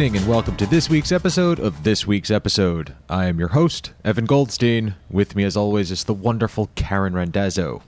Evening, 0.00 0.16
and 0.16 0.30
welcome 0.30 0.56
to 0.56 0.64
this 0.64 0.88
week's 0.88 1.12
episode 1.12 1.60
of 1.60 1.84
This 1.84 2.06
Week's 2.06 2.30
Episode. 2.30 2.94
I 3.10 3.26
am 3.26 3.38
your 3.38 3.48
host, 3.48 3.92
Evan 4.02 4.24
Goldstein. 4.24 4.94
With 5.10 5.36
me, 5.36 5.44
as 5.44 5.58
always, 5.58 5.90
is 5.90 6.04
the 6.04 6.14
wonderful 6.14 6.70
Karen 6.74 7.12
Rendazzo. 7.12 7.82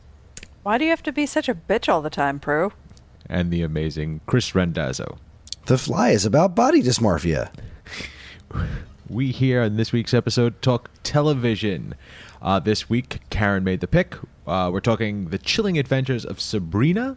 Why 0.63 0.77
do 0.77 0.85
you 0.85 0.91
have 0.91 1.03
to 1.05 1.13
be 1.13 1.25
such 1.25 1.49
a 1.49 1.55
bitch 1.55 1.91
all 1.91 2.03
the 2.03 2.11
time, 2.11 2.39
Prue? 2.39 2.75
and 3.31 3.51
the 3.51 3.63
amazing 3.63 4.21
Chris 4.27 4.51
Rendazzo. 4.51 5.17
The 5.65 5.79
Fly 5.79 6.11
is 6.11 6.27
about 6.27 6.55
body 6.55 6.83
dysmorphia. 6.83 7.51
We 9.09 9.29
here 9.31 9.63
in 9.63 9.79
this 9.79 9.91
week's 9.91 10.13
episode 10.13 10.61
talk 10.61 10.91
television. 11.03 11.95
Uh, 12.43 12.59
this 12.59 12.91
week, 12.91 13.21
Karen 13.31 13.65
made 13.65 13.81
the 13.81 13.89
pick. 13.89 14.17
Uh, 14.47 14.69
we're 14.71 14.81
talking 14.81 15.31
The 15.31 15.39
Chilling 15.39 15.79
Adventures 15.79 16.27
of 16.27 16.43
Sabrina, 16.43 17.17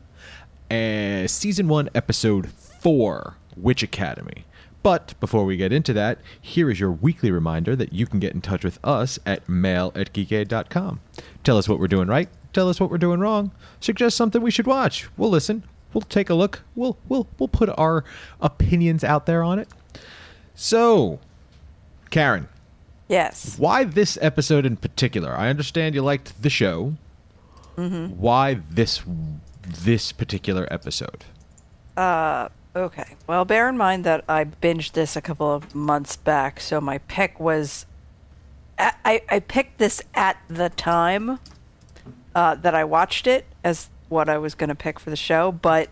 uh, 0.71 1.27
Season 1.27 1.67
1, 1.67 1.89
Episode 1.93 2.47
4, 2.47 3.35
Witch 3.57 3.83
Academy. 3.83 4.45
But 4.85 5.19
before 5.19 5.45
we 5.45 5.57
get 5.57 5.73
into 5.73 5.93
that, 5.93 6.19
here 6.39 6.69
is 6.69 6.79
your 6.79 6.91
weekly 6.91 7.31
reminder 7.31 7.75
that 7.75 7.91
you 7.91 8.05
can 8.05 8.19
get 8.19 8.35
in 8.35 8.41
touch 8.41 8.63
with 8.63 8.77
us 8.83 9.17
at 9.25 9.49
mail 9.49 9.91
at 9.95 10.13
geekade.com. 10.13 10.99
Tell 11.43 11.57
us 11.57 11.67
what 11.67 11.79
we're 11.79 11.87
doing 11.87 12.07
right, 12.07 12.29
tell 12.53 12.69
us 12.69 12.79
what 12.79 12.91
we're 12.91 12.99
doing 12.99 13.19
wrong, 13.19 13.49
suggest 13.79 14.15
something 14.15 14.43
we 14.43 14.51
should 14.51 14.67
watch. 14.67 15.07
We'll 15.17 15.31
listen, 15.31 15.63
we'll 15.91 16.03
take 16.03 16.29
a 16.29 16.35
look, 16.35 16.61
we'll, 16.75 16.99
we'll, 17.09 17.27
we'll 17.39 17.47
put 17.47 17.67
our 17.79 18.03
opinions 18.39 19.03
out 19.03 19.25
there 19.25 19.41
on 19.41 19.57
it. 19.57 19.69
So, 20.53 21.19
Karen, 22.11 22.47
Yes. 23.07 23.57
why 23.57 23.85
this 23.85 24.19
episode 24.21 24.67
in 24.67 24.77
particular? 24.77 25.35
I 25.35 25.49
understand 25.49 25.95
you 25.95 26.03
liked 26.03 26.43
the 26.43 26.51
show. 26.51 26.93
Mm-hmm. 27.75 28.21
Why 28.21 28.59
this 28.69 29.01
this 29.67 30.11
particular 30.11 30.67
episode? 30.69 31.25
Uh, 31.97 32.49
Okay. 32.75 33.15
Well, 33.25 33.45
bear 33.45 33.69
in 33.69 33.77
mind 33.77 34.03
that 34.03 34.25
I 34.27 34.43
binged 34.43 34.91
this 34.93 35.15
a 35.15 35.21
couple 35.21 35.51
of 35.53 35.73
months 35.73 36.17
back, 36.17 36.59
so 36.59 36.81
my 36.81 36.97
pick 36.99 37.39
was. 37.39 37.85
I, 38.77 38.91
I 39.05 39.21
I 39.29 39.39
picked 39.39 39.77
this 39.77 40.01
at 40.13 40.37
the 40.49 40.69
time 40.69 41.39
uh, 42.35 42.55
that 42.55 42.75
I 42.75 42.83
watched 42.83 43.27
it 43.27 43.45
as 43.63 43.89
what 44.09 44.27
I 44.27 44.37
was 44.37 44.55
going 44.55 44.67
to 44.69 44.75
pick 44.75 44.99
for 44.99 45.09
the 45.09 45.15
show, 45.15 45.51
but 45.51 45.89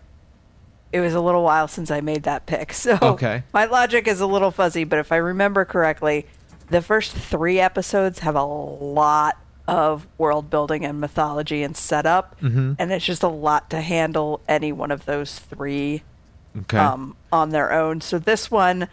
it 0.92 1.00
was 1.00 1.14
a 1.14 1.20
little 1.20 1.42
while 1.42 1.66
since 1.66 1.90
I 1.90 2.00
made 2.00 2.22
that 2.24 2.46
pick. 2.46 2.72
So 2.74 2.98
Okay. 3.00 3.42
my 3.54 3.64
logic 3.64 4.06
is 4.06 4.20
a 4.20 4.26
little 4.26 4.50
fuzzy, 4.50 4.84
but 4.84 4.98
if 4.98 5.10
I 5.10 5.16
remember 5.16 5.64
correctly, 5.64 6.26
the 6.68 6.82
first 6.82 7.12
three 7.12 7.58
episodes 7.58 8.18
have 8.20 8.36
a 8.36 8.44
lot 8.44 9.38
of 9.66 10.06
world 10.18 10.50
building 10.50 10.84
and 10.84 11.00
mythology 11.00 11.62
and 11.62 11.74
setup, 11.74 12.36
and 12.78 12.92
it's 12.92 13.06
just 13.06 13.22
a 13.22 13.28
lot 13.28 13.70
to 13.70 13.80
handle 13.80 14.42
any 14.46 14.70
one 14.70 14.90
of 14.90 15.06
those 15.06 15.38
three 15.38 16.02
Okay. 16.56 16.78
um, 16.78 17.16
on 17.32 17.50
their 17.50 17.72
own. 17.72 18.00
So 18.00 18.18
this 18.18 18.50
one, 18.50 18.88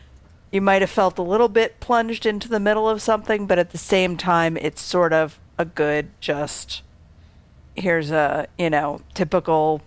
you 0.52 0.62
might 0.62 0.82
have 0.82 0.90
felt 0.90 1.18
a 1.18 1.22
little 1.22 1.48
bit 1.50 1.80
plunged 1.80 2.26
into 2.26 2.50
the 2.50 2.60
middle 2.60 2.90
of 2.90 3.02
something, 3.02 3.46
but 3.46 3.60
at 3.60 3.72
the 3.72 3.78
same 3.78 4.18
time, 4.18 4.58
it's 4.58 4.82
sort 4.82 5.14
of 5.14 5.40
a 5.58 5.66
good 5.66 6.10
just. 6.20 6.82
Here's 7.76 8.12
a 8.12 8.48
you 8.58 8.70
know 8.70 9.02
typical 9.14 9.82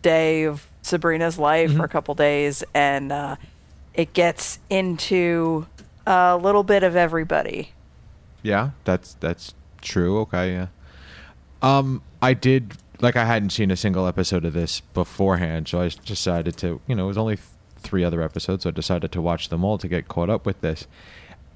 day 0.00 0.44
of 0.44 0.66
Sabrina's 0.82 1.38
life 1.38 1.76
for 1.76 1.84
a 1.84 1.88
couple 1.88 2.14
days, 2.14 2.64
and 2.74 3.12
uh, 3.12 3.36
it 3.94 4.12
gets 4.12 4.58
into 4.68 5.66
a 6.06 6.36
little 6.36 6.64
bit 6.64 6.82
of 6.82 6.96
everybody. 6.96 7.72
yeah, 8.42 8.70
that's 8.84 9.14
that's 9.20 9.54
true. 9.80 10.18
Okay, 10.20 10.52
yeah. 10.52 10.66
Um, 11.62 12.02
I 12.20 12.34
did 12.34 12.76
like 13.02 13.16
I 13.16 13.24
hadn't 13.24 13.50
seen 13.50 13.70
a 13.70 13.76
single 13.76 14.06
episode 14.06 14.44
of 14.44 14.52
this 14.52 14.80
beforehand, 14.80 15.68
so 15.68 15.80
I 15.80 15.88
decided 15.88 16.56
to. 16.58 16.80
You 16.86 16.94
know, 16.94 17.04
it 17.04 17.08
was 17.08 17.18
only 17.18 17.36
th- 17.36 17.48
three 17.78 18.04
other 18.04 18.22
episodes, 18.22 18.62
so 18.62 18.70
I 18.70 18.72
decided 18.72 19.12
to 19.12 19.20
watch 19.20 19.48
them 19.48 19.64
all 19.64 19.76
to 19.78 19.88
get 19.88 20.08
caught 20.08 20.30
up 20.30 20.46
with 20.46 20.60
this. 20.60 20.86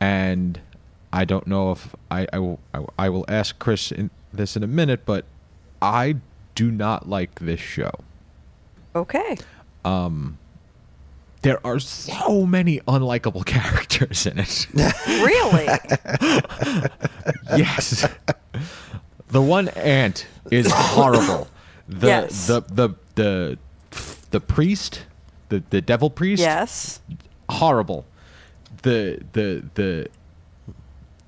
And 0.00 0.60
I 1.12 1.24
don't 1.24 1.46
know 1.46 1.70
if 1.70 1.94
I 2.10 2.26
I 2.32 2.38
will 2.38 2.60
I, 2.74 2.84
I 2.98 3.08
will 3.08 3.24
ask 3.28 3.58
Chris 3.58 3.92
in, 3.92 4.10
this 4.32 4.56
in 4.56 4.62
a 4.62 4.66
minute, 4.66 5.06
but 5.06 5.24
I 5.80 6.16
do 6.54 6.70
not 6.70 7.08
like 7.08 7.38
this 7.38 7.60
show. 7.60 7.92
Okay. 8.94 9.36
Um, 9.84 10.38
there 11.42 11.64
are 11.64 11.78
so 11.78 12.44
many 12.44 12.80
unlikable 12.80 13.44
characters 13.46 14.26
in 14.26 14.38
it. 14.38 14.66
Really? 15.06 15.68
yes. 17.56 18.08
The 19.36 19.42
one 19.42 19.68
ant 19.68 20.26
is 20.50 20.72
horrible. 20.74 21.48
The 21.88 22.06
Yes. 22.06 22.46
the 22.46 22.62
the 22.62 22.88
the 23.16 23.58
the 24.30 24.40
priest, 24.40 25.04
the 25.50 25.62
the 25.68 25.82
devil 25.82 26.08
priest, 26.08 26.40
yes. 26.40 27.00
horrible. 27.50 28.06
The 28.82 29.20
the 29.34 29.62
the 29.74 30.08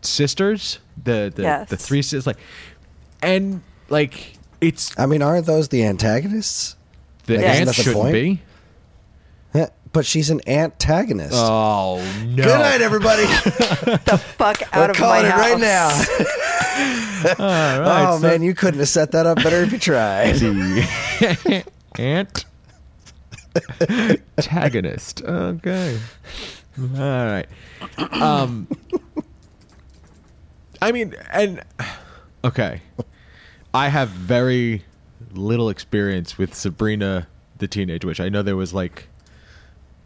sisters, 0.01 0.79
the 1.05 1.31
the 1.35 1.43
Yes. 1.43 1.69
the 1.69 1.77
three 1.77 2.01
sisters 2.03 2.27
like 2.27 2.39
and 3.23 3.61
like 3.91 4.39
it's 4.63 4.99
I 4.99 5.05
mean, 5.07 5.21
aren't 5.23 5.45
those 5.47 5.69
the 5.69 5.85
antagonists? 5.85 6.77
the 7.27 7.37
Like, 7.37 7.45
isn't 7.45 7.57
ant 7.61 7.67
the 7.69 7.73
shouldn't 7.75 7.97
point? 8.03 8.13
be. 8.15 8.41
Heh, 9.53 9.67
But 9.93 10.07
she's 10.07 10.31
an 10.31 10.41
antagonist. 10.49 11.35
Oh 11.37 12.01
no. 12.27 12.43
Good 12.45 12.59
night, 12.59 12.81
everybody. 12.81 13.25
The 14.09 14.17
fuck 14.39 14.63
out 14.73 14.77
We're 14.77 14.91
of 14.93 14.97
calling 14.97 15.23
my 15.25 15.29
it 15.29 15.33
house. 15.33 15.41
right 15.41 15.61
now. 15.61 17.05
All 17.39 17.81
right, 17.81 18.07
oh 18.09 18.19
so 18.19 18.27
man, 18.27 18.43
you 18.43 18.55
couldn't 18.55 18.81
have 18.81 18.89
set 18.89 19.13
that 19.13 19.27
up 19.27 19.37
better 19.37 19.63
if 19.63 19.73
you 19.73 19.79
tried. 19.79 20.41
ant 21.99 22.45
antagonist. 23.81 25.23
Okay. 25.23 25.99
All 26.79 26.87
right. 26.99 27.47
Um 28.13 28.69
I 30.81 30.93
mean 30.93 31.15
and 31.31 31.63
okay. 32.45 32.83
I 33.75 33.89
have 33.89 34.11
very 34.11 34.85
little 35.33 35.69
experience 35.71 36.39
with 36.39 36.55
Sabrina 36.55 37.27
the 37.59 37.67
Teenage 37.69 38.05
Witch. 38.05 38.21
I 38.21 38.29
know 38.29 38.43
there 38.43 38.57
was 38.57 38.73
like 38.73 39.09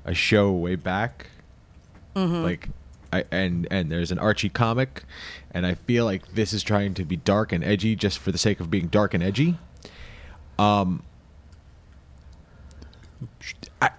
a 0.04 0.14
show 0.14 0.50
way 0.50 0.76
back. 0.76 1.28
Like 2.42 2.68
I 3.12 3.24
and 3.30 3.68
and 3.70 3.90
there's 3.90 4.10
an 4.10 4.18
Archie 4.18 4.48
comic 4.48 5.04
and 5.50 5.66
I 5.66 5.74
feel 5.74 6.04
like 6.04 6.34
this 6.34 6.52
is 6.52 6.62
trying 6.62 6.94
to 6.94 7.04
be 7.04 7.16
dark 7.16 7.52
and 7.52 7.62
edgy 7.62 7.94
just 7.94 8.18
for 8.18 8.32
the 8.32 8.38
sake 8.38 8.58
of 8.58 8.70
being 8.70 8.86
dark 8.86 9.14
and 9.14 9.22
edgy. 9.22 9.58
Um 10.58 11.02
I, 13.80 13.90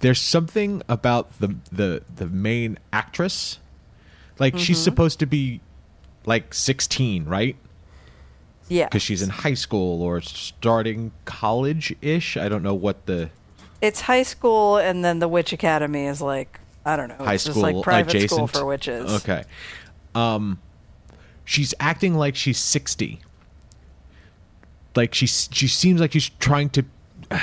there's 0.00 0.20
something 0.20 0.82
about 0.88 1.38
the 1.40 1.56
the 1.70 2.02
the 2.14 2.26
main 2.26 2.78
actress 2.92 3.58
like 4.38 4.58
she's 4.58 4.78
supposed 4.78 5.20
to 5.20 5.26
be 5.26 5.60
like 6.26 6.54
16, 6.54 7.26
right? 7.26 7.56
Yeah. 8.68 8.88
Cuz 8.88 9.02
she's 9.02 9.22
in 9.22 9.30
high 9.30 9.54
school 9.54 10.02
or 10.02 10.20
starting 10.20 11.12
college-ish. 11.24 12.36
I 12.36 12.48
don't 12.48 12.62
know 12.62 12.74
what 12.74 13.06
the 13.06 13.30
It's 13.80 14.02
high 14.02 14.22
school, 14.22 14.78
and 14.78 15.04
then 15.04 15.18
the 15.18 15.28
Witch 15.28 15.52
Academy 15.52 16.06
is 16.06 16.20
like 16.20 16.60
I 16.84 16.96
don't 16.96 17.08
know. 17.08 17.24
high 17.24 17.34
it's 17.34 17.44
school 17.44 17.54
just 17.54 17.62
like 17.62 17.82
private 17.82 18.14
adjacent 18.14 18.30
school 18.30 18.46
for 18.46 18.64
witches. 18.64 19.10
Okay. 19.22 19.44
Um 20.14 20.58
she's 21.44 21.74
acting 21.80 22.14
like 22.14 22.36
she's 22.36 22.58
60. 22.58 23.20
Like 24.94 25.14
she 25.14 25.26
she 25.26 25.68
seems 25.68 26.00
like 26.00 26.12
she's 26.12 26.28
trying 26.28 26.70
to 26.70 26.84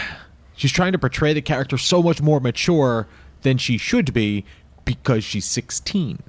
she's 0.56 0.72
trying 0.72 0.92
to 0.92 1.00
portray 1.00 1.34
the 1.34 1.42
character 1.42 1.78
so 1.78 2.02
much 2.02 2.22
more 2.22 2.40
mature 2.40 3.08
than 3.42 3.58
she 3.58 3.78
should 3.78 4.14
be 4.14 4.46
because 4.86 5.24
she's 5.24 5.46
16. 5.46 6.22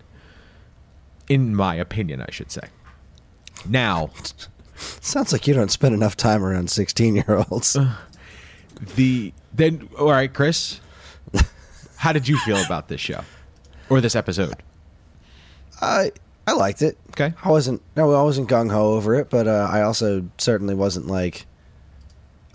In 1.28 1.54
my 1.54 1.74
opinion, 1.76 2.20
I 2.20 2.30
should 2.30 2.50
say. 2.50 2.68
Now, 3.66 4.10
Sounds 5.00 5.32
like 5.32 5.46
you 5.46 5.54
don't 5.54 5.70
spend 5.70 5.94
enough 5.94 6.16
time 6.16 6.44
around 6.44 6.70
sixteen-year-olds. 6.70 7.76
the 8.96 9.32
then 9.52 9.88
all 9.98 10.10
right, 10.10 10.32
Chris. 10.32 10.80
How 12.02 12.12
did 12.12 12.26
you 12.26 12.36
feel 12.38 12.60
about 12.60 12.88
this 12.88 13.00
show 13.00 13.22
or 13.88 14.00
this 14.00 14.16
episode? 14.16 14.56
I 15.80 16.10
I 16.48 16.54
liked 16.54 16.82
it. 16.82 16.98
Okay. 17.10 17.32
I 17.44 17.48
wasn't 17.48 17.80
no, 17.94 18.12
I 18.12 18.24
wasn't 18.24 18.48
gung 18.48 18.72
ho 18.72 18.94
over 18.94 19.14
it, 19.14 19.30
but 19.30 19.46
uh, 19.46 19.68
I 19.70 19.82
also 19.82 20.28
certainly 20.36 20.74
wasn't 20.74 21.06
like 21.06 21.46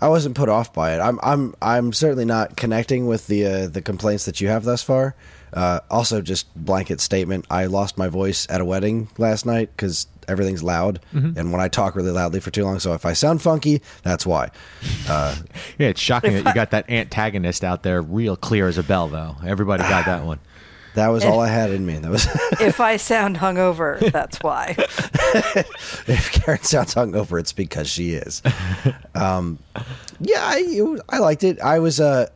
I 0.02 0.08
wasn't 0.08 0.34
put 0.34 0.50
off 0.50 0.74
by 0.74 0.94
it. 0.94 1.00
I'm 1.00 1.18
I'm 1.22 1.54
I'm 1.62 1.94
certainly 1.94 2.26
not 2.26 2.58
connecting 2.58 3.06
with 3.06 3.26
the 3.26 3.46
uh, 3.46 3.66
the 3.68 3.80
complaints 3.80 4.26
that 4.26 4.38
you 4.42 4.48
have 4.48 4.64
thus 4.64 4.82
far. 4.82 5.14
Uh, 5.50 5.80
also, 5.90 6.20
just 6.20 6.54
blanket 6.54 7.00
statement: 7.00 7.46
I 7.50 7.64
lost 7.66 7.96
my 7.96 8.08
voice 8.08 8.46
at 8.50 8.60
a 8.60 8.66
wedding 8.66 9.08
last 9.16 9.46
night 9.46 9.70
because 9.74 10.08
everything's 10.28 10.62
loud, 10.62 11.00
and 11.12 11.50
when 11.52 11.60
I 11.60 11.68
talk 11.68 11.96
really 11.96 12.10
loudly 12.10 12.40
for 12.40 12.50
too 12.50 12.64
long, 12.64 12.78
so 12.78 12.94
if 12.94 13.04
I 13.06 13.12
sound 13.14 13.42
funky, 13.42 13.82
that's 14.02 14.26
why. 14.26 14.50
Uh, 15.08 15.34
Yeah, 15.78 15.88
it's 15.88 16.00
shocking 16.00 16.32
that 16.34 16.44
you 16.44 16.54
got 16.54 16.70
that 16.72 16.90
antagonist 16.90 17.62
out 17.64 17.82
there 17.82 18.02
real 18.02 18.36
clear 18.36 18.68
as 18.68 18.78
a 18.78 18.82
bell, 18.82 19.08
though. 19.08 19.36
Everybody 19.46 19.82
got 19.84 20.06
that 20.06 20.24
one. 20.24 20.38
that 20.94 21.08
was 21.08 21.24
all 21.24 21.40
I 21.40 21.48
had 21.48 21.70
in 21.70 21.86
me. 21.86 21.98
That 21.98 22.10
was 22.10 22.26
if 22.60 22.80
I 22.80 22.96
sound 22.96 23.36
hungover, 23.36 23.98
that's 24.10 24.38
why. 24.38 24.74
if 26.06 26.32
Karen 26.32 26.62
sounds 26.62 26.94
hungover, 26.94 27.38
it's 27.38 27.52
because 27.52 27.88
she 27.88 28.12
is. 28.14 28.42
Um, 29.14 29.58
yeah, 30.20 30.40
I 30.40 30.96
I 31.08 31.18
liked 31.18 31.44
it. 31.44 31.60
I 31.60 31.78
was 31.78 32.00
uh, 32.00 32.26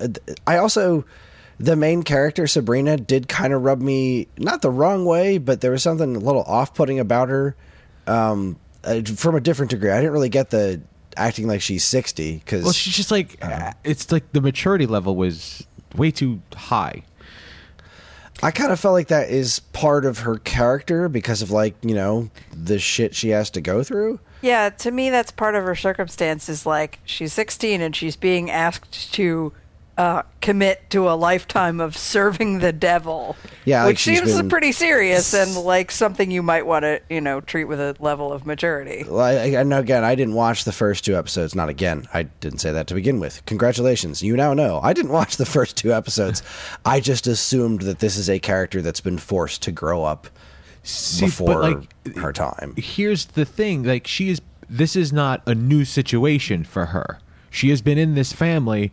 I 0.46 0.58
also 0.58 1.04
the 1.58 1.76
main 1.76 2.02
character 2.02 2.46
Sabrina 2.46 2.96
did 2.96 3.28
kind 3.28 3.52
of 3.52 3.62
rub 3.62 3.80
me 3.80 4.28
not 4.38 4.62
the 4.62 4.70
wrong 4.70 5.04
way, 5.04 5.38
but 5.38 5.60
there 5.60 5.70
was 5.70 5.82
something 5.82 6.16
a 6.16 6.18
little 6.20 6.42
off 6.42 6.74
putting 6.74 6.98
about 7.00 7.28
her 7.28 7.56
um, 8.06 8.56
uh, 8.84 9.02
from 9.02 9.34
a 9.34 9.40
different 9.40 9.70
degree. 9.70 9.90
I 9.90 9.96
didn't 9.96 10.12
really 10.12 10.28
get 10.28 10.50
the 10.50 10.80
acting 11.16 11.46
like 11.46 11.60
she's 11.62 11.84
sixty 11.84 12.38
because 12.38 12.64
Well, 12.64 12.72
she's 12.72 12.94
just 12.94 13.10
like, 13.10 13.38
it's 13.84 14.10
like 14.10 14.32
the 14.32 14.40
maturity 14.40 14.86
level 14.86 15.16
was 15.16 15.66
way 15.96 16.10
too 16.10 16.40
high. 16.54 17.04
I 18.42 18.50
kind 18.50 18.72
of 18.72 18.80
felt 18.80 18.94
like 18.94 19.08
that 19.08 19.30
is 19.30 19.60
part 19.60 20.04
of 20.04 20.20
her 20.20 20.36
character 20.38 21.08
because 21.08 21.42
of 21.42 21.50
like 21.50 21.76
you 21.82 21.94
know 21.94 22.30
the 22.52 22.78
shit 22.78 23.14
she 23.14 23.28
has 23.28 23.50
to 23.50 23.60
go 23.60 23.82
through. 23.82 24.18
Yeah, 24.40 24.70
to 24.70 24.90
me, 24.90 25.08
that's 25.10 25.30
part 25.30 25.54
of 25.54 25.62
her 25.64 25.76
circumstances. 25.76 26.66
Like 26.66 26.98
she's 27.04 27.32
16 27.32 27.80
and 27.80 27.94
she's 27.94 28.16
being 28.16 28.50
asked 28.50 29.12
to 29.14 29.52
uh, 29.98 30.22
commit 30.40 30.88
to 30.90 31.08
a 31.08 31.12
lifetime 31.12 31.80
of 31.80 31.96
serving 31.96 32.60
the 32.60 32.72
devil. 32.72 33.36
Yeah, 33.64 33.86
which 33.86 33.98
she's 33.98 34.18
seems 34.18 34.36
been- 34.36 34.48
pretty 34.48 34.72
serious 34.72 35.34
and 35.34 35.54
like 35.54 35.90
something 35.90 36.30
you 36.30 36.42
might 36.42 36.66
want 36.66 36.84
to, 36.84 37.00
you 37.10 37.20
know, 37.20 37.40
treat 37.40 37.64
with 37.64 37.78
a 37.80 37.94
level 38.00 38.32
of 38.32 38.46
maturity. 38.46 39.04
Well, 39.06 39.20
I, 39.20 39.56
I 39.58 39.62
know 39.62 39.78
again. 39.80 40.02
I 40.04 40.14
didn't 40.14 40.34
watch 40.34 40.64
the 40.64 40.72
first 40.72 41.04
two 41.04 41.16
episodes. 41.16 41.54
Not 41.54 41.68
again. 41.68 42.06
I 42.14 42.24
didn't 42.24 42.58
say 42.60 42.72
that 42.72 42.86
to 42.88 42.94
begin 42.94 43.20
with. 43.20 43.44
Congratulations, 43.46 44.22
you 44.22 44.36
now 44.36 44.54
know. 44.54 44.80
I 44.82 44.92
didn't 44.92 45.12
watch 45.20 45.36
the 45.36 45.46
first 45.46 45.76
two 45.76 45.92
episodes. 45.92 46.42
I 46.84 47.00
just 47.00 47.26
assumed 47.26 47.82
that 47.82 47.98
this 47.98 48.16
is 48.16 48.30
a 48.30 48.38
character 48.38 48.80
that's 48.82 49.00
been 49.00 49.18
forced 49.18 49.62
to 49.62 49.72
grow 49.72 50.04
up 50.04 50.28
See, 50.84 51.26
before 51.26 51.46
but 51.54 51.60
like, 51.62 52.16
her 52.16 52.32
time. 52.32 52.74
here's 52.76 53.26
the 53.26 53.44
thing 53.44 53.84
like 53.84 54.06
she 54.08 54.30
is 54.30 54.40
this 54.68 54.96
is 54.96 55.12
not 55.12 55.40
a 55.46 55.54
new 55.54 55.84
situation 55.84 56.64
for 56.64 56.86
her 56.86 57.20
she 57.50 57.70
has 57.70 57.80
been 57.82 57.98
in 57.98 58.16
this 58.16 58.32
family 58.32 58.90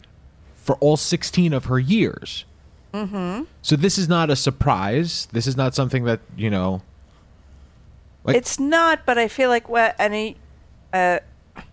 for 0.69 0.75
all 0.75 0.95
16 0.97 1.51
of 1.51 1.65
her 1.65 1.79
years 1.79 2.45
mm-hmm. 2.93 3.43
so 3.63 3.75
this 3.75 3.97
is 3.97 4.07
not 4.07 4.29
a 4.29 4.35
surprise 4.35 5.27
this 5.31 5.47
is 5.47 5.57
not 5.57 5.73
something 5.73 6.03
that 6.03 6.19
you 6.37 6.51
know 6.51 6.83
like 8.23 8.35
It's 8.35 8.59
not, 8.59 9.05
but 9.05 9.17
I 9.17 9.27
feel 9.29 9.49
like 9.49 9.67
what 9.69 9.95
any. 9.97 10.35
Uh, 10.93 11.19
I 11.55 11.63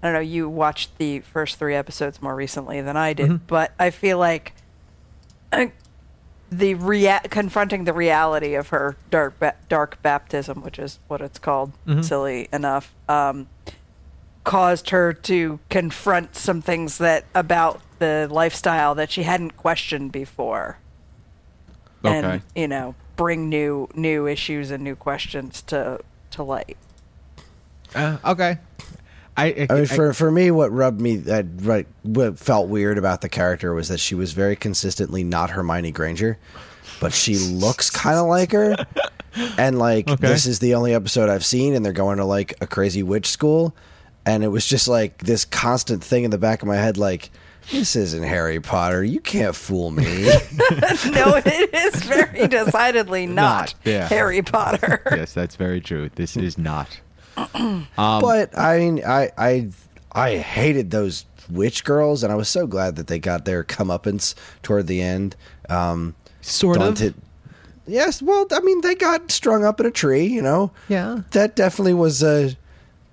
don't 0.00 0.12
know. 0.14 0.20
You 0.20 0.48
watched 0.48 0.96
the 0.98 1.18
first 1.20 1.58
three 1.58 1.74
episodes 1.74 2.22
more 2.22 2.34
recently 2.34 2.80
than 2.80 2.96
I 2.96 3.12
Mm-hmm. 3.12 3.32
did, 3.32 3.46
but 3.48 3.72
I 3.78 3.90
feel 3.90 4.16
like 4.16 4.54
uh, 5.52 5.66
the 6.48 6.74
rea- 6.74 7.20
confronting 7.28 7.84
the 7.84 7.92
reality 7.92 8.54
of 8.54 8.68
her 8.68 8.96
dark 9.10 9.38
ba- 9.40 9.56
dark 9.68 10.00
baptism, 10.00 10.62
which 10.62 10.78
is 10.78 11.00
what 11.08 11.20
it's 11.20 11.40
called, 11.40 11.72
Mm-hmm. 11.88 12.02
silly 12.02 12.48
enough, 12.52 12.94
um, 13.08 13.48
caused 14.44 14.90
her 14.90 15.12
to 15.12 15.58
confront 15.70 16.36
some 16.36 16.62
things 16.62 16.98
that 16.98 17.24
about 17.34 17.80
the 17.98 18.28
lifestyle 18.30 18.94
that 18.94 19.10
she 19.10 19.22
hadn't 19.24 19.56
questioned 19.56 20.12
before 20.12 20.78
okay 22.04 22.16
and 22.28 22.42
you 22.54 22.68
know 22.68 22.94
bring 23.16 23.48
new 23.48 23.88
new 23.94 24.26
issues 24.26 24.70
and 24.70 24.82
new 24.84 24.94
questions 24.96 25.62
to 25.62 25.98
to 26.30 26.42
light. 26.42 26.76
Uh, 27.94 28.18
okay 28.24 28.58
I, 29.38 29.46
I, 29.46 29.66
I 29.68 29.74
mean, 29.74 29.82
I- 29.82 29.84
for 29.84 30.12
for 30.14 30.30
me, 30.30 30.50
what 30.50 30.72
rubbed 30.72 30.98
me 31.00 31.16
that 31.16 31.44
right, 31.60 31.86
what 32.02 32.38
felt 32.38 32.68
weird 32.68 32.96
about 32.96 33.20
the 33.20 33.28
character 33.28 33.74
was 33.74 33.88
that 33.88 34.00
she 34.00 34.14
was 34.14 34.32
very 34.32 34.56
consistently 34.56 35.24
not 35.24 35.50
Hermione 35.50 35.92
Granger, 35.92 36.38
but 37.02 37.12
she 37.12 37.36
looks 37.36 37.90
kind 37.90 38.16
of 38.16 38.26
like 38.28 38.52
her. 38.52 38.76
And 39.58 39.78
like 39.78 40.08
Okay. 40.08 40.26
this 40.26 40.46
is 40.46 40.60
the 40.60 40.74
only 40.74 40.94
episode 40.94 41.28
I've 41.28 41.44
seen, 41.44 41.74
and 41.74 41.84
they're 41.84 41.92
going 41.92 42.16
to 42.16 42.24
like 42.24 42.54
a 42.62 42.66
crazy 42.66 43.02
witch 43.02 43.26
school, 43.28 43.76
and 44.24 44.42
it 44.42 44.48
was 44.48 44.66
just 44.66 44.88
like 44.88 45.18
this 45.18 45.44
constant 45.44 46.02
thing 46.02 46.24
in 46.24 46.30
the 46.30 46.38
back 46.38 46.62
of 46.62 46.68
my 46.68 46.76
head, 46.76 46.96
like 46.96 47.30
this 47.72 47.96
isn't 47.96 48.22
Harry 48.22 48.60
Potter. 48.60 49.02
You 49.04 49.20
can't 49.20 49.54
fool 49.56 49.90
me. 49.90 50.04
no, 50.24 51.40
it 51.44 51.74
is 51.74 52.02
very 52.04 52.46
decidedly 52.48 53.26
not, 53.26 53.34
Not, 53.34 53.74
yeah. 53.84 54.08
Harry 54.08 54.42
Potter. 54.42 55.02
yes 55.10 55.32
that's 55.32 55.56
very 55.56 55.80
true 55.80 56.08
this 56.14 56.36
is 56.36 56.56
not 56.58 57.00
Um, 57.54 57.86
but 57.96 58.56
I 58.58 58.78
mean, 58.78 59.02
I 59.04 59.30
I 59.36 59.68
I 60.12 60.36
hated 60.38 60.90
those 60.90 61.26
witch 61.50 61.84
girls, 61.84 62.22
and 62.22 62.32
I 62.32 62.36
was 62.36 62.48
so 62.48 62.66
glad 62.66 62.96
that 62.96 63.06
they 63.08 63.18
got 63.18 63.44
their 63.44 63.62
comeuppance 63.62 64.34
toward 64.62 64.86
the 64.86 65.02
end. 65.02 65.36
Um, 65.68 66.14
sort 66.40 66.78
daunted- 66.78 67.14
of 67.14 67.22
Yes, 67.88 68.20
well, 68.20 68.46
I 68.50 68.58
mean, 68.60 68.80
they 68.80 68.94
got 68.96 69.30
strung 69.30 69.64
up 69.64 69.78
in 69.78 69.86
a 69.86 69.90
tree. 69.92 70.24
You 70.26 70.42
know, 70.42 70.72
Yeah. 70.88 71.20
that 71.32 71.54
definitely 71.54 71.94
was 71.94 72.20
uh, 72.22 72.50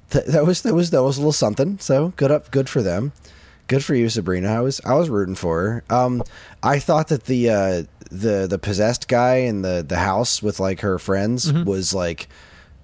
th- 0.10 0.26
that 0.26 0.46
was 0.48 0.62
that 0.64 0.74
was 0.74 0.90
that 0.92 1.04
was 1.04 1.18
a 1.18 1.20
little 1.20 1.32
something. 1.34 1.78
So 1.80 2.14
good 2.16 2.32
up, 2.32 2.50
good 2.50 2.70
for 2.70 2.82
them. 2.82 3.12
Good 3.74 3.84
for 3.84 3.96
you, 3.96 4.08
Sabrina. 4.10 4.50
I 4.54 4.60
was 4.62 4.80
I 4.86 4.94
was 4.94 5.10
rooting 5.10 5.34
for 5.36 5.62
her. 5.90 5.96
Um, 5.96 6.22
I 6.62 6.78
thought 6.78 7.08
that 7.08 7.24
the 7.26 7.50
uh, 7.50 7.84
the 8.12 8.46
the 8.48 8.60
possessed 8.60 9.08
guy 9.08 9.38
in 9.38 9.64
the 9.64 9.84
the 9.88 9.98
house 9.98 10.44
with 10.44 10.60
like 10.60 10.82
her 10.82 11.00
friends 11.00 11.52
Mm-hmm. 11.52 11.64
was 11.68 11.92
like 11.94 12.28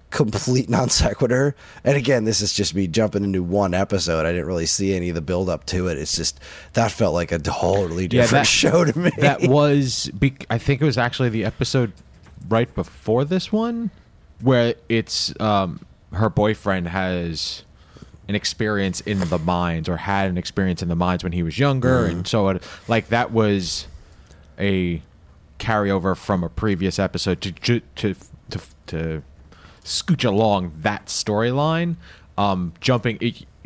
complete 0.09 0.67
non 0.77 0.89
sequitur. 0.89 1.55
And 1.83 1.95
again, 1.95 2.23
this 2.23 2.41
is 2.41 2.53
just 2.53 2.73
me 2.73 2.87
jumping 2.87 3.23
into 3.23 3.43
one 3.43 3.75
episode. 3.75 4.25
I 4.25 4.31
didn't 4.31 4.47
really 4.47 4.65
see 4.65 4.95
any 4.95 5.09
of 5.09 5.15
the 5.15 5.21
build 5.21 5.47
up 5.49 5.65
to 5.67 5.87
it. 5.89 5.99
It's 5.99 6.15
just 6.15 6.39
that 6.73 6.91
felt 6.91 7.13
like 7.13 7.31
a 7.31 7.37
totally 7.37 8.03
Yeah, 8.05 8.21
different 8.23 8.31
that- 8.31 8.47
show 8.47 8.83
to 8.85 8.97
me. 8.97 9.11
that 9.19 9.43
was 9.43 10.09
i 10.49 10.57
think 10.57 10.81
it 10.81 10.85
was 10.85 10.97
actually 10.97 11.29
the 11.29 11.45
episode 11.45 11.91
right 12.47 12.73
before 12.73 13.23
this 13.25 13.51
one 13.51 13.91
where 14.41 14.73
it's 14.89 15.39
um 15.39 15.81
her 16.13 16.29
boyfriend 16.31 16.87
has 16.87 17.63
an 18.29 18.35
experience 18.35 19.01
in 19.01 19.19
the 19.19 19.39
mines 19.39 19.89
or 19.89 19.97
had 19.97 20.29
an 20.29 20.37
experience 20.37 20.81
in 20.81 20.87
the 20.87 20.95
mines 20.95 21.23
when 21.23 21.33
he 21.33 21.43
was 21.43 21.59
younger 21.59 22.05
and 22.05 22.25
so 22.27 22.47
it, 22.49 22.63
like 22.87 23.09
that 23.09 23.31
was 23.31 23.87
a 24.59 25.01
carryover 25.59 26.15
from 26.15 26.43
a 26.43 26.49
previous 26.49 26.99
episode 26.99 27.41
to 27.41 27.51
ju- 27.51 27.81
to 27.95 28.15
to 28.49 28.59
to 28.87 29.21
scooch 29.83 30.23
along 30.23 30.71
that 30.81 31.07
storyline 31.07 31.95
um 32.37 32.71
jumping 32.79 33.17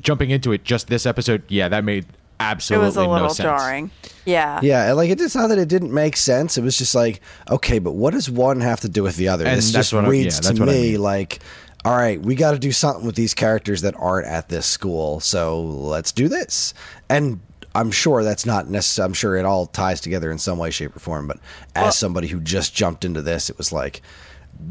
jumping 0.02 0.30
into 0.32 0.52
it 0.52 0.64
just 0.64 0.88
this 0.88 1.06
episode 1.06 1.44
yeah 1.50 1.68
that 1.68 1.84
made 1.84 2.06
absolutely 2.40 2.84
It 2.84 2.88
was 2.88 2.98
a 2.98 3.02
little 3.02 3.16
no 3.16 3.28
sense 3.28 3.38
jarring. 3.38 3.92
Yeah. 4.26 4.60
Yeah, 4.64 4.88
and, 4.88 4.98
like 4.98 5.10
it 5.10 5.18
just 5.18 5.36
not 5.36 5.48
that 5.48 5.60
it 5.60 5.70
didn't 5.70 5.94
make 5.94 6.18
sense. 6.18 6.58
It 6.58 6.62
was 6.62 6.78
just 6.78 6.94
like, 6.96 7.22
okay, 7.50 7.80
but 7.80 7.92
what 7.92 8.12
does 8.14 8.30
one 8.30 8.60
have 8.60 8.82
to 8.82 8.90
do 8.90 9.02
with 9.04 9.16
the 9.16 9.30
other? 9.30 9.46
And 9.46 9.58
this 9.58 9.66
that's 9.72 9.90
just 9.90 9.94
what 9.94 10.04
I- 10.06 10.10
reads 10.10 10.36
yeah, 10.38 10.42
to 10.42 10.48
that's 10.48 10.60
what 10.60 10.68
I 10.70 10.72
me 10.74 10.92
mean. 10.94 11.02
like, 11.02 11.40
all 11.86 11.96
right, 11.98 12.22
we 12.22 12.36
got 12.36 12.52
to 12.52 12.60
do 12.60 12.72
something 12.72 13.06
with 13.06 13.16
these 13.16 13.34
characters 13.34 13.82
that 13.82 13.96
aren't 13.98 14.28
at 14.28 14.50
this 14.50 14.66
school. 14.66 15.20
So 15.20 15.62
let's 15.62 16.12
do 16.12 16.28
this. 16.30 16.74
And 17.10 17.40
I'm 17.76 17.92
sure 17.92 18.24
that's 18.24 18.46
not 18.46 18.70
necessary. 18.70 19.06
I'm 19.06 19.14
sure 19.14 19.36
it 19.36 19.46
all 19.46 19.66
ties 19.66 20.00
together 20.00 20.32
in 20.32 20.38
some 20.38 20.58
way, 20.58 20.70
shape, 20.72 20.96
or 20.96 21.00
form. 21.00 21.28
But 21.28 21.38
as 21.76 21.84
Well- 21.84 21.92
somebody 21.92 22.28
who 22.28 22.40
just 22.40 22.74
jumped 22.74 23.04
into 23.04 23.22
this, 23.22 23.50
it 23.50 23.58
was 23.58 23.72
like. 23.72 24.02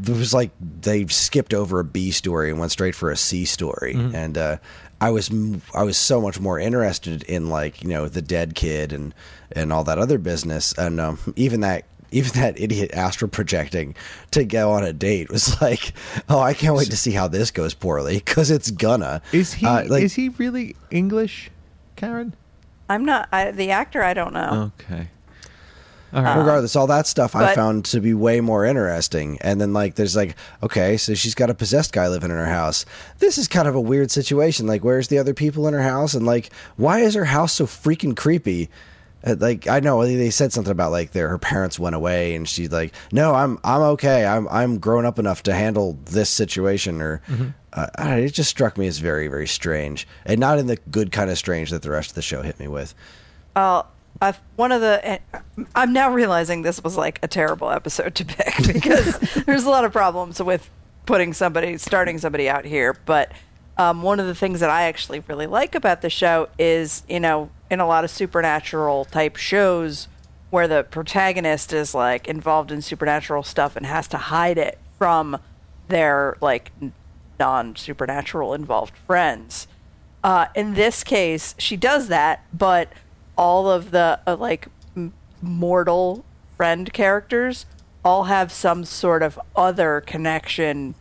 It 0.07 0.09
was 0.11 0.33
like 0.33 0.51
they 0.81 1.05
skipped 1.07 1.53
over 1.53 1.81
a 1.81 1.83
B 1.83 2.11
story 2.11 2.49
and 2.49 2.57
went 2.57 2.71
straight 2.71 2.95
for 2.95 3.11
a 3.11 3.17
C 3.17 3.43
story, 3.43 3.93
Mm-hmm. 3.93 4.15
and 4.15 4.37
uh, 4.37 4.57
I 5.01 5.09
was 5.09 5.29
I 5.75 5.83
was 5.83 5.97
so 5.97 6.21
much 6.21 6.39
more 6.39 6.57
interested 6.57 7.21
in 7.23 7.49
like 7.49 7.83
you 7.83 7.89
know 7.89 8.07
the 8.07 8.21
dead 8.21 8.55
kid 8.55 8.93
and 8.93 9.13
and 9.51 9.73
all 9.73 9.83
that 9.83 9.99
other 9.99 10.17
business, 10.17 10.73
and 10.77 11.01
um, 11.01 11.19
even 11.35 11.59
that 11.61 11.83
even 12.13 12.31
that 12.41 12.59
idiot 12.59 12.91
astral 12.93 13.29
projecting 13.29 13.95
to 14.31 14.45
go 14.45 14.71
on 14.71 14.83
a 14.83 14.93
date 14.93 15.29
was 15.29 15.59
like, 15.61 15.93
oh, 16.29 16.39
I 16.39 16.53
can't 16.53 16.75
wait 16.75 16.89
to 16.91 16.97
see 16.97 17.11
how 17.11 17.27
this 17.27 17.51
goes 17.51 17.73
poorly 17.73 18.15
because 18.17 18.51
it's 18.51 18.71
gonna. 18.71 19.21
Is 19.31 19.53
he 19.53 19.65
Uh, 19.65 19.85
like, 19.87 20.03
is 20.03 20.13
he 20.13 20.29
really 20.29 20.75
English, 20.91 21.49
Karen? 21.95 22.35
I'm 22.89 23.05
not 23.05 23.29
I, 23.31 23.51
the 23.51 23.71
actor. 23.71 24.03
I 24.03 24.13
don't 24.13 24.33
know. 24.33 24.71
Okay. 24.79 25.07
All 26.13 26.21
right. 26.21 26.37
regardless, 26.37 26.75
all 26.75 26.85
that 26.87 27.07
stuff 27.07 27.35
I 27.35 27.55
found 27.55 27.85
to 27.85 27.99
be 27.99 28.13
way 28.13 28.39
more 28.39 28.65
interesting. 28.65 29.39
And 29.41 29.59
then 29.59 29.73
like, 29.73 29.95
there's 29.95 30.15
like, 30.15 30.35
okay, 30.61 30.95
so 30.95 31.15
she's 31.15 31.33
got 31.33 31.49
a 31.49 31.55
possessed 31.55 31.91
guy 31.91 32.07
living 32.07 32.29
in 32.29 32.37
her 32.37 32.45
house. 32.45 32.85
This 33.17 33.39
is 33.39 33.47
kind 33.47 33.67
of 33.67 33.73
a 33.73 33.81
weird 33.81 34.11
situation. 34.11 34.67
Like, 34.67 34.83
where's 34.83 35.07
the 35.07 35.17
other 35.17 35.33
people 35.33 35.67
in 35.67 35.73
her 35.73 35.81
house? 35.81 36.13
And 36.13 36.23
like, 36.23 36.51
why 36.75 36.99
is 36.99 37.15
her 37.15 37.25
house 37.25 37.53
so 37.53 37.65
freaking 37.65 38.15
creepy? 38.15 38.69
Uh, 39.25 39.35
Like 39.39 39.67
I 39.67 39.79
know 39.79 40.05
they 40.05 40.29
said 40.29 40.51
something 40.53 40.71
about 40.71 40.91
like 40.91 41.11
their 41.11 41.29
her 41.29 41.37
parents 41.37 41.79
went 41.79 41.95
away 41.95 42.35
and 42.35 42.47
she's 42.47 42.71
like, 42.71 42.93
no, 43.11 43.33
I'm 43.33 43.59
I'm 43.63 43.81
okay. 43.93 44.25
I'm 44.25 44.47
I'm 44.49 44.79
grown 44.79 45.05
up 45.05 45.17
enough 45.19 45.43
to 45.43 45.53
handle 45.53 45.97
this 46.05 46.29
situation. 46.29 47.01
Or 47.01 47.21
uh, 47.73 47.87
I 47.97 48.03
don't 48.03 48.09
know, 48.11 48.23
it 48.23 48.33
just 48.33 48.49
struck 48.49 48.77
me 48.77 48.87
as 48.87 48.99
very 48.99 49.27
very 49.27 49.47
strange 49.47 50.07
and 50.25 50.39
not 50.39 50.59
in 50.59 50.67
the 50.67 50.77
good 50.91 51.11
kind 51.11 51.29
of 51.29 51.37
strange 51.37 51.71
that 51.71 51.81
the 51.81 51.91
rest 51.91 52.09
of 52.11 52.15
the 52.15 52.21
show 52.21 52.41
hit 52.41 52.59
me 52.59 52.67
with. 52.67 52.93
Uh, 53.55 53.83
I've, 54.21 54.39
one 54.55 54.71
of 54.71 54.81
the 54.81 55.19
I'm 55.75 55.91
now 55.91 56.11
realizing 56.11 56.61
this 56.61 56.83
was 56.83 56.95
like 56.97 57.19
a 57.23 57.27
terrible 57.27 57.69
episode 57.69 58.15
to 58.15 58.25
pick 58.25 58.53
because 58.73 59.17
there's 59.45 59.63
a 59.65 59.69
lot 59.69 59.85
of 59.85 59.91
problems 59.91 60.41
with 60.41 60.69
putting 61.05 61.33
somebody 61.33 61.77
starting 61.77 62.17
somebody 62.19 62.47
out 62.47 62.63
here 62.65 62.95
but 63.05 63.31
um, 63.77 64.03
one 64.03 64.19
of 64.19 64.27
the 64.27 64.35
things 64.35 64.59
that 64.59 64.69
I 64.69 64.83
actually 64.83 65.21
really 65.27 65.47
like 65.47 65.73
about 65.75 66.01
the 66.01 66.09
show 66.09 66.47
is 66.59 67.03
you 67.09 67.19
know 67.19 67.49
in 67.73 67.79
a 67.79 67.87
lot 67.87 68.03
of 68.03 68.11
supernatural 68.11 69.03
type 69.05 69.35
shows 69.35 70.07
where 70.51 70.67
the 70.67 70.83
protagonist 70.83 71.73
is 71.73 71.95
like 71.95 72.27
involved 72.27 72.71
in 72.71 72.79
supernatural 72.81 73.41
stuff 73.41 73.75
and 73.75 73.87
has 73.87 74.07
to 74.07 74.17
hide 74.17 74.57
it 74.57 74.77
from 74.99 75.37
their 75.87 76.37
like 76.39 76.71
non 77.39 77.75
supernatural 77.75 78.53
involved 78.53 78.95
friends. 79.07 79.67
Uh, 80.23 80.45
in 80.55 80.75
this 80.75 81.03
case, 81.03 81.55
she 81.57 81.75
does 81.75 82.07
that, 82.07 82.45
but 82.53 82.93
all 83.35 83.67
of 83.69 83.89
the 83.89 84.19
uh, 84.27 84.35
like 84.35 84.67
m- 84.95 85.11
mortal 85.41 86.23
friend 86.55 86.93
characters 86.93 87.65
all 88.05 88.25
have 88.25 88.51
some 88.51 88.85
sort 88.85 89.23
of 89.23 89.39
other 89.55 90.01
connection 90.05 90.93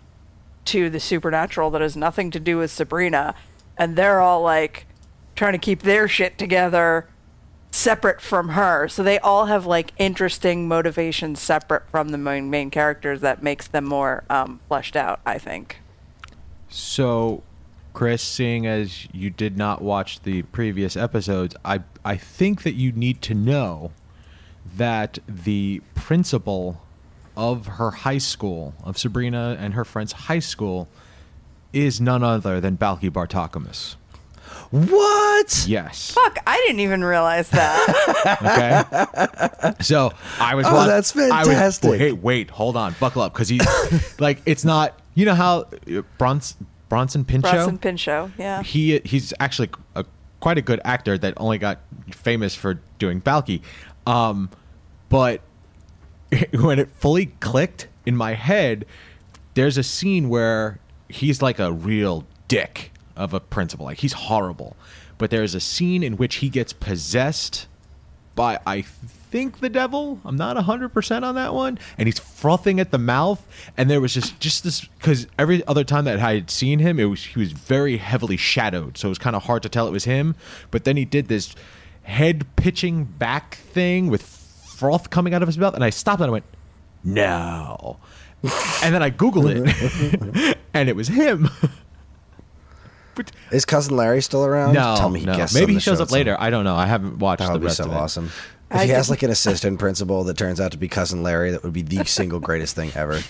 to 0.64 0.88
the 0.88 1.00
supernatural 1.00 1.70
that 1.70 1.82
has 1.82 1.96
nothing 1.96 2.30
to 2.30 2.40
do 2.40 2.56
with 2.56 2.70
Sabrina, 2.70 3.34
and 3.76 3.96
they're 3.96 4.20
all 4.20 4.40
like 4.42 4.86
trying 5.34 5.52
to 5.52 5.58
keep 5.58 5.82
their 5.82 6.08
shit 6.08 6.38
together 6.38 7.06
separate 7.70 8.20
from 8.20 8.50
her. 8.50 8.86
So 8.86 9.02
they 9.02 9.18
all 9.18 9.46
have 9.46 9.66
like 9.66 9.92
interesting 9.98 10.68
motivations 10.68 11.40
separate 11.40 11.88
from 11.90 12.10
the 12.10 12.18
main 12.18 12.50
main 12.50 12.70
characters 12.70 13.20
that 13.22 13.42
makes 13.42 13.66
them 13.66 13.84
more 13.84 14.24
um, 14.30 14.60
fleshed 14.68 14.96
out. 14.96 15.20
I 15.26 15.38
think. 15.38 15.78
So, 16.68 17.42
Chris, 17.92 18.22
seeing 18.22 18.66
as 18.66 19.08
you 19.12 19.30
did 19.30 19.58
not 19.58 19.82
watch 19.82 20.22
the 20.22 20.42
previous 20.42 20.96
episodes, 20.96 21.56
I 21.64 21.80
I 22.04 22.16
think 22.16 22.62
that 22.62 22.74
you 22.74 22.92
need 22.92 23.22
to 23.22 23.34
know 23.34 23.90
that 24.76 25.18
the 25.26 25.82
principal 25.94 26.82
of 27.36 27.66
her 27.66 27.90
high 27.90 28.18
school, 28.18 28.74
of 28.84 28.98
Sabrina 28.98 29.56
and 29.58 29.74
her 29.74 29.84
friend's 29.84 30.12
high 30.12 30.38
school, 30.38 30.88
is 31.72 32.00
none 32.00 32.22
other 32.22 32.60
than 32.60 32.76
Balki 32.76 33.10
Bartokomous. 33.10 33.96
What? 34.72 35.66
Yes. 35.68 36.12
Fuck! 36.12 36.38
I 36.46 36.56
didn't 36.66 36.80
even 36.80 37.04
realize 37.04 37.48
that. 37.50 37.78
Okay. 38.42 39.72
so 39.82 40.12
I 40.38 40.54
was. 40.54 40.66
Oh, 40.66 40.72
wa- 40.74 40.86
that's 40.86 41.14
I 41.16 41.20
was- 41.40 41.46
fantastic. 41.48 41.90
wait, 41.90 42.12
wait, 42.18 42.50
hold 42.50 42.76
on, 42.76 42.94
buckle 42.98 43.22
up, 43.22 43.32
because 43.34 43.48
he's 43.48 43.60
like, 44.20 44.40
it's 44.46 44.64
not. 44.64 44.98
You 45.14 45.26
know 45.26 45.34
how 45.34 45.66
uh, 45.94 46.02
Bronson 46.18 46.66
Bronson 46.88 47.24
Pinchot. 47.24 47.52
Bronson 47.52 47.78
Pinchot, 47.78 48.30
yeah. 48.38 48.62
he 48.62 49.00
he's 49.04 49.34
actually 49.40 49.68
a, 49.94 50.04
quite 50.40 50.56
a 50.58 50.62
good 50.62 50.80
actor 50.84 51.18
that 51.18 51.34
only 51.36 51.58
got 51.58 51.80
famous 52.10 52.54
for 52.54 52.80
doing 52.98 53.20
Balki. 53.20 53.60
Um, 54.06 54.48
but 55.10 55.42
when 56.58 56.78
it 56.78 56.88
fully 56.90 57.26
clicked 57.26 57.88
in 58.06 58.16
my 58.16 58.34
head, 58.34 58.86
there's 59.54 59.76
a 59.76 59.82
scene 59.82 60.28
where 60.30 60.78
he's 61.08 61.42
like 61.42 61.58
a 61.58 61.70
real 61.72 62.24
dick 62.48 62.91
of 63.22 63.32
a 63.32 63.40
principal, 63.40 63.86
like 63.86 63.98
he's 63.98 64.12
horrible. 64.14 64.76
But 65.18 65.30
there's 65.30 65.54
a 65.54 65.60
scene 65.60 66.02
in 66.02 66.16
which 66.16 66.36
he 66.36 66.48
gets 66.48 66.72
possessed 66.72 67.68
by 68.34 68.58
I 68.66 68.82
think 68.82 69.60
the 69.60 69.68
devil. 69.68 70.20
I'm 70.24 70.36
not 70.36 70.56
100% 70.56 71.22
on 71.22 71.34
that 71.36 71.54
one. 71.54 71.78
And 71.96 72.08
he's 72.08 72.18
frothing 72.18 72.80
at 72.80 72.90
the 72.90 72.98
mouth 72.98 73.46
and 73.76 73.88
there 73.88 74.00
was 74.00 74.14
just 74.14 74.40
just 74.40 74.64
this 74.64 74.88
cuz 75.00 75.26
every 75.38 75.64
other 75.66 75.84
time 75.84 76.04
that 76.06 76.18
I 76.18 76.34
had 76.34 76.50
seen 76.50 76.80
him 76.80 76.98
it 76.98 77.04
was 77.04 77.24
he 77.24 77.38
was 77.38 77.52
very 77.52 77.98
heavily 77.98 78.36
shadowed. 78.36 78.98
So 78.98 79.08
it 79.08 79.10
was 79.10 79.18
kind 79.18 79.36
of 79.36 79.44
hard 79.44 79.62
to 79.62 79.68
tell 79.68 79.86
it 79.86 79.92
was 79.92 80.04
him, 80.04 80.34
but 80.70 80.84
then 80.84 80.96
he 80.96 81.04
did 81.04 81.28
this 81.28 81.54
head 82.02 82.44
pitching 82.56 83.04
back 83.04 83.54
thing 83.56 84.08
with 84.08 84.22
froth 84.22 85.10
coming 85.10 85.34
out 85.34 85.42
of 85.42 85.48
his 85.48 85.56
mouth 85.58 85.74
and 85.74 85.84
I 85.84 85.90
stopped 85.90 86.20
and 86.20 86.28
I 86.28 86.32
went, 86.32 86.44
"No." 87.04 87.98
and 88.82 88.92
then 88.92 89.02
I 89.02 89.10
googled 89.10 89.52
it 89.54 90.58
and 90.74 90.88
it 90.88 90.96
was 90.96 91.08
him. 91.08 91.48
but 93.14 93.30
Is 93.50 93.64
cousin 93.64 93.96
Larry 93.96 94.22
still 94.22 94.44
around? 94.44 94.74
no, 94.74 94.96
Tell 94.96 95.08
me 95.10 95.20
he 95.20 95.26
no. 95.26 95.36
guests 95.36 95.54
on 95.56 95.60
maybe 95.62 95.72
the 95.74 95.78
he 95.78 95.80
shows 95.82 95.98
show 95.98 96.02
up 96.02 96.06
at 96.06 96.10
some- 96.10 96.14
later. 96.18 96.36
I 96.38 96.50
don't 96.50 96.64
know. 96.64 96.76
I 96.76 96.86
haven't 96.86 97.18
watched 97.18 97.40
That 97.40 97.46
the 97.46 97.52
would 97.52 97.60
be 97.60 97.66
rest 97.66 97.76
so 97.78 97.84
of 97.84 97.90
it. 97.92 97.94
awesome. 97.96 98.26
If 98.70 98.76
I 98.78 98.84
he 98.84 98.90
has 98.90 99.06
didn't- 99.06 99.10
like 99.10 99.22
an 99.24 99.30
assistant 99.30 99.78
principal 99.78 100.24
that 100.24 100.36
turns 100.36 100.60
out 100.60 100.72
to 100.72 100.78
be 100.78 100.88
cousin 100.88 101.22
Larry, 101.22 101.50
that 101.50 101.62
would 101.62 101.72
be 101.74 101.82
the 101.82 102.04
single 102.04 102.40
greatest 102.40 102.74
thing 102.74 102.90
ever. 102.94 103.20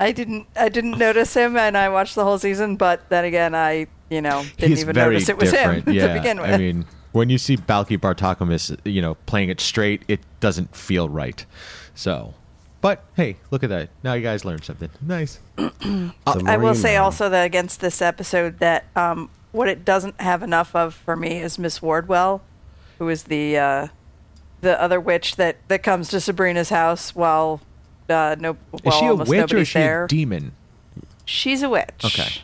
I 0.00 0.12
didn't 0.12 0.46
I 0.56 0.68
didn't 0.68 0.98
notice 0.98 1.34
him 1.34 1.56
and 1.56 1.76
I 1.78 1.88
watched 1.88 2.14
the 2.14 2.24
whole 2.24 2.38
season, 2.38 2.76
but 2.76 3.08
then 3.08 3.24
again 3.24 3.54
I, 3.54 3.86
you 4.10 4.20
know, 4.20 4.42
didn't 4.56 4.70
He's 4.70 4.80
even 4.82 4.94
very 4.94 5.14
notice 5.14 5.28
it 5.28 5.38
was 5.38 5.50
different. 5.50 5.86
him 5.88 5.94
yeah, 5.94 6.08
to 6.08 6.14
begin 6.14 6.40
with. 6.40 6.50
I 6.50 6.56
mean, 6.58 6.84
when 7.12 7.28
you 7.30 7.38
see 7.38 7.56
Balki 7.56 7.98
Bartokomous, 7.98 8.76
you 8.84 9.00
know, 9.02 9.14
playing 9.26 9.50
it 9.50 9.60
straight, 9.60 10.02
it 10.08 10.20
doesn't 10.40 10.74
feel 10.74 11.08
right. 11.08 11.44
So, 11.94 12.34
but 12.82 13.02
hey, 13.16 13.36
look 13.50 13.62
at 13.64 13.70
that! 13.70 13.88
Now 14.02 14.12
you 14.12 14.22
guys 14.22 14.44
learned 14.44 14.64
something. 14.64 14.90
Nice. 15.00 15.40
I 15.58 16.58
will 16.58 16.74
say 16.74 16.94
Man. 16.94 17.02
also 17.02 17.30
that 17.30 17.44
against 17.44 17.80
this 17.80 18.02
episode 18.02 18.58
that 18.58 18.84
um, 18.94 19.30
what 19.52 19.68
it 19.68 19.84
doesn't 19.86 20.20
have 20.20 20.42
enough 20.42 20.76
of 20.76 20.94
for 20.94 21.16
me 21.16 21.38
is 21.40 21.58
Miss 21.58 21.80
Wardwell, 21.80 22.42
who 22.98 23.08
is 23.08 23.24
the 23.24 23.56
uh, 23.56 23.86
the 24.62 24.80
other 24.80 24.98
witch 25.00 25.36
that, 25.36 25.56
that 25.68 25.82
comes 25.82 26.08
to 26.08 26.20
Sabrina's 26.20 26.70
house 26.70 27.14
while 27.14 27.60
uh, 28.08 28.36
no 28.38 28.56
Is 28.72 28.80
while 28.82 28.98
she 28.98 29.06
a 29.06 29.10
almost 29.10 29.30
witch 29.30 29.38
or 29.38 29.40
nobody's 29.42 29.62
is 29.62 29.68
she 29.68 29.78
there. 29.78 30.04
a 30.04 30.08
demon? 30.08 30.52
She's 31.24 31.62
a 31.62 31.68
witch. 31.68 32.04
Okay. 32.04 32.42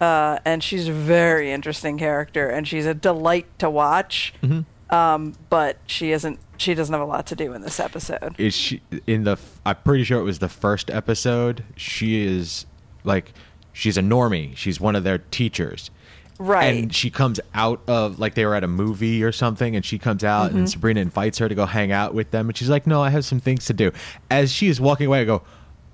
Uh, 0.00 0.38
and 0.44 0.62
she's 0.62 0.88
a 0.88 0.92
very 0.92 1.52
interesting 1.52 1.98
character, 1.98 2.48
and 2.48 2.66
she's 2.68 2.86
a 2.86 2.94
delight 2.94 3.46
to 3.58 3.70
watch. 3.70 4.34
Mm-hmm. 4.42 4.94
Um, 4.94 5.34
but 5.48 5.78
she 5.86 6.12
isn't. 6.12 6.38
She 6.58 6.74
doesn't 6.74 6.92
have 6.92 7.02
a 7.02 7.06
lot 7.06 7.26
to 7.26 7.36
do 7.36 7.52
in 7.52 7.62
this 7.62 7.78
episode. 7.80 8.34
Is 8.38 8.54
she 8.54 8.80
in 9.06 9.24
the? 9.24 9.38
I'm 9.64 9.76
pretty 9.84 10.04
sure 10.04 10.18
it 10.20 10.24
was 10.24 10.38
the 10.38 10.48
first 10.48 10.90
episode. 10.90 11.64
She 11.76 12.24
is 12.26 12.66
like, 13.04 13.32
she's 13.72 13.96
a 13.98 14.02
normie. 14.02 14.56
She's 14.56 14.80
one 14.80 14.96
of 14.96 15.04
their 15.04 15.18
teachers. 15.18 15.90
Right. 16.38 16.64
And 16.64 16.94
she 16.94 17.08
comes 17.10 17.40
out 17.54 17.80
of 17.88 18.18
like 18.18 18.34
they 18.34 18.44
were 18.44 18.54
at 18.54 18.62
a 18.64 18.68
movie 18.68 19.22
or 19.24 19.32
something, 19.32 19.74
and 19.74 19.84
she 19.84 19.98
comes 19.98 20.22
out, 20.22 20.48
Mm-hmm. 20.50 20.58
and 20.58 20.70
Sabrina 20.70 21.00
invites 21.00 21.38
her 21.38 21.48
to 21.48 21.54
go 21.54 21.64
hang 21.66 21.92
out 21.92 22.12
with 22.14 22.30
them, 22.30 22.48
and 22.48 22.56
she's 22.56 22.68
like, 22.68 22.86
"No, 22.86 23.02
I 23.02 23.08
have 23.10 23.24
some 23.24 23.40
things 23.40 23.64
to 23.66 23.72
do." 23.72 23.90
As 24.30 24.52
she 24.52 24.68
is 24.68 24.78
walking 24.80 25.06
away, 25.06 25.20
I 25.22 25.24
go, 25.24 25.42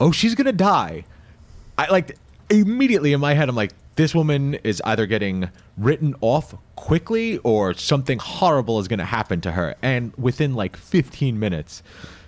"Oh, 0.01 0.11
she's 0.11 0.35
gonna 0.35 0.51
die." 0.53 1.05
I 1.79 1.89
like 1.91 2.17
immediately 2.51 3.13
in 3.13 3.21
my 3.21 3.35
head, 3.35 3.49
I'm 3.49 3.55
like, 3.57 3.73
"This 4.03 4.15
woman 4.17 4.55
is 4.65 4.83
either 4.85 5.07
getting 5.07 5.49
written 5.77 6.15
off 6.21 6.57
quickly, 6.75 7.39
or 7.39 7.73
something 7.75 8.19
horrible 8.19 8.81
is 8.81 8.89
gonna 8.89 9.05
happen 9.05 9.41
to 9.43 9.53
her." 9.53 9.77
And 9.81 10.13
within 10.19 10.55
like 10.55 10.77
15 10.77 11.39
minutes, 11.39 11.83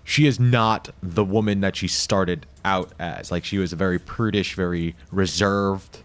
she 0.05 0.27
is 0.27 0.39
not 0.39 0.91
the 1.03 1.25
woman 1.25 1.61
that 1.63 1.75
she 1.75 1.89
started 1.89 2.47
out 2.65 2.93
as. 3.01 3.33
Like 3.33 3.45
she 3.45 3.59
was 3.59 3.73
a 3.73 3.77
very 3.77 3.99
prudish, 3.99 4.55
very 4.55 4.95
reserved. 5.11 5.99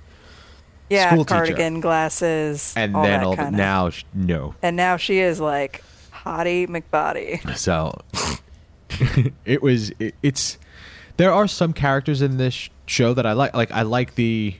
yeah, 0.89 1.11
school 1.11 1.23
teacher. 1.23 1.35
cardigan, 1.35 1.81
glasses, 1.81 2.73
And 2.75 2.95
all 2.95 3.03
then 3.03 3.19
that 3.19 3.25
all 3.27 3.35
kinda. 3.35 3.51
now, 3.57 3.91
no. 4.13 4.55
and 4.63 4.75
now 4.75 4.97
she 4.97 5.19
is 5.19 5.39
like 5.39 5.83
hottie 6.25 6.67
McBody. 6.67 7.39
So 7.55 8.01
it 9.45 9.61
was. 9.61 9.91
It, 9.99 10.15
it's 10.23 10.57
there 11.17 11.31
are 11.31 11.47
some 11.47 11.73
characters 11.73 12.23
in 12.23 12.38
this 12.38 12.69
show 12.88 13.13
that 13.13 13.25
I 13.27 13.33
like. 13.33 13.53
Like 13.53 13.71
I 13.71 13.83
like 13.83 14.15
the 14.15 14.55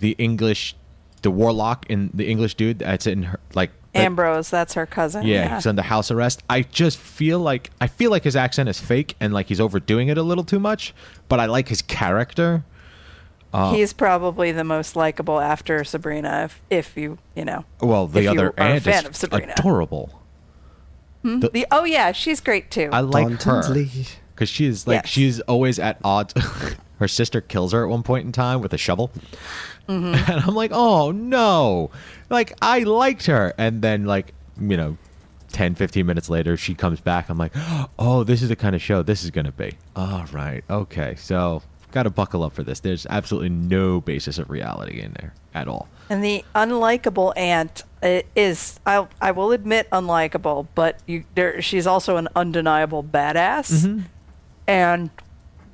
the 0.00 0.16
English, 0.18 0.74
the 1.22 1.30
warlock 1.30 1.86
in 1.88 2.10
the 2.12 2.28
English 2.28 2.54
dude 2.56 2.80
that's 2.80 3.06
in 3.06 3.22
her 3.24 3.40
like 3.54 3.70
that- 3.92 4.04
Ambrose, 4.04 4.50
that's 4.50 4.74
her 4.74 4.86
cousin. 4.86 5.26
Yeah, 5.26 5.54
he's 5.56 5.66
under 5.66 5.82
house 5.82 6.10
arrest. 6.10 6.42
I 6.50 6.62
just 6.62 6.98
feel 6.98 7.38
like 7.38 7.70
I 7.80 7.86
feel 7.86 8.10
like 8.10 8.24
his 8.24 8.36
accent 8.36 8.68
is 8.68 8.78
fake 8.80 9.14
and 9.20 9.32
like 9.32 9.46
he's 9.48 9.60
overdoing 9.60 10.08
it 10.08 10.18
a 10.18 10.22
little 10.22 10.44
too 10.44 10.60
much. 10.60 10.94
But 11.28 11.40
I 11.40 11.46
like 11.46 11.68
his 11.68 11.82
character. 11.82 12.64
Uh, 13.52 13.72
He's 13.74 13.92
probably 13.92 14.52
the 14.52 14.62
most 14.62 14.94
likable 14.94 15.40
after 15.40 15.82
Sabrina, 15.82 16.42
if, 16.44 16.62
if 16.70 16.96
you, 16.96 17.18
you 17.34 17.44
know. 17.44 17.64
well, 17.80 18.06
the 18.06 18.20
if 18.20 18.24
you 18.26 18.30
other 18.30 18.46
are 18.50 18.54
a 18.58 18.62
aunt 18.62 18.84
fan 18.84 19.02
is 19.02 19.08
of 19.08 19.16
Sabrina. 19.16 19.54
adorable. 19.58 20.22
The- 21.24 21.50
The, 21.52 21.66
oh, 21.72 21.82
yeah, 21.84 22.12
she's 22.12 22.38
great 22.40 22.70
too. 22.70 22.90
I 22.92 23.00
like 23.00 23.28
her 23.28 23.36
Dauntingly. 23.60 23.90
Because 24.40 24.48
she's 24.48 24.86
like 24.86 25.02
Yes. 25.02 25.08
she's 25.08 25.40
always 25.40 25.78
at 25.78 25.98
odds. 26.02 26.32
her 26.98 27.06
sister 27.08 27.42
kills 27.42 27.72
her 27.72 27.84
at 27.84 27.90
one 27.90 28.02
point 28.02 28.24
in 28.24 28.32
time 28.32 28.62
with 28.62 28.72
a 28.72 28.78
shovel, 28.78 29.10
Mm-hmm. 29.86 30.14
and 30.32 30.40
I'm 30.44 30.54
like, 30.54 30.70
oh 30.72 31.10
no! 31.10 31.90
Like 32.30 32.54
I 32.62 32.80
liked 32.84 33.26
her, 33.26 33.52
and 33.58 33.82
then 33.82 34.06
like 34.06 34.32
you 34.58 34.76
know, 34.78 34.96
10, 35.52 35.74
15 35.74 36.06
minutes 36.06 36.30
later, 36.30 36.56
she 36.56 36.74
comes 36.74 37.00
back. 37.00 37.28
I'm 37.28 37.38
like, 37.38 37.52
oh, 37.98 38.24
this 38.24 38.40
is 38.42 38.48
the 38.48 38.56
kind 38.56 38.74
of 38.74 38.80
show 38.80 39.02
this 39.02 39.24
is 39.24 39.30
gonna 39.30 39.52
be. 39.52 39.72
All 39.94 40.24
right, 40.32 40.64
okay, 40.70 41.16
so 41.16 41.62
got 41.92 42.04
to 42.04 42.10
buckle 42.10 42.42
up 42.44 42.52
for 42.54 42.62
this. 42.62 42.80
There's 42.80 43.04
absolutely 43.10 43.48
no 43.50 44.00
basis 44.00 44.38
of 44.38 44.48
reality 44.48 45.00
in 45.00 45.12
there 45.14 45.34
at 45.54 45.66
all. 45.66 45.88
And 46.08 46.22
the 46.24 46.44
unlikable 46.54 47.32
aunt, 47.36 47.82
is 48.02 48.80
I 48.86 49.06
I 49.20 49.32
will 49.32 49.52
admit 49.52 49.90
unlikable, 49.90 50.68
but 50.74 51.00
you 51.06 51.24
there 51.34 51.60
she's 51.60 51.86
also 51.86 52.16
an 52.16 52.28
undeniable 52.36 53.02
badass. 53.04 54.02
And 54.66 55.10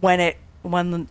when 0.01 0.21
it 0.21 0.37
when 0.63 1.09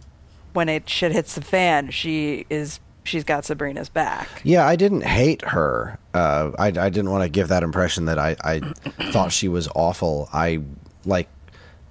when 0.53 0.69
it 0.69 0.89
shit 0.89 1.11
hits 1.11 1.35
the 1.35 1.41
fan, 1.41 1.91
she 1.91 2.45
is 2.49 2.79
she's 3.03 3.23
got 3.23 3.45
Sabrina's 3.45 3.89
back. 3.89 4.27
Yeah, 4.43 4.65
I 4.65 4.75
didn't 4.75 5.03
hate 5.03 5.43
her. 5.43 5.97
Uh, 6.13 6.51
I, 6.57 6.67
I 6.67 6.89
didn't 6.89 7.11
want 7.11 7.23
to 7.23 7.29
give 7.29 7.47
that 7.49 7.63
impression 7.63 8.05
that 8.05 8.19
I, 8.19 8.35
I 8.43 8.59
thought 9.11 9.31
she 9.31 9.47
was 9.47 9.67
awful. 9.75 10.29
I 10.33 10.61
like 11.05 11.29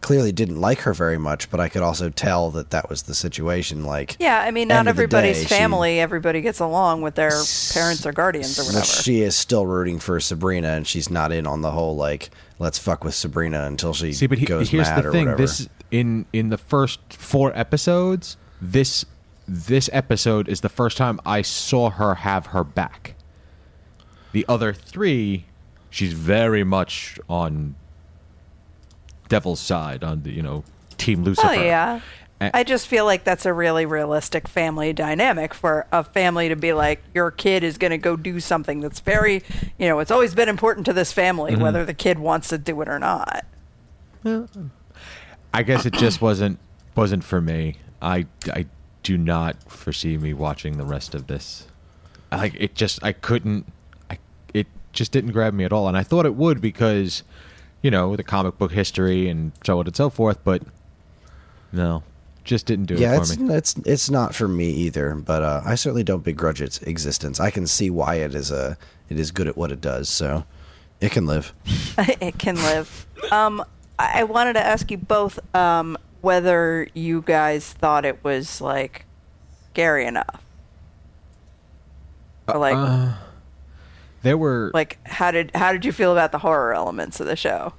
clearly 0.04 0.30
didn't 0.30 0.60
like 0.60 0.80
her 0.82 0.92
very 0.94 1.18
much, 1.18 1.50
but 1.50 1.58
I 1.58 1.68
could 1.68 1.82
also 1.82 2.10
tell 2.10 2.50
that 2.52 2.70
that 2.70 2.88
was 2.88 3.02
the 3.04 3.14
situation. 3.14 3.84
Like, 3.84 4.16
Yeah, 4.20 4.38
I 4.40 4.50
mean, 4.50 4.68
not 4.68 4.86
everybody's 4.86 5.38
day, 5.38 5.42
she- 5.44 5.48
family. 5.48 5.98
Everybody 5.98 6.40
gets 6.42 6.60
along 6.60 7.02
with 7.02 7.14
their 7.16 7.30
parents 7.72 8.04
or 8.06 8.12
guardians 8.12 8.58
or 8.58 8.62
but 8.62 8.66
whatever. 8.74 8.84
she 8.84 9.22
is 9.22 9.34
still 9.34 9.66
rooting 9.66 9.98
for 9.98 10.20
Sabrina, 10.20 10.68
and 10.68 10.86
she's 10.86 11.10
not 11.10 11.32
in 11.32 11.46
on 11.46 11.62
the 11.62 11.70
whole 11.72 11.96
like 11.96 12.30
let's 12.58 12.78
fuck 12.78 13.02
with 13.02 13.14
Sabrina 13.14 13.64
until 13.64 13.92
she 13.94 14.12
See, 14.12 14.26
but 14.28 14.38
he, 14.38 14.46
goes 14.46 14.68
here's 14.70 14.86
mad 14.88 15.02
the 15.02 15.08
or 15.08 15.12
thing: 15.12 15.24
whatever. 15.24 15.42
this 15.42 15.68
in 15.90 16.26
in 16.32 16.50
the 16.50 16.58
first 16.58 17.00
four 17.12 17.50
episodes, 17.58 18.36
this 18.60 19.04
this 19.48 19.90
episode 19.92 20.48
is 20.48 20.60
the 20.60 20.68
first 20.68 20.96
time 20.96 21.18
I 21.26 21.42
saw 21.42 21.90
her 21.90 22.14
have 22.16 22.46
her 22.46 22.62
back. 22.64 23.14
The 24.32 24.44
other 24.48 24.72
three, 24.72 25.46
she's 25.90 26.12
very 26.12 26.64
much 26.64 27.18
on 27.28 27.74
Devil's 29.28 29.60
side, 29.60 30.04
on 30.04 30.22
the 30.22 30.30
you 30.30 30.42
know 30.42 30.64
Team 30.98 31.24
Lucifer. 31.24 31.48
Oh 31.48 31.52
yeah. 31.52 32.00
I 32.40 32.62
just 32.62 32.88
feel 32.88 33.06
like 33.06 33.24
that's 33.24 33.46
a 33.46 33.54
really 33.54 33.86
realistic 33.86 34.48
family 34.48 34.92
dynamic 34.92 35.54
for 35.54 35.86
a 35.90 36.04
family 36.04 36.50
to 36.50 36.56
be 36.56 36.74
like, 36.74 37.02
your 37.14 37.30
kid 37.30 37.64
is 37.64 37.78
going 37.78 37.92
to 37.92 37.96
go 37.96 38.16
do 38.16 38.38
something 38.38 38.80
that's 38.80 39.00
very, 39.00 39.42
you 39.78 39.88
know, 39.88 39.98
it's 40.00 40.10
always 40.10 40.34
been 40.34 40.50
important 40.50 40.84
to 40.86 40.92
this 40.92 41.10
family, 41.10 41.52
Mm-hmm. 41.52 41.62
whether 41.62 41.86
the 41.86 41.94
kid 41.94 42.18
wants 42.18 42.48
to 42.48 42.58
do 42.58 42.78
it 42.82 42.88
or 42.88 42.98
not. 42.98 43.46
I 45.52 45.62
guess 45.62 45.86
it 45.86 45.94
just 45.94 46.20
wasn't 46.20 46.58
wasn't 46.96 47.24
for 47.24 47.40
me. 47.40 47.76
I 48.02 48.26
I 48.52 48.66
do 49.02 49.16
not 49.16 49.70
foresee 49.70 50.18
me 50.18 50.34
watching 50.34 50.76
the 50.76 50.84
rest 50.84 51.14
of 51.14 51.26
this. 51.26 51.66
Like 52.32 52.54
it 52.58 52.74
just 52.74 53.02
I 53.02 53.12
couldn't 53.12 53.72
I 54.10 54.18
it 54.52 54.66
just 54.92 55.12
didn't 55.12 55.30
grab 55.32 55.54
me 55.54 55.64
at 55.64 55.72
all 55.72 55.88
and 55.88 55.96
I 55.96 56.02
thought 56.02 56.26
it 56.26 56.34
would 56.34 56.60
because 56.60 57.22
you 57.84 57.90
know, 57.90 58.16
the 58.16 58.24
comic 58.24 58.56
book 58.56 58.72
history 58.72 59.28
and 59.28 59.52
so 59.62 59.78
on 59.78 59.86
and 59.86 59.94
so 59.94 60.08
forth, 60.08 60.42
but 60.42 60.62
no. 61.70 62.02
Just 62.42 62.64
didn't 62.64 62.86
do 62.86 62.94
yeah, 62.94 63.14
it 63.14 63.18
it's 63.18 63.34
for 63.34 63.42
me. 63.42 63.54
it's 63.54 63.74
it's 63.84 64.10
not 64.10 64.34
for 64.34 64.48
me 64.48 64.70
either. 64.70 65.14
But 65.14 65.42
uh, 65.42 65.62
I 65.64 65.74
certainly 65.76 66.02
don't 66.02 66.24
begrudge 66.24 66.60
its 66.60 66.78
existence. 66.82 67.40
I 67.40 67.50
can 67.50 67.66
see 67.66 67.88
why 67.90 68.16
it 68.16 68.34
is 68.34 68.50
a 68.50 68.76
it 69.08 69.18
is 69.18 69.30
good 69.30 69.48
at 69.48 69.56
what 69.56 69.70
it 69.70 69.80
does. 69.80 70.08
So 70.08 70.44
it 71.00 71.10
can 71.12 71.26
live. 71.26 71.54
it 71.98 72.38
can 72.38 72.56
live. 72.56 73.06
Um, 73.30 73.62
I 73.98 74.20
I 74.20 74.24
wanted 74.24 74.54
to 74.54 74.60
ask 74.60 74.90
you 74.90 74.98
both 74.98 75.38
um, 75.54 75.96
whether 76.20 76.88
you 76.94 77.22
guys 77.22 77.72
thought 77.72 78.04
it 78.04 78.22
was 78.24 78.60
like 78.60 79.04
scary 79.70 80.06
enough, 80.06 80.42
or 82.48 82.58
like 82.58 82.76
Uh, 82.76 83.14
there 84.24 84.36
were 84.36 84.70
like 84.74 84.98
how 85.06 85.30
did 85.30 85.52
how 85.54 85.72
did 85.72 85.84
you 85.84 85.92
feel 85.92 86.10
about 86.12 86.32
the 86.32 86.38
horror 86.40 86.74
elements 86.74 87.20
of 87.20 87.26
the 87.26 87.36
show? 87.36 87.72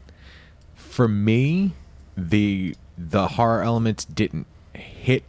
for 0.76 1.08
me 1.10 1.74
the 2.16 2.74
the 2.98 3.28
horror 3.30 3.62
elements 3.62 4.06
didn't 4.06 4.48
hit 4.74 5.24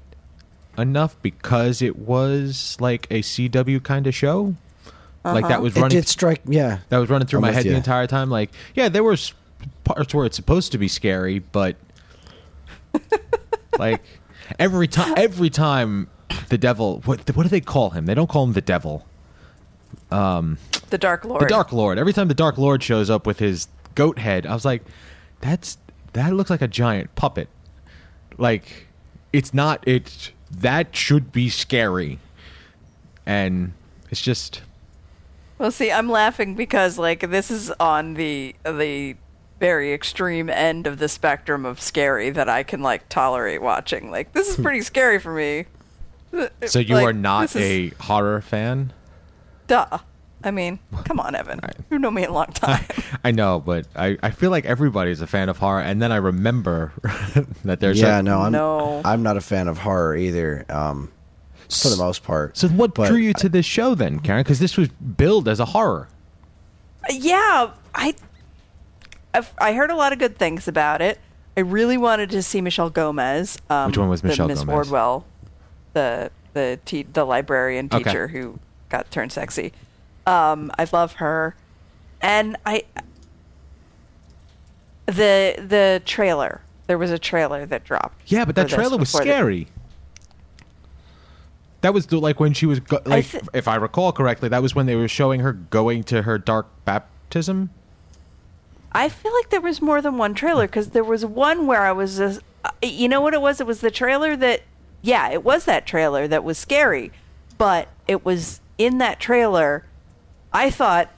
enough 0.78 1.16
because 1.22 1.82
it 1.82 1.96
was 1.98 2.76
like 2.78 3.06
a 3.10 3.22
CW 3.22 3.82
kind 3.82 4.06
of 4.06 4.14
show. 4.14 4.54
Like 5.24 5.42
Uh-huh. 5.44 5.48
that 5.48 5.62
was 5.62 5.72
running. 5.74 5.76
It 5.76 5.82
running 5.82 5.96
did 6.02 6.08
strike. 6.08 6.42
Yeah, 6.46 6.78
that 6.90 6.98
was 6.98 7.10
running 7.10 7.26
through 7.26 7.38
I'm 7.38 7.42
my 7.42 7.48
with 7.48 7.56
head 7.56 7.64
the 7.64 7.74
entire 7.74 8.06
time. 8.06 8.30
Like, 8.30 8.50
yeah, 8.76 8.88
there 8.88 9.02
was 9.02 9.34
parts 9.82 10.14
where 10.14 10.24
it's 10.26 10.36
supposed 10.36 10.70
to 10.72 10.78
be 10.78 10.86
scary, 10.86 11.40
but 11.40 11.74
like 13.78 14.02
every 14.60 14.86
time, 14.86 15.14
every 15.16 15.50
time 15.50 16.08
the 16.50 16.58
devil, 16.58 17.00
what 17.04 17.28
what 17.34 17.42
do 17.42 17.48
they 17.48 17.60
call 17.60 17.90
him? 17.90 18.06
They 18.06 18.14
don't 18.14 18.28
call 18.28 18.44
him 18.44 18.52
the 18.52 18.60
devil. 18.60 19.04
The 20.90 20.98
Dark 20.98 21.24
Lord. 21.24 21.42
The 21.42 21.46
Dark 21.46 21.72
Lord. 21.72 21.98
Every 21.98 22.12
time 22.12 22.28
the 22.28 22.34
Dark 22.34 22.58
Lord 22.58 22.82
shows 22.82 23.10
up 23.10 23.26
with 23.26 23.38
his 23.38 23.68
goat 23.94 24.18
head, 24.18 24.46
I 24.46 24.54
was 24.54 24.64
like, 24.64 24.82
that's 25.40 25.78
that 26.12 26.32
looks 26.32 26.50
like 26.50 26.62
a 26.62 26.68
giant 26.68 27.14
puppet. 27.14 27.48
Like 28.38 28.86
it's 29.32 29.52
not 29.52 29.86
it 29.86 30.32
that 30.50 30.94
should 30.94 31.32
be 31.32 31.48
scary. 31.48 32.18
And 33.24 33.72
it's 34.10 34.20
just 34.22 34.62
Well, 35.58 35.70
see, 35.70 35.90
I'm 35.90 36.08
laughing 36.08 36.54
because 36.54 36.98
like 36.98 37.30
this 37.30 37.50
is 37.50 37.70
on 37.72 38.14
the 38.14 38.54
the 38.64 39.16
very 39.58 39.92
extreme 39.92 40.50
end 40.50 40.86
of 40.86 40.98
the 40.98 41.08
spectrum 41.08 41.64
of 41.64 41.80
scary 41.80 42.28
that 42.30 42.48
I 42.48 42.62
can 42.62 42.82
like 42.82 43.08
tolerate 43.08 43.62
watching. 43.62 44.10
Like 44.10 44.32
this 44.32 44.48
is 44.48 44.56
hmm. 44.56 44.62
pretty 44.62 44.82
scary 44.82 45.18
for 45.18 45.32
me. 45.34 45.66
so 46.66 46.78
you 46.78 46.94
Like, 46.94 47.06
are 47.06 47.12
not 47.12 47.42
this 47.42 47.56
is- 47.56 47.92
a 47.92 48.02
horror 48.02 48.40
fan? 48.40 48.92
duh. 49.66 49.98
I 50.44 50.50
mean, 50.50 50.78
come 51.04 51.18
on, 51.18 51.34
Evan. 51.34 51.58
Right. 51.62 51.74
You 51.90 51.98
know 51.98 52.10
me 52.10 52.24
a 52.24 52.32
long 52.32 52.46
time. 52.48 52.84
I 53.24 53.30
know, 53.32 53.58
but 53.58 53.86
I, 53.96 54.16
I 54.22 54.30
feel 54.30 54.50
like 54.50 54.64
everybody's 54.64 55.20
a 55.20 55.26
fan 55.26 55.48
of 55.48 55.58
horror, 55.58 55.80
and 55.80 56.00
then 56.00 56.12
I 56.12 56.16
remember 56.16 56.92
that 57.64 57.80
there's 57.80 58.00
yeah. 58.00 58.18
a, 58.18 58.22
no, 58.22 58.40
I'm 58.42 58.52
No. 58.52 59.02
I'm 59.04 59.22
not 59.22 59.36
a 59.36 59.40
fan 59.40 59.66
of 59.68 59.78
horror 59.78 60.16
either. 60.16 60.64
Um, 60.68 61.10
for 61.68 61.88
the 61.88 61.96
most 61.96 62.22
part. 62.22 62.56
So 62.56 62.68
what 62.68 62.94
But 62.94 63.08
drew 63.08 63.16
you 63.16 63.32
to 63.34 63.48
this 63.48 63.66
show 63.66 63.96
then, 63.96 64.20
Karen? 64.20 64.42
Because 64.44 64.60
this 64.60 64.76
was 64.76 64.88
billed 64.88 65.48
as 65.48 65.58
a 65.58 65.64
horror. 65.64 66.06
yeah, 67.10 67.72
I 67.94 68.14
I've, 69.34 69.52
I 69.58 69.72
heard 69.74 69.90
a 69.90 69.96
lot 69.96 70.12
of 70.12 70.18
good 70.20 70.38
things 70.38 70.68
about 70.68 71.02
it. 71.02 71.18
I 71.56 71.60
really 71.60 71.96
wanted 71.96 72.30
to 72.30 72.42
see 72.42 72.60
Michelle 72.60 72.90
Gomez. 72.90 73.58
Um, 73.68 73.88
Which 73.88 73.98
one 73.98 74.08
was 74.08 74.22
the 74.22 74.28
Michelle 74.28 74.46
Miss 74.46 74.60
Gomez? 74.60 74.72
Wardwell, 74.72 75.24
the 75.94 76.30
the 76.52 76.78
te- 76.84 77.02
the 77.12 77.24
librarian 77.24 77.86
Okay. 77.92 78.04
teacher 78.04 78.28
who 78.28 78.58
got 78.88 79.10
turned 79.10 79.32
sexy. 79.32 79.72
Um, 80.26 80.72
I 80.78 80.86
love 80.92 81.14
her, 81.14 81.54
and 82.20 82.56
I 82.66 82.84
the 85.06 85.54
the 85.58 86.02
trailer. 86.04 86.60
There 86.86 86.98
was 86.98 87.10
a 87.10 87.18
trailer 87.18 87.66
that 87.66 87.84
dropped. 87.84 88.30
Yeah, 88.30 88.44
but 88.44 88.54
that 88.56 88.68
trailer 88.68 88.96
was 88.96 89.10
before 89.10 89.24
the- 89.24 89.30
scary. 89.30 89.68
That 91.82 91.92
was 91.94 92.06
the, 92.06 92.18
like 92.18 92.40
when 92.40 92.52
she 92.52 92.66
was 92.66 92.80
go- 92.80 93.00
like, 93.04 93.26
thi- 93.26 93.40
if 93.52 93.68
I 93.68 93.76
recall 93.76 94.10
correctly, 94.10 94.48
that 94.48 94.62
was 94.62 94.74
when 94.74 94.86
they 94.86 94.96
were 94.96 95.08
showing 95.08 95.40
her 95.40 95.52
going 95.52 96.02
to 96.04 96.22
her 96.22 96.38
dark 96.38 96.66
baptism. 96.84 97.70
I 98.92 99.08
feel 99.08 99.32
like 99.34 99.50
there 99.50 99.60
was 99.60 99.80
more 99.82 100.00
than 100.00 100.16
one 100.16 100.34
trailer 100.34 100.66
because 100.66 100.90
there 100.90 101.04
was 101.04 101.24
one 101.24 101.66
where 101.66 101.82
I 101.82 101.92
was 101.92 102.16
just, 102.18 102.40
uh, 102.64 102.70
you 102.82 103.08
know 103.08 103.20
what 103.20 103.34
it 103.34 103.40
was? 103.40 103.60
It 103.60 103.66
was 103.66 103.82
the 103.82 103.90
trailer 103.90 104.34
that, 104.36 104.62
yeah, 105.02 105.28
it 105.30 105.44
was 105.44 105.64
that 105.66 105.86
trailer 105.86 106.26
that 106.26 106.42
was 106.42 106.56
scary, 106.58 107.12
but 107.58 107.88
it 108.08 108.24
was 108.24 108.60
in 108.78 108.98
that 108.98 109.20
trailer. 109.20 109.84
I 110.56 110.70
thought 110.70 111.10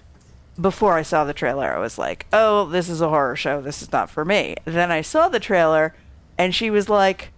before 0.60 0.94
I 0.94 1.02
saw 1.02 1.22
the 1.22 1.32
trailer, 1.32 1.72
I 1.72 1.78
was 1.78 1.96
like, 1.96 2.26
oh, 2.32 2.64
this 2.66 2.88
is 2.88 3.00
a 3.00 3.08
horror 3.08 3.36
show. 3.36 3.60
This 3.60 3.82
is 3.82 3.92
not 3.92 4.10
for 4.10 4.24
me. 4.24 4.56
Then 4.64 4.90
I 4.90 5.00
saw 5.00 5.28
the 5.28 5.38
trailer 5.38 5.94
and 6.36 6.52
she 6.52 6.70
was 6.70 6.88
like, 6.88 7.30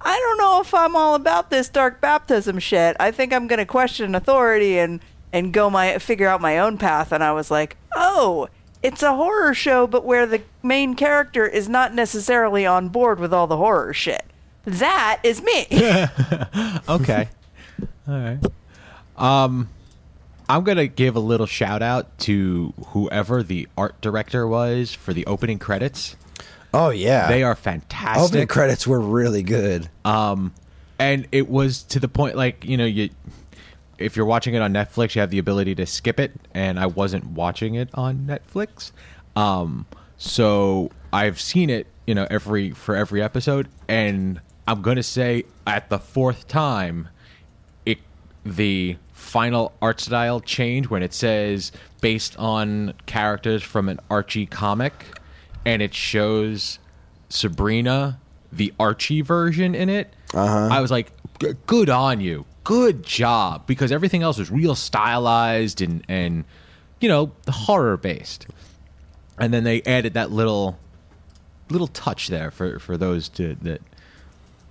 I 0.00 0.18
don't 0.18 0.38
know 0.38 0.60
if 0.60 0.74
I'm 0.74 0.96
all 0.96 1.14
about 1.14 1.50
this 1.50 1.68
dark 1.68 2.00
baptism 2.00 2.58
shit. 2.58 2.96
I 2.98 3.12
think 3.12 3.32
I'm 3.32 3.46
going 3.46 3.60
to 3.60 3.64
question 3.64 4.16
authority 4.16 4.76
and 4.76 4.98
and 5.32 5.52
go 5.52 5.70
my 5.70 5.98
figure 5.98 6.26
out 6.26 6.40
my 6.40 6.58
own 6.58 6.78
path. 6.78 7.12
And 7.12 7.22
I 7.22 7.30
was 7.30 7.48
like, 7.48 7.76
oh, 7.94 8.48
it's 8.82 9.04
a 9.04 9.14
horror 9.14 9.54
show, 9.54 9.86
but 9.86 10.04
where 10.04 10.26
the 10.26 10.42
main 10.64 10.94
character 10.94 11.46
is 11.46 11.68
not 11.68 11.94
necessarily 11.94 12.66
on 12.66 12.88
board 12.88 13.20
with 13.20 13.32
all 13.32 13.46
the 13.46 13.56
horror 13.56 13.94
shit. 13.94 14.24
That 14.64 15.20
is 15.22 15.40
me. 15.40 15.66
Okay, 16.88 17.28
all 18.08 18.18
right. 18.18 18.38
Um, 19.16 19.68
I'm 20.48 20.64
gonna 20.64 20.86
give 20.86 21.16
a 21.16 21.20
little 21.20 21.46
shout 21.46 21.82
out 21.82 22.18
to 22.20 22.72
whoever 22.88 23.42
the 23.42 23.68
art 23.76 24.00
director 24.00 24.46
was 24.46 24.94
for 24.94 25.12
the 25.12 25.26
opening 25.26 25.58
credits. 25.58 26.16
Oh 26.72 26.90
yeah, 26.90 27.28
They 27.28 27.42
are 27.42 27.54
fantastic. 27.54 28.22
Opening 28.22 28.46
credits 28.46 28.86
were 28.86 29.00
really 29.00 29.42
good. 29.42 29.88
Um, 30.04 30.52
and 30.98 31.26
it 31.32 31.48
was 31.48 31.82
to 31.84 32.00
the 32.00 32.08
point 32.08 32.36
like 32.36 32.64
you 32.64 32.76
know 32.76 32.84
you 32.84 33.10
if 33.98 34.14
you're 34.14 34.26
watching 34.26 34.54
it 34.54 34.60
on 34.60 34.72
Netflix, 34.72 35.14
you 35.14 35.20
have 35.20 35.30
the 35.30 35.38
ability 35.38 35.74
to 35.76 35.86
skip 35.86 36.20
it, 36.20 36.32
and 36.54 36.78
I 36.78 36.86
wasn't 36.86 37.24
watching 37.30 37.74
it 37.74 37.88
on 37.94 38.26
Netflix. 38.26 38.92
Um, 39.34 39.86
so 40.18 40.90
I've 41.12 41.40
seen 41.40 41.70
it, 41.70 41.86
you 42.06 42.14
know, 42.14 42.26
every 42.30 42.70
for 42.72 42.94
every 42.94 43.22
episode, 43.22 43.68
and 43.88 44.40
I'm 44.68 44.82
gonna 44.82 45.02
say 45.02 45.44
at 45.66 45.88
the 45.88 45.98
fourth 45.98 46.46
time, 46.46 47.08
it 47.86 47.98
the 48.44 48.96
final 49.16 49.72
art 49.80 49.98
style 49.98 50.40
change 50.40 50.88
when 50.88 51.02
it 51.02 51.14
says 51.14 51.72
based 52.02 52.38
on 52.38 52.92
characters 53.06 53.62
from 53.62 53.88
an 53.88 53.98
Archie 54.10 54.44
comic, 54.44 55.06
and 55.64 55.80
it 55.80 55.94
shows 55.94 56.78
Sabrina 57.30 58.20
the 58.52 58.74
Archie 58.78 59.22
version 59.22 59.74
in 59.74 59.88
it. 59.88 60.12
Uh-huh. 60.34 60.68
I 60.70 60.80
was 60.80 60.90
like, 60.90 61.12
good 61.66 61.88
on 61.88 62.20
you, 62.20 62.44
good 62.62 63.02
job, 63.02 63.66
because 63.66 63.90
everything 63.90 64.22
else 64.22 64.38
was 64.38 64.50
real 64.50 64.74
stylized 64.74 65.80
and 65.80 66.04
and 66.08 66.44
you 67.00 67.08
know, 67.08 67.32
horror 67.48 67.96
based. 67.96 68.46
And 69.38 69.52
then 69.52 69.64
they 69.64 69.82
added 69.82 70.14
that 70.14 70.30
little 70.30 70.78
little 71.70 71.88
touch 71.88 72.28
there 72.28 72.50
for 72.50 72.78
for 72.78 72.98
those 72.98 73.30
to 73.30 73.56
that 73.62 73.80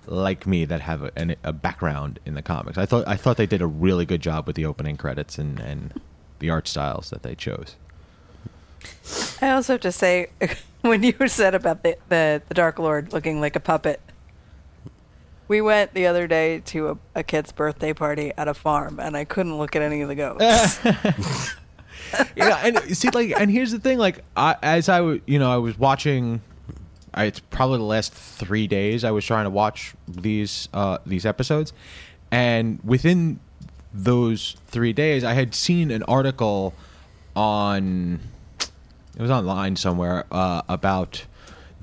like 0.06 0.46
me 0.46 0.64
that 0.64 0.80
have 0.82 1.02
a, 1.02 1.36
a 1.42 1.52
background 1.52 2.18
in 2.24 2.34
the 2.34 2.42
comics. 2.42 2.78
I 2.78 2.86
thought 2.86 3.06
I 3.06 3.16
thought 3.16 3.36
they 3.36 3.46
did 3.46 3.62
a 3.62 3.66
really 3.66 4.06
good 4.06 4.20
job 4.20 4.46
with 4.46 4.56
the 4.56 4.64
opening 4.64 4.96
credits 4.96 5.38
and 5.38 5.58
and 5.60 6.00
the 6.38 6.50
art 6.50 6.68
styles 6.68 7.10
that 7.10 7.22
they 7.22 7.34
chose. 7.34 7.76
I 9.40 9.50
also 9.50 9.74
have 9.74 9.80
to 9.82 9.92
say, 9.92 10.30
when 10.82 11.02
you 11.02 11.14
said 11.26 11.54
about 11.54 11.82
the, 11.82 11.96
the, 12.08 12.42
the 12.48 12.54
Dark 12.54 12.78
Lord 12.78 13.12
looking 13.12 13.40
like 13.40 13.56
a 13.56 13.60
puppet, 13.60 14.00
we 15.48 15.60
went 15.60 15.94
the 15.94 16.06
other 16.06 16.26
day 16.26 16.60
to 16.66 16.88
a, 16.90 16.98
a 17.16 17.22
kid's 17.22 17.52
birthday 17.52 17.92
party 17.92 18.32
at 18.36 18.48
a 18.48 18.54
farm, 18.54 18.98
and 19.00 19.16
I 19.16 19.24
couldn't 19.24 19.58
look 19.58 19.76
at 19.76 19.82
any 19.82 20.00
of 20.02 20.08
the 20.08 20.14
goats. 20.14 20.84
yeah, 22.36 22.60
and 22.64 22.96
see, 22.96 23.10
like, 23.10 23.32
and 23.38 23.50
here's 23.50 23.70
the 23.70 23.78
thing, 23.78 23.98
like, 23.98 24.24
I, 24.36 24.56
as 24.62 24.88
I, 24.88 24.98
w- 24.98 25.20
you 25.26 25.38
know, 25.38 25.50
I 25.52 25.58
was 25.58 25.78
watching. 25.78 26.40
I, 27.16 27.24
it's 27.24 27.40
probably 27.40 27.78
the 27.78 27.84
last 27.84 28.12
three 28.12 28.66
days 28.66 29.02
I 29.02 29.10
was 29.10 29.24
trying 29.24 29.44
to 29.44 29.50
watch 29.50 29.94
these 30.06 30.68
uh, 30.74 30.98
these 31.06 31.24
episodes, 31.24 31.72
and 32.30 32.78
within 32.84 33.40
those 33.92 34.56
three 34.66 34.92
days, 34.92 35.24
I 35.24 35.32
had 35.32 35.54
seen 35.54 35.90
an 35.90 36.02
article 36.04 36.74
on. 37.34 38.20
It 38.60 39.22
was 39.22 39.30
online 39.30 39.76
somewhere 39.76 40.26
uh, 40.30 40.60
about 40.68 41.24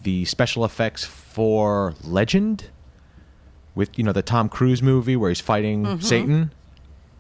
the 0.04 0.24
special 0.26 0.64
effects 0.66 1.04
for 1.04 1.96
Legend, 2.04 2.70
with 3.74 3.98
you 3.98 4.04
know 4.04 4.12
the 4.14 4.22
Tom 4.22 4.50
Cruise 4.50 4.84
movie 4.84 5.16
where 5.16 5.30
he's 5.30 5.42
fighting 5.42 6.00
Satan, 6.00 6.52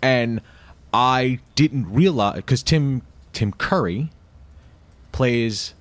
and 0.03 0.39
I 0.93 1.39
didn't 1.55 1.91
realize 1.91 2.35
because 2.35 2.61
Tim 2.61 3.01
Tim 3.31 3.51
Curry 3.53 4.11
plays 5.11 5.73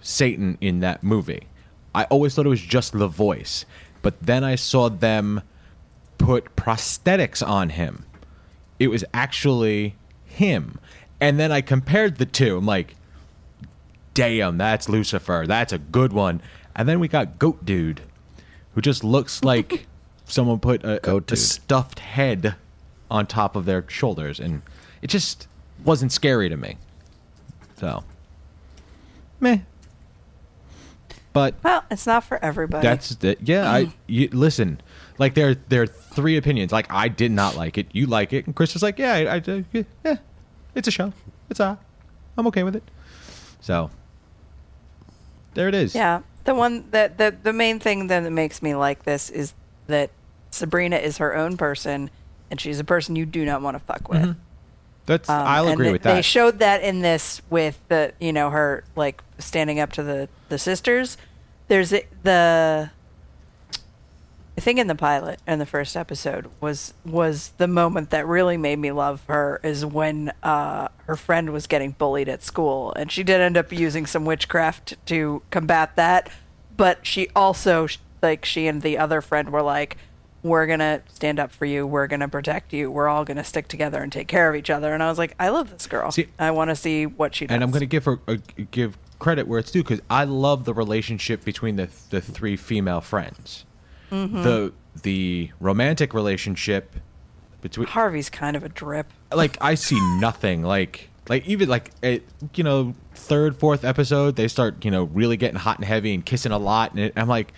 Satan 0.00 0.56
in 0.62 0.80
that 0.80 1.02
movie. 1.02 1.48
I 1.96 2.04
always 2.04 2.34
thought 2.34 2.44
it 2.44 2.50
was 2.50 2.60
just 2.60 2.92
the 2.92 3.08
voice, 3.08 3.64
but 4.02 4.20
then 4.20 4.44
I 4.44 4.54
saw 4.54 4.90
them 4.90 5.40
put 6.18 6.54
prosthetics 6.54 7.44
on 7.44 7.70
him. 7.70 8.04
It 8.78 8.88
was 8.88 9.02
actually 9.14 9.94
him, 10.26 10.78
and 11.22 11.40
then 11.40 11.50
I 11.50 11.62
compared 11.62 12.18
the 12.18 12.26
two. 12.26 12.58
I'm 12.58 12.66
like, 12.66 12.96
damn, 14.12 14.58
that's 14.58 14.90
Lucifer. 14.90 15.46
That's 15.48 15.72
a 15.72 15.78
good 15.78 16.12
one. 16.12 16.42
And 16.74 16.86
then 16.86 17.00
we 17.00 17.08
got 17.08 17.38
Goat 17.38 17.64
Dude, 17.64 18.02
who 18.74 18.82
just 18.82 19.02
looks 19.02 19.42
like 19.42 19.86
someone 20.26 20.60
put 20.60 20.84
a, 20.84 21.10
a, 21.10 21.22
a 21.30 21.36
stuffed 21.36 22.00
head 22.00 22.56
on 23.10 23.26
top 23.26 23.56
of 23.56 23.64
their 23.64 23.88
shoulders, 23.88 24.38
and 24.38 24.60
it 25.00 25.06
just 25.06 25.48
wasn't 25.82 26.12
scary 26.12 26.50
to 26.50 26.58
me. 26.58 26.76
So, 27.78 28.04
meh. 29.40 29.60
But 31.36 31.54
well, 31.62 31.84
it's 31.90 32.06
not 32.06 32.24
for 32.24 32.42
everybody. 32.42 32.82
that's 32.82 33.10
the 33.16 33.36
yeah. 33.42 33.70
I 33.70 33.84
mm. 33.84 33.92
you, 34.06 34.30
listen. 34.32 34.80
Like 35.18 35.34
there, 35.34 35.54
there 35.54 35.82
are 35.82 35.86
three 35.86 36.38
opinions. 36.38 36.72
Like 36.72 36.86
I 36.88 37.08
did 37.08 37.30
not 37.30 37.56
like 37.56 37.76
it. 37.76 37.88
You 37.92 38.06
like 38.06 38.32
it, 38.32 38.46
and 38.46 38.56
Chris 38.56 38.72
was 38.72 38.82
like, 38.82 38.98
"Yeah, 38.98 39.12
I, 39.12 39.36
I 39.36 39.64
yeah, 40.02 40.16
it's 40.74 40.88
a 40.88 40.90
show. 40.90 41.12
It's 41.50 41.60
a, 41.60 41.78
I'm 42.38 42.46
okay 42.46 42.62
with 42.62 42.74
it." 42.74 42.84
So 43.60 43.90
there 45.52 45.68
it 45.68 45.74
is. 45.74 45.94
Yeah, 45.94 46.22
the 46.44 46.54
one 46.54 46.90
that 46.92 47.18
the 47.18 47.36
the 47.42 47.52
main 47.52 47.80
thing 47.80 48.06
then 48.06 48.24
that 48.24 48.30
makes 48.30 48.62
me 48.62 48.74
like 48.74 49.02
this 49.02 49.28
is 49.28 49.52
that 49.88 50.12
Sabrina 50.50 50.96
is 50.96 51.18
her 51.18 51.36
own 51.36 51.58
person, 51.58 52.08
and 52.50 52.58
she's 52.58 52.80
a 52.80 52.84
person 52.84 53.14
you 53.14 53.26
do 53.26 53.44
not 53.44 53.60
want 53.60 53.74
to 53.74 53.80
fuck 53.80 54.08
with. 54.08 54.22
Mm-hmm. 54.22 54.40
That's 55.06 55.28
Um, 55.28 55.46
I'll 55.46 55.68
agree 55.68 55.86
they, 55.86 55.92
with 55.92 56.02
that. 56.02 56.14
They 56.14 56.22
showed 56.22 56.58
that 56.58 56.82
in 56.82 57.00
this 57.00 57.40
with 57.48 57.80
the 57.88 58.12
you 58.20 58.32
know 58.32 58.50
her 58.50 58.84
like 58.94 59.22
standing 59.38 59.80
up 59.80 59.92
to 59.92 60.02
the 60.02 60.28
the 60.48 60.58
sisters. 60.58 61.16
There's 61.68 61.92
a- 61.92 62.06
the 62.22 62.90
I 64.58 64.60
think 64.62 64.78
in 64.78 64.86
the 64.86 64.94
pilot 64.94 65.40
in 65.46 65.58
the 65.58 65.66
first 65.66 65.96
episode 65.96 66.48
was 66.60 66.94
was 67.04 67.52
the 67.58 67.68
moment 67.68 68.10
that 68.10 68.26
really 68.26 68.56
made 68.56 68.78
me 68.78 68.90
love 68.90 69.22
her 69.28 69.60
is 69.62 69.84
when 69.84 70.32
uh, 70.42 70.88
her 71.06 71.16
friend 71.16 71.52
was 71.52 71.66
getting 71.66 71.90
bullied 71.92 72.28
at 72.28 72.42
school 72.42 72.92
and 72.94 73.12
she 73.12 73.22
did 73.22 73.40
end 73.40 73.56
up 73.58 73.70
using 73.70 74.06
some 74.06 74.24
witchcraft 74.24 74.94
to 75.06 75.42
combat 75.50 75.94
that, 75.96 76.30
but 76.76 77.06
she 77.06 77.28
also 77.36 77.86
like 78.22 78.46
she 78.46 78.66
and 78.66 78.80
the 78.80 78.96
other 78.96 79.20
friend 79.20 79.50
were 79.50 79.62
like 79.62 79.98
we're 80.42 80.66
gonna 80.66 81.02
stand 81.08 81.38
up 81.40 81.50
for 81.52 81.64
you. 81.64 81.86
We're 81.86 82.06
gonna 82.06 82.28
protect 82.28 82.72
you. 82.72 82.90
We're 82.90 83.08
all 83.08 83.24
gonna 83.24 83.44
stick 83.44 83.68
together 83.68 84.02
and 84.02 84.12
take 84.12 84.28
care 84.28 84.48
of 84.48 84.56
each 84.56 84.70
other. 84.70 84.92
And 84.94 85.02
I 85.02 85.08
was 85.08 85.18
like, 85.18 85.34
I 85.40 85.48
love 85.48 85.70
this 85.70 85.86
girl. 85.86 86.10
See- 86.12 86.28
I 86.38 86.50
want 86.50 86.70
to 86.70 86.76
see 86.76 87.06
what 87.06 87.34
she 87.34 87.46
does. 87.46 87.54
and 87.54 87.64
I'm 87.64 87.70
going 87.70 87.80
to 87.80 87.86
give 87.86 88.04
her 88.04 88.20
uh, 88.28 88.36
give 88.70 88.96
credit 89.18 89.48
where 89.48 89.58
it's 89.58 89.70
due 89.70 89.82
because 89.82 90.02
I 90.10 90.24
love 90.24 90.64
the 90.64 90.74
relationship 90.74 91.44
between 91.44 91.76
the 91.76 91.88
the 92.10 92.20
three 92.20 92.56
female 92.56 93.00
friends. 93.00 93.64
Mm-hmm. 94.12 94.42
The 94.42 94.72
the 95.02 95.50
romantic 95.60 96.14
relationship 96.14 96.94
between 97.60 97.86
Harvey's 97.88 98.30
kind 98.30 98.56
of 98.56 98.62
a 98.62 98.68
drip. 98.68 99.10
like 99.32 99.56
I 99.60 99.74
see 99.74 99.98
nothing 100.20 100.62
like 100.62 101.08
like 101.28 101.46
even 101.48 101.68
like 101.68 101.90
it, 102.02 102.22
you 102.54 102.62
know 102.62 102.94
third 103.14 103.56
fourth 103.56 103.84
episode 103.84 104.36
they 104.36 104.46
start 104.46 104.84
you 104.84 104.90
know 104.90 105.04
really 105.04 105.36
getting 105.36 105.58
hot 105.58 105.78
and 105.78 105.84
heavy 105.84 106.14
and 106.14 106.24
kissing 106.24 106.52
a 106.52 106.58
lot 106.58 106.92
and 106.92 107.00
it, 107.00 107.12
I'm 107.16 107.26
like 107.28 107.52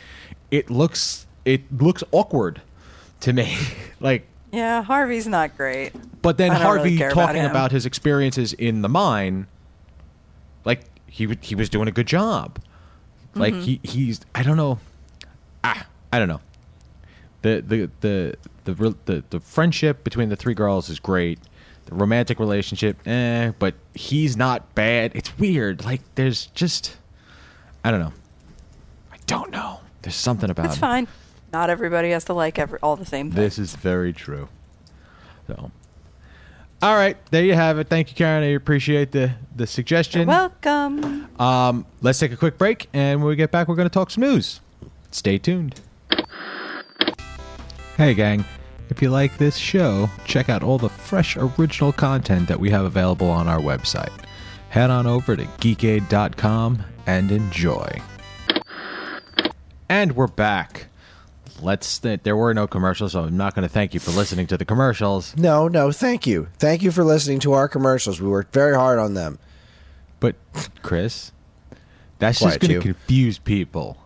it 0.50 0.70
looks 0.70 1.26
it 1.44 1.70
looks 1.70 2.02
awkward 2.12 2.62
to 3.20 3.32
me 3.32 3.56
like 4.00 4.26
Yeah, 4.52 4.82
Harvey's 4.82 5.26
not 5.26 5.56
great. 5.56 5.92
but 6.22 6.38
then 6.38 6.50
don't 6.52 6.60
really 6.60 6.96
Harvey 6.96 7.02
about 7.02 7.14
talking 7.26 7.44
about, 7.44 7.72
his 7.72 7.84
experiences 7.86 8.52
in 8.52 8.82
the 8.82 8.88
mine, 8.88 9.46
like 10.64 10.82
he 11.06 11.24
w- 11.26 11.38
he 11.42 11.54
was 11.54 11.68
doing 11.68 11.88
a 11.88 11.92
good 11.92 12.06
job. 12.06 12.58
Like 13.34 13.54
Mm-hmm. 13.54 13.62
he 13.62 13.80
he's 13.82 14.20
I 14.34 14.42
don't 14.42 14.56
know, 14.56 14.78
ah 15.64 15.86
I 16.12 16.18
don't 16.18 16.28
know. 16.28 16.40
The 17.42 17.62
the 17.66 17.90
the 18.00 18.36
the 18.64 18.94
the 19.04 19.24
the 19.30 19.40
friendship 19.40 20.02
between 20.04 20.28
the 20.28 20.36
three 20.36 20.54
girls 20.54 20.88
is 20.88 20.98
great. 20.98 21.38
The 21.86 21.94
romantic 21.94 22.38
relationship, 22.38 22.98
eh, 23.06 23.52
but 23.58 23.74
he's 23.94 24.36
not 24.36 24.74
bad. 24.74 25.12
It's 25.14 25.38
weird. 25.38 25.84
Like 25.84 26.00
there's 26.16 26.46
just 26.46 26.96
I 27.84 27.90
don't 27.90 28.00
know. 28.00 28.12
I 29.12 29.16
don't 29.26 29.50
know. 29.50 29.80
There's 30.02 30.16
something 30.16 30.50
about 30.50 30.66
It's 30.66 30.74
him. 30.76 30.80
fine. 30.80 31.08
Not 31.52 31.70
everybody 31.70 32.10
has 32.10 32.24
to 32.24 32.34
like 32.34 32.58
every, 32.58 32.78
all 32.82 32.96
the 32.96 33.06
same 33.06 33.30
things. 33.30 33.36
This 33.36 33.58
is 33.58 33.74
very 33.74 34.12
true. 34.12 34.48
So, 35.46 35.70
all 36.82 36.94
right, 36.94 37.16
there 37.30 37.42
you 37.42 37.54
have 37.54 37.78
it. 37.78 37.88
Thank 37.88 38.10
you, 38.10 38.16
Karen. 38.16 38.44
I 38.44 38.48
appreciate 38.48 39.12
the 39.12 39.32
the 39.56 39.66
suggestion. 39.66 40.20
You're 40.20 40.28
Welcome. 40.28 41.28
Um, 41.40 41.86
let's 42.02 42.18
take 42.18 42.32
a 42.32 42.36
quick 42.36 42.58
break, 42.58 42.88
and 42.92 43.20
when 43.20 43.28
we 43.28 43.36
get 43.36 43.50
back, 43.50 43.68
we're 43.68 43.76
going 43.76 43.88
to 43.88 43.92
talk 43.92 44.10
some 44.10 44.22
news. 44.22 44.60
Stay 45.10 45.38
tuned. 45.38 45.80
Hey, 47.96 48.14
gang. 48.14 48.44
If 48.90 49.02
you 49.02 49.10
like 49.10 49.36
this 49.38 49.56
show, 49.56 50.08
check 50.24 50.48
out 50.48 50.62
all 50.62 50.78
the 50.78 50.88
fresh 50.88 51.36
original 51.36 51.92
content 51.92 52.48
that 52.48 52.58
we 52.60 52.70
have 52.70 52.84
available 52.84 53.28
on 53.28 53.48
our 53.48 53.58
website. 53.58 54.12
Head 54.70 54.90
on 54.90 55.06
over 55.06 55.36
to 55.36 55.44
geekade.com 55.44 56.84
and 57.06 57.30
enjoy. 57.30 58.00
And 59.88 60.14
we're 60.14 60.26
back. 60.26 60.87
Let's. 61.60 61.98
Th- 61.98 62.20
there 62.22 62.36
were 62.36 62.54
no 62.54 62.66
commercials, 62.66 63.12
so 63.12 63.24
I'm 63.24 63.36
not 63.36 63.54
going 63.54 63.66
to 63.66 63.72
thank 63.72 63.94
you 63.94 64.00
for 64.00 64.10
listening 64.10 64.46
to 64.48 64.56
the 64.56 64.64
commercials. 64.64 65.36
No, 65.36 65.68
no, 65.68 65.92
thank 65.92 66.26
you. 66.26 66.48
Thank 66.58 66.82
you 66.82 66.90
for 66.90 67.04
listening 67.04 67.40
to 67.40 67.52
our 67.52 67.68
commercials. 67.68 68.20
We 68.20 68.28
worked 68.28 68.52
very 68.52 68.74
hard 68.74 68.98
on 68.98 69.14
them. 69.14 69.38
But, 70.20 70.36
Chris, 70.82 71.32
that's 72.18 72.38
Quiet 72.38 72.60
just 72.60 72.60
going 72.60 72.80
to 72.80 72.86
confuse 72.86 73.38
people. 73.38 73.98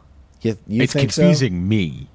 You, 0.42 0.58
you 0.66 0.82
it's 0.82 0.92
confusing 0.92 1.68
me. 1.68 2.08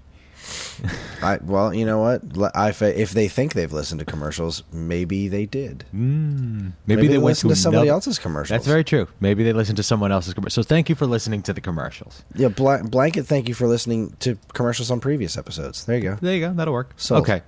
I, 1.22 1.38
well, 1.42 1.74
you 1.74 1.86
know 1.86 2.00
what? 2.00 2.56
I, 2.56 2.70
if 2.70 3.12
they 3.12 3.28
think 3.28 3.54
they've 3.54 3.72
listened 3.72 4.00
to 4.00 4.06
commercials, 4.06 4.64
maybe 4.72 5.28
they 5.28 5.46
did. 5.46 5.86
Maybe, 5.92 6.74
Maybe 6.86 7.02
they, 7.08 7.14
they 7.14 7.18
went 7.18 7.26
listened 7.26 7.50
to 7.52 7.56
somebody 7.56 7.90
else's 7.90 8.20
commercials. 8.20 8.50
That's 8.50 8.68
very 8.68 8.84
true. 8.84 9.08
Maybe 9.20 9.44
they 9.44 9.54
listened 9.54 9.78
to 9.78 9.84
someone 9.84 10.12
else's 10.12 10.34
commercial. 10.34 10.64
So 10.64 10.68
thank 10.68 10.90
you 10.90 10.96
for 10.96 11.06
listening 11.06 11.42
to 11.44 11.54
the 11.54 11.62
commercials. 11.62 12.24
Yeah, 12.36 12.50
bla- 12.50 12.84
blanket. 12.84 13.26
Thank 13.26 13.48
you 13.48 13.54
for 13.56 13.68
listening 13.68 14.16
to 14.20 14.38
commercials 14.54 14.92
on 14.92 15.00
previous 15.00 15.38
episodes. 15.38 15.86
There 15.86 15.98
you 15.98 16.04
go. 16.04 16.16
There 16.22 16.34
you 16.36 16.42
go. 16.42 16.54
That'll 16.54 16.74
work. 16.74 16.94
So 16.98 17.16
Okay. 17.18 17.42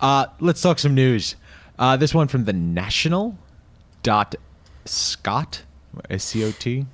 Uh, 0.00 0.26
let's 0.40 0.60
talk 0.60 0.78
some 0.78 0.94
news. 0.94 1.36
Uh, 1.78 1.96
this 1.96 2.14
one 2.14 2.28
from 2.28 2.44
the 2.44 2.52
National 2.52 3.36
dot 4.02 4.34
Scott 4.84 5.62
S 6.10 6.24
C 6.24 6.44
O 6.44 6.50
T. 6.52 6.86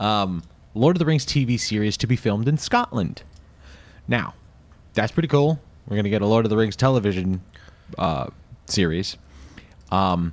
Um, 0.00 0.42
Lord 0.74 0.96
of 0.96 0.98
the 0.98 1.04
Rings 1.06 1.24
TV 1.26 1.60
series 1.60 1.96
to 1.98 2.06
be 2.06 2.16
filmed 2.16 2.48
in 2.48 2.56
Scotland. 2.58 3.22
Now, 4.08 4.34
that's 4.94 5.12
pretty 5.12 5.28
cool. 5.28 5.58
We're 5.86 5.96
gonna 5.96 6.08
get 6.10 6.22
a 6.22 6.26
Lord 6.26 6.44
of 6.46 6.50
the 6.50 6.56
Rings 6.56 6.76
television 6.76 7.42
uh, 7.98 8.28
series. 8.66 9.16
Um, 9.90 10.32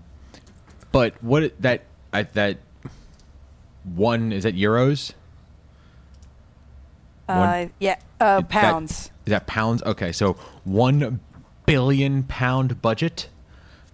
but 0.91 1.21
what 1.23 1.59
that 1.61 1.83
I, 2.13 2.23
that 2.23 2.57
one 3.83 4.31
is 4.31 4.43
that 4.43 4.55
euros? 4.55 5.13
Uh, 7.27 7.35
One- 7.37 7.71
yeah, 7.79 7.97
uh, 8.19 8.41
pounds. 8.43 9.11
Is 9.25 9.31
that 9.31 9.45
pounds? 9.47 9.83
Okay, 9.83 10.11
so 10.11 10.33
one 10.63 11.19
billion 11.65 12.23
pound 12.23 12.81
budget. 12.81 13.29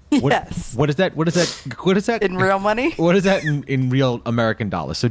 What, 0.09 0.31
Yes. 0.31 0.73
What 0.75 0.89
is 0.89 0.95
that? 0.97 1.15
What 1.17 1.27
is 1.27 1.33
that? 1.33 1.75
What 1.83 1.97
is 1.97 2.05
that? 2.05 2.23
In 2.23 2.37
real 2.37 2.59
money? 2.59 2.91
What 2.97 3.15
is 3.17 3.23
that 3.25 3.43
in, 3.43 3.63
in 3.63 3.89
real 3.89 4.21
American 4.25 4.69
dollars? 4.69 4.99
So 4.99 5.09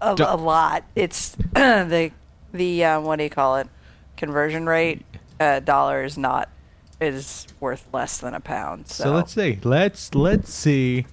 A, 0.00 0.14
Do- 0.14 0.24
a 0.26 0.36
lot. 0.36 0.84
It's 0.94 1.30
the 1.54 2.10
the 2.52 2.84
um, 2.84 3.04
what 3.04 3.16
do 3.16 3.24
you 3.24 3.30
call 3.30 3.56
it? 3.56 3.68
Conversion 4.18 4.66
rate. 4.66 5.04
a 5.40 5.60
dollar 5.60 6.04
is 6.04 6.18
not 6.18 6.48
is 7.00 7.46
worth 7.60 7.86
less 7.92 8.18
than 8.18 8.34
a 8.34 8.40
pound. 8.40 8.88
So, 8.88 9.04
So 9.04 9.12
let's 9.12 9.32
see. 9.32 9.60
Let's 9.62 10.12
let's 10.14 10.52
see. 10.52 11.06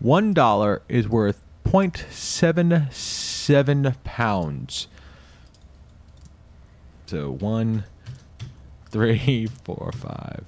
One 0.00 0.32
dollar 0.32 0.82
is 0.88 1.08
worth 1.08 1.44
0.77 1.66 3.94
pounds. 4.04 4.88
So 7.06 7.32
one, 7.32 7.84
three, 8.90 9.46
four, 9.64 9.90
five. 9.94 10.44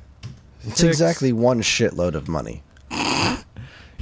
It's 0.64 0.82
exactly 0.82 1.32
one 1.32 1.60
shitload 1.60 2.14
of 2.14 2.28
money. 2.28 2.62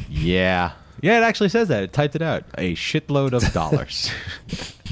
Yeah. 0.09 0.73
Yeah, 1.03 1.19
it 1.19 1.23
actually 1.23 1.51
says 1.51 1.69
that. 1.69 1.83
It 1.83 1.93
typed 1.93 2.17
it 2.17 2.23
out. 2.23 2.45
A 2.57 2.75
shitload 2.75 3.33
of 3.33 3.53
dollars. 3.53 4.11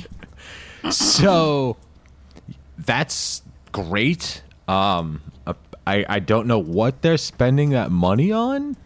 so 0.90 1.78
that's 2.78 3.42
great. 3.72 4.42
Um 4.68 5.20
uh, 5.46 5.54
I 5.86 6.04
I 6.08 6.18
don't 6.20 6.46
know 6.46 6.58
what 6.58 7.02
they're 7.02 7.16
spending 7.18 7.70
that 7.70 7.90
money 7.90 8.32
on. 8.32 8.76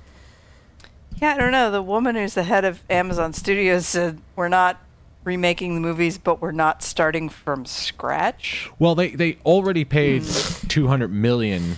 yeah, 1.16 1.35
I 1.35 1.38
don't 1.38 1.53
know. 1.53 1.70
The 1.70 1.83
woman 1.83 2.16
who's 2.16 2.35
the 2.35 2.42
head 2.44 2.64
of 2.64 2.83
Amazon 2.90 3.33
Studios 3.33 3.87
said 3.87 4.20
we're 4.37 4.48
not 4.48 4.79
remaking 5.24 5.74
the 5.74 5.81
movies, 5.81 6.16
but 6.16 6.40
we're 6.40 6.53
not 6.53 6.83
starting 6.83 7.29
from 7.29 7.66
scratch. 7.66 8.70
Well, 8.79 8.94
they 8.94 9.11
they 9.11 9.38
already 9.44 9.85
paid 9.85 10.24
200 10.24 11.09
million 11.12 11.77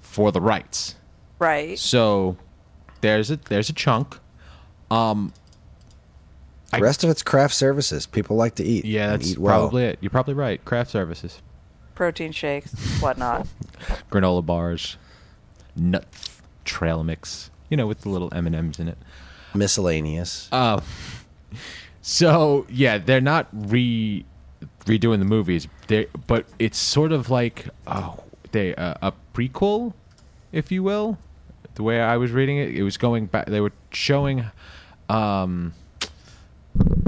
for 0.00 0.30
the 0.32 0.40
rights. 0.40 0.94
Right. 1.38 1.78
So 1.78 2.36
there's 3.00 3.30
a 3.30 3.36
there's 3.36 3.68
a 3.68 3.72
chunk. 3.72 4.18
Um 4.90 5.32
The 6.78 6.82
I- 6.84 6.86
rest 6.86 7.04
of 7.04 7.10
it's 7.10 7.22
craft 7.22 7.54
services. 7.54 8.06
People 8.06 8.36
like 8.36 8.54
to 8.56 8.64
eat. 8.64 8.84
yeah, 8.84 9.08
that's 9.08 9.32
eat 9.32 9.38
well. 9.38 9.60
probably 9.60 9.84
it. 9.84 9.98
You're 10.00 10.10
probably 10.10 10.34
right. 10.34 10.64
Craft 10.64 10.90
services, 10.90 11.40
Protein 11.94 12.32
shakes, 12.32 12.72
whatnot. 13.00 13.46
granola 14.10 14.44
bars, 14.44 14.96
nuts, 15.76 16.40
trail 16.64 17.04
mix, 17.04 17.50
you 17.70 17.76
know, 17.76 17.86
with 17.86 18.00
the 18.02 18.08
little 18.08 18.32
M&Ms 18.34 18.78
in 18.78 18.88
it. 18.88 18.98
miscellaneous. 19.54 20.48
Uh, 20.50 20.80
so 22.02 22.66
yeah, 22.68 22.98
they're 22.98 23.20
not 23.20 23.48
re 23.52 24.24
redoing 24.86 25.18
the 25.18 25.24
movies. 25.24 25.68
They 25.86 26.06
but 26.26 26.46
it's 26.58 26.78
sort 26.78 27.12
of 27.12 27.30
like 27.30 27.68
oh, 27.86 28.22
they 28.52 28.74
uh, 28.74 28.94
a 29.02 29.12
prequel, 29.32 29.94
if 30.52 30.70
you 30.72 30.82
will. 30.82 31.18
The 31.76 31.82
way 31.82 32.00
I 32.00 32.16
was 32.16 32.30
reading 32.30 32.58
it, 32.58 32.70
it 32.76 32.82
was 32.82 32.96
going 32.96 33.26
back. 33.26 33.46
They 33.46 33.60
were 33.60 33.72
showing, 33.90 34.44
um, 35.08 35.74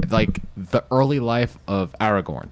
like 0.09 0.41
the 0.55 0.83
early 0.91 1.19
life 1.19 1.57
of 1.67 1.95
Aragorn. 1.99 2.49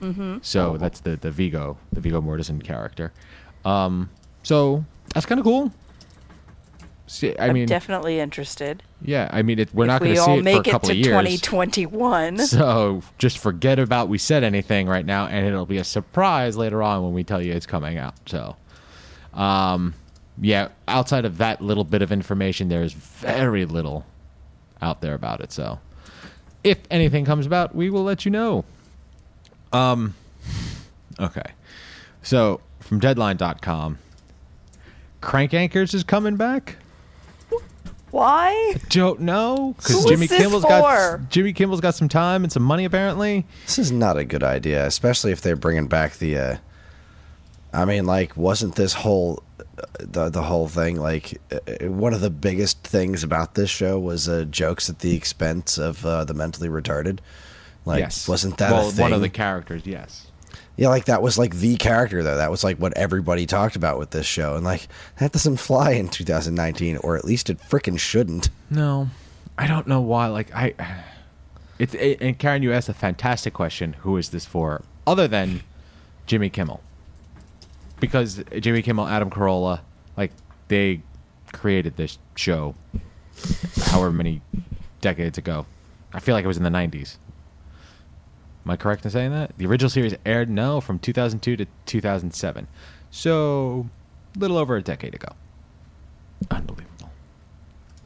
Mm-hmm. 0.00 0.38
So 0.42 0.76
that's 0.76 1.00
the 1.00 1.16
the 1.16 1.30
Viggo, 1.30 1.78
the 1.92 2.00
Viggo 2.00 2.20
Mortensen 2.20 2.62
character. 2.62 3.12
Um, 3.64 4.10
so 4.42 4.84
that's 5.14 5.26
kind 5.26 5.38
of 5.40 5.44
cool. 5.44 5.72
See, 7.08 7.36
I 7.38 7.46
I'm 7.46 7.54
mean, 7.54 7.66
definitely 7.68 8.18
interested. 8.18 8.82
yeah, 9.00 9.30
I 9.32 9.42
mean, 9.42 9.60
it, 9.60 9.72
we're 9.72 9.84
if 9.84 9.88
not 9.88 10.00
going 10.00 10.16
to 10.16 10.20
see 10.20 10.28
all 10.30 10.38
it 10.40 10.42
make 10.42 10.64
for 10.64 10.70
a 10.70 10.72
couple 10.72 10.90
it 10.90 10.94
to 10.94 10.98
of 11.00 11.06
years. 11.06 11.40
2021. 11.40 12.38
So 12.46 13.00
just 13.16 13.38
forget 13.38 13.78
about 13.78 14.08
we 14.08 14.18
said 14.18 14.42
anything 14.42 14.88
right 14.88 15.06
now, 15.06 15.26
and 15.26 15.46
it'll 15.46 15.66
be 15.66 15.76
a 15.78 15.84
surprise 15.84 16.56
later 16.56 16.82
on 16.82 17.04
when 17.04 17.12
we 17.12 17.22
tell 17.22 17.40
you 17.40 17.52
it's 17.52 17.64
coming 17.66 17.96
out. 17.96 18.14
So, 18.26 18.56
um, 19.34 19.94
yeah, 20.40 20.68
outside 20.88 21.24
of 21.24 21.38
that 21.38 21.60
little 21.62 21.84
bit 21.84 22.02
of 22.02 22.10
information, 22.10 22.68
there's 22.68 22.92
very 22.92 23.66
little 23.66 24.04
out 24.82 25.00
there 25.00 25.14
about 25.14 25.40
it. 25.40 25.52
So, 25.52 25.78
if 26.64 26.78
anything 26.90 27.24
comes 27.24 27.46
about, 27.46 27.74
we 27.74 27.90
will 27.90 28.04
let 28.04 28.24
you 28.24 28.30
know. 28.30 28.64
Um, 29.72 30.14
okay. 31.20 31.52
So 32.22 32.60
from 32.80 32.98
Deadline.com, 33.00 33.98
Crank 35.20 35.52
Yankers 35.52 35.94
is 35.94 36.04
coming 36.04 36.36
back. 36.36 36.76
Why? 38.10 38.74
Don't 38.88 39.20
know 39.20 39.56
Who 39.56 39.74
because 39.74 39.96
is 39.96 40.04
Jimmy 40.06 40.26
this 40.26 40.38
Kimmel's 40.38 40.62
for? 40.62 40.68
got 40.68 41.28
Jimmy 41.28 41.52
Kimmel's 41.52 41.80
got 41.80 41.94
some 41.94 42.08
time 42.08 42.44
and 42.44 42.52
some 42.52 42.62
money 42.62 42.84
apparently. 42.84 43.44
This 43.66 43.78
is 43.78 43.92
not 43.92 44.16
a 44.16 44.24
good 44.24 44.42
idea, 44.42 44.86
especially 44.86 45.32
if 45.32 45.40
they're 45.42 45.56
bringing 45.56 45.86
back 45.86 46.14
the. 46.14 46.38
Uh, 46.38 46.56
I 47.72 47.84
mean, 47.84 48.06
like, 48.06 48.36
wasn't 48.36 48.76
this 48.76 48.94
whole 48.94 49.42
the 49.98 50.28
the 50.30 50.42
whole 50.42 50.68
thing 50.68 50.96
like 50.96 51.40
uh, 51.52 51.88
one 51.88 52.14
of 52.14 52.20
the 52.20 52.30
biggest 52.30 52.82
things 52.82 53.22
about 53.22 53.54
this 53.54 53.70
show 53.70 53.98
was 53.98 54.28
uh, 54.28 54.44
jokes 54.44 54.88
at 54.88 55.00
the 55.00 55.14
expense 55.14 55.78
of 55.78 56.04
uh, 56.04 56.24
the 56.24 56.34
mentally 56.34 56.68
retarded? 56.68 57.18
Like, 57.84 58.00
yes, 58.00 58.26
wasn't 58.28 58.58
that 58.58 58.72
well 58.72 58.90
one 58.92 59.12
of 59.12 59.20
the 59.20 59.28
characters? 59.28 59.86
Yes. 59.86 60.26
yeah, 60.76 60.88
like 60.88 61.04
that 61.04 61.22
was 61.22 61.38
like 61.38 61.56
the 61.56 61.76
character 61.76 62.22
though. 62.22 62.36
That 62.36 62.50
was 62.50 62.64
like 62.64 62.78
what 62.78 62.96
everybody 62.96 63.46
talked 63.46 63.76
about 63.76 63.98
with 63.98 64.10
this 64.10 64.26
show, 64.26 64.56
and 64.56 64.64
like 64.64 64.88
that 65.18 65.32
doesn't 65.32 65.58
fly 65.58 65.92
in 65.92 66.08
2019, 66.08 66.96
or 66.98 67.16
at 67.16 67.24
least 67.24 67.50
it 67.50 67.58
frickin' 67.58 67.98
shouldn't. 67.98 68.48
No, 68.70 69.08
I 69.56 69.66
don't 69.66 69.86
know 69.86 70.00
why. 70.00 70.26
Like 70.28 70.54
I, 70.54 70.74
it's 71.78 71.94
it, 71.94 72.18
and 72.20 72.38
Karen, 72.38 72.62
you 72.62 72.72
asked 72.72 72.88
a 72.88 72.94
fantastic 72.94 73.52
question. 73.52 73.92
Who 74.00 74.16
is 74.16 74.30
this 74.30 74.44
for? 74.46 74.82
Other 75.06 75.28
than 75.28 75.62
Jimmy 76.26 76.50
Kimmel, 76.50 76.80
because 78.00 78.42
Jimmy 78.60 78.82
Kimmel, 78.82 79.06
Adam 79.06 79.30
Carolla, 79.30 79.80
like 80.16 80.32
they 80.68 81.02
created 81.52 81.96
this 81.96 82.18
show, 82.34 82.74
however 83.86 84.12
many 84.12 84.42
decades 85.00 85.38
ago. 85.38 85.66
I 86.12 86.20
feel 86.20 86.34
like 86.34 86.44
it 86.44 86.48
was 86.48 86.56
in 86.56 86.62
the 86.62 86.70
'90s. 86.70 87.16
Am 88.64 88.70
I 88.70 88.76
correct 88.76 89.04
in 89.04 89.10
saying 89.10 89.30
that? 89.30 89.56
The 89.58 89.66
original 89.66 89.90
series 89.90 90.14
aired 90.24 90.50
no 90.50 90.80
from 90.80 90.98
2002 90.98 91.56
to 91.56 91.66
2007, 91.86 92.66
so 93.10 93.88
a 94.34 94.38
little 94.38 94.58
over 94.58 94.76
a 94.76 94.82
decade 94.82 95.14
ago. 95.14 95.28
Unbelievable. 96.50 97.10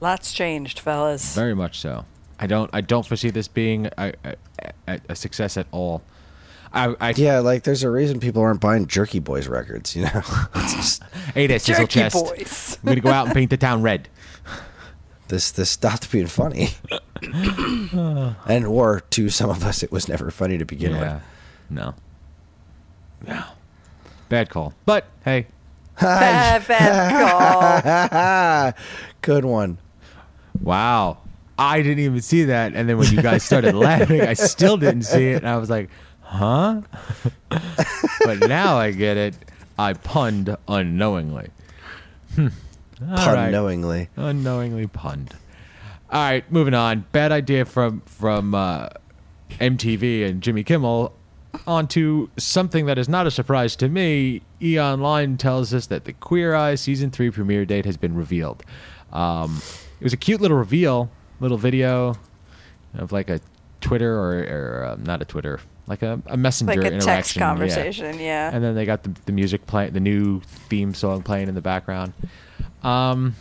Lots 0.00 0.33
changed, 0.33 0.81
fellas. 0.81 1.35
Very 1.35 1.55
much 1.55 1.79
so. 1.79 2.05
I 2.38 2.46
don't. 2.46 2.70
I 2.72 2.81
don't 2.81 3.07
foresee 3.07 3.31
this 3.31 3.48
being 3.48 3.88
a, 3.98 4.12
a, 4.88 5.00
a 5.09 5.14
success 5.14 5.57
at 5.57 5.66
all. 5.72 6.03
I, 6.72 6.94
I 7.00 7.14
Yeah, 7.16 7.40
like 7.40 7.64
there's 7.64 7.83
a 7.83 7.90
reason 7.90 8.20
people 8.20 8.42
aren't 8.42 8.61
buying 8.61 8.87
Jerky 8.87 9.18
Boys 9.18 9.48
records. 9.48 9.96
You 9.96 10.04
know, 10.04 10.22
it's 10.54 11.00
Hey 11.35 11.46
there, 11.46 11.59
sizzle 11.59 11.87
Jerky 11.87 12.00
chest. 12.00 12.24
boys. 12.24 12.78
I'm 12.83 12.88
gonna 12.88 13.00
go 13.00 13.11
out 13.11 13.26
and 13.26 13.35
paint 13.35 13.50
the 13.50 13.56
town 13.56 13.83
red. 13.83 14.09
this 15.28 15.50
this 15.50 15.70
stopped 15.70 16.11
being 16.12 16.26
funny. 16.28 16.68
and 17.22 18.66
or 18.66 19.00
to 19.11 19.28
some 19.30 19.50
of 19.50 19.64
us, 19.64 19.83
it 19.83 19.90
was 19.92 20.09
never 20.09 20.30
funny 20.30 20.59
to 20.59 20.64
begin 20.64 20.92
with. 20.98 21.20
No. 21.70 21.94
No. 23.26 23.42
Bad 24.28 24.48
call. 24.48 24.74
But 24.87 25.06
hey, 25.24 25.46
Bad, 26.00 26.66
bad 26.66 28.74
call. 28.74 28.83
Good 29.22 29.44
one. 29.44 29.78
wow. 30.62 31.18
I 31.59 31.83
didn't 31.83 31.98
even 31.98 32.22
see 32.22 32.44
that, 32.44 32.72
and 32.74 32.88
then 32.88 32.96
when 32.96 33.12
you 33.12 33.20
guys 33.20 33.44
started 33.44 33.74
laughing, 33.74 34.22
I 34.22 34.33
still 34.33 34.78
didn't 34.78 35.02
see 35.02 35.33
it, 35.33 35.37
and 35.37 35.48
I 35.48 35.59
was 35.59 35.68
like, 35.68 35.90
"Huh?" 36.31 36.83
but 38.25 38.49
now 38.49 38.77
I 38.77 38.93
get 38.93 39.16
it. 39.16 39.35
I 39.77 39.95
punned 39.95 40.57
unknowingly. 40.69 41.49
Hmm. 42.35 42.49
Pun 42.99 43.35
right. 43.35 43.51
knowingly. 43.51 44.09
unknowingly 44.16 44.87
punned. 44.87 45.35
All 46.12 46.21
right, 46.21 46.53
moving 46.53 46.75
on. 46.75 47.07
Bad 47.12 47.33
idea 47.33 47.64
from 47.64 48.03
from 48.03 48.55
uh, 48.55 48.90
MTV 49.59 50.27
and 50.29 50.43
Jimmy 50.43 50.62
Kimmel. 50.62 51.14
On 51.66 51.88
to 51.88 52.31
something 52.37 52.87
that 52.87 52.97
is 52.97 53.09
not 53.09 53.27
a 53.27 53.31
surprise 53.31 53.75
to 53.77 53.88
me. 53.88 54.43
E 54.62 54.79
Online 54.79 55.37
tells 55.37 55.75
us 55.75 55.87
that 55.87 56.05
the 56.05 56.12
Queer 56.12 56.55
Eye 56.55 56.77
season 56.77 57.11
three 57.11 57.31
premiere 57.31 57.64
date 57.64 57.87
has 57.87 57.97
been 57.97 58.14
revealed. 58.14 58.62
Um, 59.12 59.61
it 59.99 60.05
was 60.05 60.12
a 60.12 60.16
cute 60.16 60.40
little 60.40 60.57
reveal, 60.57 61.11
little 61.40 61.59
video 61.59 62.14
of 62.95 63.11
like 63.11 63.29
a 63.31 63.40
Twitter 63.81 64.14
or, 64.14 64.38
or 64.45 64.85
um, 64.93 65.03
not 65.03 65.23
a 65.23 65.25
Twitter, 65.25 65.59
like 65.90 66.03
a, 66.03 66.22
a 66.26 66.37
messenger 66.37 66.81
like 66.81 66.92
a 66.92 66.94
interaction. 66.94 67.07
text 67.07 67.38
conversation, 67.38 68.20
yeah. 68.20 68.55
And 68.55 68.62
then 68.62 68.76
they 68.76 68.87
got 68.87 69.03
the, 69.03 69.12
the 69.26 69.33
music 69.33 69.66
playing, 69.66 69.92
the 69.92 70.00
new 70.00 70.40
theme 70.40 70.94
song 70.94 71.22
playing 71.22 71.48
in 71.48 71.57
the 71.57 71.61
background. 71.61 72.12
Um, 72.85 73.35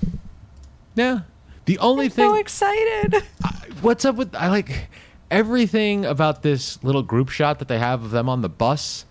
yeah. 0.96 1.22
The 1.66 1.78
only 1.78 2.06
I'm 2.06 2.12
thing, 2.12 2.28
so 2.28 2.36
excited. 2.36 3.24
what's 3.82 4.04
up 4.04 4.16
with 4.16 4.34
I 4.34 4.50
like 4.50 4.90
everything 5.30 6.06
about 6.06 6.42
this 6.42 6.84
little 6.84 7.04
group 7.04 7.30
shot 7.30 7.60
that 7.60 7.68
they 7.68 7.78
have 7.78 8.04
of 8.04 8.10
them 8.10 8.28
on 8.28 8.42
the 8.42 8.50
bus. 8.50 9.06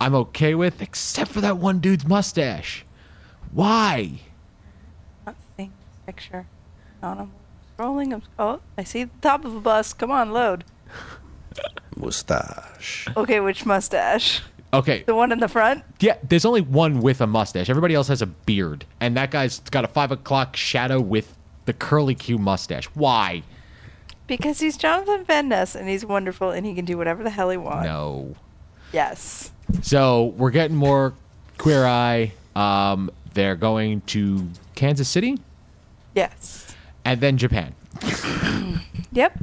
I'm 0.00 0.16
okay 0.16 0.56
with, 0.56 0.82
except 0.82 1.30
for 1.30 1.40
that 1.40 1.58
one 1.58 1.78
dude's 1.78 2.04
mustache. 2.04 2.84
Why? 3.52 4.18
Not 5.24 5.36
seeing 5.56 5.70
this 5.70 6.00
picture. 6.04 6.46
On 7.00 7.18
I'm 7.18 7.32
scrolling. 7.78 8.12
I'm, 8.12 8.22
oh, 8.40 8.60
I 8.76 8.82
see 8.82 9.04
the 9.04 9.10
top 9.20 9.44
of 9.44 9.54
a 9.54 9.60
bus. 9.60 9.92
Come 9.92 10.10
on, 10.10 10.32
load. 10.32 10.64
Mustache. 11.96 13.06
Okay, 13.16 13.40
which 13.40 13.64
mustache? 13.66 14.42
Okay, 14.74 15.02
The 15.06 15.14
one 15.14 15.32
in 15.32 15.38
the 15.40 15.48
front? 15.48 15.84
yeah, 16.00 16.16
there's 16.26 16.44
only 16.46 16.62
one 16.62 17.00
with 17.00 17.20
a 17.20 17.26
mustache. 17.26 17.68
Everybody 17.68 17.94
else 17.94 18.08
has 18.08 18.22
a 18.22 18.26
beard, 18.26 18.86
and 19.00 19.14
that 19.18 19.30
guy's 19.30 19.60
got 19.60 19.84
a 19.84 19.88
five 19.88 20.10
o'clock 20.10 20.56
shadow 20.56 20.98
with 21.00 21.36
the 21.66 21.72
curly 21.74 22.14
Q 22.14 22.38
mustache. 22.38 22.86
Why? 22.94 23.42
Because 24.26 24.60
he's 24.60 24.76
Jonathan 24.78 25.24
Van 25.24 25.48
Ness 25.48 25.74
and 25.74 25.88
he's 25.88 26.06
wonderful 26.06 26.50
and 26.50 26.64
he 26.64 26.74
can 26.74 26.84
do 26.86 26.96
whatever 26.96 27.22
the 27.22 27.28
hell 27.30 27.50
he 27.50 27.56
wants. 27.58 27.84
No. 27.84 28.34
Yes. 28.92 29.50
So 29.82 30.32
we're 30.38 30.50
getting 30.52 30.76
more 30.76 31.12
Queer 31.58 31.84
Eye. 31.84 32.32
Um, 32.56 33.10
they're 33.34 33.56
going 33.56 34.00
to 34.02 34.48
Kansas 34.74 35.08
City 35.08 35.38
Yes. 36.14 36.74
and 37.04 37.20
then 37.20 37.36
Japan. 37.36 37.74
Yep. 39.12 39.38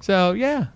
So 0.00 0.32
yeah, 0.32 0.66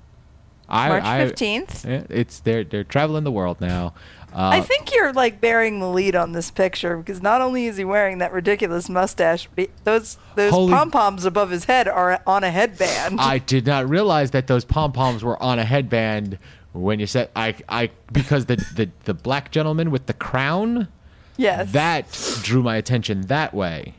I, 0.69 0.89
March 0.89 1.05
15th. 1.05 2.11
it's 2.11 2.41
they're 2.41 2.65
they're 2.65 2.85
traveling 2.85 3.25
the 3.25 3.33
world 3.33 3.61
now. 3.61 3.95
Uh, 4.33 4.51
I 4.53 4.61
think 4.61 4.95
you're 4.95 5.13
like 5.15 5.41
bearing 5.41 5.81
the 5.81 5.89
lead 5.89 6.15
on 6.15 6.33
this 6.33 6.51
picture 6.51 6.99
because 6.99 7.23
not 7.23 7.41
only 7.41 7.67
is 7.67 7.79
he 7.79 7.85
wearing 7.85 8.19
that 8.19 8.33
ridiculous 8.33 8.89
mustache, 8.89 9.49
but 9.57 9.71
those 9.85 10.19
those 10.35 10.53
pom 10.53 10.91
poms 10.91 11.25
above 11.25 11.51
his 11.51 11.65
head 11.65 11.89
are 11.89 12.21
on 12.27 12.45
a 12.45 12.51
headband. 12.51 13.21
I 13.21 13.39
did 13.39 13.67
not 13.67 13.89
realize 13.89 14.33
that 14.33 14.47
those 14.47 14.67
pom 14.67 14.93
poms 14.93 15.25
were 15.25 15.43
on 15.43 15.59
a 15.59 15.65
headband 15.65 16.39
when 16.73 17.01
you 17.01 17.07
said 17.07 17.31
I 17.35 17.55
I 17.69 17.91
because 18.13 18.47
the 18.47 18.57
the 18.57 18.91
the 19.05 19.15
black 19.15 19.51
gentleman 19.51 19.91
with 19.91 20.05
the 20.07 20.13
crown 20.13 20.89
yes. 21.39 21.73
that 21.73 22.41
drew 22.43 22.63
my 22.63 22.77
attention 22.77 23.23
that 23.23 23.55
way, 23.55 23.95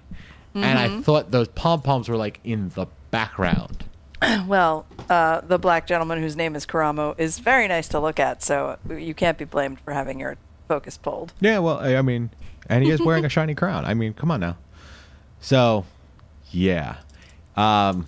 and 0.54 0.64
Mm-hmm. 0.64 1.00
I 1.00 1.02
thought 1.02 1.32
those 1.32 1.48
pom 1.48 1.82
poms 1.82 2.08
were 2.08 2.18
like 2.18 2.40
in 2.44 2.70
the 2.70 2.86
background. 3.10 3.86
Well, 4.48 4.86
uh, 5.10 5.42
the 5.42 5.58
black 5.58 5.88
gentleman 5.88 6.20
whose 6.22 6.36
name 6.36 6.56
is 6.56 6.66
Karamo 6.66 7.16
is 7.18 7.40
very 7.40 7.68
nice 7.68 7.88
to 7.90 8.00
look 8.00 8.20
at, 8.20 8.44
so 8.44 8.78
you 8.90 9.14
can't 9.14 9.38
be 9.38 9.46
blamed 9.46 9.80
for 9.80 9.94
having 9.94 10.20
your 10.20 10.38
focus 10.68 10.98
pulled. 10.98 11.34
Yeah, 11.40 11.60
well, 11.60 11.78
I 11.80 11.96
I 11.96 12.02
mean, 12.02 12.30
and 12.68 12.84
he 12.84 12.92
is 12.92 13.02
wearing 13.02 13.26
a 13.26 13.30
shiny 13.30 13.56
crown. 13.56 13.86
I 13.86 13.94
mean, 13.94 14.14
come 14.14 14.32
on 14.32 14.40
now. 14.40 14.58
So, 15.40 15.86
yeah. 16.52 16.98
Um, 17.56 18.08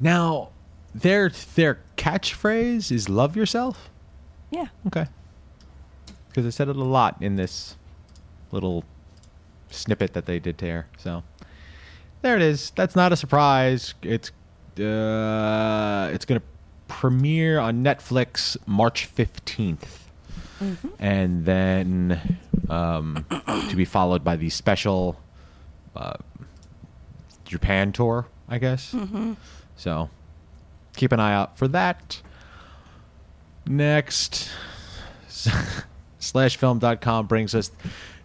now, 0.00 0.50
their 0.94 1.30
their 1.54 1.80
catchphrase 1.96 2.90
is 2.90 3.08
"Love 3.08 3.36
yourself." 3.36 3.90
Yeah. 4.50 4.66
Okay. 4.86 5.06
Because 6.28 6.44
they 6.44 6.50
said 6.50 6.68
it 6.68 6.76
a 6.76 6.84
lot 6.84 7.16
in 7.20 7.36
this 7.36 7.76
little 8.50 8.84
snippet 9.70 10.12
that 10.14 10.26
they 10.26 10.38
did 10.38 10.58
there. 10.58 10.86
So 10.98 11.22
there 12.22 12.36
it 12.36 12.42
is. 12.42 12.70
That's 12.70 12.96
not 12.96 13.12
a 13.12 13.16
surprise. 13.16 13.94
It's 14.02 14.30
uh, 14.80 16.10
it's 16.12 16.24
going 16.24 16.40
to 16.40 16.46
premiere 16.88 17.58
on 17.58 17.82
Netflix 17.82 18.56
March 18.66 19.06
fifteenth, 19.06 20.08
and 20.98 21.44
then 21.44 22.38
um, 22.68 23.24
to 23.68 23.76
be 23.76 23.84
followed 23.84 24.24
by 24.24 24.36
the 24.36 24.50
special 24.50 25.20
uh, 25.96 26.14
Japan 27.44 27.92
tour, 27.92 28.26
I 28.48 28.58
guess. 28.58 28.94
So 29.76 30.10
keep 30.96 31.12
an 31.12 31.20
eye 31.20 31.34
out 31.34 31.56
for 31.56 31.68
that. 31.68 32.20
Next, 33.66 34.50
slashfilm.com 36.20 37.26
brings 37.26 37.54
us 37.54 37.70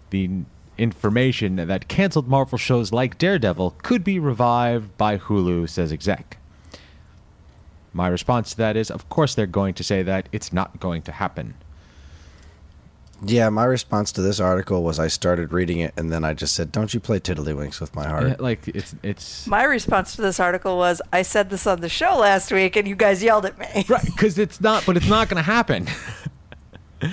the 0.10 0.30
information 0.78 1.56
that 1.56 1.88
canceled 1.88 2.28
Marvel 2.28 2.58
shows 2.58 2.92
like 2.92 3.18
Daredevil 3.18 3.76
could 3.84 4.04
be 4.04 4.20
revived 4.20 4.98
by 4.98 5.18
Hulu, 5.18 5.70
says 5.70 5.92
exec. 5.92 6.38
My 7.94 8.08
response 8.08 8.52
to 8.52 8.58
that 8.58 8.76
is, 8.76 8.92
of 8.92 9.10
course, 9.10 9.34
they're 9.34 9.48
going 9.48 9.74
to 9.76 9.84
say 9.84 10.04
that 10.04 10.30
it's 10.32 10.54
not 10.54 10.80
going 10.80 11.02
to 11.04 11.12
happen. 11.12 11.56
Yeah, 13.26 13.50
my 13.50 13.64
response 13.64 14.12
to 14.12 14.22
this 14.22 14.40
article 14.40 14.84
was 14.84 15.00
I 15.00 15.08
started 15.08 15.52
reading 15.52 15.80
it 15.80 15.92
and 15.98 16.12
then 16.12 16.24
I 16.24 16.36
just 16.36 16.54
said, 16.54 16.72
"Don't 16.72 16.94
you 16.94 17.00
play 17.00 17.20
tiddlywinks 17.20 17.82
with 17.82 17.96
my 17.96 18.08
heart?" 18.08 18.40
Like 18.40 18.68
it's 18.68 18.94
it's 19.02 19.48
My 19.48 19.64
response 19.64 20.16
to 20.18 20.22
this 20.22 20.40
article 20.40 20.78
was, 20.78 21.02
I 21.12 21.24
said 21.24 21.50
this 21.50 21.66
on 21.66 21.82
the 21.82 21.90
show 21.90 22.16
last 22.18 22.52
week 22.52 22.76
and 22.76 22.88
you 22.88 22.96
guys 22.96 23.24
yelled 23.24 23.48
at 23.48 23.58
me. 23.58 23.86
right 23.88 24.06
because 24.06 24.38
it's 24.38 24.62
not, 24.62 24.86
but 24.86 24.98
it's 24.98 25.10
not 25.10 25.30
going 25.30 25.44
to 25.44 25.52
happen. 25.52 25.88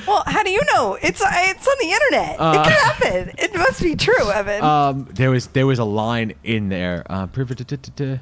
Well, 0.06 0.22
how 0.26 0.42
do 0.42 0.50
you 0.50 0.62
know? 0.74 0.96
It's 1.02 1.20
uh, 1.20 1.28
it's 1.30 1.66
on 1.68 1.74
the 1.80 1.90
internet. 1.92 2.34
it 2.34 2.64
could 2.64 2.72
happen. 2.72 3.34
It 3.38 3.54
must 3.54 3.82
be 3.82 3.94
true, 3.96 4.30
Evan. 4.30 4.62
um, 4.62 5.08
there 5.12 5.30
was 5.30 5.48
there 5.48 5.66
was 5.66 5.78
a 5.78 5.84
line 5.84 6.32
in 6.42 6.68
there. 6.70 7.04
Uh, 7.08 7.26
privy 7.26 7.54
to, 7.56 7.64
to, 7.64 7.76
to- 7.76 8.20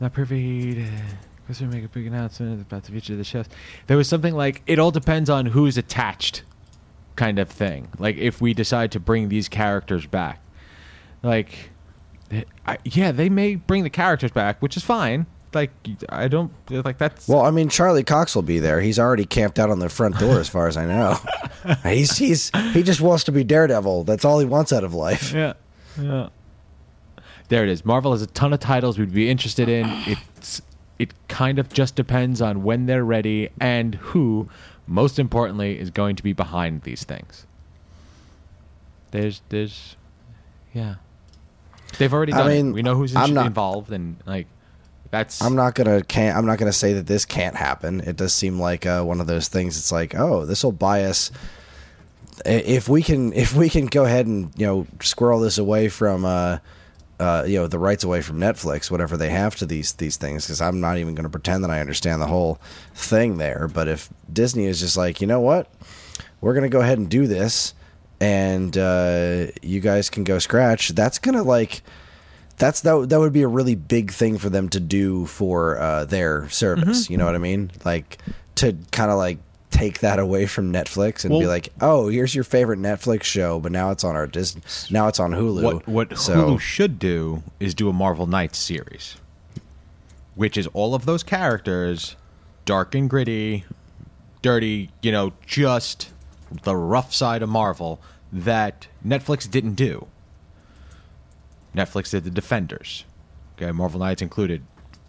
not 0.00 0.12
privy. 0.12 0.86
Because 1.46 1.60
we 1.60 1.66
make 1.66 1.84
a 1.84 1.88
big 1.88 2.06
announcement 2.06 2.62
about 2.62 2.84
the 2.84 2.92
future 2.92 3.12
of 3.12 3.18
the 3.18 3.24
shows. 3.24 3.46
There 3.86 3.96
was 3.98 4.08
something 4.08 4.34
like 4.34 4.62
it 4.66 4.78
all 4.78 4.90
depends 4.90 5.28
on 5.28 5.46
who's 5.46 5.76
attached, 5.76 6.42
kind 7.16 7.38
of 7.38 7.50
thing. 7.50 7.88
Like 7.98 8.16
if 8.16 8.40
we 8.40 8.54
decide 8.54 8.90
to 8.92 9.00
bring 9.00 9.28
these 9.28 9.48
characters 9.48 10.06
back, 10.06 10.40
like, 11.22 11.70
I, 12.66 12.78
yeah, 12.84 13.12
they 13.12 13.28
may 13.28 13.56
bring 13.56 13.82
the 13.82 13.90
characters 13.90 14.30
back, 14.30 14.62
which 14.62 14.74
is 14.76 14.82
fine. 14.84 15.26
Like 15.54 15.70
I 16.08 16.28
don't 16.28 16.52
like 16.70 16.98
that's 16.98 17.28
Well, 17.28 17.42
I 17.42 17.50
mean, 17.50 17.68
Charlie 17.68 18.02
Cox 18.04 18.34
will 18.34 18.42
be 18.42 18.58
there. 18.58 18.80
He's 18.80 18.98
already 18.98 19.24
camped 19.24 19.58
out 19.58 19.70
on 19.70 19.78
the 19.78 19.88
front 19.88 20.18
door, 20.18 20.40
as 20.40 20.48
far 20.48 20.66
as 20.66 20.76
I 20.76 20.84
know. 20.86 21.16
he's 21.84 22.16
he's 22.18 22.50
he 22.72 22.82
just 22.82 23.00
wants 23.00 23.24
to 23.24 23.32
be 23.32 23.44
Daredevil. 23.44 24.04
That's 24.04 24.24
all 24.24 24.38
he 24.38 24.46
wants 24.46 24.72
out 24.72 24.84
of 24.84 24.92
life. 24.94 25.32
Yeah. 25.32 25.52
Yeah. 26.00 26.28
There 27.48 27.62
it 27.62 27.68
is. 27.68 27.84
Marvel 27.84 28.12
has 28.12 28.22
a 28.22 28.26
ton 28.26 28.52
of 28.52 28.60
titles 28.60 28.98
we'd 28.98 29.12
be 29.14 29.28
interested 29.30 29.68
in. 29.68 29.86
It's 30.06 30.60
it 30.98 31.12
kind 31.28 31.58
of 31.58 31.72
just 31.72 31.94
depends 31.94 32.40
on 32.40 32.62
when 32.62 32.86
they're 32.86 33.04
ready 33.04 33.50
and 33.60 33.96
who, 33.96 34.48
most 34.86 35.18
importantly, 35.18 35.78
is 35.78 35.90
going 35.90 36.16
to 36.16 36.22
be 36.22 36.32
behind 36.32 36.82
these 36.82 37.04
things. 37.04 37.46
There's 39.10 39.42
there's 39.50 39.96
yeah. 40.72 40.96
They've 41.98 42.12
already 42.12 42.32
I 42.32 42.38
done 42.38 42.50
it. 42.50 42.72
We 42.72 42.82
know 42.82 42.96
who's 42.96 43.14
I'm 43.14 43.34
not- 43.34 43.46
involved 43.46 43.92
and 43.92 44.16
like 44.26 44.46
that's 45.14 45.40
I'm 45.40 45.54
not 45.54 45.76
gonna 45.76 46.02
can't 46.02 46.36
I'm 46.36 46.44
not 46.44 46.58
gonna 46.58 46.72
say 46.72 46.94
that 46.94 47.06
this 47.06 47.24
can't 47.24 47.54
happen. 47.54 48.00
It 48.00 48.16
does 48.16 48.34
seem 48.34 48.58
like 48.58 48.84
uh, 48.84 49.04
one 49.04 49.20
of 49.20 49.28
those 49.28 49.46
things. 49.46 49.78
It's 49.78 49.92
like, 49.92 50.14
oh, 50.16 50.44
this 50.44 50.64
will 50.64 50.72
buy 50.72 51.04
us. 51.04 51.30
If 52.44 52.88
we 52.88 53.00
can, 53.00 53.32
if 53.32 53.54
we 53.54 53.68
can 53.68 53.86
go 53.86 54.04
ahead 54.04 54.26
and 54.26 54.50
you 54.56 54.66
know 54.66 54.86
squirrel 55.00 55.38
this 55.38 55.56
away 55.56 55.88
from, 55.88 56.24
uh, 56.24 56.58
uh, 57.20 57.44
you 57.46 57.60
know, 57.60 57.68
the 57.68 57.78
rights 57.78 58.02
away 58.02 58.22
from 58.22 58.40
Netflix, 58.40 58.90
whatever 58.90 59.16
they 59.16 59.30
have 59.30 59.54
to 59.56 59.66
these 59.66 59.92
these 59.92 60.16
things, 60.16 60.46
because 60.46 60.60
I'm 60.60 60.80
not 60.80 60.98
even 60.98 61.14
going 61.14 61.24
to 61.24 61.30
pretend 61.30 61.62
that 61.62 61.70
I 61.70 61.80
understand 61.80 62.20
the 62.20 62.26
whole 62.26 62.58
thing 62.92 63.36
there. 63.36 63.70
But 63.72 63.86
if 63.86 64.10
Disney 64.32 64.66
is 64.66 64.80
just 64.80 64.96
like, 64.96 65.20
you 65.20 65.28
know 65.28 65.40
what, 65.40 65.70
we're 66.40 66.54
going 66.54 66.64
to 66.64 66.68
go 66.68 66.80
ahead 66.80 66.98
and 66.98 67.08
do 67.08 67.28
this, 67.28 67.72
and 68.20 68.76
uh, 68.76 69.46
you 69.62 69.78
guys 69.78 70.10
can 70.10 70.24
go 70.24 70.40
scratch. 70.40 70.88
That's 70.88 71.20
gonna 71.20 71.44
like 71.44 71.82
that's 72.56 72.80
that 72.82 73.08
that 73.08 73.18
would 73.18 73.32
be 73.32 73.42
a 73.42 73.48
really 73.48 73.74
big 73.74 74.10
thing 74.12 74.38
for 74.38 74.48
them 74.48 74.68
to 74.70 74.80
do 74.80 75.26
for 75.26 75.78
uh, 75.78 76.04
their 76.04 76.48
service. 76.48 77.10
You 77.10 77.18
know 77.18 77.26
what 77.26 77.34
I 77.34 77.38
mean? 77.38 77.70
Like 77.84 78.18
to 78.56 78.76
kind 78.92 79.10
of 79.10 79.18
like 79.18 79.38
take 79.70 80.00
that 80.00 80.20
away 80.20 80.46
from 80.46 80.72
Netflix 80.72 81.24
and 81.24 81.38
be 81.38 81.46
like, 81.46 81.70
oh, 81.80 82.08
here's 82.08 82.34
your 82.34 82.44
favorite 82.44 82.78
Netflix 82.78 83.24
show, 83.24 83.58
but 83.58 83.72
now 83.72 83.90
it's 83.90 84.04
on 84.04 84.14
our 84.14 84.26
Disney. 84.26 84.62
Now 84.90 85.08
it's 85.08 85.18
on 85.18 85.32
Hulu. 85.32 85.62
What 85.62 85.88
what 85.88 86.18
so, 86.18 86.36
Hulu 86.36 86.60
should 86.60 86.98
do 86.98 87.42
is 87.58 87.74
do 87.74 87.88
a 87.88 87.92
Marvel 87.92 88.26
Knights 88.26 88.58
series, 88.58 89.16
which 90.34 90.56
is 90.56 90.66
all 90.68 90.94
of 90.94 91.06
those 91.06 91.22
characters, 91.22 92.16
dark 92.64 92.94
and 92.94 93.10
gritty, 93.10 93.64
dirty. 94.42 94.90
You 95.02 95.12
know, 95.12 95.32
just 95.44 96.12
the 96.62 96.76
rough 96.76 97.12
side 97.12 97.42
of 97.42 97.48
Marvel 97.48 98.00
that 98.32 98.86
Netflix 99.04 99.50
didn't 99.50 99.74
do. 99.74 100.06
Netflix 101.74 102.10
did 102.10 102.24
the 102.24 102.30
Defenders. 102.30 103.04
Okay, 103.56 103.70
Marvel 103.72 104.00
Knights 104.00 104.22
included 104.22 104.64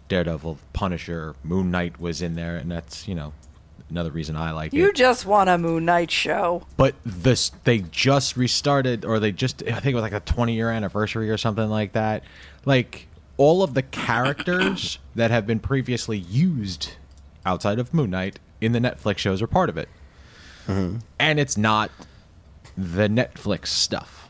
Daredevil, 0.08 0.58
Punisher, 0.72 1.34
Moon 1.42 1.70
Knight 1.70 2.00
was 2.00 2.22
in 2.22 2.34
there, 2.34 2.56
and 2.56 2.70
that's 2.70 3.08
you 3.08 3.14
know 3.14 3.32
another 3.90 4.10
reason 4.10 4.36
I 4.36 4.50
like 4.52 4.72
you 4.72 4.88
it. 4.88 4.96
just 4.96 5.26
want 5.26 5.48
a 5.48 5.58
Moon 5.58 5.84
Knight 5.84 6.10
show. 6.10 6.66
But 6.76 6.94
this, 7.04 7.50
they 7.64 7.78
just 7.78 8.36
restarted, 8.36 9.04
or 9.04 9.20
they 9.20 9.32
just, 9.32 9.62
I 9.62 9.80
think 9.80 9.86
it 9.86 9.94
was 9.94 10.02
like 10.02 10.12
a 10.12 10.20
20 10.20 10.54
year 10.54 10.70
anniversary 10.70 11.30
or 11.30 11.36
something 11.36 11.68
like 11.68 11.92
that. 11.92 12.22
Like 12.64 13.06
all 13.36 13.62
of 13.62 13.74
the 13.74 13.82
characters 13.82 14.98
that 15.14 15.30
have 15.30 15.46
been 15.46 15.60
previously 15.60 16.18
used 16.18 16.94
outside 17.44 17.78
of 17.78 17.94
Moon 17.94 18.10
Knight 18.10 18.38
in 18.60 18.72
the 18.72 18.80
Netflix 18.80 19.18
shows 19.18 19.40
are 19.42 19.46
part 19.46 19.68
of 19.68 19.76
it. 19.78 19.88
Mm-hmm. 20.66 20.98
And 21.18 21.38
it's 21.38 21.56
not 21.56 21.90
the 22.76 23.08
Netflix 23.08 23.68
stuff. 23.68 24.25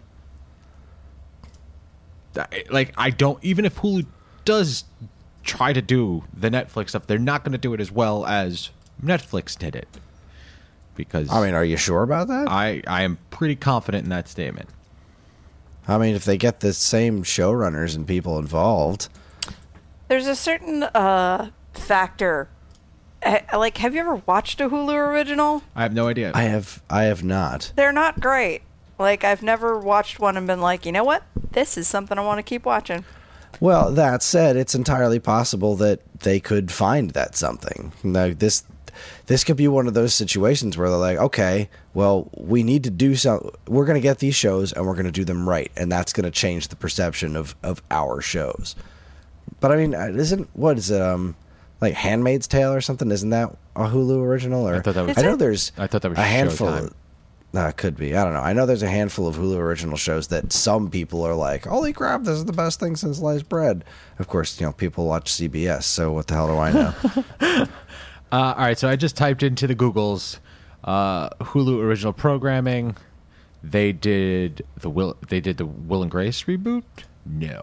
That- 2.37 2.55
Like, 2.70 2.95
I 2.97 3.11
don't, 3.11 3.43
even 3.45 3.64
if 3.64 3.76
Hulu 3.80 4.07
does 4.45 4.84
try 5.43 5.72
to 5.72 5.82
do 5.82 6.24
the 6.32 6.51
Netflix 6.51 6.91
stuff, 6.91 7.07
they're 7.07 7.18
not 7.18 7.45
going 7.45 7.53
to 7.53 7.59
do 7.59 7.74
it 7.74 7.80
as 7.80 7.91
well 7.93 8.24
as 8.26 8.70
Netflix 9.03 9.57
did 9.59 9.74
it. 9.76 9.89
Because 10.95 11.30
I 11.30 11.45
mean, 11.45 11.53
are 11.55 11.64
you 11.64 11.76
sure 11.76 12.03
about 12.03 12.28
that? 12.28 12.49
I, 12.49 12.82
I 12.87 13.03
am 13.03 13.18
pretty 13.30 13.57
confident 13.57 14.05
in 14.05 14.11
that 14.11 14.28
statement. 14.28 14.70
I 15.87 15.99
mean, 15.99 16.14
if 16.14 16.24
they 16.24 16.37
get 16.39 16.61
the 16.61 16.72
same 16.72 17.22
showrunners 17.22 17.95
and 17.95 18.07
people 18.07 18.39
involved, 18.39 19.09
There's 20.09 20.26
a 20.26 20.34
certain 20.34 20.82
uh, 20.84 21.51
factor 21.74 22.49
eh, 23.22 23.41
like, 23.57 23.76
have 23.78 23.95
you 23.95 24.01
ever 24.01 24.16
watched 24.26 24.61
a 24.61 24.68
Hulu 24.68 24.95
original? 24.95 25.62
I 25.74 25.82
have 25.82 25.93
no 25.93 26.09
idea. 26.09 26.32
I 26.34 26.43
have 26.45 26.82
I 26.89 27.05
have 27.05 27.22
not. 27.22 27.72
They're 27.76 27.93
not 27.93 28.20
great. 28.20 28.62
Like, 28.99 29.24
I've 29.24 29.42
never 29.42 29.78
watched 29.78 30.18
one 30.18 30.36
and 30.36 30.47
been 30.47 30.61
like, 30.61 30.86
you 30.86 30.92
know 30.92 31.05
what? 31.05 31.22
This 31.53 31.76
is 31.76 31.86
something 31.88 32.18
I 32.18 32.22
want 32.22 32.38
to 32.38 32.42
keep 32.42 32.64
watching. 32.64 33.05
Well, 33.61 33.90
that 33.92 34.22
said, 34.22 34.57
it's 34.57 34.74
entirely 34.74 35.18
possible 35.18 35.76
that 35.76 36.01
they 36.20 36.40
could 36.40 36.70
find 36.70 37.11
that 37.12 37.36
something. 37.36 37.92
Now, 38.03 38.32
this 38.32 38.64
this 39.26 39.44
could 39.44 39.57
be 39.59 39.68
one 39.68 39.86
of 39.86 39.92
those 39.94 40.14
situations 40.14 40.76
where 40.78 40.88
they're 40.88 40.99
like, 40.99 41.18
okay, 41.18 41.68
well, 41.92 42.30
we 42.36 42.62
need 42.62 42.84
to 42.84 42.90
do 42.90 43.14
some. 43.14 43.51
We're 43.66 43.84
going 43.84 43.97
to 43.97 44.01
get 44.03 44.18
these 44.18 44.34
shows 44.34 44.72
and 44.72 44.86
we're 44.86 44.94
going 44.94 45.07
to 45.07 45.12
do 45.12 45.24
them 45.24 45.47
right, 45.49 45.70
and 45.76 45.90
that's 45.92 46.12
going 46.14 46.24
to 46.24 46.30
change 46.30 46.68
the 46.68 46.76
perception 46.76 47.36
of 47.36 47.55
of 47.62 47.82
our 47.90 48.20
shows. 48.22 48.74
But 49.61 49.72
I 49.72 49.76
mean, 49.76 49.94
uh, 49.94 50.09
isn't 50.14 50.49
what 50.55 50.78
is 50.78 50.90
it? 50.90 51.01
Um, 51.01 51.34
like 51.80 51.94
Handmaid's 51.94 52.47
Tale 52.47 52.72
or 52.72 52.80
something? 52.80 53.11
Isn't 53.11 53.30
that 53.30 53.55
a 53.74 53.84
Hulu 53.84 54.22
original? 54.22 54.66
Or 54.68 54.76
I 54.76 54.80
thought 54.80 54.94
that 54.94 55.07
was- 55.07 55.18
I 55.18 55.22
know 55.22 55.36
there's. 55.36 55.72
I 55.78 55.86
thought 55.86 56.03
that 56.03 56.09
was 56.11 56.18
a 56.18 56.22
handful. 56.22 56.68
Showtime. 56.68 56.86
Of, 56.86 56.94
uh, 57.55 57.72
could 57.72 57.97
be. 57.97 58.14
I 58.16 58.24
don't 58.24 58.34
know. 58.34 58.40
I 58.40 58.53
know 58.53 58.66
there's 58.66 58.82
a 58.82 58.88
handful 58.88 59.26
of 59.26 59.36
Hulu 59.36 59.57
original 59.57 59.97
shows 59.97 60.28
that 60.28 60.53
some 60.53 60.90
people 60.90 61.22
are 61.22 61.34
like, 61.34 61.64
"Holy 61.66 61.92
crap, 61.92 62.22
this 62.24 62.36
is 62.36 62.44
the 62.44 62.53
best 62.53 62.78
thing 62.80 62.97
since 62.97 63.18
sliced 63.18 63.49
bread." 63.49 63.84
Of 64.18 64.28
course, 64.28 64.61
you 64.61 64.66
know 64.66 64.72
people 64.72 65.07
watch 65.07 65.32
CBS, 65.32 65.84
so 65.84 66.12
what 66.12 66.26
the 66.26 66.34
hell 66.34 66.49
do 66.49 66.59
I 66.59 66.72
know? 66.72 67.66
Uh, 68.32 68.53
all 68.57 68.64
right, 68.64 68.76
so 68.76 68.88
I 68.88 68.97
just 68.97 69.16
typed 69.16 69.44
into 69.44 69.68
the 69.68 69.74
Googles 69.76 70.40
uh, 70.82 71.28
Hulu 71.30 71.78
original 71.80 72.12
programming. 72.12 72.97
They 73.62 73.92
did 73.92 74.66
the 74.80 74.90
Will. 74.90 75.16
They 75.28 75.38
did 75.40 75.59
the 75.59 75.64
Will 75.64 76.03
and 76.03 76.11
Grace 76.11 76.42
reboot. 76.42 76.82
No, 77.24 77.62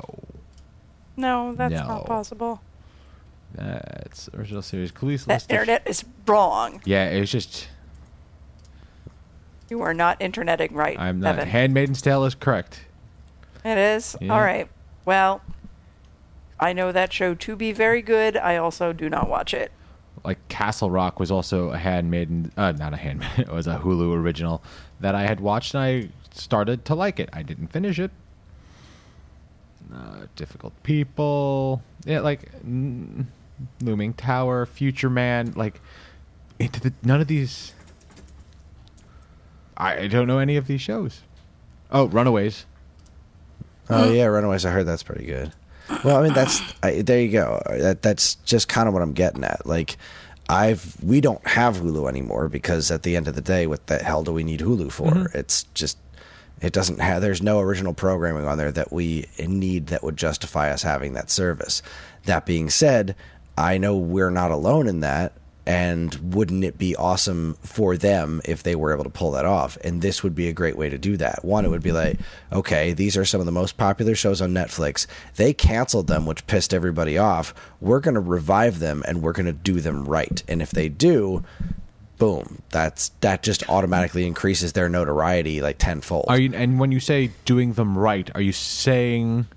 No, 1.17 1.53
that's 1.53 1.73
No. 1.73 1.85
not 1.85 2.05
possible. 2.05 2.61
that's 3.53 4.29
original 4.33 4.61
series. 4.61 4.91
Police 4.91 5.25
That 5.25 5.33
list. 5.33 5.45
of- 5.47 5.51
internet 5.51 5.83
is 5.85 6.05
wrong. 6.25 6.81
yeah, 6.85 7.09
it 7.09 7.19
was 7.19 7.29
just. 7.31 7.67
You 9.69 9.81
are 9.81 9.93
not 9.93 10.21
interneting 10.21 10.73
right. 10.73 10.99
I'm 10.99 11.19
not. 11.19 11.35
Evan. 11.35 11.49
Handmaiden's 11.49 12.01
Tale 12.01 12.25
is 12.25 12.35
correct. 12.35 12.81
It 13.63 13.77
is? 13.77 14.15
Yeah. 14.19 14.33
All 14.33 14.41
right. 14.41 14.67
Well, 15.05 15.41
I 16.59 16.73
know 16.73 16.91
that 16.91 17.11
show 17.11 17.33
to 17.35 17.55
be 17.55 17.71
very 17.71 18.01
good. 18.01 18.37
I 18.37 18.57
also 18.57 18.93
do 18.93 19.09
not 19.09 19.29
watch 19.29 19.53
it. 19.53 19.71
Like 20.23 20.45
Castle 20.47 20.89
Rock 20.89 21.19
was 21.19 21.31
also 21.31 21.71
a 21.71 21.77
handmaiden. 21.77 22.51
Uh, 22.55 22.71
not 22.71 22.93
a 22.93 22.97
handmaiden. 22.97 23.41
It 23.47 23.51
was 23.51 23.67
a 23.67 23.79
Hulu 23.79 24.15
original 24.15 24.63
that 24.99 25.15
I 25.15 25.23
had 25.23 25.39
watched 25.39 25.73
and 25.73 25.83
I 25.83 26.09
started 26.31 26.85
to 26.85 26.95
like 26.95 27.19
it. 27.19 27.29
I 27.33 27.43
didn't 27.43 27.67
finish 27.67 27.99
it. 27.99 28.11
Uh, 29.93 30.27
difficult 30.35 30.73
people. 30.83 31.83
Yeah, 32.05 32.21
like 32.21 32.51
mm, 32.63 33.25
Looming 33.81 34.13
Tower, 34.13 34.65
Future 34.65 35.09
Man. 35.09 35.53
Like 35.55 35.81
into 36.59 36.79
the 36.79 36.93
none 37.03 37.21
of 37.21 37.27
these. 37.27 37.73
I, 39.77 39.99
I 39.99 40.07
don't 40.07 40.27
know 40.27 40.39
any 40.39 40.57
of 40.57 40.67
these 40.67 40.81
shows. 40.81 41.21
Oh, 41.91 42.05
Runaways. 42.05 42.65
oh 43.89 44.11
yeah, 44.11 44.25
Runaways. 44.25 44.65
I 44.65 44.71
heard 44.71 44.85
that's 44.85 45.03
pretty 45.03 45.25
good. 45.25 45.51
Well, 46.03 46.17
I 46.17 46.23
mean 46.23 46.33
that's 46.33 46.61
I, 46.81 47.01
there 47.01 47.19
you 47.19 47.31
go. 47.31 47.61
That 47.67 48.01
that's 48.01 48.35
just 48.35 48.67
kind 48.67 48.87
of 48.87 48.93
what 48.93 49.03
I'm 49.03 49.13
getting 49.13 49.43
at. 49.43 49.65
Like, 49.65 49.97
I've 50.49 50.95
we 51.03 51.21
don't 51.21 51.45
have 51.47 51.77
Hulu 51.77 52.07
anymore 52.07 52.49
because 52.49 52.89
at 52.89 53.03
the 53.03 53.15
end 53.15 53.27
of 53.27 53.35
the 53.35 53.41
day, 53.41 53.67
what 53.67 53.87
the 53.87 53.99
hell 53.99 54.23
do 54.23 54.31
we 54.31 54.43
need 54.43 54.61
Hulu 54.61 54.91
for? 54.91 55.11
Mm-hmm. 55.11 55.37
It's 55.37 55.63
just 55.73 55.97
it 56.61 56.71
doesn't 56.71 56.99
have. 56.99 57.21
There's 57.21 57.41
no 57.41 57.59
original 57.59 57.93
programming 57.93 58.45
on 58.45 58.57
there 58.57 58.71
that 58.71 58.91
we 58.93 59.27
need 59.37 59.87
that 59.87 60.03
would 60.03 60.15
justify 60.15 60.71
us 60.71 60.83
having 60.83 61.13
that 61.13 61.29
service. 61.29 61.81
That 62.25 62.45
being 62.45 62.69
said, 62.69 63.15
I 63.57 63.77
know 63.77 63.97
we're 63.97 64.29
not 64.29 64.51
alone 64.51 64.87
in 64.87 65.01
that. 65.01 65.33
And 65.65 66.33
wouldn't 66.33 66.65
it 66.65 66.77
be 66.77 66.93
awesome 66.95 67.55
for 67.61 67.95
them 67.95 68.41
if 68.43 68.63
they 68.63 68.75
were 68.75 68.93
able 68.93 69.05
to 69.05 69.09
pull 69.09 69.31
that 69.31 69.45
off? 69.45 69.77
And 69.77 70.01
this 70.01 70.21
would 70.21 70.35
be 70.35 70.49
a 70.49 70.53
great 70.53 70.75
way 70.75 70.89
to 70.89 70.97
do 70.97 71.15
that. 71.17 71.45
One, 71.45 71.63
it 71.63 71.69
would 71.69 71.81
be 71.81 71.93
like, 71.93 72.19
okay, 72.51 72.91
these 72.91 73.15
are 73.15 73.23
some 73.23 73.39
of 73.39 73.45
the 73.45 73.51
most 73.53 73.77
popular 73.77 74.13
shows 74.13 74.41
on 74.41 74.51
Netflix. 74.51 75.07
They 75.37 75.53
canceled 75.53 76.07
them, 76.07 76.25
which 76.25 76.45
pissed 76.47 76.73
everybody 76.73 77.17
off. 77.17 77.53
We're 77.79 78.01
going 78.01 78.15
to 78.15 78.19
revive 78.19 78.79
them 78.79 79.03
and 79.07 79.21
we're 79.21 79.31
going 79.31 79.45
to 79.45 79.53
do 79.53 79.79
them 79.79 80.03
right. 80.03 80.43
And 80.49 80.61
if 80.61 80.71
they 80.71 80.89
do, 80.89 81.45
boom, 82.17 82.61
that's 82.69 83.09
that 83.21 83.41
just 83.41 83.69
automatically 83.69 84.27
increases 84.27 84.73
their 84.73 84.89
notoriety 84.89 85.61
like 85.61 85.77
tenfold. 85.77 86.25
Are 86.27 86.37
you? 86.39 86.51
And 86.53 86.77
when 86.77 86.91
you 86.91 86.99
say 86.99 87.31
doing 87.45 87.71
them 87.73 87.97
right, 87.97 88.29
are 88.35 88.41
you 88.41 88.51
saying 88.51 89.47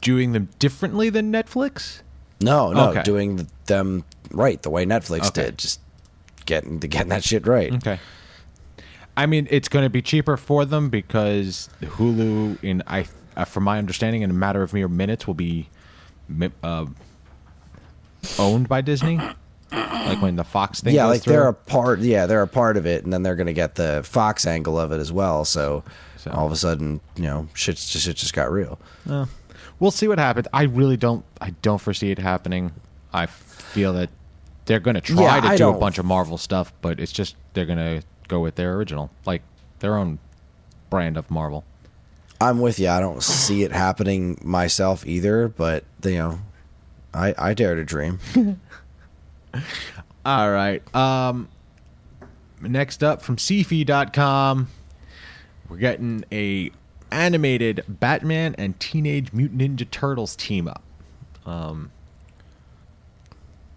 doing 0.00 0.32
them 0.32 0.48
differently 0.58 1.10
than 1.10 1.30
Netflix? 1.30 2.00
no, 2.40 2.72
no, 2.72 2.90
Okay. 2.90 3.02
doing 3.04 3.46
them 3.66 4.04
right 4.32 4.60
the 4.62 4.70
way 4.70 4.84
Netflix 4.86 5.28
Okay. 5.28 5.44
did, 5.44 5.58
just 5.58 5.80
getting 6.46 6.78
getting 6.78 7.08
that 7.10 7.24
shit 7.24 7.46
right. 7.46 7.72
Okay. 7.74 7.98
I 9.16 9.26
mean, 9.26 9.46
it's 9.50 9.68
going 9.68 9.84
to 9.84 9.90
be 9.90 10.00
cheaper 10.02 10.36
for 10.36 10.64
them 10.64 10.88
because 10.88 11.68
Hulu, 11.82 12.62
in 12.64 12.82
I, 12.86 13.06
uh, 13.36 13.44
from 13.44 13.64
my 13.64 13.76
understanding, 13.78 14.22
in 14.22 14.30
a 14.30 14.34
matter 14.34 14.62
of 14.62 14.72
mere 14.72 14.88
minutes, 14.88 15.26
will 15.26 15.34
be 15.34 15.68
uh, 16.62 16.86
owned 18.38 18.68
by 18.68 18.80
Disney. 18.80 19.20
Like 19.70 20.20
when 20.20 20.36
the 20.36 20.44
Fox 20.44 20.80
thing. 20.80 20.94
yeah, 20.94 21.06
like 21.06 21.22
they're 21.22 21.48
a 21.48 21.54
part. 21.54 22.00
Yeah, 22.00 22.26
they're 22.26 22.42
a 22.42 22.48
part 22.48 22.76
of 22.76 22.84
it, 22.86 23.04
and 23.04 23.12
then 23.12 23.22
they're 23.22 23.36
going 23.36 23.46
to 23.46 23.52
get 23.54 23.74
the 23.76 24.02
Fox 24.04 24.46
angle 24.46 24.78
of 24.78 24.92
it 24.92 24.98
as 25.00 25.10
well. 25.12 25.44
So, 25.46 25.82
So- 26.16 26.30
all 26.30 26.44
of 26.46 26.52
a 26.52 26.56
sudden, 26.56 27.00
you 27.16 27.22
know, 27.24 27.48
shit 27.54 27.76
just 27.76 27.90
shit 28.04 28.16
just 28.16 28.34
got 28.34 28.50
real. 28.52 28.78
We'll 29.78 29.90
see 29.90 30.08
what 30.08 30.18
happens. 30.18 30.46
I 30.52 30.64
really 30.64 30.96
don't. 30.96 31.24
I 31.40 31.50
don't 31.62 31.80
foresee 31.80 32.10
it 32.10 32.18
happening. 32.18 32.72
I 33.14 33.26
feel 33.26 33.92
that 33.94 34.10
they're 34.66 34.80
going 34.80 34.94
to 34.94 35.00
try 35.00 35.22
Yeah, 35.22 35.40
to 35.40 35.46
I 35.48 35.56
do 35.56 35.68
a 35.68 35.72
don't- 35.72 35.80
bunch 35.80 35.98
of 35.98 36.04
Marvel 36.04 36.38
stuff, 36.38 36.72
but 36.80 37.00
it's 37.00 37.12
just 37.12 37.36
they're 37.54 37.66
going 37.66 37.78
to 37.78 38.02
go 38.28 38.40
with 38.40 38.54
their 38.54 38.74
original, 38.74 39.10
like 39.26 39.42
their 39.80 39.96
own 39.96 40.18
brand 40.90 41.16
of 41.16 41.30
Marvel. 41.30 41.64
I'm 42.40 42.60
with 42.60 42.78
you. 42.78 42.88
I 42.88 42.98
don't 43.00 43.22
see 43.22 43.62
it 43.62 43.72
happening 43.72 44.38
myself 44.42 45.06
either, 45.06 45.48
but 45.48 45.84
you 46.04 46.14
know, 46.18 46.40
I 47.14 47.34
I 47.38 47.54
dare 47.54 47.74
to 47.76 47.84
dream. 47.84 48.18
All 50.24 50.50
right. 50.50 50.82
Um, 50.94 51.48
next 52.60 53.02
up 53.02 53.22
from 53.22 53.36
Sci-Fi.com, 53.36 54.68
we're 55.68 55.76
getting 55.76 56.24
a 56.32 56.70
animated 57.10 57.84
Batman 57.88 58.54
and 58.56 58.78
Teenage 58.80 59.32
Mutant 59.32 59.60
Ninja 59.60 59.88
Turtles 59.90 60.34
team 60.36 60.68
up. 60.68 60.82
Um, 61.44 61.90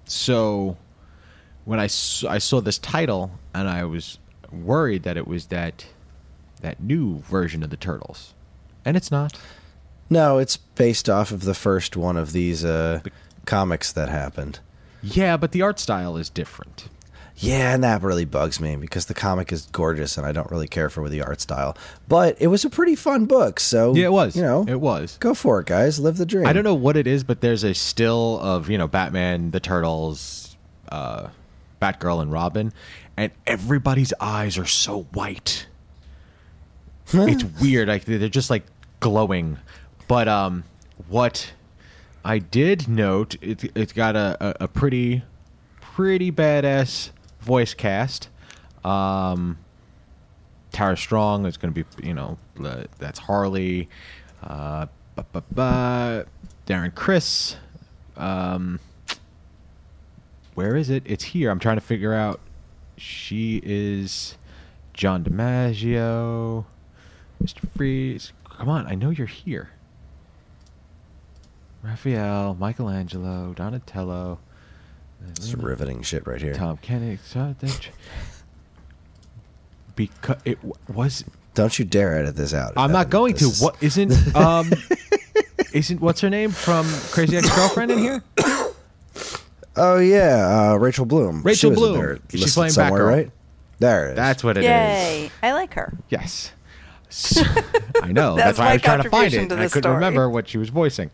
so 0.05 0.77
when 1.65 1.79
I 1.79 1.87
saw, 1.87 2.29
I 2.29 2.37
saw 2.37 2.61
this 2.61 2.77
title 2.77 3.31
and 3.53 3.67
I 3.67 3.83
was 3.85 4.19
worried 4.51 5.03
that 5.03 5.17
it 5.17 5.27
was 5.27 5.47
that 5.47 5.85
that 6.61 6.81
new 6.81 7.19
version 7.19 7.63
of 7.63 7.69
the 7.69 7.77
Turtles, 7.77 8.33
and 8.83 8.95
it's 8.95 9.11
not. 9.11 9.37
No, 10.09 10.37
it's 10.37 10.57
based 10.57 11.09
off 11.09 11.31
of 11.31 11.43
the 11.43 11.53
first 11.53 11.97
one 11.97 12.15
of 12.17 12.31
these 12.31 12.63
uh, 12.63 13.01
comics 13.45 13.91
that 13.91 14.09
happened. 14.09 14.59
Yeah, 15.01 15.37
but 15.37 15.51
the 15.51 15.61
art 15.61 15.79
style 15.79 16.17
is 16.17 16.29
different. 16.29 16.87
Yeah, 17.37 17.73
and 17.73 17.83
that 17.83 18.01
really 18.01 18.23
bugs 18.23 18.61
me 18.61 18.77
because 18.77 19.07
the 19.07 19.13
comic 19.13 19.51
is 19.51 19.67
gorgeous, 19.73 20.17
and 20.17 20.25
I 20.25 20.31
don't 20.31 20.49
really 20.49 20.69
care 20.69 20.89
for 20.89 21.09
the 21.09 21.21
art 21.21 21.41
style. 21.41 21.75
But 22.07 22.37
it 22.41 22.47
was 22.47 22.63
a 22.63 22.69
pretty 22.69 22.95
fun 22.95 23.25
book, 23.25 23.59
so 23.59 23.93
Yeah, 23.93 24.05
it 24.05 24.11
was. 24.13 24.37
You 24.37 24.43
know, 24.43 24.65
it 24.67 24.79
was. 24.79 25.17
go 25.19 25.33
for 25.33 25.59
it, 25.59 25.65
guys. 25.65 25.99
Live 25.99 26.15
the 26.17 26.25
dream. 26.25 26.47
I 26.47 26.53
don't 26.53 26.63
know 26.63 26.75
what 26.75 26.95
it 26.95 27.07
is, 27.07 27.25
but 27.25 27.41
there's 27.41 27.65
a 27.65 27.73
still 27.73 28.39
of 28.39 28.69
you 28.69 28.77
know 28.77 28.87
Batman, 28.87 29.51
the 29.51 29.59
Turtles, 29.59 30.55
uh, 30.89 31.27
Batgirl, 31.81 32.21
and 32.21 32.31
Robin, 32.31 32.71
and 33.17 33.33
everybody's 33.45 34.13
eyes 34.21 34.57
are 34.57 34.65
so 34.65 35.03
white. 35.13 35.67
it's 37.13 37.43
weird. 37.61 37.89
Like 37.89 38.05
they're 38.05 38.29
just 38.29 38.49
like 38.49 38.63
glowing. 39.01 39.57
But 40.07 40.29
um, 40.29 40.63
what 41.09 41.51
I 42.23 42.39
did 42.39 42.87
note, 42.87 43.35
it, 43.41 43.71
it's 43.75 43.91
got 43.91 44.15
a, 44.15 44.37
a, 44.39 44.63
a 44.65 44.67
pretty, 44.69 45.23
pretty 45.81 46.31
badass 46.31 47.09
voice 47.45 47.73
cast. 47.73 48.29
Um, 48.83 49.57
Tara 50.71 50.97
Strong 50.97 51.45
is 51.45 51.57
going 51.57 51.73
to 51.73 51.83
be, 51.83 52.07
you 52.07 52.13
know, 52.13 52.37
that's 52.99 53.19
Harley. 53.19 53.87
Uh, 54.43 54.87
bu- 55.15 55.23
bu- 55.31 55.41
bu- 55.51 56.25
Darren 56.67 56.93
Criss. 56.93 57.55
Um, 58.17 58.79
where 60.55 60.75
is 60.75 60.89
it? 60.89 61.03
It's 61.05 61.23
here. 61.23 61.49
I'm 61.49 61.59
trying 61.59 61.77
to 61.77 61.81
figure 61.81 62.13
out. 62.13 62.39
She 62.97 63.61
is 63.63 64.37
John 64.93 65.23
DiMaggio, 65.23 66.65
Mr. 67.43 67.69
Freeze. 67.75 68.31
Come 68.49 68.69
on, 68.69 68.87
I 68.87 68.95
know 68.95 69.09
you're 69.09 69.27
here. 69.27 69.69
Raphael, 71.83 72.55
Michelangelo, 72.55 73.53
Donatello, 73.53 74.39
It's 75.31 75.53
riveting 75.53 76.01
shit 76.01 76.25
right 76.27 76.41
here. 76.41 76.53
Tom 76.53 76.77
Kenny. 76.77 77.17
Because 79.95 80.37
it 80.43 80.55
w- 80.57 80.73
was 80.93 81.23
Don't 81.53 81.77
you 81.79 81.85
dare 81.85 82.17
edit 82.19 82.35
this 82.35 82.53
out. 82.53 82.73
I'm 82.75 82.91
not 82.91 83.01
Evan. 83.01 83.09
going 83.11 83.33
to. 83.35 83.45
This 83.45 83.55
is- 83.57 83.61
What 83.61 83.81
isn't 83.81 84.35
um 84.35 84.71
isn't 85.73 86.01
what's 86.01 86.21
her 86.21 86.29
name 86.29 86.51
from 86.51 86.85
Crazy 87.11 87.37
Ex 87.37 87.53
Girlfriend 87.55 87.91
in 87.91 87.99
here? 87.99 88.23
Oh 89.77 89.97
yeah, 89.99 90.71
uh, 90.71 90.75
Rachel 90.77 91.05
Bloom. 91.05 91.41
Rachel 91.43 91.53
She 91.53 91.67
was 91.67 91.77
in 91.77 91.83
Bloom. 91.83 91.97
there 91.97 92.19
She's 92.29 92.41
listed 92.43 92.53
playing 92.55 92.71
somewhere, 92.71 93.01
Batgirl. 93.01 93.07
right? 93.09 93.31
There 93.79 94.07
it 94.07 94.11
is. 94.11 94.15
That's 94.15 94.41
what 94.41 94.55
it 94.55 94.61
is. 94.61 94.67
Yay! 94.69 95.31
I 95.43 95.51
like 95.51 95.73
her. 95.73 95.93
Yes. 96.09 96.51
So- 97.09 97.41
I 98.01 98.11
know. 98.13 98.35
That's 98.35 98.57
That's, 98.57 98.59
why 98.59 98.65
my 98.65 98.69
I 98.69 98.73
was 98.75 98.81
trying 98.81 99.03
to 99.03 99.09
find 99.09 99.11
contribution 99.11 99.43
it. 99.43 99.47
to 99.49 99.53
and 99.55 99.59
I 99.61 99.65
this 99.65 99.73
couldn't 99.73 99.83
story. 99.83 99.95
remember 99.95 100.29
what 100.29 100.47
she 100.47 100.57
was 100.57 100.69
voicing. 100.69 101.11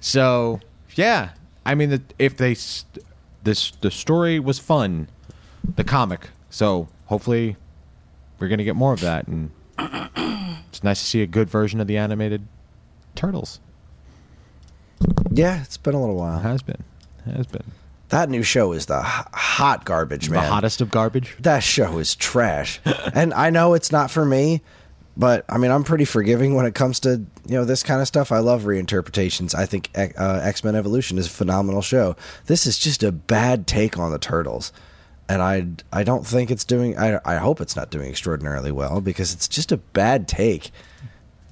So 0.00 0.60
yeah, 0.96 1.30
I 1.64 1.74
mean, 1.74 1.88
the, 1.90 2.02
if 2.18 2.36
they 2.36 2.52
s- 2.52 2.84
this 3.44 3.70
the 3.80 3.90
story 3.90 4.38
was 4.40 4.58
fun, 4.58 5.08
the 5.76 5.84
comic. 5.84 6.30
So 6.50 6.88
hopefully, 7.06 7.56
we're 8.38 8.48
gonna 8.48 8.64
get 8.64 8.76
more 8.76 8.92
of 8.92 9.00
that, 9.00 9.26
and 9.28 9.50
it's 10.68 10.82
nice 10.82 11.00
to 11.00 11.06
see 11.06 11.22
a 11.22 11.26
good 11.26 11.48
version 11.48 11.80
of 11.80 11.86
the 11.86 11.96
animated 11.96 12.46
turtles. 13.14 13.60
yeah, 15.30 15.62
it's 15.62 15.76
been 15.76 15.94
a 15.94 16.00
little 16.00 16.16
It 16.16 16.18
while. 16.18 16.38
has 16.40 16.62
been, 16.62 16.82
has 17.24 17.46
been 17.46 17.64
That 18.10 18.28
new 18.28 18.42
show 18.42 18.72
is 18.72 18.86
the 18.86 19.02
hot 19.02 19.84
garbage, 19.84 20.30
man. 20.30 20.42
the 20.42 20.48
hottest 20.48 20.80
of 20.80 20.90
garbage. 20.90 21.36
That 21.40 21.62
show 21.62 21.98
is 21.98 22.14
trash. 22.14 22.80
and 23.14 23.34
I 23.34 23.50
know 23.50 23.74
it's 23.74 23.92
not 23.92 24.10
for 24.10 24.24
me, 24.24 24.62
but 25.16 25.44
I 25.48 25.58
mean, 25.58 25.70
I'm 25.70 25.84
pretty 25.84 26.04
forgiving 26.04 26.54
when 26.54 26.66
it 26.66 26.74
comes 26.74 27.00
to, 27.00 27.24
you 27.46 27.56
know, 27.56 27.64
this 27.64 27.82
kind 27.82 28.00
of 28.00 28.08
stuff. 28.08 28.32
I 28.32 28.38
love 28.38 28.62
reinterpretations. 28.62 29.54
I 29.54 29.66
think 29.66 29.90
uh, 29.96 30.40
X-Men 30.42 30.74
Evolution 30.74 31.18
is 31.18 31.26
a 31.26 31.30
phenomenal 31.30 31.82
show. 31.82 32.16
This 32.46 32.66
is 32.66 32.78
just 32.78 33.02
a 33.02 33.12
bad 33.12 33.66
take 33.66 33.98
on 33.98 34.10
the 34.10 34.18
Turtles. 34.18 34.72
And 35.28 35.40
I, 35.40 35.68
I 35.92 36.02
don't 36.02 36.26
think 36.26 36.50
it's 36.50 36.64
doing. 36.64 36.98
I, 36.98 37.18
I 37.24 37.36
hope 37.36 37.60
it's 37.60 37.76
not 37.76 37.90
doing 37.90 38.08
extraordinarily 38.10 38.72
well 38.72 39.00
because 39.00 39.32
it's 39.32 39.48
just 39.48 39.72
a 39.72 39.78
bad 39.78 40.28
take. 40.28 40.70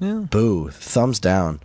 Yeah. 0.01 0.25
Boo! 0.31 0.71
Thumbs 0.71 1.19
down. 1.21 1.61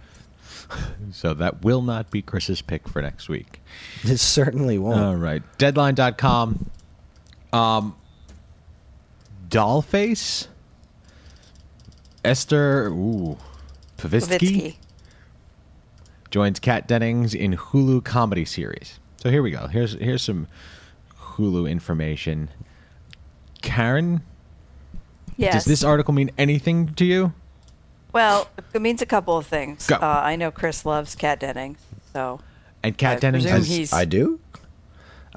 So 1.13 1.33
that 1.33 1.63
will 1.63 1.81
not 1.81 2.11
be 2.11 2.21
Chris's 2.21 2.61
pick 2.61 2.89
for 2.89 3.01
next 3.01 3.29
week. 3.29 3.61
It 4.03 4.17
certainly 4.17 4.77
won't. 4.77 4.99
All 4.99 5.15
right. 5.15 5.41
Deadline.com. 5.57 6.69
Um, 7.53 7.95
Dollface. 9.47 10.47
Esther 12.27 12.87
ooh, 12.89 13.37
Povitsky 13.97 14.39
Levitsky. 14.39 14.75
joins 16.29 16.59
Kat 16.59 16.87
Dennings 16.87 17.33
in 17.33 17.55
Hulu 17.55 18.03
comedy 18.03 18.45
series. 18.45 18.99
So 19.17 19.29
here 19.31 19.41
we 19.41 19.51
go. 19.51 19.67
Here's 19.67 19.93
here's 19.93 20.21
some 20.21 20.47
Hulu 21.19 21.69
information. 21.69 22.49
Karen, 23.61 24.21
Yes. 25.37 25.53
does 25.53 25.65
this 25.65 25.83
article 25.83 26.13
mean 26.13 26.31
anything 26.37 26.93
to 26.95 27.05
you? 27.05 27.33
Well, 28.13 28.49
it 28.73 28.81
means 28.81 29.01
a 29.01 29.05
couple 29.05 29.37
of 29.37 29.45
things. 29.45 29.87
Go. 29.87 29.95
Uh, 29.95 30.21
I 30.23 30.35
know 30.35 30.51
Chris 30.51 30.85
loves 30.85 31.15
Kat 31.15 31.39
Dennings, 31.39 31.79
so 32.13 32.39
And 32.83 32.97
Kat 32.97 33.17
I 33.17 33.19
Dennings 33.19 33.45
has 33.45 33.67
he's- 33.67 33.93
I 33.93 34.05
do. 34.05 34.39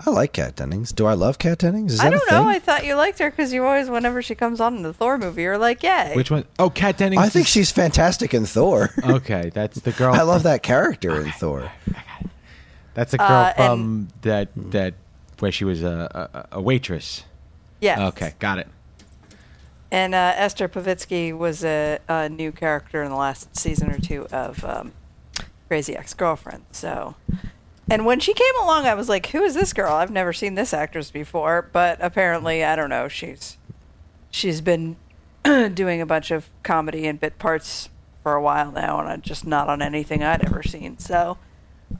I 0.06 0.10
like 0.10 0.32
Kat 0.32 0.56
Dennings. 0.56 0.92
Do 0.92 1.06
I 1.06 1.14
love 1.14 1.38
Kat 1.38 1.58
Dennings? 1.58 1.92
Is 1.94 1.98
that 1.98 2.06
I 2.06 2.08
a 2.08 2.10
don't 2.18 2.30
know. 2.30 2.38
thing? 2.38 2.46
I 2.48 2.58
thought 2.58 2.84
you 2.86 2.94
liked 2.94 3.18
her 3.18 3.30
because 3.30 3.52
you 3.52 3.64
always, 3.64 3.88
whenever 3.90 4.22
she 4.22 4.34
comes 4.34 4.60
on 4.60 4.76
in 4.76 4.82
the 4.82 4.92
Thor 4.92 5.18
movie, 5.18 5.42
you're 5.42 5.58
like, 5.58 5.82
"Yay!" 5.82 6.12
which 6.14 6.30
one? 6.30 6.44
Oh, 6.58 6.70
Kat 6.70 6.96
Dennings. 6.96 7.22
I 7.22 7.28
think 7.28 7.46
is- 7.46 7.50
she's 7.52 7.70
fantastic 7.70 8.32
in 8.34 8.46
Thor. 8.46 8.90
okay. 9.04 9.50
That's 9.52 9.80
the 9.80 9.92
girl. 9.92 10.14
I 10.14 10.22
love 10.22 10.42
that 10.44 10.62
character 10.62 11.20
in 11.20 11.30
Thor. 11.32 11.70
That's 12.94 13.14
a 13.14 13.18
girl 13.18 13.26
Uh, 13.28 13.52
from 13.54 14.08
that 14.22 14.48
that 14.56 14.94
where 15.38 15.52
she 15.52 15.64
was 15.64 15.82
a, 15.82 16.48
a, 16.52 16.58
a 16.58 16.60
waitress. 16.60 17.24
Yes. 17.80 17.98
Okay, 17.98 18.34
got 18.38 18.58
it. 18.58 18.68
And 19.92 20.14
uh, 20.14 20.32
Esther 20.36 20.68
Povitsky 20.68 21.36
was 21.36 21.64
a, 21.64 21.98
a 22.08 22.28
new 22.28 22.52
character 22.52 23.02
in 23.02 23.10
the 23.10 23.16
last 23.16 23.56
season 23.56 23.90
or 23.90 23.98
two 23.98 24.26
of 24.30 24.64
um, 24.64 24.92
Crazy 25.68 25.96
Ex-Girlfriend. 25.96 26.62
So, 26.70 27.16
and 27.90 28.06
when 28.06 28.20
she 28.20 28.32
came 28.32 28.54
along, 28.62 28.86
I 28.86 28.94
was 28.94 29.08
like, 29.08 29.26
"Who 29.26 29.42
is 29.42 29.54
this 29.54 29.72
girl? 29.72 29.92
I've 29.92 30.10
never 30.10 30.32
seen 30.32 30.54
this 30.54 30.72
actress 30.72 31.10
before." 31.10 31.68
But 31.72 31.98
apparently, 32.00 32.64
I 32.64 32.76
don't 32.76 32.90
know. 32.90 33.08
She's 33.08 33.58
she's 34.30 34.60
been 34.60 34.96
doing 35.44 36.00
a 36.00 36.06
bunch 36.06 36.30
of 36.30 36.48
comedy 36.62 37.06
and 37.06 37.18
bit 37.18 37.38
parts 37.38 37.88
for 38.22 38.34
a 38.34 38.42
while 38.42 38.70
now, 38.70 39.00
and 39.00 39.08
I'm 39.08 39.22
just 39.22 39.46
not 39.46 39.68
on 39.68 39.82
anything 39.82 40.22
I'd 40.22 40.44
ever 40.44 40.62
seen. 40.62 40.98
So, 40.98 41.38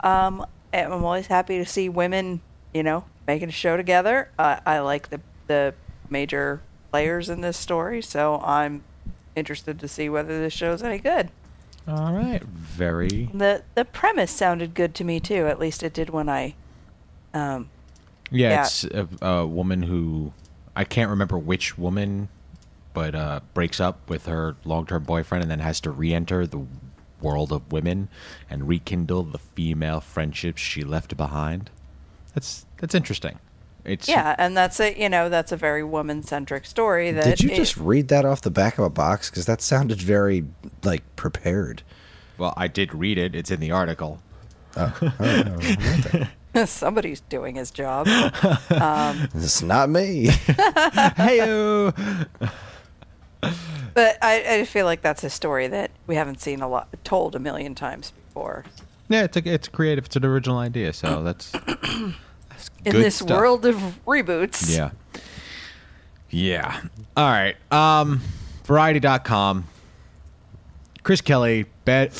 um, 0.00 0.46
I'm 0.72 1.04
always 1.04 1.26
happy 1.26 1.58
to 1.58 1.66
see 1.66 1.88
women, 1.88 2.40
you 2.72 2.82
know, 2.82 3.04
making 3.26 3.48
a 3.48 3.52
show 3.52 3.76
together. 3.76 4.30
Uh, 4.38 4.60
I 4.64 4.78
like 4.78 5.10
the 5.10 5.20
the 5.46 5.74
major 6.08 6.62
players 6.90 7.28
in 7.28 7.40
this 7.40 7.56
story, 7.56 8.02
so 8.02 8.40
I'm 8.44 8.84
interested 9.34 9.80
to 9.80 9.88
see 9.88 10.08
whether 10.08 10.38
this 10.38 10.52
show's 10.52 10.82
any 10.82 10.98
good. 10.98 11.30
All 11.90 12.12
right, 12.12 12.42
very. 12.42 13.30
the 13.34 13.62
The 13.74 13.84
premise 13.84 14.30
sounded 14.30 14.74
good 14.74 14.94
to 14.96 15.04
me 15.04 15.20
too. 15.20 15.46
At 15.46 15.58
least 15.58 15.82
it 15.82 15.92
did 15.92 16.10
when 16.10 16.28
I. 16.28 16.54
Um, 17.34 17.68
Yeah, 18.30 18.50
Yeah. 18.50 18.62
it's 18.62 18.84
a, 18.84 19.08
a 19.20 19.46
woman 19.46 19.82
who 19.82 20.32
I 20.76 20.84
can't 20.84 21.10
remember 21.10 21.36
which 21.38 21.76
woman, 21.76 22.28
but 22.94 23.14
uh, 23.14 23.40
breaks 23.54 23.80
up 23.80 24.08
with 24.08 24.26
her 24.26 24.56
long-term 24.64 25.02
boyfriend 25.04 25.42
and 25.42 25.50
then 25.50 25.58
has 25.60 25.80
to 25.82 25.90
re-enter 25.90 26.46
the 26.46 26.64
world 27.20 27.52
of 27.52 27.70
women 27.70 28.08
and 28.48 28.66
rekindle 28.68 29.24
the 29.24 29.38
female 29.38 30.00
friendships 30.00 30.62
she 30.62 30.82
left 30.82 31.16
behind. 31.16 31.70
That's 32.34 32.66
that's 32.78 32.94
interesting. 32.94 33.38
It's 33.84 34.08
yeah, 34.08 34.34
and 34.38 34.56
that's 34.56 34.78
a 34.80 34.98
you 34.98 35.08
know 35.08 35.28
that's 35.28 35.52
a 35.52 35.56
very 35.56 35.82
woman 35.82 36.22
centric 36.22 36.66
story. 36.66 37.10
That 37.12 37.24
Did 37.24 37.40
you 37.42 37.50
it- 37.50 37.56
just 37.56 37.76
read 37.76 38.08
that 38.08 38.24
off 38.24 38.42
the 38.42 38.50
back 38.50 38.78
of 38.78 38.84
a 38.84 38.90
box? 38.90 39.30
Because 39.30 39.46
that 39.46 39.60
sounded 39.62 40.00
very 40.00 40.44
like 40.84 41.02
prepared. 41.16 41.82
Well, 42.38 42.54
I 42.56 42.68
did 42.68 42.94
read 42.94 43.18
it. 43.18 43.34
It's 43.34 43.50
in 43.50 43.60
the 43.60 43.70
article. 43.70 44.20
Oh, 44.76 45.56
somebody's 46.64 47.20
doing 47.22 47.54
his 47.56 47.70
job? 47.70 48.06
Um, 48.70 49.28
it's 49.34 49.62
not 49.62 49.90
me. 49.90 50.26
Heyo. 51.18 51.92
but 53.94 54.18
I, 54.22 54.60
I 54.60 54.64
feel 54.64 54.86
like 54.86 55.02
that's 55.02 55.24
a 55.24 55.30
story 55.30 55.66
that 55.68 55.90
we 56.06 56.14
haven't 56.14 56.40
seen 56.40 56.60
a 56.62 56.68
lot 56.68 56.88
told 57.04 57.34
a 57.34 57.38
million 57.38 57.74
times 57.74 58.12
before. 58.28 58.64
Yeah, 59.08 59.24
it's 59.24 59.36
a, 59.36 59.48
it's 59.48 59.68
creative. 59.68 60.06
It's 60.06 60.16
an 60.16 60.24
original 60.24 60.58
idea. 60.58 60.92
So 60.92 61.22
that's, 61.24 61.50
that's 61.52 62.14
In 62.84 62.92
good 62.92 63.04
this 63.04 63.16
stuff. 63.16 63.30
world 63.30 63.66
of 63.66 63.76
reboots, 64.06 64.74
Yeah. 64.76 64.90
Yeah. 66.30 66.80
All 67.16 67.28
right. 67.28 67.56
Um, 67.72 68.20
Variety.com. 68.64 69.66
Chris 71.02 71.20
Kelly, 71.20 71.66
bad. 71.84 72.12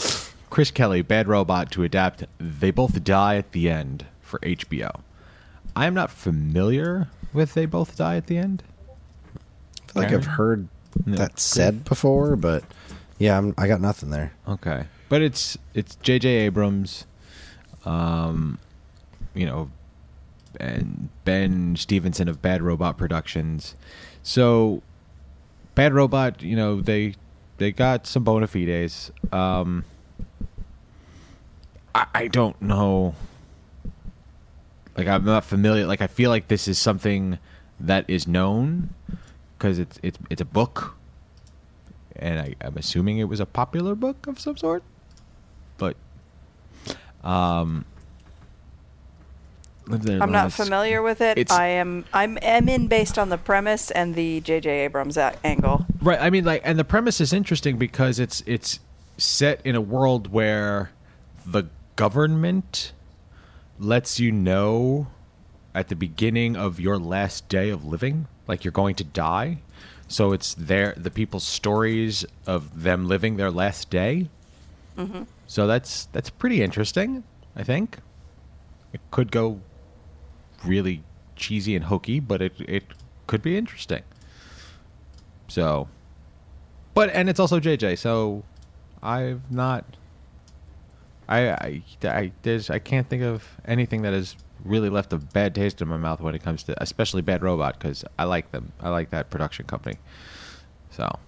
Chris 0.50 0.70
Kelly, 0.72 1.02
bad 1.02 1.28
robot 1.28 1.70
to 1.72 1.84
adapt. 1.84 2.24
They 2.38 2.70
both 2.72 3.02
die 3.04 3.36
at 3.36 3.52
the 3.52 3.70
end 3.70 4.06
for 4.20 4.40
HBO. 4.40 5.00
I 5.76 5.86
am 5.86 5.94
not 5.94 6.10
familiar 6.10 7.08
with 7.32 7.54
They 7.54 7.66
Both 7.66 7.96
Die 7.96 8.16
at 8.16 8.26
the 8.26 8.36
End. 8.36 8.64
I 9.88 9.92
feel 9.92 10.02
like 10.02 10.12
I've 10.12 10.26
heard 10.26 10.66
No. 11.06 11.16
that 11.16 11.38
said 11.38 11.84
before, 11.84 12.34
but 12.34 12.64
yeah, 13.18 13.38
I'm, 13.38 13.54
I 13.56 13.68
got 13.68 13.80
nothing 13.80 14.10
there. 14.10 14.32
Okay, 14.48 14.86
but 15.08 15.22
it's 15.22 15.56
it's 15.74 15.94
J.J. 15.96 16.28
Abrams, 16.28 17.06
um, 17.84 18.58
you 19.34 19.46
know, 19.46 19.70
and 20.58 21.08
Ben 21.24 21.76
Stephenson 21.76 22.28
of 22.28 22.42
Bad 22.42 22.62
Robot 22.62 22.96
Productions. 22.96 23.74
So, 24.22 24.82
Bad 25.74 25.94
Robot, 25.94 26.42
you 26.42 26.56
know, 26.56 26.80
they 26.80 27.14
they 27.58 27.72
got 27.72 28.06
some 28.06 28.24
bona 28.24 28.46
fides. 28.46 29.10
Um, 29.32 29.84
I, 31.94 32.06
I 32.14 32.28
don't 32.28 32.60
know. 32.60 33.14
Like 34.96 35.06
I'm 35.06 35.24
not 35.24 35.44
familiar. 35.44 35.86
Like 35.86 36.00
I 36.00 36.06
feel 36.06 36.30
like 36.30 36.48
this 36.48 36.68
is 36.68 36.78
something 36.78 37.38
that 37.78 38.04
is 38.08 38.26
known 38.26 38.90
because 39.56 39.78
it's 39.78 39.98
it's 40.02 40.18
it's 40.28 40.40
a 40.40 40.46
book 40.46 40.96
and 42.20 42.38
I, 42.38 42.54
I'm 42.60 42.76
assuming 42.76 43.18
it 43.18 43.24
was 43.24 43.40
a 43.40 43.46
popular 43.46 43.94
book 43.94 44.26
of 44.26 44.38
some 44.38 44.56
sort. 44.56 44.82
But, 45.78 45.96
um, 47.24 47.86
live 49.90 50.02
there, 50.02 50.22
I'm 50.22 50.32
not 50.32 50.52
familiar 50.52 51.02
with 51.02 51.20
it. 51.20 51.38
It's- 51.38 51.56
I 51.56 51.66
am. 51.68 52.04
I'm 52.12 52.38
am 52.42 52.68
in 52.68 52.86
based 52.86 53.18
on 53.18 53.28
the 53.28 53.38
premise 53.38 53.90
and 53.90 54.14
the 54.14 54.40
J.J. 54.40 54.70
Abrams 54.84 55.16
a- 55.16 55.34
angle. 55.44 55.86
Right. 56.00 56.20
I 56.20 56.30
mean, 56.30 56.44
like, 56.44 56.62
and 56.64 56.78
the 56.78 56.84
premise 56.84 57.20
is 57.20 57.32
interesting 57.32 57.78
because 57.78 58.18
it's 58.18 58.42
it's 58.46 58.80
set 59.18 59.60
in 59.64 59.74
a 59.74 59.80
world 59.80 60.32
where 60.32 60.90
the 61.46 61.64
government 61.96 62.92
lets 63.78 64.18
you 64.20 64.32
know 64.32 65.08
at 65.74 65.88
the 65.88 65.96
beginning 65.96 66.56
of 66.56 66.80
your 66.80 66.98
last 66.98 67.48
day 67.48 67.70
of 67.70 67.84
living, 67.84 68.26
like 68.46 68.64
you're 68.64 68.72
going 68.72 68.94
to 68.96 69.04
die. 69.04 69.58
So 70.08 70.32
it's 70.32 70.54
their 70.54 70.94
the 70.96 71.10
people's 71.10 71.46
stories 71.46 72.24
of 72.46 72.82
them 72.82 73.06
living 73.06 73.36
their 73.36 73.50
last 73.50 73.90
day. 73.90 74.28
Mm-hmm. 74.98 75.22
So 75.46 75.66
that's 75.66 76.06
that's 76.06 76.30
pretty 76.30 76.62
interesting. 76.62 77.22
I 77.54 77.62
think 77.62 77.98
it 78.92 79.00
could 79.10 79.30
go 79.30 79.60
really 80.64 81.02
cheesy 81.36 81.74
and 81.76 81.84
hokey, 81.86 82.20
but 82.20 82.42
it 82.42 82.52
it 82.60 82.84
could 83.26 83.42
be 83.42 83.56
interesting. 83.56 84.02
So, 85.48 85.88
but 86.94 87.10
and 87.10 87.28
it's 87.28 87.40
also 87.40 87.60
JJ. 87.60 87.98
So, 87.98 88.44
I've 89.02 89.50
not. 89.50 89.84
I 91.28 91.48
I, 91.50 91.82
I 92.04 92.32
there's 92.42 92.70
I 92.70 92.78
can't 92.78 93.08
think 93.08 93.22
of 93.22 93.46
anything 93.64 94.02
that 94.02 94.12
has 94.12 94.36
really 94.64 94.90
left 94.90 95.12
a 95.12 95.18
bad 95.18 95.54
taste 95.54 95.80
in 95.80 95.88
my 95.88 95.96
mouth 95.96 96.20
when 96.20 96.34
it 96.34 96.42
comes 96.42 96.62
to, 96.64 96.82
especially 96.82 97.22
Bad 97.22 97.42
Robot, 97.42 97.78
because 97.78 98.04
I 98.18 98.24
like 98.24 98.50
them. 98.52 98.72
I 98.80 98.90
like 98.90 99.10
that 99.10 99.30
production 99.30 99.66
company. 99.66 99.96
So, 100.90 101.18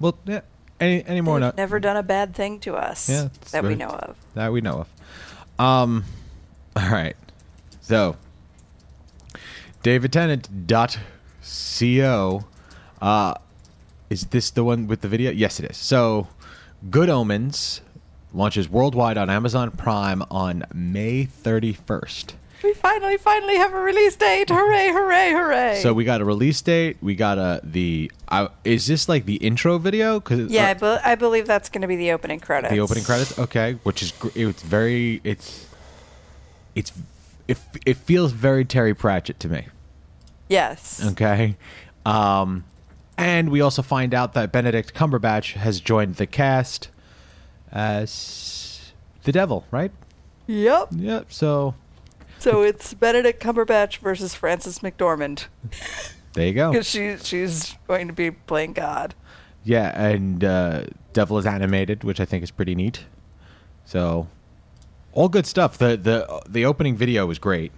well, 0.00 0.16
yeah. 0.26 0.42
Any 0.78 1.02
any 1.06 1.22
more? 1.22 1.40
Not- 1.40 1.56
never 1.56 1.80
done 1.80 1.96
a 1.96 2.02
bad 2.02 2.34
thing 2.34 2.60
to 2.60 2.74
us 2.76 3.08
Yeah, 3.08 3.28
that 3.52 3.64
we 3.64 3.74
know 3.76 3.88
of. 3.88 4.16
that 4.34 4.52
we 4.52 4.60
know 4.60 4.84
of. 4.84 5.60
Um, 5.64 6.04
all 6.76 6.90
right. 6.90 7.16
So, 7.86 8.16
davidtennant.co. 9.84 12.44
Uh, 13.00 13.34
is 14.10 14.26
this 14.26 14.50
the 14.50 14.64
one 14.64 14.88
with 14.88 15.02
the 15.02 15.08
video? 15.08 15.30
Yes, 15.30 15.60
it 15.60 15.70
is. 15.70 15.76
So, 15.76 16.26
Good 16.90 17.08
Omens 17.08 17.82
launches 18.34 18.68
worldwide 18.68 19.16
on 19.16 19.30
Amazon 19.30 19.70
Prime 19.70 20.24
on 20.32 20.64
May 20.74 21.26
31st. 21.26 22.32
We 22.64 22.74
finally, 22.74 23.18
finally 23.18 23.54
have 23.54 23.72
a 23.72 23.78
release 23.78 24.16
date! 24.16 24.50
Hooray! 24.50 24.90
Hooray! 24.90 25.30
Hooray! 25.30 25.78
So 25.80 25.92
we 25.92 26.02
got 26.02 26.20
a 26.20 26.24
release 26.24 26.60
date. 26.62 26.96
We 27.00 27.14
got 27.14 27.38
a 27.38 27.60
the. 27.62 28.10
Uh, 28.26 28.48
is 28.64 28.88
this 28.88 29.08
like 29.08 29.26
the 29.26 29.36
intro 29.36 29.78
video? 29.78 30.18
Cause 30.18 30.50
yeah, 30.50 30.66
I, 30.66 30.72
uh, 30.72 30.74
be- 30.74 30.98
I 31.04 31.14
believe 31.14 31.46
that's 31.46 31.68
going 31.68 31.82
to 31.82 31.88
be 31.88 31.94
the 31.94 32.10
opening 32.10 32.40
credits. 32.40 32.74
the 32.74 32.80
opening 32.80 33.04
credits. 33.04 33.38
Okay, 33.38 33.74
which 33.84 34.02
is 34.02 34.10
gr- 34.10 34.30
it's 34.34 34.62
very 34.62 35.20
it's 35.22 35.68
it's 36.74 36.90
it, 37.48 37.58
it 37.84 37.96
feels 37.96 38.32
very 38.32 38.64
Terry 38.64 38.94
Pratchett 38.94 39.38
to 39.40 39.48
me. 39.48 39.66
Yes. 40.48 41.04
Okay, 41.12 41.56
um, 42.04 42.64
and 43.18 43.50
we 43.50 43.60
also 43.60 43.82
find 43.82 44.14
out 44.14 44.34
that 44.34 44.52
Benedict 44.52 44.94
Cumberbatch 44.94 45.54
has 45.54 45.80
joined 45.80 46.16
the 46.16 46.26
cast 46.26 46.88
as 47.72 48.92
the 49.24 49.32
Devil. 49.32 49.64
Right? 49.70 49.92
Yep. 50.46 50.88
Yep. 50.92 51.32
So 51.32 51.74
So 52.38 52.62
it's 52.62 52.94
Benedict 52.94 53.42
Cumberbatch 53.42 53.98
versus 53.98 54.34
Frances 54.34 54.78
McDormand 54.80 55.46
there 56.34 56.46
you 56.46 56.52
go. 56.52 56.70
because 56.70 56.86
she 56.88 57.16
she's 57.16 57.74
going 57.88 58.06
to 58.06 58.12
be 58.12 58.30
playing 58.30 58.74
God. 58.74 59.14
Yeah, 59.64 60.00
and 60.00 60.44
uh, 60.44 60.84
Devil 61.12 61.38
is 61.38 61.46
animated, 61.46 62.04
which 62.04 62.20
I 62.20 62.24
think 62.24 62.44
is 62.44 62.52
pretty 62.52 62.76
neat. 62.76 63.04
So, 63.84 64.28
all 65.16 65.28
good 65.28 65.46
stuff. 65.46 65.76
the 65.78 65.96
the 65.96 66.42
The 66.48 66.64
opening 66.64 66.96
video 66.96 67.26
was 67.26 67.38
great. 67.38 67.72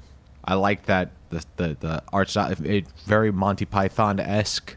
I 0.45 0.55
like 0.55 0.85
that 0.87 1.11
the 1.31 1.45
the 1.57 1.77
the 1.81 2.03
art 2.13 2.29
style, 2.29 2.53
it, 2.65 2.87
very 3.07 3.31
Monty 3.33 3.65
Python 3.65 4.21
esque 4.21 4.77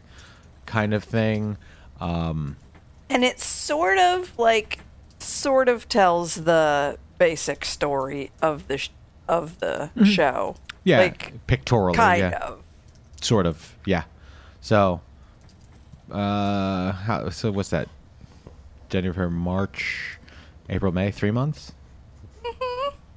kind 0.66 0.94
of 0.94 1.04
thing. 1.04 1.58
Um, 2.00 2.56
And 3.10 3.24
it 3.24 3.40
sort 3.40 3.98
of 3.98 4.38
like 4.38 4.78
sort 5.18 5.68
of 5.68 5.88
tells 5.88 6.34
the 6.44 6.98
basic 7.18 7.64
story 7.64 8.30
of 8.40 8.66
the 8.68 8.78
sh- 8.78 8.90
of 9.28 9.58
the 9.60 9.90
show. 10.04 10.56
Mm-hmm. 10.56 10.78
yeah, 10.84 10.98
Like 10.98 11.46
pictorially, 11.46 11.96
kind 11.96 12.20
yeah, 12.20 12.38
of. 12.38 12.62
sort 13.20 13.46
of, 13.46 13.76
yeah. 13.86 14.04
So, 14.60 15.00
uh, 16.10 16.92
how, 16.92 17.28
so 17.30 17.50
what's 17.50 17.70
that? 17.70 17.88
January, 18.88 19.30
March, 19.30 20.18
April, 20.68 20.92
May, 20.92 21.10
three 21.10 21.30
months. 21.30 21.72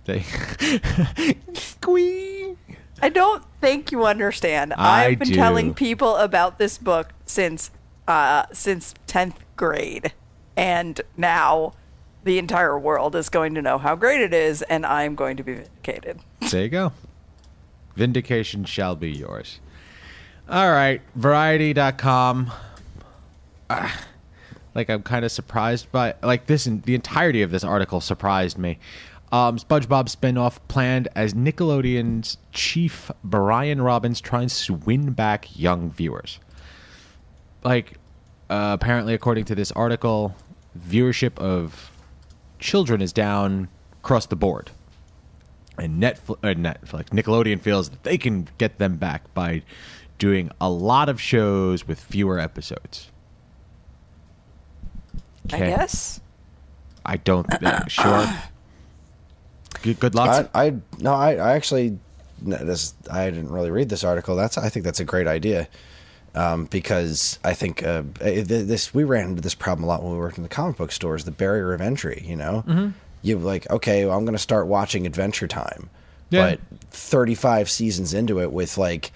They 0.05 0.21
squee. 1.53 2.55
I 3.01 3.09
don't 3.09 3.43
think 3.61 3.91
you 3.91 4.05
understand. 4.05 4.73
I 4.73 5.05
I've 5.05 5.19
been 5.19 5.29
do. 5.29 5.35
telling 5.35 5.73
people 5.73 6.15
about 6.15 6.57
this 6.59 6.77
book 6.77 7.09
since 7.25 7.71
uh 8.07 8.45
since 8.53 8.93
10th 9.07 9.35
grade 9.55 10.13
and 10.55 11.01
now 11.17 11.73
the 12.23 12.37
entire 12.37 12.77
world 12.77 13.15
is 13.15 13.29
going 13.29 13.53
to 13.55 13.61
know 13.61 13.77
how 13.77 13.95
great 13.95 14.21
it 14.21 14.33
is 14.33 14.61
and 14.63 14.85
I'm 14.85 15.15
going 15.15 15.37
to 15.37 15.43
be 15.43 15.53
vindicated. 15.53 16.19
There 16.51 16.61
you 16.63 16.69
go. 16.69 16.93
Vindication 17.95 18.65
shall 18.65 18.95
be 18.95 19.11
yours. 19.11 19.59
All 20.47 20.71
right, 20.71 21.01
variety.com. 21.15 22.51
Ah, 23.69 24.05
like 24.75 24.89
I'm 24.89 25.01
kind 25.01 25.25
of 25.25 25.31
surprised 25.31 25.91
by 25.91 26.13
like 26.21 26.45
this 26.45 26.65
the 26.65 26.93
entirety 26.93 27.41
of 27.41 27.49
this 27.49 27.63
article 27.63 27.99
surprised 27.99 28.57
me. 28.57 28.77
Um, 29.35 29.57
SpongeBob 29.57 30.07
spinoff 30.07 30.59
planned 30.69 31.09
as 31.13 31.33
Nickelodeon's 31.33 32.37
chief 32.53 33.11
Brian 33.21 33.81
Robbins 33.81 34.21
tries 34.21 34.65
to 34.65 34.73
win 34.73 35.11
back 35.11 35.59
young 35.59 35.91
viewers. 35.91 36.39
Like 37.61 37.97
uh, 38.49 38.77
apparently 38.79 39.13
according 39.13 39.43
to 39.45 39.55
this 39.55 39.73
article, 39.73 40.37
viewership 40.79 41.37
of 41.37 41.91
children 42.59 43.01
is 43.01 43.11
down 43.11 43.67
across 44.01 44.25
the 44.25 44.37
board 44.37 44.71
and 45.77 46.01
Netflix, 46.01 46.37
uh, 46.41 46.53
Netflix, 46.53 47.09
Nickelodeon 47.09 47.59
feels 47.59 47.89
that 47.89 48.03
they 48.03 48.17
can 48.17 48.47
get 48.57 48.77
them 48.77 48.95
back 48.95 49.33
by 49.33 49.63
doing 50.17 50.49
a 50.61 50.69
lot 50.69 51.09
of 51.09 51.19
shows 51.19 51.85
with 51.85 51.99
fewer 51.99 52.39
episodes. 52.39 53.11
I 55.51 55.59
guess. 55.59 56.21
I 57.05 57.17
don't. 57.17 57.51
Uh, 57.53 57.85
sure. 57.87 58.33
Good, 59.81 59.99
good 59.99 60.15
luck. 60.15 60.49
I, 60.53 60.65
I 60.67 60.73
no, 60.99 61.13
I, 61.13 61.35
I 61.35 61.55
actually 61.55 61.97
no, 62.41 62.57
this 62.57 62.93
I 63.11 63.29
didn't 63.29 63.51
really 63.51 63.71
read 63.71 63.89
this 63.89 64.03
article. 64.03 64.35
That's 64.35 64.57
I 64.57 64.69
think 64.69 64.83
that's 64.85 64.99
a 64.99 65.05
great 65.05 65.27
idea 65.27 65.67
um, 66.33 66.65
because 66.65 67.39
I 67.43 67.53
think 67.53 67.83
uh, 67.83 68.03
eh, 68.21 68.43
this 68.45 68.93
we 68.93 69.03
ran 69.03 69.29
into 69.29 69.41
this 69.41 69.55
problem 69.55 69.83
a 69.83 69.87
lot 69.87 70.03
when 70.03 70.13
we 70.13 70.19
worked 70.19 70.37
in 70.37 70.43
the 70.43 70.49
comic 70.49 70.77
book 70.77 70.91
stores. 70.91 71.23
The 71.25 71.31
barrier 71.31 71.73
of 71.73 71.81
entry, 71.81 72.23
you 72.25 72.35
know, 72.35 72.63
Mm-hmm. 72.67 72.89
you 73.21 73.37
like 73.39 73.69
okay, 73.69 74.05
well, 74.05 74.17
I'm 74.17 74.25
going 74.25 74.35
to 74.35 74.39
start 74.41 74.67
watching 74.67 75.05
Adventure 75.05 75.47
Time, 75.47 75.89
Yeah. 76.29 76.55
but 76.55 76.59
35 76.91 77.69
seasons 77.69 78.13
into 78.13 78.39
it 78.41 78.51
with 78.51 78.77
like 78.77 79.11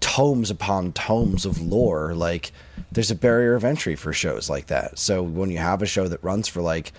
tomes 0.00 0.50
upon 0.50 0.92
tomes 0.92 1.44
of 1.44 1.60
lore 1.60 2.14
like 2.14 2.52
there's 2.92 3.10
a 3.10 3.16
barrier 3.16 3.54
of 3.54 3.64
entry 3.64 3.96
for 3.96 4.12
shows 4.12 4.48
like 4.48 4.66
that 4.66 4.96
so 4.96 5.22
when 5.22 5.50
you 5.50 5.58
have 5.58 5.82
a 5.82 5.86
show 5.86 6.06
that 6.06 6.22
runs 6.22 6.46
for 6.46 6.62
like 6.62 6.92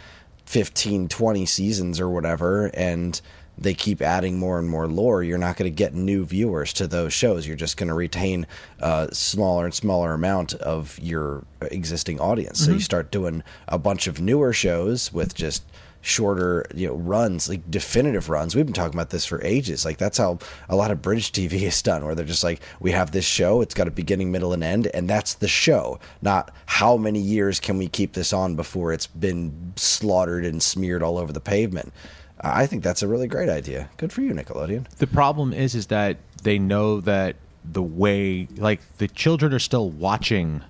15 0.51 1.07
20 1.07 1.45
seasons 1.45 1.97
or 1.97 2.09
whatever 2.09 2.69
and 2.73 3.21
they 3.57 3.73
keep 3.73 4.01
adding 4.01 4.37
more 4.37 4.59
and 4.59 4.69
more 4.69 4.85
lore 4.85 5.23
you're 5.23 5.37
not 5.37 5.55
going 5.55 5.71
to 5.71 5.73
get 5.73 5.93
new 5.93 6.25
viewers 6.25 6.73
to 6.73 6.87
those 6.87 7.13
shows. 7.13 7.47
You're 7.47 7.55
just 7.55 7.77
going 7.77 7.87
to 7.87 7.93
retain 7.93 8.45
a 8.79 9.07
smaller 9.13 9.63
and 9.63 9.73
smaller 9.73 10.13
amount 10.13 10.55
of 10.55 10.99
your 10.99 11.45
existing 11.61 12.19
audience. 12.19 12.59
So 12.59 12.71
you 12.71 12.77
mm-hmm. 12.77 12.81
start 12.81 13.11
doing 13.11 13.43
a 13.69 13.77
bunch 13.77 14.07
of 14.07 14.19
newer 14.19 14.51
shows 14.51 15.13
with 15.13 15.33
just 15.33 15.63
shorter 16.01 16.65
you 16.73 16.87
know 16.87 16.95
runs 16.95 17.49
like 17.49 17.69
definitive 17.69 18.29
runs. 18.29 18.55
We've 18.55 18.65
been 18.65 18.73
talking 18.73 18.95
about 18.95 19.09
this 19.09 19.25
for 19.25 19.43
ages. 19.43 19.85
Like 19.85 19.97
that's 19.97 20.17
how 20.17 20.39
a 20.69 20.75
lot 20.75 20.91
of 20.91 21.01
british 21.01 21.31
tv 21.31 21.61
is 21.61 21.81
done 21.81 22.05
where 22.05 22.15
they're 22.15 22.25
just 22.25 22.43
like 22.43 22.61
we 22.79 22.91
have 22.91 23.11
this 23.11 23.25
show 23.25 23.61
it's 23.61 23.73
got 23.73 23.87
a 23.87 23.91
beginning 23.91 24.31
middle 24.31 24.53
and 24.53 24.63
end 24.63 24.87
and 24.87 25.09
that's 25.09 25.35
the 25.35 25.47
show. 25.47 25.99
Not 26.21 26.53
how 26.65 26.97
many 26.97 27.19
years 27.19 27.59
can 27.59 27.77
we 27.77 27.87
keep 27.87 28.13
this 28.13 28.33
on 28.33 28.55
before 28.55 28.93
it's 28.93 29.07
been 29.07 29.73
slaughtered 29.75 30.45
and 30.45 30.61
smeared 30.61 31.03
all 31.03 31.17
over 31.17 31.33
the 31.33 31.39
pavement. 31.39 31.93
I 32.41 32.65
think 32.65 32.83
that's 32.83 33.03
a 33.03 33.07
really 33.07 33.27
great 33.27 33.49
idea. 33.49 33.89
Good 33.97 34.11
for 34.11 34.21
you 34.21 34.33
nickelodeon. 34.33 34.89
The 34.97 35.07
problem 35.07 35.53
is, 35.53 35.75
is 35.75 35.87
that 35.87 36.17
they 36.43 36.57
know 36.57 36.99
that 37.01 37.35
the 37.63 37.83
way, 37.83 38.47
like, 38.57 38.81
the 38.97 39.07
children 39.07 39.53
are 39.53 39.59
still 39.59 39.89
watching 39.91 40.63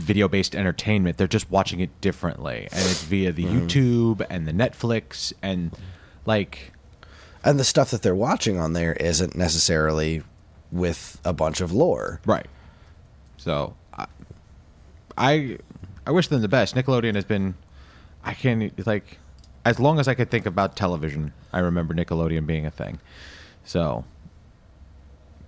video-based 0.00 0.54
entertainment. 0.54 1.16
They're 1.16 1.26
just 1.26 1.50
watching 1.50 1.80
it 1.80 2.00
differently, 2.00 2.68
and 2.70 2.80
it's 2.80 3.02
via 3.02 3.32
the 3.32 3.44
mm. 3.44 3.68
YouTube 3.68 4.26
and 4.28 4.46
the 4.46 4.52
Netflix 4.52 5.32
and 5.42 5.72
like. 6.26 6.72
and 7.44 7.58
the 7.58 7.64
stuff 7.64 7.90
that 7.90 8.02
they're 8.02 8.14
watching 8.14 8.58
on 8.58 8.72
there 8.72 8.94
isn't 8.94 9.36
necessarily 9.36 10.22
with 10.72 11.20
a 11.24 11.32
bunch 11.32 11.60
of 11.60 11.72
lore 11.72 12.20
Right. 12.24 12.46
So 13.36 13.74
I, 13.94 14.06
I 15.16 15.58
I 16.06 16.10
wish 16.10 16.28
them 16.28 16.42
the 16.42 16.48
best. 16.48 16.74
Nickelodeon 16.74 17.14
has 17.14 17.24
been 17.24 17.54
I 18.24 18.34
can't 18.34 18.86
like 18.86 19.18
as 19.64 19.80
long 19.80 19.98
as 19.98 20.08
I 20.08 20.14
could 20.14 20.30
think 20.30 20.46
about 20.46 20.76
television, 20.76 21.32
I 21.52 21.60
remember 21.60 21.94
Nickelodeon 21.94 22.46
being 22.46 22.66
a 22.66 22.70
thing. 22.70 23.00
So 23.64 24.04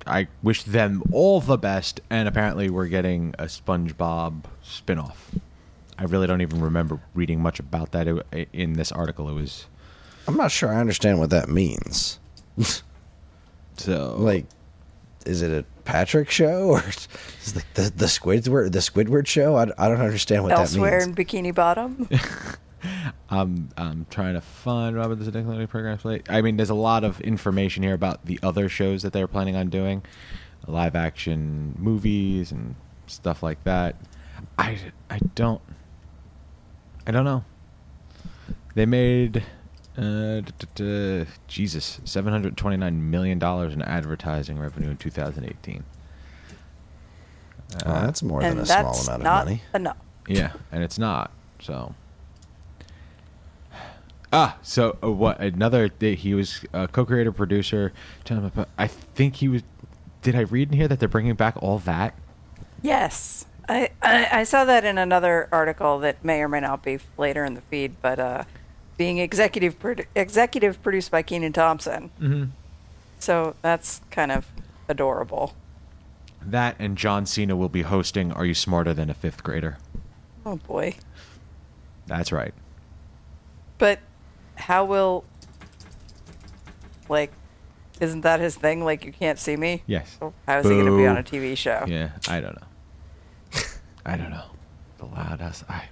I 0.06 0.28
wish 0.42 0.62
them 0.64 1.02
all 1.12 1.40
the 1.40 1.56
best 1.58 2.00
and 2.10 2.28
apparently 2.28 2.68
we're 2.70 2.88
getting 2.88 3.34
a 3.38 3.44
SpongeBob 3.44 4.44
spin-off. 4.62 5.30
I 5.98 6.04
really 6.04 6.26
don't 6.26 6.40
even 6.40 6.60
remember 6.60 7.00
reading 7.14 7.40
much 7.40 7.60
about 7.60 7.92
that 7.92 8.08
It- 8.32 8.48
in 8.52 8.72
this 8.74 8.90
article. 8.92 9.28
It 9.28 9.34
was 9.34 9.66
i'm 10.28 10.36
not 10.36 10.52
sure 10.52 10.72
i 10.72 10.78
understand 10.78 11.18
what 11.18 11.30
that 11.30 11.48
means 11.48 12.20
so 13.76 14.14
like 14.18 14.46
is 15.26 15.42
it 15.42 15.50
a 15.50 15.64
patrick 15.84 16.30
show 16.30 16.68
or 16.68 16.78
is 16.88 17.56
it 17.56 17.64
the, 17.74 17.92
the 17.96 18.06
squidward 18.06 18.70
the 18.72 18.78
squidward 18.78 19.26
show 19.26 19.56
i, 19.56 19.62
I 19.76 19.88
don't 19.88 20.00
understand 20.00 20.44
what 20.44 20.52
Elsewhere 20.52 21.00
that 21.00 21.08
in 21.08 21.14
Bikini 21.14 21.54
Bottom. 21.54 22.08
I'm 23.30 23.68
I'm 23.76 24.06
trying 24.10 24.34
to 24.34 24.40
find 24.40 24.96
Robert 24.96 25.16
the 25.16 25.30
Nickelodeon 25.30 25.68
program 25.68 25.98
slate. 25.98 26.26
I 26.30 26.42
mean, 26.42 26.56
there's 26.56 26.70
a 26.70 26.74
lot 26.74 27.04
of 27.04 27.20
information 27.20 27.82
here 27.82 27.94
about 27.94 28.24
the 28.26 28.38
other 28.42 28.68
shows 28.68 29.02
that 29.02 29.12
they're 29.12 29.26
planning 29.28 29.56
on 29.56 29.68
doing, 29.68 30.02
live 30.66 30.94
action 30.96 31.74
movies 31.78 32.50
and 32.52 32.74
stuff 33.06 33.42
like 33.42 33.62
that. 33.64 33.96
I 34.58 34.78
I 35.10 35.18
don't 35.34 35.60
I 37.06 37.10
don't 37.10 37.24
know. 37.24 37.44
They 38.74 38.86
made 38.86 39.44
Uh, 39.96 40.40
d- 40.40 40.44
d- 40.58 40.66
d- 40.74 41.26
Jesus, 41.46 42.00
seven 42.04 42.32
hundred 42.32 42.56
twenty-nine 42.56 43.10
million 43.10 43.38
dollars 43.38 43.74
in 43.74 43.82
advertising 43.82 44.58
revenue 44.58 44.88
in 44.90 44.96
2018. 44.96 45.84
Oh, 47.86 47.92
that's 47.92 48.22
more 48.22 48.40
than 48.42 48.58
a 48.58 48.66
small 48.66 48.94
amount 48.94 49.22
of 49.26 49.46
money. 49.46 49.62
enough. 49.74 49.96
Yeah, 50.26 50.52
and 50.70 50.82
it's 50.82 50.98
not. 50.98 51.30
So. 51.60 51.94
Ah, 54.32 54.56
so 54.62 54.96
uh, 55.02 55.10
what? 55.10 55.38
Another 55.40 55.88
day 55.88 56.14
he 56.14 56.34
was 56.34 56.64
a 56.72 56.88
co-creator, 56.88 57.32
producer. 57.32 57.92
I 58.78 58.86
think 58.86 59.36
he 59.36 59.48
was. 59.48 59.62
Did 60.22 60.34
I 60.34 60.40
read 60.40 60.70
in 60.70 60.78
here 60.78 60.88
that 60.88 61.00
they're 61.00 61.08
bringing 61.08 61.34
back 61.34 61.56
all 61.62 61.78
that? 61.80 62.14
Yes. 62.80 63.44
I, 63.68 63.90
I, 64.02 64.28
I 64.32 64.44
saw 64.44 64.64
that 64.64 64.84
in 64.84 64.98
another 64.98 65.48
article 65.52 65.98
that 66.00 66.24
may 66.24 66.40
or 66.40 66.48
may 66.48 66.60
not 66.60 66.82
be 66.82 66.98
later 67.16 67.44
in 67.44 67.54
the 67.54 67.60
feed, 67.60 67.94
but 68.02 68.18
uh, 68.18 68.44
being 68.96 69.18
executive 69.18 69.78
produ- 69.78 70.06
executive 70.14 70.82
produced 70.82 71.10
by 71.10 71.22
Kenan 71.22 71.52
Thompson. 71.52 72.10
Mm-hmm. 72.20 72.44
So 73.18 73.54
that's 73.62 74.00
kind 74.10 74.32
of 74.32 74.46
adorable. 74.88 75.54
That 76.44 76.74
and 76.78 76.98
John 76.98 77.24
Cena 77.26 77.54
will 77.54 77.68
be 77.68 77.82
hosting 77.82 78.32
"Are 78.32 78.44
You 78.44 78.54
Smarter 78.54 78.92
Than 78.94 79.10
a 79.10 79.14
Fifth 79.14 79.42
Grader?" 79.42 79.78
Oh 80.44 80.56
boy. 80.56 80.96
That's 82.06 82.32
right. 82.32 82.52
But 83.78 84.00
how 84.56 84.84
will 84.84 85.24
like 87.08 87.32
isn't 88.00 88.22
that 88.22 88.40
his 88.40 88.56
thing? 88.56 88.84
Like 88.84 89.04
you 89.04 89.12
can't 89.12 89.38
see 89.38 89.56
me? 89.56 89.82
Yes. 89.86 90.16
So 90.18 90.32
how 90.46 90.58
is 90.58 90.68
he 90.68 90.76
gonna 90.76 90.96
be 90.96 91.06
on 91.06 91.16
a 91.18 91.22
TV 91.22 91.56
show? 91.56 91.84
Yeah, 91.86 92.10
I 92.28 92.40
don't 92.40 92.60
know. 92.60 93.60
I 94.04 94.16
don't 94.16 94.30
know. 94.30 94.44
The 94.98 95.06
loudest. 95.06 95.64
I. 95.68 95.84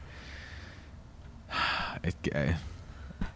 It, 2.02 2.14
I- 2.34 2.56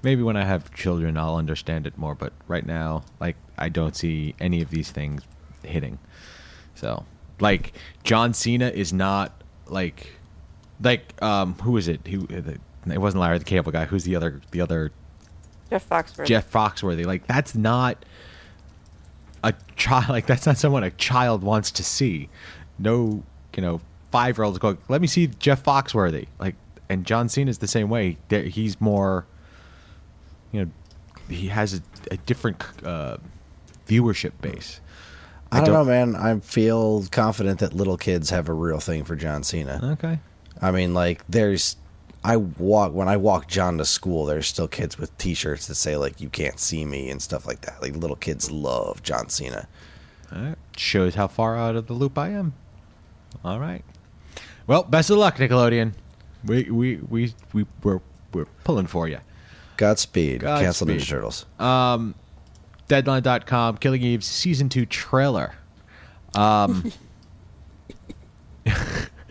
maybe 0.03 0.23
when 0.23 0.37
I 0.37 0.45
have 0.45 0.73
children, 0.73 1.17
I'll 1.19 1.37
understand 1.37 1.87
it 1.87 1.99
more. 1.99 2.15
But 2.15 2.33
right 2.49 2.65
now, 2.65 3.05
like, 3.21 3.37
I 3.59 3.69
don't 3.69 3.95
see 3.95 4.35
any 4.41 4.63
of 4.63 4.71
these 4.71 4.91
things 4.91 5.23
hitting. 5.63 5.99
So, 6.75 7.05
like, 7.41 7.75
John 8.05 8.33
Cena 8.35 8.69
is 8.69 8.93
not 8.93 9.43
like, 9.67 10.13
like, 10.81 11.21
um, 11.23 11.55
who 11.55 11.77
is 11.77 11.89
it? 11.89 12.07
Who? 12.07 12.27
It 12.31 12.99
wasn't 12.99 13.21
Larry 13.23 13.39
the 13.39 13.45
Cable 13.45 13.73
Guy. 13.73 13.85
Who's 13.85 14.05
the 14.05 14.17
other? 14.17 14.41
The 14.51 14.61
other 14.61 14.93
Jeff 15.71 15.89
Foxworthy. 15.89 16.27
Jeff 16.27 16.51
Foxworthy. 16.51 17.07
Like 17.07 17.27
that's 17.27 17.55
not 17.55 18.05
a 19.43 19.55
child. 19.77 20.09
Like 20.09 20.27
that's 20.27 20.47
not 20.47 20.59
someone 20.59 20.85
a 20.85 20.91
child 20.91 21.43
wants 21.43 21.71
to 21.73 21.85
see. 21.85 22.29
No, 22.79 23.23
you 23.57 23.63
know, 23.63 23.81
five 24.11 24.39
year 24.39 24.45
olds 24.45 24.59
go. 24.59 24.77
Let 24.89 25.01
me 25.01 25.07
see 25.07 25.27
Jeff 25.27 25.65
Foxworthy. 25.65 26.27
Like, 26.39 26.55
and 26.89 27.05
John 27.05 27.29
Cena's 27.29 27.59
the 27.59 27.69
same 27.69 27.89
way. 27.89 28.17
He's 28.31 28.81
more, 28.81 29.27
you 30.53 30.65
know, 30.65 30.71
he 31.29 31.49
has 31.49 31.75
a, 31.75 31.81
a 32.13 32.17
different 32.19 32.63
uh, 32.85 33.17
viewership 33.89 34.33
base. 34.41 34.81
I 35.51 35.61
don't, 35.61 35.73
know, 35.73 35.85
man. 35.85 36.17
I 36.17 36.39
feel 36.41 37.05
confident 37.11 37.61
that 37.61 37.73
little 37.73 37.97
kids 37.97 38.31
have 38.31 38.49
a 38.49 38.53
real 38.53 38.81
thing 38.81 39.05
for 39.05 39.15
John 39.15 39.45
Cena. 39.45 39.81
Okay. 39.95 40.19
I 40.61 40.71
mean, 40.71 40.95
like, 40.95 41.23
there's. 41.29 41.77
I 42.25 42.39
walk 42.39 42.95
when 42.95 43.07
I 43.07 43.19
walk 43.19 43.49
John 43.49 43.77
to 43.79 43.85
school. 43.85 44.25
There's 44.25 44.47
still 44.47 44.67
kids 44.67 44.99
with 44.99 45.17
T-shirts 45.19 45.67
that 45.67 45.75
say 45.75 45.97
like 45.97 46.21
"You 46.23 46.31
can't 46.31 46.59
see 46.59 46.85
me" 46.87 47.11
and 47.11 47.21
stuff 47.21 47.47
like 47.47 47.61
that. 47.61 47.83
Like 47.83 47.95
little 47.95 48.17
kids 48.17 48.51
love 48.51 49.03
John 49.03 49.29
Cena. 49.29 49.69
All 50.35 50.41
right. 50.43 50.57
Shows 50.77 51.15
how 51.15 51.29
far 51.29 51.57
out 51.59 51.77
of 51.77 51.87
the 51.87 51.93
loop 51.93 52.17
I 52.17 52.31
am. 52.31 52.55
All 53.45 53.61
right. 53.61 53.85
Well, 54.67 54.83
best 54.85 55.11
of 55.11 55.19
luck, 55.19 55.37
Nickelodeon. 55.37 55.93
We 56.45 56.71
we 56.71 56.97
we 56.97 57.35
we 57.53 57.67
we're 57.83 58.01
we're 58.33 58.47
pulling 58.65 58.87
for 58.87 59.07
you. 59.07 59.19
Godspeed. 59.77 60.41
Cancel 60.41 60.87
Godspeed. 60.87 61.01
Ninja 61.01 61.09
Turtles. 61.09 61.47
Um, 61.59 62.15
Deadline.com, 62.89 63.79
Killing 63.79 64.03
Eve 64.03 64.25
season 64.25 64.69
two 64.69 64.87
trailer. 64.87 65.55
Um, 66.35 66.91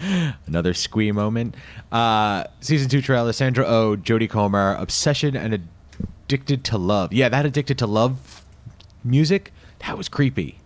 another 0.47 0.73
squee 0.73 1.11
moment. 1.11 1.55
Uh, 1.91 2.45
season 2.59 2.89
two 2.89 3.01
trailer. 3.01 3.33
Sandra 3.33 3.65
Oh, 3.65 3.95
Jodie 3.95 4.29
Comer, 4.29 4.75
Obsession 4.75 5.35
and 5.35 5.67
Addicted 6.25 6.63
to 6.65 6.77
Love. 6.77 7.13
Yeah, 7.13 7.29
that 7.29 7.45
Addicted 7.45 7.77
to 7.79 7.87
Love 7.87 8.43
music 9.03 9.51
that 9.79 9.97
was 9.97 10.09
creepy. 10.09 10.59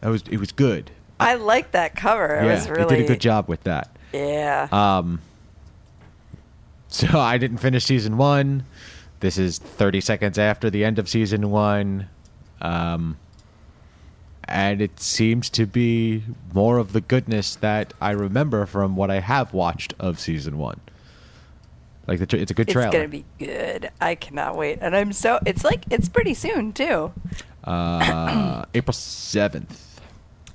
That 0.00 0.08
was 0.08 0.22
it 0.30 0.38
was 0.38 0.52
good. 0.52 0.90
I 1.18 1.34
like 1.34 1.72
that 1.72 1.94
cover. 1.94 2.36
It 2.36 2.46
yeah, 2.46 2.54
was 2.54 2.68
really 2.68 2.84
they 2.84 2.96
did 2.96 3.04
a 3.04 3.08
good 3.08 3.20
job 3.20 3.48
with 3.48 3.62
that. 3.64 3.94
Yeah. 4.12 4.68
Um, 4.72 5.20
so 6.88 7.06
I 7.18 7.38
didn't 7.38 7.58
finish 7.58 7.84
season 7.84 8.16
one. 8.16 8.64
This 9.20 9.36
is 9.36 9.58
30 9.58 10.00
seconds 10.00 10.38
after 10.38 10.70
the 10.70 10.82
end 10.84 10.98
of 10.98 11.08
season 11.08 11.50
one. 11.50 12.08
Um, 12.62 13.18
and 14.50 14.82
it 14.82 14.98
seems 15.00 15.48
to 15.50 15.64
be 15.66 16.24
more 16.52 16.78
of 16.78 16.92
the 16.92 17.00
goodness 17.00 17.54
that 17.56 17.94
I 18.00 18.10
remember 18.10 18.66
from 18.66 18.96
what 18.96 19.10
I 19.10 19.20
have 19.20 19.54
watched 19.54 19.94
of 19.98 20.18
season 20.20 20.58
one. 20.58 20.80
Like 22.06 22.18
the 22.18 22.26
tra- 22.26 22.38
it's 22.40 22.50
a 22.50 22.54
good 22.54 22.68
trailer. 22.68 22.88
it's 22.88 22.96
gonna 22.96 23.08
be 23.08 23.24
good. 23.38 23.90
I 24.00 24.14
cannot 24.16 24.56
wait, 24.56 24.78
and 24.80 24.96
I'm 24.96 25.12
so. 25.12 25.38
It's 25.46 25.62
like 25.64 25.84
it's 25.90 26.08
pretty 26.08 26.34
soon 26.34 26.72
too, 26.72 27.12
uh, 27.64 28.64
April 28.74 28.92
7th. 28.94 29.76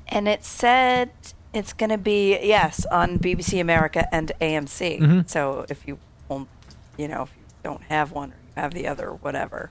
and 0.10 0.28
it 0.28 0.44
said 0.44 1.12
it's 1.54 1.72
gonna 1.72 1.98
be 1.98 2.38
yes 2.46 2.86
on 2.92 3.18
BBC 3.20 3.62
America 3.62 4.14
and 4.14 4.32
AMC. 4.42 5.00
Mhm. 5.00 5.30
So 5.30 5.66
if 5.70 5.88
you 5.88 5.98
won't, 6.28 6.50
you 6.98 7.08
know, 7.08 7.24
if 7.24 7.30
you 7.38 7.44
don't 7.64 7.84
have 7.84 8.12
one 8.12 8.32
or 8.32 8.36
you 8.36 8.62
have 8.62 8.74
the 8.74 8.88
other, 8.88 9.12
whatever, 9.14 9.70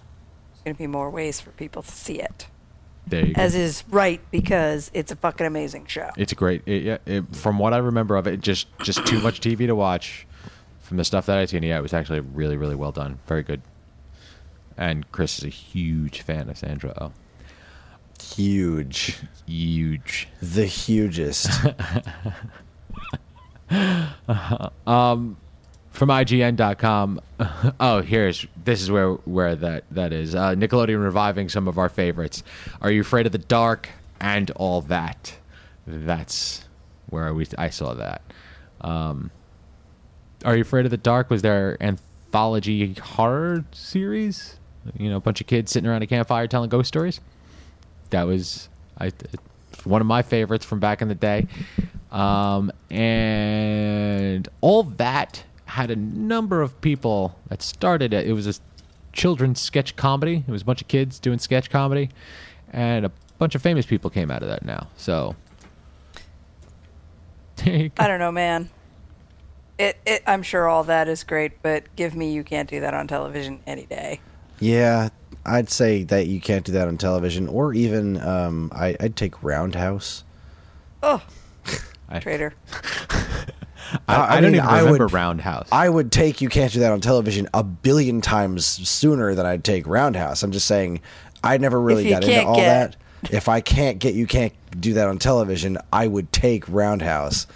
there's 0.53 0.63
gonna 0.65 0.75
be 0.77 0.87
more 0.87 1.11
ways 1.11 1.41
for 1.41 1.51
people 1.51 1.83
to 1.83 1.93
see 1.93 2.15
it. 2.21 2.47
There 3.07 3.25
you 3.27 3.35
go. 3.35 3.41
As 3.43 3.55
is 3.55 3.85
right 3.91 4.21
because 4.31 4.91
it's 4.95 5.13
a 5.13 5.17
fucking 5.17 5.47
amazing 5.47 5.87
show. 5.87 6.11
It's 6.17 6.33
a 6.33 6.35
great. 6.35 6.63
It, 6.67 6.83
yeah, 6.83 6.99
it, 7.07 7.37
from 7.37 7.59
what 7.59 7.75
I 7.75 7.79
remember 7.79 8.17
of 8.17 8.27
it, 8.27 8.41
just 8.41 8.67
just 8.81 9.05
too 9.07 9.21
much 9.21 9.41
TV 9.41 9.67
to 9.67 9.75
watch. 9.75 10.27
From 10.81 10.99
the 10.99 11.05
stuff 11.05 11.25
that 11.27 11.39
I've 11.39 11.49
seen, 11.49 11.63
yeah, 11.63 11.79
it 11.79 11.83
was 11.83 11.95
actually 11.95 12.21
really, 12.21 12.57
really 12.59 12.75
well 12.75 12.93
done. 12.93 13.19
Very 13.27 13.43
good. 13.43 13.63
And 14.77 15.11
Chris 15.13 15.39
is 15.39 15.45
a 15.45 15.49
huge 15.49 16.21
fan 16.21 16.51
of 16.51 16.59
Sandra 16.59 16.93
Oh. 17.01 17.13
Huge. 18.35 19.19
Huge. 19.47 20.29
The 20.43 20.67
hugest. 20.67 21.49
Um, 24.87 25.37
from 25.95 26.09
IGN.com. 26.11 27.21
Oh, 27.81 28.01
here's 28.03 28.47
this 28.63 28.81
is 28.81 28.91
where 28.91 29.13
where 29.13 29.57
that 29.57 29.85
that 29.91 30.13
is. 30.13 30.35
Uh, 30.35 30.55
Nickelodeon 30.55 31.03
reviving 31.03 31.49
some 31.49 31.67
of 31.67 31.79
our 31.79 31.89
favorites. 31.89 32.43
Are 32.81 32.91
you 32.91 33.01
afraid 33.01 33.27
of 33.27 33.33
the 33.33 33.39
dark 33.39 33.89
and 34.21 34.51
all 34.53 34.81
that? 34.83 35.37
That's 35.87 36.65
where 37.11 37.35
we 37.35 37.47
I 37.59 37.71
saw 37.71 37.95
that. 37.95 38.23
Um, 38.81 39.31
Are 40.45 40.55
you 40.55 40.63
afraid 40.63 40.85
of 40.85 40.91
the 40.91 40.97
dark? 40.97 41.31
Was 41.31 41.43
their 41.43 41.77
anthology 41.83 42.95
horror 42.95 43.65
series? 43.73 44.59
You 44.99 45.11
know, 45.11 45.17
a 45.17 45.21
bunch 45.21 45.41
of 45.41 45.47
kids 45.47 45.73
sitting 45.73 45.89
around 45.89 46.03
a 46.03 46.07
campfire 46.07 46.47
telling 46.47 46.71
ghost 46.71 46.89
stories. 46.89 47.21
That 48.11 48.27
was 48.27 48.69
I 48.99 49.11
one 49.85 50.01
of 50.01 50.07
my 50.07 50.23
favorites 50.23 50.65
from 50.65 50.81
back 50.81 51.03
in 51.03 51.09
the 51.09 51.15
day. 51.15 51.49
Um, 52.13 52.71
and 52.91 54.49
all 54.61 54.85
that 54.85 55.45
had 55.75 55.91
a 55.91 55.97
number 55.97 56.63
of 56.63 56.81
people 56.81 57.37
that 57.49 57.61
started 57.61 58.13
it. 58.13 58.29
It 58.29 58.33
was 58.33 58.47
a 58.47 58.55
children's 59.13 59.61
sketch 59.61 59.97
comedy. 59.97 60.45
It 60.47 60.51
was 60.51 60.63
a 60.63 60.65
bunch 60.65 60.81
of 60.81 60.87
kids 60.87 61.19
doing 61.19 61.41
sketch 61.41 61.69
comedy, 61.69 62.11
and 62.73 63.05
a 63.05 63.11
bunch 63.39 63.57
of 63.57 63.63
famous 63.63 63.85
people 63.85 64.09
came 64.09 64.31
out 64.31 64.41
of 64.43 64.49
that 64.49 64.65
now. 64.65 64.87
So, 64.97 65.35
there 67.57 67.75
you 67.75 67.89
go. 67.89 68.05
I 68.05 68.07
don't 68.07 68.21
know, 68.21 68.31
man. 68.31 68.71
It, 69.77 69.97
it, 70.07 70.23
I'm 70.29 70.45
sure 70.45 70.69
all 70.69 70.85
that 70.85 71.09
is 71.09 71.25
great, 71.25 71.61
but 71.61 71.95
give 71.97 72.15
me 72.15 72.33
you 72.33 72.45
can't 72.45 72.71
do 72.71 72.79
that 72.79 72.95
on 72.95 73.09
television 73.09 73.59
any 73.67 73.87
day. 73.87 74.21
yeah, 74.61 75.09
I'd 75.45 75.71
say 75.71 76.05
that 76.05 76.29
you 76.29 76.41
can't 76.41 76.65
do 76.65 76.71
that 76.71 76.87
on 76.87 76.99
television, 76.99 77.49
or 77.49 77.75
even 77.75 78.21
um, 78.21 78.71
I, 78.73 78.97
I'd 79.01 79.17
take 79.17 79.43
Roundhouse. 79.43 80.23
Oh, 81.03 81.21
I, 82.09 82.21
traitor. 82.21 82.55
I, 84.09 84.15
I 84.15 84.37
I 84.37 84.41
don't 84.41 84.53
mean, 84.53 84.61
even 84.61 84.67
I 84.69 84.79
remember 84.81 85.05
would- 85.05 85.13
Roundhouse. 85.13 85.69
I 85.73 85.89
would 85.89 86.11
take 86.13 86.41
you 86.41 86.49
can't 86.49 86.73
do 86.73 86.81
that 86.81 86.93
on 86.93 87.01
television 87.01 87.49
a 87.55 87.63
billion 87.63 88.21
times 88.21 88.65
sooner 88.67 89.35
than 89.35 89.47
I'd 89.47 89.65
take 89.65 89.87
Roundhouse. 89.87 90.43
I'm 90.43 90.53
just 90.53 90.67
saying 90.67 91.01
I 91.43 91.59
never 91.59 91.81
really 91.81 92.09
got 92.09 92.25
into 92.25 92.45
all 92.45 92.57
get- 92.57 92.93
that. 92.93 93.33
If 93.33 93.49
I 93.49 93.61
can't 93.63 93.99
get 93.99 94.15
you 94.15 94.27
can't 94.27 94.53
do 94.79 94.93
that 94.95 95.09
on 95.09 95.19
television, 95.19 95.79
I 95.93 96.07
would 96.07 96.31
take 96.33 96.69
Roundhouse. 96.69 97.47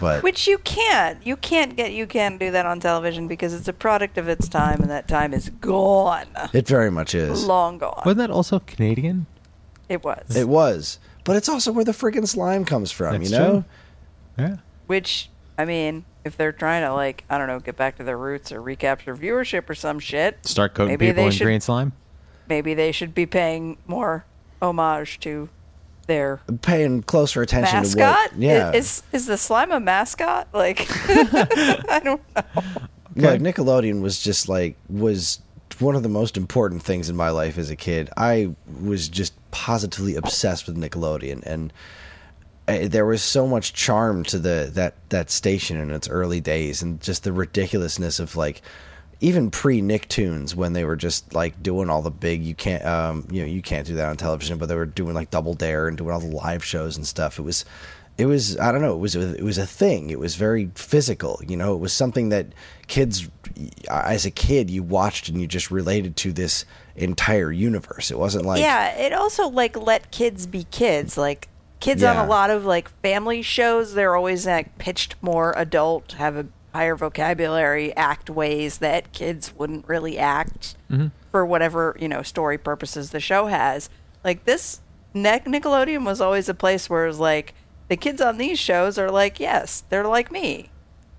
But 0.00 0.22
Which 0.22 0.46
you 0.46 0.58
can't. 0.58 1.24
You 1.26 1.36
can't 1.36 1.76
get 1.76 1.92
you 1.92 2.06
can't 2.06 2.38
do 2.40 2.50
that 2.50 2.64
on 2.66 2.80
television 2.80 3.26
because 3.28 3.52
it's 3.54 3.68
a 3.68 3.72
product 3.72 4.16
of 4.18 4.28
its 4.28 4.48
time 4.48 4.80
and 4.80 4.90
that 4.90 5.08
time 5.08 5.32
is 5.34 5.48
gone. 5.60 6.26
it 6.52 6.66
very 6.66 6.90
much 6.90 7.14
is. 7.14 7.44
Long 7.46 7.78
gone. 7.78 8.02
Wasn't 8.04 8.18
that 8.18 8.30
also 8.30 8.60
Canadian? 8.60 9.26
It 9.88 10.02
was. 10.04 10.34
It 10.36 10.48
was. 10.48 10.98
But 11.24 11.36
it's 11.36 11.48
also 11.48 11.72
where 11.72 11.84
the 11.84 11.92
friggin' 11.92 12.26
slime 12.28 12.64
comes 12.66 12.90
from, 12.90 13.12
That's 13.18 13.30
you 13.30 13.38
know? 13.38 13.50
true. 13.50 13.64
Yeah. 14.38 14.56
Which 14.86 15.30
I 15.56 15.64
mean, 15.64 16.04
if 16.24 16.36
they're 16.36 16.52
trying 16.52 16.82
to 16.82 16.92
like, 16.92 17.24
I 17.30 17.38
don't 17.38 17.46
know, 17.46 17.60
get 17.60 17.76
back 17.76 17.96
to 17.98 18.04
their 18.04 18.18
roots 18.18 18.50
or 18.52 18.60
recapture 18.60 19.14
viewership 19.16 19.68
or 19.70 19.74
some 19.74 19.98
shit, 19.98 20.44
Start 20.46 20.74
coating 20.74 20.92
Maybe 20.92 21.06
people 21.08 21.22
they 21.22 21.26
in 21.26 21.32
should- 21.32 21.44
green 21.44 21.60
slime. 21.60 21.92
maybe 22.48 22.74
they 22.74 22.92
should 22.92 23.14
be 23.14 23.26
paying 23.26 23.76
more 23.86 24.24
homage 24.60 25.20
to 25.20 25.48
their 26.06 26.40
Paying 26.62 27.02
closer 27.04 27.40
attention 27.42 27.78
mascot. 27.78 28.30
to 28.30 28.34
what? 28.34 28.42
Yeah, 28.42 28.72
Is 28.72 29.02
is 29.12 29.26
the 29.26 29.38
slime 29.38 29.70
a 29.72 29.80
mascot? 29.80 30.48
Like, 30.52 30.86
I 31.08 32.00
don't 32.04 32.20
know. 32.34 32.44
Like 33.16 33.40
Nickelodeon 33.40 34.00
was 34.02 34.20
just 34.22 34.48
like 34.48 34.76
was 34.88 35.40
one 35.78 35.94
of 35.96 36.02
the 36.02 36.08
most 36.08 36.36
important 36.36 36.82
things 36.82 37.08
in 37.08 37.16
my 37.16 37.30
life 37.30 37.56
as 37.58 37.70
a 37.70 37.76
kid. 37.76 38.10
I 38.16 38.54
was 38.82 39.08
just 39.08 39.32
positively 39.50 40.14
obsessed 40.16 40.66
with 40.66 40.76
Nickelodeon, 40.76 41.42
and 41.44 41.72
there 42.66 43.04
was 43.04 43.22
so 43.22 43.46
much 43.46 43.72
charm 43.72 44.24
to 44.24 44.38
the 44.38 44.70
that 44.74 44.94
that 45.10 45.30
station 45.30 45.76
in 45.76 45.90
its 45.90 46.08
early 46.08 46.40
days, 46.40 46.82
and 46.82 47.00
just 47.00 47.24
the 47.24 47.32
ridiculousness 47.32 48.18
of 48.18 48.36
like 48.36 48.62
even 49.20 49.50
pre 49.50 49.80
Nicktoons 49.80 50.54
when 50.54 50.72
they 50.72 50.84
were 50.84 50.96
just 50.96 51.34
like 51.34 51.62
doing 51.62 51.90
all 51.90 52.02
the 52.02 52.10
big 52.10 52.42
you 52.42 52.54
can't 52.54 52.84
um 52.84 53.26
you 53.30 53.40
know 53.40 53.46
you 53.46 53.62
can't 53.62 53.86
do 53.86 53.94
that 53.96 54.08
on 54.08 54.16
television, 54.16 54.58
but 54.58 54.66
they 54.66 54.74
were 54.74 54.86
doing 54.86 55.14
like 55.14 55.30
Double 55.30 55.54
Dare 55.54 55.88
and 55.88 55.96
doing 55.96 56.10
all 56.10 56.20
the 56.20 56.26
live 56.26 56.64
shows 56.64 56.96
and 56.96 57.06
stuff. 57.06 57.38
It 57.38 57.42
was 57.42 57.64
it 58.16 58.26
was 58.26 58.58
I 58.58 58.72
don't 58.72 58.80
know 58.80 58.94
it 58.94 59.00
was 59.00 59.14
it 59.14 59.42
was 59.42 59.58
a 59.58 59.66
thing. 59.66 60.10
It 60.10 60.18
was 60.18 60.36
very 60.36 60.70
physical. 60.74 61.40
You 61.46 61.56
know, 61.56 61.74
it 61.74 61.80
was 61.80 61.92
something 61.92 62.30
that 62.30 62.46
kids 62.86 63.28
as 63.90 64.24
a 64.24 64.30
kid 64.30 64.70
you 64.70 64.82
watched 64.82 65.28
and 65.28 65.40
you 65.40 65.46
just 65.46 65.70
related 65.70 66.16
to 66.18 66.32
this 66.32 66.64
entire 66.96 67.52
universe. 67.52 68.10
It 68.10 68.18
wasn't 68.18 68.46
like 68.46 68.60
yeah, 68.60 68.96
it 68.96 69.12
also 69.12 69.48
like 69.48 69.76
let 69.76 70.10
kids 70.10 70.46
be 70.46 70.64
kids. 70.64 71.18
Like 71.18 71.48
kids 71.84 72.02
on 72.02 72.16
a 72.16 72.26
lot 72.26 72.50
of 72.50 72.64
like 72.64 72.88
family 73.02 73.42
shows, 73.42 73.94
they're 73.94 74.16
always 74.16 74.46
like 74.46 74.78
pitched 74.78 75.16
more 75.20 75.52
adult, 75.56 76.12
have 76.12 76.36
a 76.36 76.46
higher 76.74 76.96
vocabulary, 76.96 77.94
act 77.96 78.30
ways 78.30 78.78
that 78.78 79.12
kids 79.12 79.54
wouldn't 79.54 79.86
really 79.86 80.18
act 80.18 80.76
mm-hmm. 80.90 81.08
for 81.30 81.44
whatever 81.44 81.96
you 82.00 82.08
know 82.08 82.22
story 82.22 82.58
purposes 82.58 83.10
the 83.10 83.20
show 83.20 83.46
has. 83.46 83.90
Like 84.24 84.44
this, 84.44 84.80
Nic- 85.12 85.44
Nickelodeon 85.44 86.04
was 86.04 86.20
always 86.20 86.48
a 86.48 86.54
place 86.54 86.88
where 86.88 87.04
it 87.04 87.08
was 87.08 87.20
like 87.20 87.54
the 87.88 87.96
kids 87.96 88.20
on 88.20 88.38
these 88.38 88.58
shows 88.58 88.98
are 88.98 89.10
like, 89.10 89.38
yes, 89.38 89.84
they're 89.90 90.06
like 90.06 90.32
me 90.32 90.70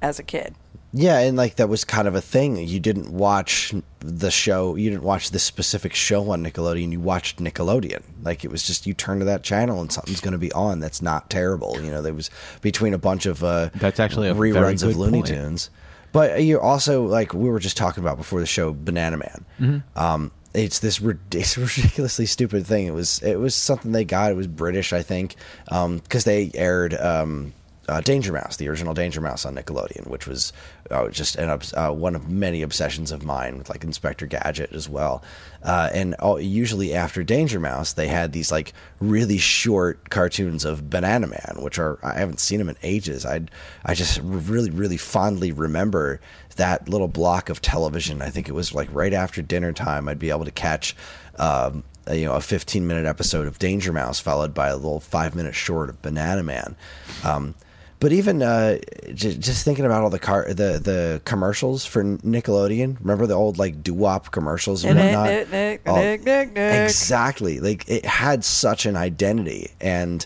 as 0.01 0.17
a 0.17 0.23
kid. 0.23 0.55
Yeah, 0.97 1.19
and 1.19 1.35
like 1.35 1.55
that 1.55 1.67
was 1.67 1.83
kind 1.83 2.07
of 2.07 2.15
a 2.15 2.21
thing. 2.21 2.55
You 2.55 2.79
didn't 2.79 3.11
watch 3.11 3.73
the 3.99 4.31
show. 4.31 4.75
You 4.75 4.89
didn't 4.89 5.03
watch 5.03 5.31
this 5.31 5.43
specific 5.43 5.93
show 5.93 6.31
on 6.31 6.41
Nickelodeon. 6.41 6.93
You 6.93 7.01
watched 7.01 7.39
Nickelodeon. 7.39 8.01
Like 8.23 8.45
it 8.45 8.51
was 8.51 8.63
just 8.63 8.87
you 8.87 8.93
turn 8.93 9.19
to 9.19 9.25
that 9.25 9.43
channel 9.43 9.81
and 9.81 9.91
something's 9.91 10.21
going 10.21 10.31
to 10.31 10.37
be 10.37 10.53
on 10.53 10.79
that's 10.79 11.01
not 11.01 11.29
terrible. 11.29 11.81
You 11.81 11.91
know, 11.91 12.01
there 12.01 12.13
was 12.13 12.29
between 12.61 12.93
a 12.93 12.97
bunch 12.97 13.25
of 13.25 13.43
uh, 13.43 13.71
That's 13.75 13.99
actually 13.99 14.29
reruns 14.29 14.83
of 14.83 14.95
Looney 14.95 15.17
point. 15.17 15.27
Tunes. 15.27 15.69
But 16.13 16.41
you 16.43 16.61
also 16.61 17.05
like 17.05 17.33
we 17.33 17.49
were 17.49 17.59
just 17.59 17.75
talking 17.75 18.01
about 18.01 18.15
before 18.15 18.39
the 18.39 18.45
show, 18.45 18.71
Banana 18.71 19.17
Man. 19.17 19.45
Mm-hmm. 19.59 19.99
Um, 19.99 20.31
it's 20.53 20.79
this 20.79 21.01
it's 21.31 21.57
ridiculously 21.57 22.25
stupid 22.25 22.65
thing. 22.65 22.87
It 22.87 22.93
was 22.93 23.19
it 23.19 23.35
was 23.35 23.53
something 23.53 23.91
they 23.91 24.05
got. 24.05 24.31
It 24.31 24.35
was 24.35 24.47
British, 24.47 24.93
I 24.93 25.01
think, 25.01 25.35
because 25.65 26.23
they 26.23 26.51
aired 26.53 26.93
um, 26.93 27.53
uh, 27.87 28.01
Danger 28.01 28.33
Mouse, 28.33 28.57
the 28.57 28.67
original 28.69 28.93
Danger 28.93 29.21
Mouse 29.21 29.45
on 29.45 29.55
Nickelodeon, 29.55 30.07
which 30.07 30.27
was 30.27 30.53
uh, 30.91 31.09
just 31.09 31.35
an 31.35 31.49
uh, 31.75 31.91
one 31.91 32.15
of 32.15 32.29
many 32.29 32.61
obsessions 32.61 33.11
of 33.11 33.23
mine 33.23 33.57
with 33.57 33.69
like 33.69 33.83
Inspector 33.83 34.25
Gadget 34.27 34.71
as 34.71 34.87
well. 34.87 35.23
Uh, 35.63 35.89
and 35.93 36.13
all, 36.15 36.39
usually 36.39 36.93
after 36.93 37.23
Danger 37.23 37.59
Mouse, 37.59 37.93
they 37.93 38.07
had 38.07 38.31
these 38.31 38.51
like 38.51 38.73
really 38.99 39.37
short 39.37 40.09
cartoons 40.09 40.63
of 40.63 40.89
Banana 40.89 41.27
Man, 41.27 41.57
which 41.59 41.79
are 41.79 41.99
I 42.03 42.19
haven't 42.19 42.39
seen 42.39 42.59
them 42.59 42.69
in 42.69 42.77
ages. 42.83 43.25
I 43.25 43.41
I 43.83 43.93
just 43.95 44.19
really 44.21 44.69
really 44.69 44.97
fondly 44.97 45.51
remember 45.51 46.21
that 46.57 46.87
little 46.87 47.07
block 47.07 47.49
of 47.49 47.61
television. 47.61 48.21
I 48.21 48.29
think 48.29 48.47
it 48.47 48.53
was 48.53 48.73
like 48.73 48.87
right 48.91 49.13
after 49.13 49.41
dinner 49.41 49.73
time. 49.73 50.07
I'd 50.07 50.19
be 50.19 50.29
able 50.29 50.45
to 50.45 50.51
catch. 50.51 50.95
Um, 51.37 51.83
a, 52.07 52.15
you 52.15 52.25
know, 52.25 52.35
a 52.35 52.41
15 52.41 52.85
minute 52.85 53.07
episode 53.07 53.47
of 53.47 53.57
Danger 53.57 53.91
Mouse 53.91 54.19
followed 54.19 54.53
by 54.53 54.67
a 54.67 54.75
little 54.75 54.99
five 54.99 55.35
minute 55.35 55.55
short 55.55 55.89
of 55.89 56.01
Banana 56.03 56.43
Man. 56.43 56.75
Um, 57.23 57.55
but 57.99 58.11
even 58.11 58.41
uh, 58.41 58.77
j- 59.13 59.35
just 59.37 59.63
thinking 59.65 59.85
about 59.85 60.03
all 60.03 60.09
the 60.09 60.19
car 60.19 60.45
the 60.47 60.79
the 60.83 61.21
commercials 61.25 61.85
for 61.85 62.03
Nickelodeon. 62.03 62.97
Remember 62.99 63.25
the 63.27 63.33
old 63.35 63.57
like 63.57 63.81
doo 63.83 63.93
wop 63.93 64.31
commercials 64.31 64.83
and 64.83 64.99
whatnot. 64.99 65.25
Nick, 65.27 65.51
Nick, 65.51 65.81
Oh, 65.85 65.95
Nick, 65.95 66.23
Nick, 66.23 66.53
Nick. 66.53 66.83
Exactly. 66.83 67.59
Like 67.59 67.87
it 67.89 68.05
had 68.05 68.43
such 68.43 68.85
an 68.85 68.95
identity, 68.95 69.71
and 69.79 70.25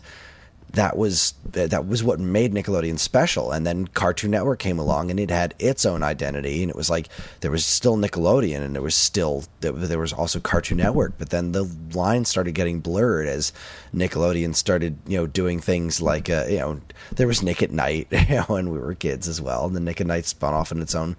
that 0.73 0.97
was 0.97 1.33
that 1.51 1.87
was 1.87 2.03
what 2.03 2.19
made 2.19 2.53
Nickelodeon 2.53 2.99
special. 2.99 3.51
And 3.51 3.65
then 3.65 3.87
Cartoon 3.87 4.31
Network 4.31 4.59
came 4.59 4.77
along, 4.77 5.09
and 5.09 5.19
it 5.19 5.29
had 5.29 5.55
its 5.59 5.85
own 5.85 6.03
identity. 6.03 6.61
And 6.61 6.69
it 6.69 6.75
was 6.75 6.89
like 6.89 7.09
there 7.41 7.51
was 7.51 7.65
still 7.65 7.97
Nickelodeon, 7.97 8.61
and 8.61 8.75
there 8.75 8.81
was 8.81 8.95
still 8.95 9.45
there 9.61 9.99
was 9.99 10.13
also 10.13 10.39
Cartoon 10.39 10.77
Network. 10.77 11.13
But 11.17 11.31
then 11.31 11.51
the 11.51 11.69
lines 11.93 12.29
started 12.29 12.53
getting 12.53 12.79
blurred 12.79 13.27
as 13.27 13.51
Nickelodeon 13.93 14.55
started, 14.55 14.97
you 15.07 15.17
know, 15.17 15.27
doing 15.27 15.59
things 15.59 16.01
like 16.01 16.29
uh, 16.29 16.45
you 16.47 16.59
know 16.59 16.81
there 17.11 17.27
was 17.27 17.41
Nick 17.41 17.63
at 17.63 17.71
Night, 17.71 18.07
you 18.11 18.35
know, 18.35 18.43
when 18.43 18.69
we 18.69 18.79
were 18.79 18.93
kids 18.93 19.27
as 19.27 19.41
well. 19.41 19.65
And 19.65 19.75
the 19.75 19.79
Nick 19.79 20.01
at 20.01 20.07
Night 20.07 20.25
spun 20.25 20.53
off 20.53 20.71
in 20.71 20.81
its 20.81 20.95
own 20.95 21.17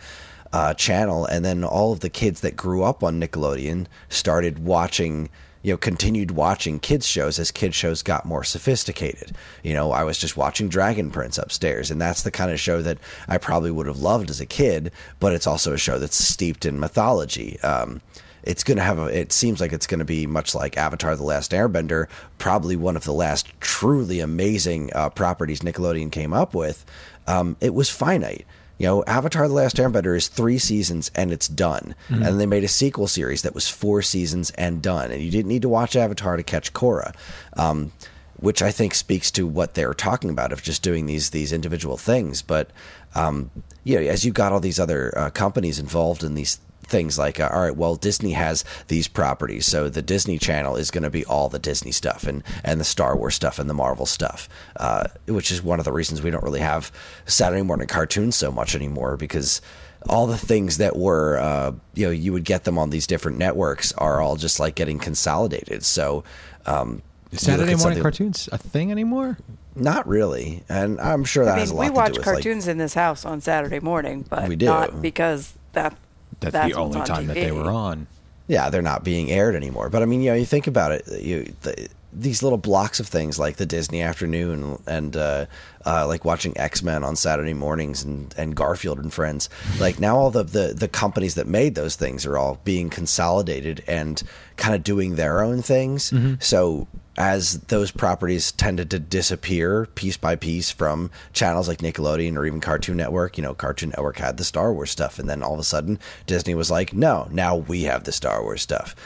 uh, 0.53 0.75
channel, 0.75 1.27
and 1.27 1.45
then 1.45 1.65
all 1.65 1.93
of 1.93 2.01
the 2.01 2.11
kids 2.11 2.41
that 2.41 2.57
grew 2.57 2.83
up 2.83 3.03
on 3.03 3.21
Nickelodeon 3.21 3.87
started 4.09 4.61
watching, 4.61 5.29
you 5.63 5.73
know, 5.73 5.77
continued 5.77 6.31
watching 6.31 6.79
kids 6.79 7.07
shows 7.07 7.39
as 7.39 7.51
kids 7.51 7.75
shows 7.75 8.03
got 8.03 8.25
more 8.25 8.45
sophisticated. 8.45 9.33
You 9.63 9.75
know, 9.75 9.93
I 9.93 10.05
was 10.05 10.19
just 10.19 10.37
watching 10.37 10.69
Dragon 10.69 11.11
Prince 11.11 11.39
upstairs, 11.39 11.91
and 11.91 12.01
that's 12.01 12.23
the 12.23 12.31
kind 12.31 12.51
of 12.51 12.59
show 12.59 12.81
that 12.83 12.99
I 13.29 13.39
probably 13.39 13.71
would 13.71 13.87
have 13.87 14.01
loved 14.01 14.31
as 14.31 14.41
a 14.41 14.47
kid, 14.47 14.93
but 15.19 15.33
it's 15.33 15.47
also 15.47 15.73
a 15.73 15.79
show 15.79 15.99
that's 15.99 16.17
steeped 16.17 16.65
in 16.65 16.81
mythology. 16.81 17.61
Um, 17.61 18.01
it's 18.43 18.65
going 18.65 18.79
to 18.79 18.83
have 18.83 18.99
a, 18.99 19.07
it 19.07 19.33
seems 19.33 19.61
like 19.61 19.73
it's 19.73 19.87
going 19.87 19.99
to 19.99 20.05
be 20.05 20.27
much 20.27 20.55
like 20.55 20.79
Avatar 20.79 21.15
The 21.15 21.23
Last 21.23 21.53
Airbender, 21.53 22.09
probably 22.39 22.77
one 22.77 22.97
of 22.97 23.05
the 23.05 23.13
last 23.13 23.49
truly 23.61 24.21
amazing 24.21 24.91
uh, 24.95 25.11
properties 25.11 25.61
Nickelodeon 25.61 26.11
came 26.11 26.33
up 26.33 26.55
with. 26.55 26.85
Um, 27.27 27.57
it 27.61 27.75
was 27.75 27.91
finite. 27.91 28.47
You 28.81 28.87
know, 28.87 29.05
Avatar 29.05 29.47
The 29.47 29.53
Last 29.53 29.77
Airbender 29.77 30.17
is 30.17 30.29
three 30.29 30.57
seasons 30.57 31.11
and 31.15 31.33
it's 31.33 31.49
done. 31.49 31.95
And 32.25 32.41
they 32.41 32.47
made 32.47 32.65
a 32.65 32.69
sequel 32.69 33.09
series 33.09 33.43
that 33.43 33.55
was 33.55 33.69
four 33.69 34.01
seasons 34.01 34.53
and 34.53 34.81
done. 34.81 35.11
And 35.11 35.21
you 35.21 35.31
didn't 35.31 35.51
need 35.51 35.61
to 35.63 35.69
watch 35.69 35.97
Avatar 35.97 36.39
to 36.39 36.43
catch 36.43 36.73
Korra. 36.73 37.15
Um, 37.59 37.93
which 38.37 38.63
I 38.63 38.71
think 38.71 38.95
speaks 38.95 39.31
to 39.33 39.47
what 39.47 39.75
they're 39.75 39.93
talking 39.93 40.31
about 40.31 40.51
of 40.51 40.63
just 40.63 40.83
doing 40.83 41.05
these 41.05 41.29
these 41.29 41.53
individual 41.53 41.99
things. 41.99 42.41
But 42.41 42.71
um, 43.15 43.51
you 43.85 43.97
know, 43.97 44.07
as 44.07 44.25
you 44.25 44.33
got 44.33 44.51
all 44.51 44.61
these 44.61 44.81
other 44.81 45.13
uh, 45.15 45.29
companies 45.29 45.79
involved 45.79 46.25
in 46.25 46.33
these 46.33 46.59
things, 46.91 47.19
like 47.19 47.41
uh, 47.41 47.49
all 47.53 47.63
right, 47.63 47.77
well, 47.77 47.95
Disney 47.97 48.33
has 48.33 48.65
these 48.89 49.09
properties, 49.09 49.67
so 49.67 49.89
the 49.89 50.03
Disney 50.03 50.39
Channel 50.39 50.77
is 50.77 50.91
going 50.91 51.05
to 51.05 51.11
be 51.11 51.25
all 51.25 51.49
the 51.49 51.59
Disney 51.59 51.93
stuff 51.93 52.25
and 52.25 52.43
and 52.65 52.79
the 52.79 52.85
Star 52.85 53.17
Wars 53.17 53.35
stuff 53.35 53.59
and 53.59 53.71
the 53.71 53.75
Marvel 53.75 54.07
stuff, 54.07 54.49
uh, 54.77 55.05
which 55.27 55.51
is 55.51 55.63
one 55.63 55.79
of 55.79 55.85
the 55.85 55.93
reasons 55.93 56.21
we 56.23 56.31
don't 56.31 56.45
really 56.45 56.61
have 56.61 56.93
Saturday 57.25 57.63
morning 57.63 57.87
cartoons 57.89 58.37
so 58.37 58.51
much 58.53 58.75
anymore 58.75 59.17
because. 59.17 59.63
All 60.09 60.27
the 60.27 60.39
things 60.39 60.79
that 60.79 60.97
were, 60.97 61.37
uh, 61.37 61.73
you 61.93 62.07
know, 62.07 62.11
you 62.11 62.33
would 62.33 62.45
get 62.45 62.65
them 62.65 62.79
on 62.79 62.89
these 62.89 63.07
different 63.07 63.37
networks 63.37 63.93
are 63.99 64.19
all 64.23 64.37
just 64.37 64.59
like 64.59 64.75
getting 64.75 64.99
consolidated. 64.99 65.85
So, 65.85 66.25
um, 66.65 67.03
Is 67.33 67.43
Saturday 67.43 67.75
morning 67.75 68.01
cartoons 68.01 68.49
a 68.51 68.57
thing 68.57 68.91
anymore? 68.91 69.37
not 69.77 70.09
really, 70.09 70.63
and 70.71 70.99
I'm 71.03 71.25
sure 71.25 71.45
that 71.45 71.57
I 71.57 71.61
has 71.61 71.71
a 71.71 71.75
lot 71.75 71.83
we 71.83 71.89
to 71.89 71.93
watch 71.93 72.13
do 72.15 72.21
with 72.21 72.27
like, 72.27 72.35
cartoons 72.37 72.67
in 72.67 72.79
this 72.79 72.95
house 72.95 73.27
on 73.27 73.43
Saturday 73.43 73.79
morning, 73.81 74.25
but 74.27 74.49
We 74.49 74.57
do. 74.57 74.65
not 74.65 75.03
because 75.03 75.53
that 75.75 75.95
That's, 76.39 76.53
that's 76.53 76.73
the 76.73 76.79
only 76.79 77.01
on 77.01 77.07
time 77.07 77.27
that 77.27 77.35
they 77.35 77.53
were 77.53 77.71
on. 77.71 78.07
yeah, 78.47 78.71
they're 78.71 78.83
not 78.83 79.05
being 79.05 79.31
aired 79.31 79.55
anymore. 79.55 79.91
But 79.91 80.03
I 80.03 80.07
mean, 80.07 80.23
you 80.23 80.31
know, 80.31 80.37
you 80.37 80.47
think 80.47 80.67
about 80.67 80.93
it, 80.93 81.05
you 81.21 81.53
the, 81.63 81.89
these 82.13 82.43
little 82.43 82.59
blocks 82.59 82.99
of 82.99 83.07
things 83.07 83.39
like 83.39 83.57
the 83.57 83.67
Disney 83.67 84.03
afternoon 84.03 84.83
and 84.87 85.17
uh, 85.17 85.47
uh, 85.87 86.09
like 86.09 86.25
watching 86.25 86.57
X 86.59 86.83
Men 86.83 87.05
on 87.05 87.15
Saturday 87.15 87.55
mornings 87.55 88.03
and, 88.03 88.35
and 88.37 88.57
Garfield 88.57 88.99
and 88.99 89.13
Friends. 89.13 89.49
Like 89.79 90.01
now, 90.01 90.17
all 90.17 90.31
the, 90.33 90.43
the 90.43 90.75
the 90.77 90.89
companies 90.89 91.37
that 91.37 91.47
made 91.47 91.77
those 91.77 91.95
things 91.97 92.27
are 92.27 92.37
all 92.37 92.59
being 92.65 92.91
consolidated 92.91 93.85
and 93.87 94.21
kind 94.57 94.75
of 94.75 94.83
doing 94.83 95.15
their 95.15 95.41
own 95.43 95.63
things. 95.63 96.13
So 96.41 96.89
as 97.21 97.59
those 97.65 97.91
properties 97.91 98.51
tended 98.51 98.91
to 98.91 98.99
disappear 98.99 99.85
piece 99.95 100.17
by 100.17 100.37
piece 100.37 100.71
from 100.71 101.11
channels 101.35 101.69
like 101.69 101.81
Nickelodeon 101.81 102.35
or 102.35 102.47
even 102.47 102.63
Cartoon 102.63 102.97
Network, 102.97 103.37
you 103.37 103.43
know, 103.43 103.53
Cartoon 103.53 103.91
Network 103.91 104.17
had 104.17 104.39
the 104.39 104.45
Star 104.45 104.73
Wars 104.73 104.91
stuff, 104.91 105.19
and 105.19 105.29
then 105.29 105.43
all 105.43 105.53
of 105.53 105.61
a 105.61 105.65
sudden 105.65 105.99
Disney 106.27 106.55
was 106.55 106.71
like, 106.71 106.95
no, 106.95 107.29
now 107.31 107.57
we 107.57 107.83
have 107.83 108.05
the 108.05 108.13
Star 108.13 108.43
Wars 108.43 108.63
stuff. 108.63 108.97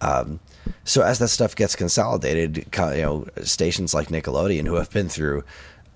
Um, 0.00 0.38
so 0.84 1.02
as 1.02 1.18
that 1.18 1.28
stuff 1.28 1.56
gets 1.56 1.74
consolidated, 1.74 2.58
you 2.58 3.02
know, 3.02 3.26
stations 3.42 3.92
like 3.92 4.06
Nickelodeon, 4.06 4.68
who 4.68 4.76
have 4.76 4.90
been 4.90 5.08
through 5.08 5.42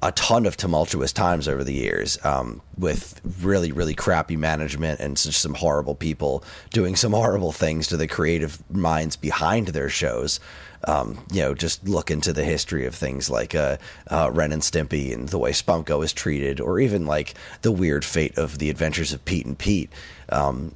a 0.02 0.10
ton 0.12 0.46
of 0.46 0.56
tumultuous 0.56 1.12
times 1.12 1.46
over 1.46 1.62
the 1.62 1.74
years 1.74 2.18
um, 2.24 2.60
with 2.76 3.20
really, 3.40 3.70
really 3.70 3.94
crappy 3.94 4.36
management 4.36 4.98
and 4.98 5.16
just 5.16 5.40
some 5.40 5.54
horrible 5.54 5.94
people 5.94 6.42
doing 6.72 6.96
some 6.96 7.12
horrible 7.12 7.52
things 7.52 7.86
to 7.86 7.96
the 7.96 8.08
creative 8.08 8.68
minds 8.68 9.14
behind 9.14 9.68
their 9.68 9.88
shows. 9.88 10.40
Um, 10.84 11.18
you 11.32 11.42
know, 11.42 11.54
just 11.54 11.86
look 11.88 12.10
into 12.10 12.32
the 12.32 12.44
history 12.44 12.86
of 12.86 12.94
things 12.94 13.28
like 13.28 13.54
uh, 13.54 13.78
uh, 14.06 14.30
Ren 14.32 14.52
and 14.52 14.62
Stimpy 14.62 15.12
and 15.12 15.28
the 15.28 15.38
way 15.38 15.50
Spumco 15.50 16.04
is 16.04 16.12
treated, 16.12 16.60
or 16.60 16.78
even 16.78 17.04
like 17.04 17.34
the 17.62 17.72
weird 17.72 18.04
fate 18.04 18.38
of 18.38 18.58
the 18.58 18.70
Adventures 18.70 19.12
of 19.12 19.24
Pete 19.24 19.46
and 19.46 19.58
Pete. 19.58 19.90
Um, 20.28 20.74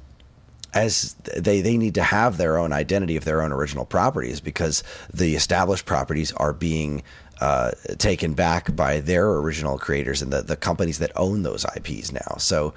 as 0.73 1.13
they 1.37 1.61
they 1.61 1.77
need 1.77 1.93
to 1.93 2.03
have 2.03 2.37
their 2.37 2.57
own 2.57 2.73
identity 2.73 3.15
of 3.15 3.25
their 3.25 3.41
own 3.41 3.51
original 3.51 3.85
properties 3.85 4.41
because 4.41 4.83
the 5.13 5.35
established 5.35 5.85
properties 5.85 6.31
are 6.33 6.51
being 6.51 7.03
uh, 7.39 7.71
taken 7.97 8.33
back 8.33 8.75
by 8.75 8.99
their 8.99 9.29
original 9.29 9.77
creators 9.77 10.21
and 10.21 10.31
the, 10.31 10.41
the 10.41 10.55
companies 10.55 10.99
that 10.99 11.11
own 11.15 11.43
those 11.43 11.65
IPs 11.75 12.11
now. 12.11 12.37
So 12.37 12.73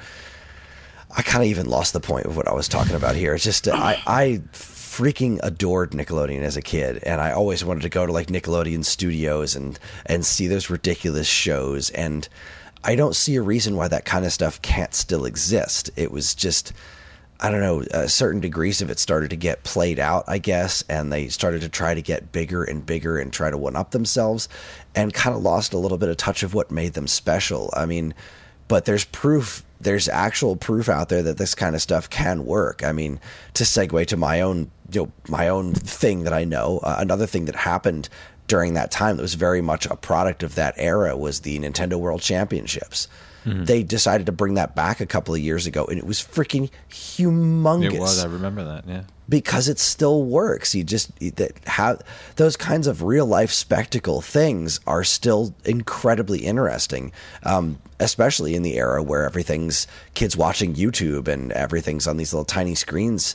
I 1.16 1.22
kind 1.22 1.44
of 1.44 1.48
even 1.48 1.66
lost 1.66 1.92
the 1.92 2.00
point 2.00 2.26
of 2.26 2.36
what 2.36 2.48
I 2.48 2.52
was 2.52 2.68
talking 2.68 2.96
about 2.96 3.14
here. 3.14 3.34
It's 3.34 3.44
just 3.44 3.68
I, 3.68 4.02
I 4.06 4.42
freaking 4.96 5.38
adored 5.42 5.90
Nickelodeon 5.90 6.40
as 6.40 6.56
a 6.56 6.62
kid, 6.62 7.02
and 7.04 7.20
I 7.20 7.32
always 7.32 7.62
wanted 7.62 7.82
to 7.82 7.90
go 7.90 8.06
to 8.06 8.12
like 8.12 8.28
Nickelodeon 8.28 8.84
studios 8.84 9.54
and 9.54 9.78
and 10.06 10.24
see 10.24 10.46
those 10.46 10.70
ridiculous 10.70 11.26
shows. 11.26 11.90
And 11.90 12.26
I 12.82 12.96
don't 12.96 13.14
see 13.14 13.36
a 13.36 13.42
reason 13.42 13.76
why 13.76 13.88
that 13.88 14.06
kind 14.06 14.24
of 14.24 14.32
stuff 14.32 14.62
can't 14.62 14.94
still 14.94 15.26
exist. 15.26 15.90
It 15.96 16.10
was 16.10 16.34
just. 16.34 16.72
I 17.38 17.50
don't 17.50 17.60
know, 17.60 17.82
uh, 17.92 18.06
certain 18.06 18.40
degrees 18.40 18.80
of 18.80 18.88
it 18.88 18.98
started 18.98 19.28
to 19.28 19.36
get 19.36 19.62
played 19.62 19.98
out, 19.98 20.24
I 20.26 20.38
guess, 20.38 20.82
and 20.88 21.12
they 21.12 21.28
started 21.28 21.60
to 21.60 21.68
try 21.68 21.92
to 21.92 22.00
get 22.00 22.32
bigger 22.32 22.64
and 22.64 22.86
bigger 22.86 23.18
and 23.18 23.30
try 23.30 23.50
to 23.50 23.58
one 23.58 23.76
up 23.76 23.90
themselves 23.90 24.48
and 24.94 25.12
kind 25.12 25.36
of 25.36 25.42
lost 25.42 25.74
a 25.74 25.78
little 25.78 25.98
bit 25.98 26.08
of 26.08 26.16
touch 26.16 26.42
of 26.42 26.54
what 26.54 26.70
made 26.70 26.94
them 26.94 27.06
special. 27.06 27.68
I 27.76 27.84
mean, 27.84 28.14
but 28.68 28.86
there's 28.86 29.04
proof, 29.04 29.65
there's 29.80 30.08
actual 30.08 30.56
proof 30.56 30.88
out 30.88 31.08
there 31.08 31.22
that 31.22 31.38
this 31.38 31.54
kind 31.54 31.74
of 31.74 31.82
stuff 31.82 32.08
can 32.08 32.46
work. 32.46 32.82
I 32.84 32.92
mean, 32.92 33.20
to 33.54 33.64
segue 33.64 34.06
to 34.06 34.16
my 34.16 34.40
own, 34.40 34.70
you 34.90 35.02
know, 35.02 35.12
my 35.28 35.48
own 35.48 35.74
thing 35.74 36.24
that 36.24 36.32
I 36.32 36.44
know, 36.44 36.80
uh, 36.82 36.96
another 36.98 37.26
thing 37.26 37.44
that 37.46 37.56
happened 37.56 38.08
during 38.46 38.74
that 38.74 38.90
time 38.90 39.16
that 39.16 39.22
was 39.22 39.34
very 39.34 39.60
much 39.60 39.86
a 39.86 39.96
product 39.96 40.42
of 40.42 40.54
that 40.54 40.74
era 40.76 41.16
was 41.16 41.40
the 41.40 41.58
Nintendo 41.58 41.94
World 41.94 42.20
Championships. 42.20 43.08
Mm-hmm. 43.44 43.64
They 43.64 43.82
decided 43.82 44.26
to 44.26 44.32
bring 44.32 44.54
that 44.54 44.74
back 44.74 45.00
a 45.00 45.06
couple 45.06 45.34
of 45.34 45.40
years 45.40 45.66
ago, 45.66 45.84
and 45.84 45.98
it 45.98 46.06
was 46.06 46.18
freaking 46.18 46.70
humongous. 46.90 47.94
It 47.94 48.00
was. 48.00 48.24
I 48.24 48.26
remember 48.26 48.64
that. 48.64 48.88
Yeah. 48.88 49.02
Because 49.28 49.68
it 49.68 49.78
still 49.78 50.22
works. 50.22 50.74
You 50.74 50.84
just 50.84 51.10
that 51.36 51.52
have 51.66 52.00
those 52.36 52.56
kinds 52.56 52.86
of 52.86 53.02
real 53.02 53.26
life 53.26 53.50
spectacle 53.50 54.20
things 54.20 54.78
are 54.86 55.02
still 55.02 55.52
incredibly 55.64 56.40
interesting, 56.40 57.12
um, 57.42 57.78
especially 57.98 58.54
in 58.54 58.62
the 58.62 58.76
era 58.76 59.02
where 59.02 59.24
everything's 59.24 59.88
kids 60.14 60.36
watching 60.36 60.74
YouTube 60.74 61.26
and 61.26 61.50
everything's 61.52 62.06
on 62.06 62.18
these 62.18 62.32
little 62.32 62.44
tiny 62.44 62.74
screens. 62.74 63.34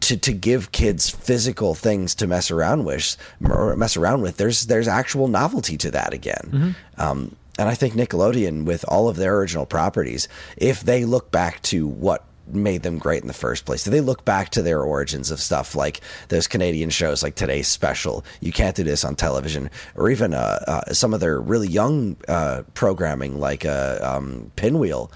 To, 0.00 0.18
to 0.18 0.34
give 0.34 0.70
kids 0.70 1.08
physical 1.08 1.74
things 1.74 2.14
to 2.16 2.26
mess 2.26 2.50
around 2.50 2.84
with, 2.84 3.16
mess 3.40 3.96
around 3.96 4.20
with, 4.20 4.36
there's 4.36 4.66
there's 4.66 4.86
actual 4.86 5.28
novelty 5.28 5.78
to 5.78 5.90
that 5.92 6.12
again. 6.12 6.50
Mm-hmm. 6.52 7.00
Um, 7.00 7.36
and 7.58 7.68
I 7.70 7.74
think 7.74 7.94
Nickelodeon, 7.94 8.64
with 8.64 8.84
all 8.88 9.08
of 9.08 9.16
their 9.16 9.38
original 9.38 9.64
properties, 9.64 10.28
if 10.58 10.82
they 10.82 11.06
look 11.06 11.30
back 11.30 11.62
to 11.62 11.86
what 11.86 12.24
made 12.46 12.82
them 12.82 12.98
great 12.98 13.22
in 13.22 13.28
the 13.28 13.34
first 13.34 13.64
place, 13.64 13.86
if 13.86 13.92
they 13.92 14.00
look 14.00 14.24
back 14.24 14.50
to 14.50 14.62
their 14.62 14.82
origins 14.82 15.30
of 15.30 15.40
stuff 15.40 15.74
like 15.74 16.00
those 16.28 16.46
Canadian 16.46 16.90
shows 16.90 17.22
like 17.22 17.34
Today's 17.34 17.68
Special, 17.68 18.24
You 18.40 18.52
Can't 18.52 18.76
Do 18.76 18.84
This 18.84 19.04
on 19.04 19.16
Television, 19.16 19.70
or 19.94 20.10
even 20.10 20.34
uh, 20.34 20.64
uh, 20.66 20.92
some 20.92 21.14
of 21.14 21.20
their 21.20 21.40
really 21.40 21.68
young 21.68 22.16
uh, 22.28 22.62
programming 22.74 23.40
like 23.40 23.64
uh, 23.64 23.98
um, 24.02 24.50
Pinwheel. 24.56 25.10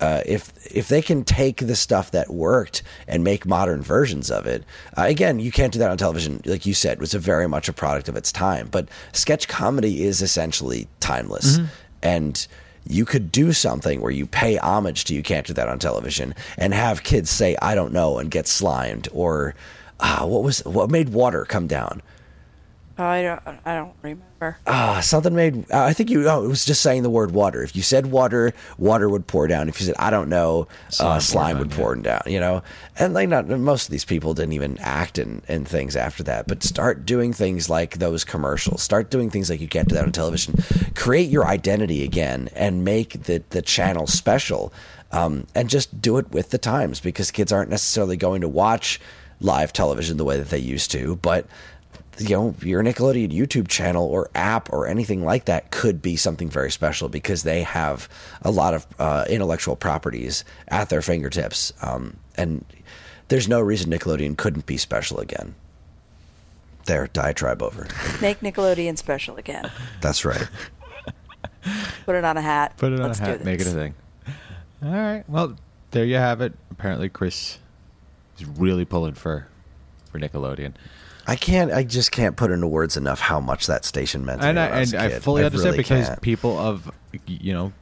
Uh, 0.00 0.22
if 0.26 0.52
if 0.72 0.86
they 0.86 1.02
can 1.02 1.24
take 1.24 1.56
the 1.56 1.74
stuff 1.74 2.12
that 2.12 2.30
worked 2.30 2.84
and 3.08 3.24
make 3.24 3.44
modern 3.44 3.82
versions 3.82 4.30
of 4.30 4.46
it, 4.46 4.62
uh, 4.96 5.02
again, 5.02 5.40
you 5.40 5.50
can't 5.50 5.72
do 5.72 5.80
that 5.80 5.90
on 5.90 5.96
television. 5.96 6.40
Like 6.44 6.66
you 6.66 6.74
said, 6.74 6.92
it 6.92 7.00
was 7.00 7.14
a 7.14 7.18
very 7.18 7.48
much 7.48 7.68
a 7.68 7.72
product 7.72 8.08
of 8.08 8.14
its 8.14 8.30
time. 8.30 8.68
But 8.70 8.88
sketch 9.12 9.48
comedy 9.48 10.04
is 10.04 10.22
essentially 10.22 10.86
timeless, 11.00 11.56
mm-hmm. 11.56 11.66
and 12.00 12.46
you 12.88 13.04
could 13.04 13.30
do 13.30 13.52
something 13.52 14.00
where 14.00 14.10
you 14.10 14.26
pay 14.26 14.56
homage 14.58 15.04
to 15.04 15.14
you 15.14 15.22
can't 15.22 15.46
do 15.46 15.52
that 15.52 15.68
on 15.68 15.78
television 15.78 16.34
and 16.56 16.72
have 16.74 17.02
kids 17.02 17.30
say 17.30 17.56
I 17.60 17.74
don't 17.74 17.92
know 17.92 18.18
and 18.18 18.30
get 18.30 18.46
slimed 18.46 19.08
or 19.12 19.54
uh, 20.00 20.26
what 20.26 20.42
was 20.42 20.64
what 20.64 20.90
made 20.90 21.10
water 21.10 21.44
come 21.44 21.66
down 21.66 22.02
I 22.98 23.22
don't. 23.22 23.58
I 23.64 23.76
don't 23.76 23.94
remember. 24.02 24.58
Ah, 24.66 25.00
something 25.00 25.34
made. 25.34 25.70
Uh, 25.70 25.84
I 25.84 25.92
think 25.92 26.10
you. 26.10 26.28
Oh, 26.28 26.44
it 26.44 26.48
was 26.48 26.64
just 26.64 26.82
saying 26.82 27.04
the 27.04 27.10
word 27.10 27.30
water. 27.30 27.62
If 27.62 27.76
you 27.76 27.82
said 27.82 28.06
water, 28.06 28.52
water 28.76 29.08
would 29.08 29.26
pour 29.28 29.46
down. 29.46 29.68
If 29.68 29.80
you 29.80 29.86
said 29.86 29.94
I 29.98 30.10
don't 30.10 30.28
know, 30.28 30.66
slime, 30.88 31.16
uh, 31.16 31.20
slime 31.20 31.58
would 31.60 31.70
pour 31.70 31.94
down. 31.94 32.22
You 32.26 32.40
know, 32.40 32.62
and 32.98 33.14
like 33.14 33.28
not 33.28 33.46
most 33.48 33.84
of 33.84 33.92
these 33.92 34.04
people 34.04 34.34
didn't 34.34 34.54
even 34.54 34.78
act 34.78 35.18
in, 35.18 35.42
in 35.48 35.64
things 35.64 35.94
after 35.94 36.24
that. 36.24 36.48
But 36.48 36.64
start 36.64 37.06
doing 37.06 37.32
things 37.32 37.70
like 37.70 37.98
those 37.98 38.24
commercials. 38.24 38.82
Start 38.82 39.10
doing 39.10 39.30
things 39.30 39.48
like 39.48 39.60
you 39.60 39.68
can't 39.68 39.88
do 39.88 39.94
that 39.94 40.04
on 40.04 40.12
television. 40.12 40.56
Create 40.96 41.30
your 41.30 41.46
identity 41.46 42.02
again 42.02 42.48
and 42.54 42.84
make 42.84 43.24
the 43.24 43.44
the 43.50 43.62
channel 43.62 44.06
special. 44.06 44.72
Um, 45.10 45.46
and 45.54 45.70
just 45.70 46.02
do 46.02 46.18
it 46.18 46.30
with 46.32 46.50
the 46.50 46.58
times 46.58 47.00
because 47.00 47.30
kids 47.30 47.50
aren't 47.50 47.70
necessarily 47.70 48.18
going 48.18 48.42
to 48.42 48.48
watch 48.48 49.00
live 49.40 49.72
television 49.72 50.16
the 50.16 50.24
way 50.24 50.36
that 50.36 50.50
they 50.50 50.58
used 50.58 50.90
to, 50.90 51.16
but 51.16 51.46
you 52.18 52.36
know, 52.36 52.54
your 52.62 52.82
Nickelodeon 52.82 53.30
YouTube 53.30 53.68
channel 53.68 54.04
or 54.06 54.30
app 54.34 54.72
or 54.72 54.86
anything 54.86 55.24
like 55.24 55.44
that 55.46 55.70
could 55.70 56.02
be 56.02 56.16
something 56.16 56.48
very 56.48 56.70
special 56.70 57.08
because 57.08 57.42
they 57.42 57.62
have 57.62 58.08
a 58.42 58.50
lot 58.50 58.74
of 58.74 58.86
uh, 58.98 59.24
intellectual 59.28 59.76
properties 59.76 60.44
at 60.68 60.88
their 60.88 61.02
fingertips. 61.02 61.72
Um, 61.82 62.16
and 62.36 62.64
there's 63.28 63.48
no 63.48 63.60
reason 63.60 63.90
Nickelodeon 63.90 64.36
couldn't 64.36 64.66
be 64.66 64.76
special 64.76 65.18
again. 65.20 65.54
There, 66.86 67.06
diatribe 67.08 67.62
over. 67.62 67.86
Make 68.20 68.40
Nickelodeon 68.40 68.96
special 68.96 69.36
again. 69.36 69.70
That's 70.00 70.24
right. 70.24 70.48
Put 72.06 72.14
it 72.14 72.24
on 72.24 72.36
a 72.36 72.42
hat. 72.42 72.76
Put 72.78 72.92
it 72.92 73.00
on 73.00 73.08
Let's 73.08 73.20
a 73.20 73.24
hat. 73.24 73.44
Make 73.44 73.60
it 73.60 73.66
a 73.66 73.70
thing. 73.70 73.94
All 74.82 74.90
right. 74.90 75.24
Well, 75.28 75.56
there 75.90 76.04
you 76.04 76.16
have 76.16 76.40
it. 76.40 76.54
Apparently, 76.70 77.08
Chris 77.10 77.58
is 78.38 78.46
really 78.46 78.84
pulling 78.86 79.14
for 79.14 79.48
for 80.10 80.18
Nickelodeon. 80.18 80.72
I 81.28 81.36
can't. 81.36 81.70
I 81.70 81.84
just 81.84 82.10
can't 82.10 82.36
put 82.36 82.50
into 82.50 82.66
words 82.66 82.96
enough 82.96 83.20
how 83.20 83.38
much 83.38 83.66
that 83.66 83.84
station 83.84 84.24
meant. 84.24 84.42
and 84.42 84.58
I, 84.58 84.80
and 84.80 84.94
I 84.94 85.18
fully 85.18 85.42
I 85.42 85.46
understand 85.46 85.72
really 85.72 85.76
because 85.76 86.08
can't. 86.08 86.22
people 86.22 86.58
of 86.58 86.90
you 87.26 87.52
know 87.52 87.72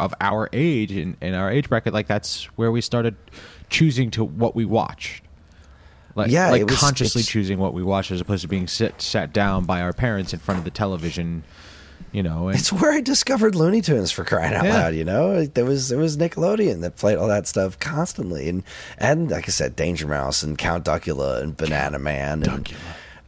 of 0.00 0.14
our 0.18 0.48
age 0.54 0.90
and 0.92 1.14
in, 1.20 1.28
in 1.28 1.34
our 1.34 1.50
age 1.50 1.68
bracket, 1.68 1.92
like 1.92 2.06
that's 2.06 2.44
where 2.56 2.72
we 2.72 2.80
started 2.80 3.16
choosing 3.68 4.10
to 4.12 4.24
what 4.24 4.56
we 4.56 4.64
watched. 4.64 5.22
Like, 6.14 6.30
yeah, 6.30 6.50
like 6.50 6.66
was, 6.66 6.78
consciously 6.78 7.22
choosing 7.22 7.58
what 7.58 7.74
we 7.74 7.82
watched 7.82 8.10
as 8.10 8.20
opposed 8.20 8.42
to 8.42 8.48
being 8.48 8.66
sit 8.66 9.00
sat 9.02 9.32
down 9.32 9.66
by 9.66 9.82
our 9.82 9.92
parents 9.92 10.32
in 10.32 10.40
front 10.40 10.58
of 10.58 10.64
the 10.64 10.70
television 10.70 11.44
you 12.12 12.22
know. 12.22 12.48
And, 12.48 12.58
it's 12.58 12.72
where 12.72 12.92
I 12.92 13.00
discovered 13.00 13.54
Looney 13.54 13.80
Tunes 13.80 14.10
for 14.10 14.24
crying 14.24 14.54
out 14.54 14.64
yeah. 14.64 14.74
loud. 14.74 14.94
You 14.94 15.04
know, 15.04 15.44
there 15.44 15.64
was 15.64 15.88
there 15.88 15.98
was 15.98 16.16
Nickelodeon 16.16 16.80
that 16.82 16.96
played 16.96 17.18
all 17.18 17.28
that 17.28 17.46
stuff 17.46 17.78
constantly, 17.78 18.48
and 18.48 18.62
and 18.98 19.30
like 19.30 19.48
I 19.48 19.50
said, 19.50 19.76
Danger 19.76 20.06
Mouse 20.06 20.42
and 20.42 20.58
Count 20.58 20.84
Duckula 20.84 21.42
and 21.42 21.56
Banana 21.56 21.98
Man. 21.98 22.42
And 22.42 22.72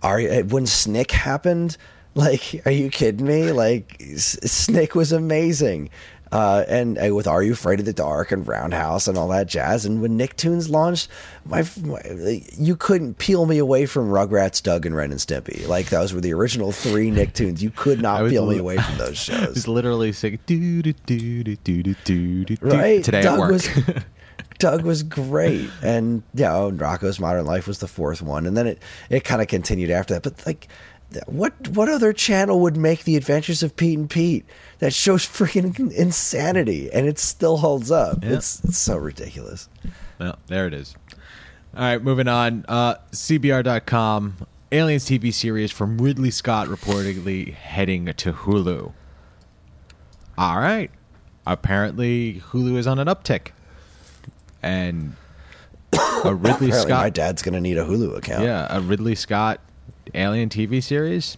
are 0.02 0.18
eh, 0.18 0.42
when 0.42 0.66
Snick 0.66 1.10
happened? 1.10 1.76
Like, 2.14 2.60
are 2.66 2.70
you 2.70 2.90
kidding 2.90 3.26
me? 3.26 3.52
Like, 3.52 3.98
Snick 4.16 4.94
was 4.94 5.12
amazing. 5.12 5.88
Uh, 6.32 6.64
and 6.66 6.98
uh, 6.98 7.14
with 7.14 7.26
Are 7.26 7.42
You 7.42 7.52
Afraid 7.52 7.78
of 7.78 7.84
the 7.84 7.92
Dark 7.92 8.32
and 8.32 8.48
Roundhouse 8.48 9.06
and 9.06 9.18
all 9.18 9.28
that 9.28 9.46
jazz. 9.46 9.84
And 9.84 10.00
when 10.00 10.18
Nicktoons 10.18 10.70
launched, 10.70 11.08
my, 11.44 11.62
my, 11.84 12.00
you 12.56 12.74
couldn't 12.74 13.18
peel 13.18 13.44
me 13.44 13.58
away 13.58 13.84
from 13.84 14.08
Rugrats, 14.08 14.62
Doug, 14.62 14.86
and 14.86 14.96
Ren 14.96 15.10
and 15.10 15.20
Stimpy. 15.20 15.68
Like 15.68 15.90
those 15.90 16.14
were 16.14 16.22
the 16.22 16.32
original 16.32 16.72
three 16.72 17.10
Nicktoons. 17.12 17.60
You 17.60 17.70
could 17.70 18.00
not 18.00 18.30
peel 18.30 18.46
li- 18.46 18.54
me 18.54 18.60
away 18.60 18.78
from 18.78 18.96
those 18.96 19.18
shows. 19.18 19.56
It's 19.56 19.68
literally 19.68 20.12
saying 20.12 20.38
do 20.46 20.80
do 20.82 20.92
do 20.92 21.44
do 21.44 21.56
do 21.56 21.94
do 22.04 22.44
do 22.44 22.56
right 22.62 23.04
today 23.04 23.20
Doug 23.20 23.34
at 23.34 23.38
work. 23.38 23.52
Was, 23.52 23.68
Doug 24.58 24.84
was 24.84 25.02
great, 25.02 25.68
and 25.82 26.22
you 26.34 26.44
know, 26.44 26.70
Rocko's 26.70 27.18
Modern 27.18 27.44
Life 27.44 27.66
was 27.66 27.80
the 27.80 27.88
fourth 27.88 28.22
one, 28.22 28.46
and 28.46 28.56
then 28.56 28.66
it 28.66 28.82
it 29.10 29.24
kind 29.24 29.42
of 29.42 29.48
continued 29.48 29.90
after 29.90 30.14
that. 30.14 30.22
But 30.22 30.46
like 30.46 30.68
what 31.26 31.68
what 31.68 31.88
other 31.88 32.12
channel 32.12 32.60
would 32.60 32.76
make 32.76 33.04
the 33.04 33.16
Adventures 33.16 33.62
of 33.62 33.76
Pete 33.76 33.98
and 33.98 34.08
Pete? 34.10 34.44
That 34.78 34.92
shows 34.92 35.24
freaking 35.26 35.92
insanity, 35.92 36.92
and 36.92 37.06
it 37.06 37.18
still 37.18 37.58
holds 37.58 37.90
up. 37.90 38.22
Yeah. 38.22 38.34
It's 38.34 38.62
it's 38.64 38.78
so 38.78 38.96
ridiculous. 38.96 39.68
Well, 40.18 40.38
there 40.46 40.66
it 40.66 40.74
is. 40.74 40.94
All 41.74 41.82
right, 41.82 42.02
moving 42.02 42.28
on. 42.28 42.64
Uh, 42.68 42.96
CBR.com. 43.12 44.46
Aliens 44.70 45.04
TV 45.04 45.32
series 45.32 45.70
from 45.70 45.98
Ridley 45.98 46.30
Scott 46.30 46.66
reportedly 46.68 47.52
heading 47.52 48.06
to 48.06 48.32
Hulu. 48.32 48.92
All 50.38 50.58
right. 50.58 50.90
Apparently, 51.46 52.42
Hulu 52.52 52.76
is 52.76 52.86
on 52.86 52.98
an 52.98 53.06
uptick. 53.06 53.48
And 54.62 55.14
a 56.24 56.34
Ridley 56.34 56.70
Scott. 56.72 56.88
My 56.88 57.10
dad's 57.10 57.42
going 57.42 57.54
to 57.54 57.60
need 57.60 57.76
a 57.76 57.84
Hulu 57.84 58.16
account. 58.16 58.44
Yeah, 58.44 58.66
a 58.74 58.80
Ridley 58.80 59.14
Scott 59.14 59.60
Alien 60.14 60.48
TV 60.48 60.82
series 60.82 61.36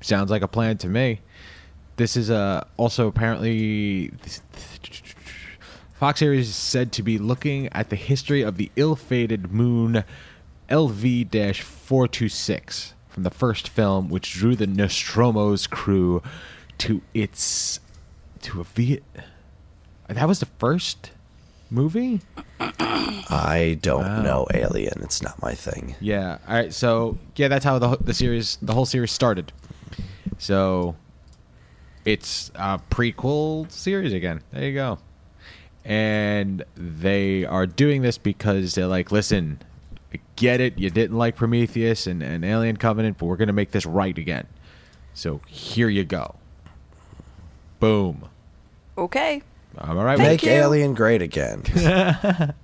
sounds 0.00 0.30
like 0.30 0.42
a 0.42 0.48
plan 0.48 0.78
to 0.78 0.88
me. 0.88 1.20
this 1.96 2.16
is 2.16 2.30
uh, 2.30 2.64
also 2.76 3.06
apparently 3.06 4.10
Fox 5.94 6.18
series 6.18 6.48
is 6.48 6.56
said 6.56 6.92
to 6.92 7.02
be 7.02 7.18
looking 7.18 7.68
at 7.68 7.88
the 7.88 7.96
history 7.96 8.42
of 8.42 8.56
the 8.56 8.70
ill-fated 8.76 9.52
moon 9.52 10.04
LV-426 10.68 12.92
from 13.08 13.22
the 13.22 13.30
first 13.30 13.68
film, 13.68 14.08
which 14.08 14.32
drew 14.32 14.56
the 14.56 14.66
Nostromo's 14.66 15.66
crew 15.66 16.22
to 16.78 17.02
its 17.14 17.80
to 18.42 18.60
a 18.60 18.64
Viet. 18.64 19.04
That 20.08 20.28
was 20.28 20.40
the 20.40 20.46
first 20.46 21.12
movie. 21.70 22.20
I 22.60 23.78
don't 23.82 24.22
know 24.22 24.46
Alien. 24.54 25.00
It's 25.02 25.22
not 25.22 25.40
my 25.42 25.54
thing. 25.54 25.96
Yeah. 26.00 26.38
All 26.48 26.54
right. 26.54 26.72
So 26.72 27.18
yeah, 27.36 27.48
that's 27.48 27.64
how 27.64 27.78
the 27.78 27.96
the 27.96 28.14
series, 28.14 28.58
the 28.62 28.72
whole 28.72 28.86
series 28.86 29.12
started. 29.12 29.52
So 30.38 30.96
it's 32.04 32.50
a 32.54 32.80
prequel 32.90 33.70
series 33.70 34.12
again. 34.12 34.42
There 34.52 34.64
you 34.64 34.74
go. 34.74 34.98
And 35.84 36.64
they 36.76 37.44
are 37.44 37.66
doing 37.66 38.02
this 38.02 38.18
because 38.18 38.74
they're 38.74 38.86
like, 38.86 39.12
listen, 39.12 39.60
I 40.12 40.20
get 40.36 40.60
it. 40.60 40.78
You 40.78 40.90
didn't 40.90 41.16
like 41.16 41.36
Prometheus 41.36 42.06
and, 42.06 42.22
and 42.22 42.44
Alien 42.44 42.76
Covenant, 42.78 43.18
but 43.18 43.26
we're 43.26 43.36
going 43.36 43.48
to 43.48 43.54
make 43.54 43.72
this 43.72 43.84
right 43.84 44.16
again. 44.16 44.46
So 45.12 45.40
here 45.46 45.88
you 45.88 46.04
go. 46.04 46.36
Boom. 47.80 48.28
Okay. 48.96 49.42
I'm 49.78 49.96
all 49.98 50.04
right 50.04 50.16
Thank 50.18 50.42
Make 50.42 50.42
you. 50.44 50.50
Alien 50.52 50.94
great 50.94 51.22
again. 51.22 51.62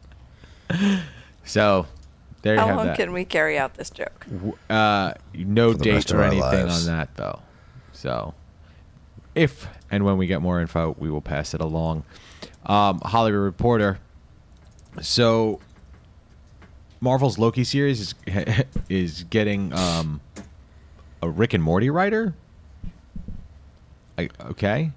So 1.44 1.86
there 2.42 2.54
you 2.54 2.60
How 2.60 2.66
have 2.68 2.76
long 2.76 2.86
that. 2.88 2.96
can 2.96 3.12
we 3.12 3.24
carry 3.24 3.58
out 3.58 3.74
this 3.74 3.90
joke? 3.90 4.24
Uh, 4.68 5.14
no 5.34 5.72
For 5.72 5.78
the 5.78 5.84
date 5.84 5.92
rest 5.94 6.10
of 6.12 6.18
or 6.18 6.22
our 6.22 6.26
anything 6.28 6.66
lives. 6.66 6.88
on 6.88 6.96
that 6.96 7.16
though. 7.16 7.40
So, 7.92 8.34
if 9.34 9.66
and 9.90 10.04
when 10.04 10.16
we 10.16 10.26
get 10.28 10.40
more 10.40 10.60
info, 10.60 10.94
we 10.98 11.10
will 11.10 11.20
pass 11.20 11.52
it 11.54 11.60
along. 11.60 12.04
Um, 12.66 13.00
Hollywood 13.04 13.42
Reporter. 13.42 13.98
So, 15.00 15.60
Marvel's 17.00 17.36
Loki 17.38 17.64
series 17.64 18.00
is 18.00 18.14
is 18.88 19.24
getting 19.24 19.72
um, 19.72 20.20
a 21.20 21.28
Rick 21.28 21.52
and 21.52 21.64
Morty 21.64 21.90
writer. 21.90 22.34
I, 24.16 24.28
okay. 24.50 24.92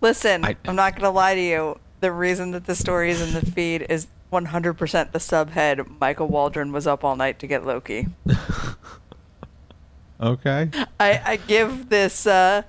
Listen, 0.00 0.44
I- 0.44 0.56
I'm 0.64 0.76
not 0.76 0.92
going 0.92 1.02
to 1.04 1.10
lie 1.10 1.34
to 1.34 1.40
you. 1.40 1.78
The 2.00 2.12
reason 2.12 2.52
that 2.52 2.64
the 2.66 2.74
story 2.74 3.10
is 3.10 3.20
in 3.20 3.34
the 3.34 3.44
feed 3.50 3.86
is 3.90 4.06
100% 4.32 5.12
the 5.12 5.18
subhead. 5.18 6.00
Michael 6.00 6.28
Waldron 6.28 6.72
was 6.72 6.86
up 6.86 7.04
all 7.04 7.16
night 7.16 7.38
to 7.40 7.46
get 7.46 7.66
Loki. 7.66 8.06
Okay. 10.20 10.68
I, 10.98 11.20
I 11.24 11.36
give 11.36 11.88
this 11.88 12.26
uh, 12.26 12.62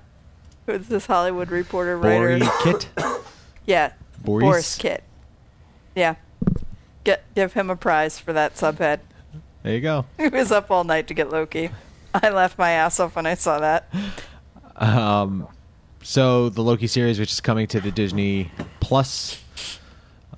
who's 0.64 0.88
this 0.88 1.04
Hollywood 1.04 1.50
Reporter 1.50 1.98
writer? 1.98 2.38
Bori 2.38 2.50
Kit. 2.62 2.88
Yeah, 3.66 3.92
Boris? 4.24 4.42
Boris 4.42 4.76
Kit. 4.78 5.04
Yeah, 5.94 6.14
get 7.04 7.22
give 7.34 7.52
him 7.52 7.68
a 7.70 7.76
prize 7.76 8.18
for 8.18 8.32
that 8.32 8.54
subhead. 8.54 9.00
There 9.62 9.74
you 9.74 9.80
go. 9.82 10.06
He 10.18 10.28
was 10.28 10.50
up 10.50 10.70
all 10.70 10.82
night 10.82 11.06
to 11.08 11.14
get 11.14 11.30
Loki. 11.30 11.70
I 12.14 12.30
laughed 12.30 12.56
my 12.58 12.70
ass 12.70 12.98
off 12.98 13.14
when 13.14 13.26
I 13.26 13.34
saw 13.34 13.58
that. 13.60 13.86
Um, 14.76 15.46
so 16.02 16.48
the 16.48 16.62
Loki 16.62 16.86
series, 16.86 17.18
which 17.18 17.32
is 17.32 17.40
coming 17.40 17.66
to 17.68 17.80
the 17.80 17.90
Disney 17.90 18.50
Plus 18.80 19.42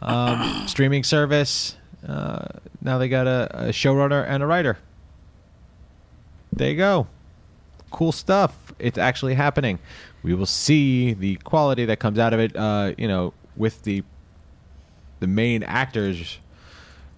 um, 0.01 0.65
streaming 0.67 1.05
service, 1.05 1.77
uh, 2.07 2.47
now 2.83 2.99
they 2.99 3.09
got 3.09 3.27
a, 3.27 3.49
a 3.53 3.69
showrunner 3.69 4.25
and 4.29 4.43
a 4.43 4.47
writer. 4.47 4.79
There 6.53 6.71
you 6.71 6.77
go. 6.77 7.07
Cool 7.91 8.13
stuff. 8.13 8.73
It's 8.79 8.99
actually 8.99 9.35
happening. 9.35 9.79
We 10.23 10.35
will 10.35 10.47
see 10.47 11.15
the 11.15 11.37
quality 11.37 11.85
that 11.87 11.99
comes 11.99 12.19
out 12.19 12.33
of 12.33 12.41
it. 12.41 12.57
Uh, 12.57 12.93
you 12.99 13.09
know, 13.09 13.33
with 13.57 13.83
the 13.83 14.05
the 15.21 15.27
main 15.27 15.63
actors 15.63 16.39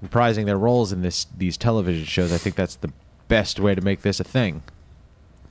reprising 0.04 0.44
their 0.44 0.58
roles 0.58 0.92
in 0.92 1.02
this 1.02 1.26
these 1.36 1.56
television 1.56 2.04
shows. 2.04 2.32
I 2.32 2.38
think 2.38 2.56
that's 2.56 2.76
the 2.76 2.92
best 3.28 3.58
way 3.58 3.74
to 3.74 3.80
make 3.80 4.02
this 4.02 4.20
a 4.20 4.24
thing 4.24 4.62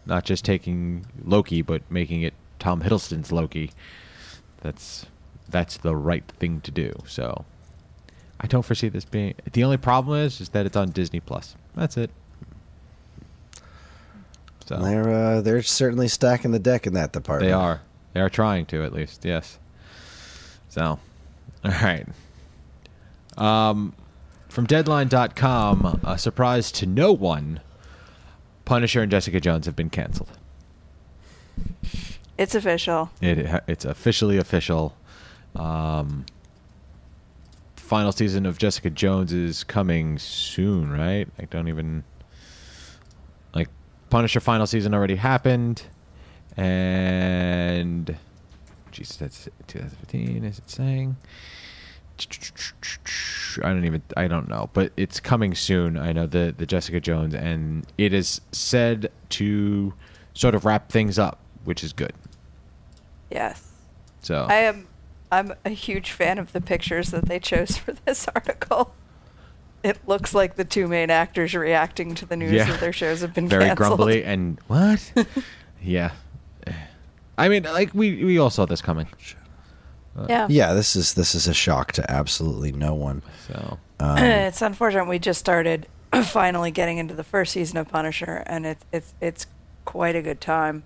not 0.06 0.24
just 0.24 0.46
taking 0.46 1.06
Loki, 1.24 1.62
but 1.62 1.82
making 1.89 2.22
it 2.22 2.34
Tom 2.66 2.82
Hiddleston's 2.82 3.32
Loki. 3.32 3.70
That's 4.61 5.05
that's 5.47 5.78
the 5.78 5.95
right 5.95 6.24
thing 6.39 6.61
to 6.61 6.72
do. 6.72 6.91
So 7.05 7.45
I 8.39 8.47
don't 8.47 8.63
foresee 8.63 8.89
this 8.89 9.05
being. 9.05 9.36
The 9.53 9.63
only 9.63 9.78
problem 9.78 10.18
is 10.20 10.41
is 10.41 10.49
that 10.49 10.66
it's 10.66 10.76
on 10.76 10.89
Disney 10.89 11.20
Plus. 11.20 11.55
That's 11.76 11.95
it. 11.95 12.09
So 14.66 14.78
They're 14.78 15.13
uh, 15.13 15.41
they're 15.41 15.61
certainly 15.61 16.07
stacking 16.07 16.49
the 16.49 16.57
deck 16.57 16.88
in 16.88 16.93
that 16.93 17.13
department. 17.13 17.49
they 17.49 17.53
are 17.53 17.82
they 18.13 18.20
are 18.20 18.32
trying 18.32 18.66
to 18.66 18.84
at 18.84 18.91
least 18.93 19.24
yes. 19.24 19.59
So 20.70 20.97
all 21.63 21.72
right. 21.72 22.07
Um, 23.38 23.93
from 24.49 24.66
Deadline.com, 24.66 25.99
a 26.03 26.18
surprise 26.18 26.72
to 26.72 26.88
no 26.88 27.13
one. 27.13 27.59
Punisher 28.63 29.03
and 29.03 29.11
Jessica 29.11 29.39
Jones 29.39 29.68
have 29.68 29.76
been 29.76 29.91
canceled. 29.91 30.32
It's 32.38 32.56
official. 32.56 33.12
It 33.22 33.64
it's 33.68 33.86
officially 33.86 34.38
official. 34.38 34.96
Um, 35.56 36.26
final 37.76 38.12
season 38.12 38.46
of 38.46 38.58
Jessica 38.58 38.90
Jones 38.90 39.32
is 39.32 39.64
coming 39.64 40.20
soon, 40.20 40.92
right? 40.92 41.28
I 41.40 41.46
don't 41.46 41.68
even 41.68 42.04
like 43.54 43.70
Punisher 44.10 44.40
final 44.40 44.68
season 44.68 44.94
already 44.94 45.16
happened, 45.16 45.84
and 46.58 48.18
Jesus, 48.92 49.18
that's 49.18 49.50
2015. 49.68 50.44
Is 50.44 50.60
it 50.60 50.70
saying? 50.70 51.16
I 53.64 53.70
don't 53.74 53.86
even 53.86 54.02
I 54.16 54.28
don't 54.28 54.48
know, 54.48 54.70
but 54.74 54.92
it's 54.98 55.20
coming 55.20 55.54
soon. 55.54 55.98
I 55.98 56.12
know 56.14 56.26
the 56.26 56.54
the 56.58 56.66
Jessica 56.66 57.00
Jones, 57.00 57.34
and 57.34 57.86
it 57.98 58.14
is 58.14 58.42
said 58.52 59.12
to 59.30 59.94
sort 60.34 60.56
of 60.56 60.66
wrap 60.66 60.92
things 60.92 61.20
up, 61.20 61.40
which 61.66 61.84
is 61.84 61.93
good. 61.93 62.13
Yes. 63.30 63.61
So 64.22 64.45
I 64.49 64.55
am 64.55 64.88
I'm 65.32 65.53
a 65.66 65.70
huge 65.70 66.11
fan 66.11 66.38
of 66.39 66.51
the 66.53 66.61
pictures 66.61 67.11
that 67.11 67.26
they 67.26 67.39
chose 67.39 67.78
for 67.78 67.91
this 68.05 68.28
article. 68.34 68.93
It 69.84 69.99
looks 70.07 70.34
like 70.34 70.55
the 70.55 70.66
two 70.66 70.88
main 70.88 71.09
actors 71.11 71.53
reacting 71.53 72.16
to 72.16 72.26
the 72.26 72.36
news 72.36 72.53
Yeah. 72.53 72.66
that 72.72 72.80
their 72.80 72.93
shows 72.93 73.22
have 73.22 73.34
been 73.34 73.47
very 73.47 73.66
canceled. 73.66 73.97
grumbly 73.97 74.24
and 74.24 74.57
what? 74.68 75.11
yeah, 75.84 76.11
I 77.38 77.49
mean, 77.49 77.63
like 77.63 77.93
we 77.93 78.24
we 78.24 78.38
all 78.39 78.49
saw 78.49 78.66
this 78.66 78.82
coming. 78.82 79.07
Yeah. 80.30 80.47
Yeah, 80.49 80.74
this 80.74 80.95
is 80.95 81.13
this 81.16 81.36
is 81.36 81.47
a 81.47 81.53
shock 81.53 81.91
to 81.93 82.11
absolutely 82.11 82.72
no 82.72 82.93
one. 82.93 83.22
So 83.47 83.78
Um, 83.99 84.18
it's 84.20 84.61
unfortunate 84.61 85.05
we 85.07 85.20
just 85.20 85.39
started 85.39 85.88
finally 86.24 86.72
getting 86.72 86.97
into 86.97 87.13
the 87.13 87.24
first 87.24 87.51
season 87.51 87.78
of 87.78 87.88
Punisher 87.89 88.43
and 88.47 88.66
it's 88.66 88.86
it's 88.93 89.13
it's 89.22 89.45
quite 89.84 90.16
a 90.16 90.22
good 90.22 90.39
time. 90.41 90.84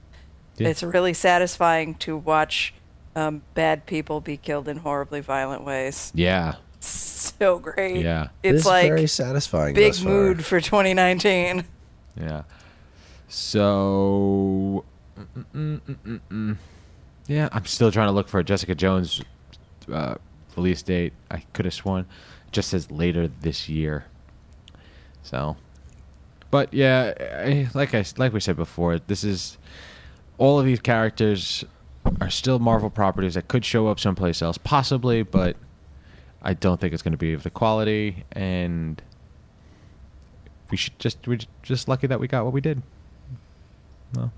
Yeah. 0.59 0.67
It's 0.69 0.83
really 0.83 1.13
satisfying 1.13 1.95
to 1.95 2.17
watch 2.17 2.73
um, 3.15 3.41
bad 3.53 3.85
people 3.85 4.21
be 4.21 4.37
killed 4.37 4.67
in 4.67 4.77
horribly 4.77 5.21
violent 5.21 5.63
ways. 5.63 6.11
yeah, 6.15 6.55
So 6.79 7.59
great. 7.59 7.97
Yeah. 8.03 8.29
It's 8.43 8.59
is 8.59 8.65
like 8.65 8.87
very 8.87 9.07
satisfying. 9.07 9.75
big 9.75 9.93
thus 9.93 9.99
far. 10.01 10.11
mood 10.11 10.45
for 10.45 10.61
2019. 10.61 11.65
yeah. 12.19 12.43
So 13.27 14.83
mm, 15.17 15.45
mm, 15.53 15.79
mm, 15.81 15.97
mm, 16.05 16.19
mm. 16.29 16.57
yeah, 17.27 17.49
I'm 17.51 17.65
still 17.65 17.91
trying 17.91 18.07
to 18.07 18.11
look 18.11 18.27
for 18.27 18.39
a 18.39 18.43
Jessica 18.43 18.75
Jones 18.75 19.21
uh, 19.91 20.15
release 20.55 20.81
date. 20.81 21.13
I 21.29 21.39
could 21.53 21.65
have 21.65 21.73
sworn 21.73 22.01
it 22.01 22.07
just 22.51 22.69
says 22.69 22.89
later 22.89 23.27
this 23.27 23.69
year. 23.69 24.05
So, 25.23 25.57
but 26.49 26.73
yeah, 26.73 27.13
I, 27.19 27.69
like 27.73 27.93
I 27.93 28.03
like 28.17 28.33
we 28.33 28.39
said 28.39 28.55
before, 28.55 28.99
this 28.99 29.23
is 29.23 29.57
all 30.39 30.59
of 30.59 30.65
these 30.65 30.79
characters 30.79 31.63
are 32.19 32.29
still 32.31 32.57
Marvel 32.57 32.89
properties 32.89 33.35
that 33.35 33.47
could 33.47 33.63
show 33.63 33.87
up 33.87 33.99
someplace 33.99 34.41
else, 34.41 34.57
possibly, 34.57 35.21
but 35.21 35.55
I 36.41 36.53
don't 36.55 36.79
think 36.81 36.93
it's 36.93 37.03
going 37.03 37.11
to 37.11 37.17
be 37.17 37.33
of 37.33 37.43
the 37.43 37.49
quality. 37.51 38.23
And 38.31 38.99
we 40.71 40.77
should 40.77 40.97
just 40.97 41.27
we're 41.27 41.39
just 41.61 41.87
lucky 41.87 42.07
that 42.07 42.19
we 42.19 42.27
got 42.27 42.43
what 42.45 42.53
we 42.53 42.61
did. 42.61 42.81
Well, 44.15 44.31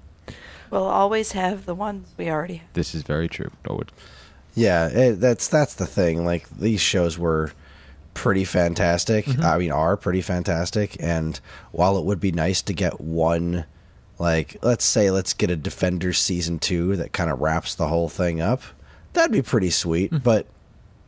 We'll 0.70 0.84
always 0.86 1.34
have 1.34 1.66
the 1.66 1.76
ones 1.76 2.14
we 2.18 2.30
already 2.30 2.56
have. 2.58 2.74
this 2.74 2.96
is 2.96 3.04
very 3.04 3.28
true. 3.28 3.52
It- 3.70 3.92
Yeah, 4.56 4.88
it, 4.88 5.20
that's 5.20 5.48
that's 5.48 5.76
the 5.76 5.86
thing. 5.86 6.26
Like 6.26 6.50
these 6.50 6.80
shows 6.82 7.18
were 7.18 7.52
pretty 8.14 8.44
fantastic. 8.46 9.26
Mm-hmm. 9.26 9.42
I 9.44 9.58
mean, 9.58 9.72
are 9.72 9.96
pretty 9.98 10.22
fantastic. 10.22 10.96
And 11.00 11.40
while 11.72 11.98
it 11.98 12.06
would 12.06 12.20
be 12.22 12.32
nice 12.32 12.62
to 12.64 12.74
get 12.74 13.00
one, 13.02 13.66
like 14.22 14.58
let's 14.62 14.86
say, 14.86 15.12
let's 15.12 15.34
get 15.34 15.50
a 15.50 15.56
Defenders 15.56 16.20
season 16.20 16.60
two 16.60 16.96
that 16.98 17.14
kind 17.14 17.32
of 17.32 17.40
wraps 17.40 17.76
the 17.76 17.88
whole 17.88 18.10
thing 18.10 18.42
up, 18.42 18.62
that'd 19.14 19.32
be 19.32 19.42
pretty 19.42 19.70
sweet. 19.70 20.12
Mm-hmm. 20.12 20.24
But 20.24 20.48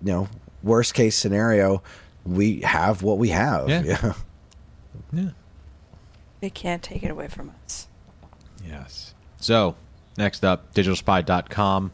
you 0.01 0.11
know, 0.11 0.27
worst 0.61 0.93
case 0.93 1.15
scenario, 1.15 1.83
we 2.25 2.61
have 2.61 3.03
what 3.03 3.17
we 3.17 3.29
have. 3.29 3.69
Yeah. 3.69 3.83
Yeah. 3.83 4.13
yeah. 5.13 5.29
They 6.41 6.49
can't 6.49 6.83
take 6.83 7.03
it 7.03 7.11
away 7.11 7.27
from 7.27 7.53
us. 7.63 7.87
Yes. 8.65 9.13
So, 9.39 9.75
Next 10.17 10.45
up, 10.45 10.73
digitalspy.com. 10.73 11.91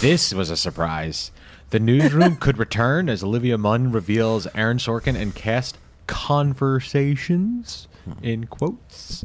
This 0.00 0.34
was 0.34 0.50
a 0.50 0.56
surprise. 0.56 1.30
The 1.70 1.80
newsroom 1.80 2.36
could 2.40 2.58
return 2.58 3.08
as 3.08 3.22
Olivia 3.22 3.58
Munn 3.58 3.92
reveals 3.92 4.46
Aaron 4.54 4.78
Sorkin 4.78 5.16
and 5.16 5.34
cast 5.34 5.78
conversations 6.06 7.88
in 8.22 8.46
quotes. 8.46 9.24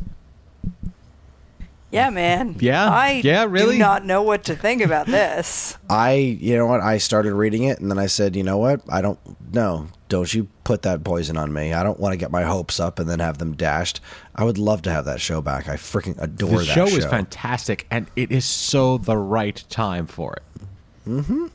Yeah, 1.92 2.10
man. 2.10 2.56
Yeah? 2.60 2.90
I 2.90 3.22
Yeah, 3.24 3.44
really? 3.44 3.76
do 3.76 3.80
not 3.80 4.06
know 4.06 4.22
what 4.22 4.46
to 4.46 4.56
think 4.56 4.82
about 4.82 5.08
this. 5.08 5.78
I, 5.90 6.14
you 6.14 6.56
know 6.56 6.66
what? 6.66 6.80
I 6.82 6.98
started 6.98 7.34
reading 7.34 7.64
it, 7.64 7.80
and 7.80 7.92
then 7.92 8.00
I 8.00 8.06
said, 8.08 8.36
you 8.36 8.44
know 8.44 8.58
what? 8.58 8.82
I 8.90 9.02
don't 9.02 9.20
know. 9.54 9.88
Don't 10.08 10.34
you 10.34 10.48
put 10.64 10.82
that 10.84 11.04
poison 11.04 11.36
on 11.38 11.52
me? 11.54 11.74
I 11.74 11.84
don't 11.84 12.00
want 12.00 12.14
to 12.14 12.18
get 12.18 12.32
my 12.32 12.44
hopes 12.44 12.80
up 12.80 12.98
and 13.00 13.10
then 13.10 13.20
have 13.20 13.38
them 13.40 13.56
dashed. 13.56 14.00
I 14.36 14.44
would 14.46 14.58
love 14.58 14.82
to 14.84 14.92
have 14.92 15.06
that 15.06 15.20
show 15.22 15.42
back. 15.42 15.68
I 15.68 15.76
freaking 15.76 16.22
adore 16.22 16.50
The 16.52 16.58
that 16.60 16.66
show 16.66 16.86
show. 16.88 16.96
is 16.98 17.06
fantastic, 17.06 17.86
and 17.92 18.10
it 18.16 18.32
is 18.32 18.46
so 18.46 18.98
the 18.98 19.18
right 19.18 19.62
time 19.70 20.08
for 20.08 20.34
it. 20.34 20.44
Mhm. 21.10 21.50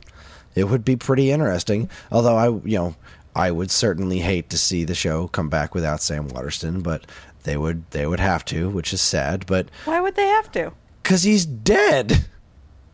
It 0.55 0.65
would 0.65 0.83
be 0.85 0.95
pretty 0.95 1.31
interesting. 1.31 1.89
Although 2.11 2.35
I, 2.35 2.47
you 2.67 2.77
know, 2.77 2.95
I 3.35 3.51
would 3.51 3.69
certainly 3.69 4.19
hate 4.19 4.49
to 4.49 4.57
see 4.57 4.83
the 4.83 4.95
show 4.95 5.27
come 5.27 5.49
back 5.49 5.75
without 5.75 6.01
Sam 6.01 6.27
Waterston, 6.27 6.81
but 6.81 7.05
they 7.47 7.57
would 7.57 7.89
they 7.91 8.05
would 8.05 8.19
have 8.19 8.45
to, 8.45 8.69
which 8.69 8.93
is 8.93 9.01
sad. 9.01 9.45
But 9.47 9.69
Why 9.85 9.99
would 10.01 10.15
they 10.15 10.27
have 10.27 10.51
to? 10.51 10.73
because 11.01 11.23
he's 11.23 11.45
dead, 11.45 12.25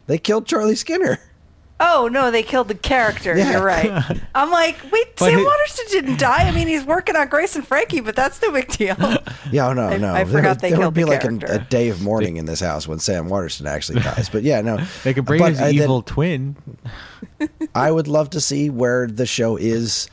they 0.07 0.17
killed 0.17 0.45
Charlie 0.45 0.75
Skinner. 0.75 1.19
Oh 1.79 2.07
no, 2.09 2.29
they 2.31 2.43
killed 2.43 2.67
the 2.69 2.75
character. 2.75 3.35
Yeah. 3.35 3.51
You're 3.53 3.63
right. 3.65 4.21
I'm 4.35 4.51
like, 4.51 4.77
wait, 4.91 5.15
But 5.17 5.25
Sam 5.31 5.39
he- 5.39 5.43
Waterston 5.43 5.85
didn't 5.89 6.19
die. 6.19 6.47
I 6.47 6.51
mean, 6.51 6.67
he's 6.67 6.85
working 6.85 7.15
on 7.15 7.27
Grace 7.27 7.55
and 7.55 7.67
Frankie, 7.67 7.99
but 7.99 8.15
that's 8.15 8.41
no 8.41 8.51
big 8.51 8.69
deal. 8.69 8.95
Yeah, 9.51 9.67
oh, 9.67 9.73
no, 9.73 9.87
I- 9.87 9.97
no. 9.97 10.13
I 10.13 10.23
There- 10.23 10.37
forgot 10.37 10.59
they 10.59 10.69
there, 10.69 10.79
killed 10.79 10.93
would 10.93 10.99
be 10.99 11.03
the 11.03 11.09
like 11.09 11.23
an, 11.25 11.39
character. 11.39 11.61
a 11.61 11.69
day 11.69 11.89
of 11.89 12.01
mourning 12.01 12.37
in 12.37 12.45
this 12.45 12.59
house 12.61 12.87
when 12.87 12.99
Sam 12.99 13.27
Waterston 13.27 13.67
actually 13.67 13.99
dies. 14.03 14.29
But 14.29 14.43
yeah, 14.43 14.61
no, 14.61 14.77
They 15.03 15.13
could 15.13 15.25
bring 15.25 15.39
But 15.39 15.49
his 15.53 15.61
I- 15.61 15.65
then 15.73 15.75
evil 15.83 16.01
twin. 16.03 16.55
I 17.75 17.91
would 17.91 18.07
love 18.07 18.29
to 18.31 18.39
see 18.39 18.69
where 18.69 19.07
the 19.07 19.25
show 19.25 19.57
is 19.57 20.07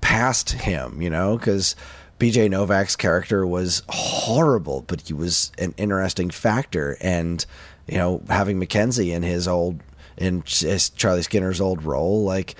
past 0.00 0.50
him. 0.52 1.02
You 1.02 1.10
know, 1.10 1.36
because 1.36 1.76
BJ 2.18 2.48
Novak's 2.50 2.96
character 2.96 3.46
was 3.46 3.82
horrible, 3.88 4.84
but 4.86 5.02
he 5.02 5.12
was 5.12 5.52
an 5.58 5.74
interesting 5.76 6.30
factor, 6.30 6.96
and 7.00 7.44
you 7.86 7.98
know, 7.98 8.22
having 8.28 8.58
Mackenzie 8.58 9.12
in 9.12 9.22
his 9.22 9.46
old 9.48 9.80
in 10.16 10.42
Charlie 10.42 11.22
Skinner's 11.22 11.60
old 11.60 11.82
role, 11.82 12.24
like. 12.24 12.54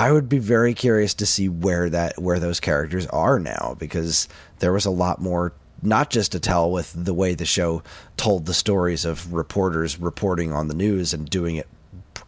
I 0.00 0.12
would 0.12 0.28
be 0.28 0.38
very 0.38 0.74
curious 0.74 1.12
to 1.14 1.26
see 1.26 1.48
where 1.48 1.90
that 1.90 2.22
where 2.22 2.38
those 2.38 2.60
characters 2.60 3.08
are 3.08 3.40
now 3.40 3.74
because 3.80 4.28
there 4.60 4.72
was 4.72 4.86
a 4.86 4.92
lot 4.92 5.20
more 5.20 5.54
not 5.82 6.10
just 6.10 6.30
to 6.32 6.38
tell 6.40 6.70
with 6.70 6.92
the 6.92 7.14
way 7.14 7.34
the 7.34 7.44
show 7.44 7.82
told 8.16 8.46
the 8.46 8.54
stories 8.54 9.04
of 9.04 9.32
reporters 9.32 9.98
reporting 9.98 10.52
on 10.52 10.68
the 10.68 10.74
news 10.74 11.12
and 11.12 11.28
doing 11.28 11.56
it 11.56 11.66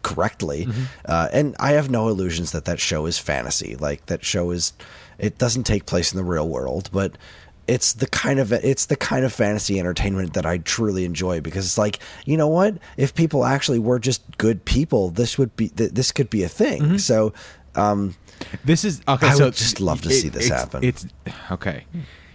correctly. 0.03 0.67
Uh, 1.05 1.27
and 1.31 1.55
I 1.59 1.71
have 1.73 1.89
no 1.89 2.07
illusions 2.07 2.51
that 2.51 2.65
that 2.65 2.79
show 2.79 3.05
is 3.05 3.17
fantasy. 3.17 3.75
Like 3.75 4.05
that 4.07 4.23
show 4.23 4.51
is, 4.51 4.73
it 5.21 5.37
doesn't 5.37 5.63
take 5.63 5.85
place 5.85 6.11
in 6.11 6.17
the 6.17 6.23
real 6.25 6.49
world, 6.49 6.89
but 6.91 7.17
it's 7.67 7.93
the 7.93 8.07
kind 8.07 8.39
of 8.39 8.51
it's 8.51 8.87
the 8.87 8.95
kind 8.97 9.23
of 9.23 9.31
fantasy 9.31 9.79
entertainment 9.79 10.33
that 10.33 10.45
I 10.45 10.57
truly 10.57 11.05
enjoy 11.05 11.39
because 11.39 11.65
it's 11.65 11.77
like 11.77 11.99
you 12.25 12.35
know 12.35 12.47
what 12.49 12.77
if 12.97 13.13
people 13.15 13.45
actually 13.45 13.79
were 13.79 13.99
just 13.99 14.37
good 14.37 14.65
people 14.65 15.11
this 15.11 15.37
would 15.37 15.55
be 15.55 15.69
th- 15.69 15.91
this 15.91 16.11
could 16.11 16.29
be 16.29 16.43
a 16.43 16.49
thing 16.49 16.97
so 16.97 17.33
um 17.75 18.15
This 18.65 18.83
is 18.83 19.01
okay. 19.07 19.27
I 19.27 19.33
so 19.35 19.45
would 19.45 19.53
just 19.53 19.79
love 19.79 20.01
to 20.01 20.09
see 20.09 20.27
this 20.29 20.47
it's- 20.47 20.59
happen. 20.59 20.83
It's 20.83 21.05
okay. 21.51 21.85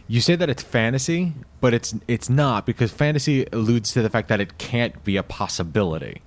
You 0.08 0.20
say 0.20 0.36
that 0.36 0.48
it's 0.48 0.62
fantasy, 0.62 1.32
but 1.60 1.74
it's 1.74 1.92
it's 2.06 2.30
not 2.30 2.64
because 2.64 2.92
fantasy 2.92 3.44
alludes 3.52 3.92
to 3.94 4.02
the 4.02 4.08
fact 4.08 4.28
that 4.28 4.40
it 4.40 4.56
can't 4.58 5.02
be 5.04 5.16
a 5.16 5.24
possibility. 5.24 6.22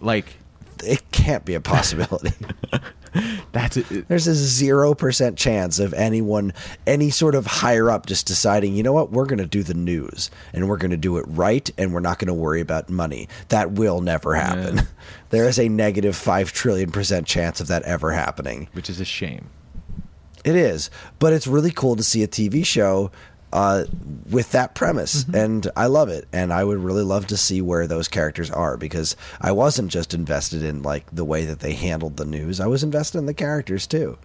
Like 0.00 0.38
it 0.82 1.02
can't 1.12 1.44
be 1.44 1.52
a 1.54 1.60
possibility 1.60 2.32
that's 3.52 3.76
it. 3.76 4.06
there's 4.08 4.26
a 4.26 4.30
0% 4.32 5.36
chance 5.36 5.78
of 5.78 5.92
anyone 5.94 6.52
any 6.86 7.10
sort 7.10 7.34
of 7.34 7.46
higher 7.46 7.90
up 7.90 8.06
just 8.06 8.26
deciding 8.26 8.74
you 8.76 8.82
know 8.82 8.92
what 8.92 9.10
we're 9.10 9.26
going 9.26 9.38
to 9.38 9.46
do 9.46 9.62
the 9.62 9.74
news 9.74 10.30
and 10.52 10.68
we're 10.68 10.76
going 10.76 10.90
to 10.90 10.96
do 10.96 11.16
it 11.16 11.24
right 11.28 11.70
and 11.78 11.92
we're 11.92 12.00
not 12.00 12.18
going 12.18 12.28
to 12.28 12.34
worry 12.34 12.60
about 12.60 12.88
money 12.88 13.28
that 13.48 13.72
will 13.72 14.00
never 14.00 14.34
happen 14.34 14.76
Yeah. 14.76 14.82
there 15.30 15.48
is 15.48 15.58
a 15.58 15.68
negative 15.68 16.14
5 16.16 16.52
trillion 16.52 16.90
percent 16.90 17.26
chance 17.26 17.60
of 17.60 17.66
that 17.68 17.82
ever 17.82 18.12
happening 18.12 18.68
which 18.72 18.88
is 18.90 19.00
a 19.00 19.04
shame. 19.04 19.50
it 20.44 20.56
is 20.56 20.90
but 21.18 21.32
it's 21.32 21.46
really 21.46 21.70
cool 21.70 21.96
to 21.96 22.02
see 22.02 22.22
a 22.22 22.28
tv 22.28 22.64
show 22.64 23.10
uh, 23.52 23.84
with 24.30 24.52
that 24.52 24.74
premise 24.74 25.24
and 25.34 25.68
i 25.76 25.86
love 25.86 26.08
it 26.08 26.26
and 26.32 26.52
i 26.52 26.62
would 26.62 26.78
really 26.78 27.02
love 27.02 27.26
to 27.26 27.36
see 27.36 27.60
where 27.60 27.86
those 27.86 28.08
characters 28.08 28.50
are 28.50 28.76
because 28.76 29.16
i 29.40 29.50
wasn't 29.50 29.90
just 29.90 30.14
invested 30.14 30.62
in 30.62 30.82
like 30.82 31.04
the 31.10 31.24
way 31.24 31.44
that 31.44 31.60
they 31.60 31.72
handled 31.72 32.16
the 32.16 32.24
news 32.24 32.60
i 32.60 32.66
was 32.66 32.82
invested 32.82 33.18
in 33.18 33.26
the 33.26 33.34
characters 33.34 33.86
too 33.86 34.16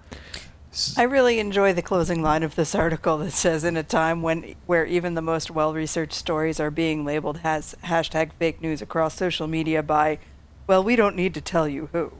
I 0.97 1.03
really 1.03 1.39
enjoy 1.39 1.71
the 1.71 1.81
closing 1.81 2.21
line 2.21 2.43
of 2.43 2.55
this 2.55 2.75
article 2.75 3.17
that 3.19 3.31
says, 3.31 3.63
"In 3.63 3.77
a 3.77 3.83
time 3.83 4.21
when 4.21 4.55
where 4.65 4.85
even 4.85 5.13
the 5.13 5.21
most 5.21 5.49
well-researched 5.49 6.13
stories 6.13 6.59
are 6.59 6.69
being 6.69 7.05
labeled 7.05 7.39
as 7.45 7.75
hashtag 7.85 8.31
fake 8.33 8.61
news 8.61 8.81
across 8.81 9.15
social 9.15 9.47
media 9.47 9.81
by." 9.81 10.19
Well, 10.67 10.83
we 10.83 10.95
don't 10.95 11.15
need 11.15 11.33
to 11.35 11.41
tell 11.41 11.67
you 11.67 11.89
who. 11.93 12.11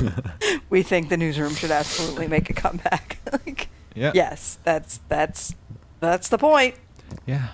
we 0.70 0.82
think 0.82 1.08
the 1.08 1.16
newsroom 1.16 1.54
should 1.54 1.70
absolutely 1.70 2.28
make 2.28 2.50
a 2.50 2.52
comeback. 2.52 3.18
like, 3.32 3.68
Yeah. 3.94 4.12
Yes, 4.14 4.58
that's 4.62 5.00
that's 5.08 5.54
that's 6.00 6.28
the 6.28 6.38
point. 6.38 6.74
Yeah. 7.26 7.48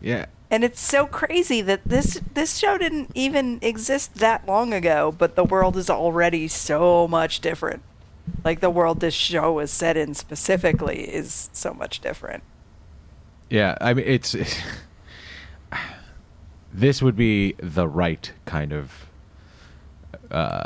Yeah. 0.00 0.26
And 0.50 0.64
it's 0.64 0.80
so 0.80 1.06
crazy 1.06 1.60
that 1.62 1.82
this 1.84 2.20
this 2.34 2.56
show 2.56 2.78
didn't 2.78 3.10
even 3.14 3.58
exist 3.60 4.14
that 4.16 4.46
long 4.46 4.72
ago, 4.72 5.14
but 5.16 5.36
the 5.36 5.44
world 5.44 5.76
is 5.76 5.90
already 5.90 6.48
so 6.48 7.06
much 7.06 7.40
different. 7.40 7.82
Like 8.44 8.60
the 8.60 8.70
world 8.70 9.00
this 9.00 9.14
show 9.14 9.58
is 9.58 9.70
set 9.70 9.96
in 9.96 10.14
specifically 10.14 11.00
is 11.02 11.50
so 11.52 11.74
much 11.74 12.00
different. 12.00 12.42
Yeah, 13.50 13.76
I 13.80 13.92
mean 13.94 14.06
it's 14.06 14.34
this 16.72 17.02
would 17.02 17.16
be 17.16 17.54
the 17.58 17.86
right 17.86 18.32
kind 18.46 18.72
of 18.72 19.06
uh, 20.30 20.64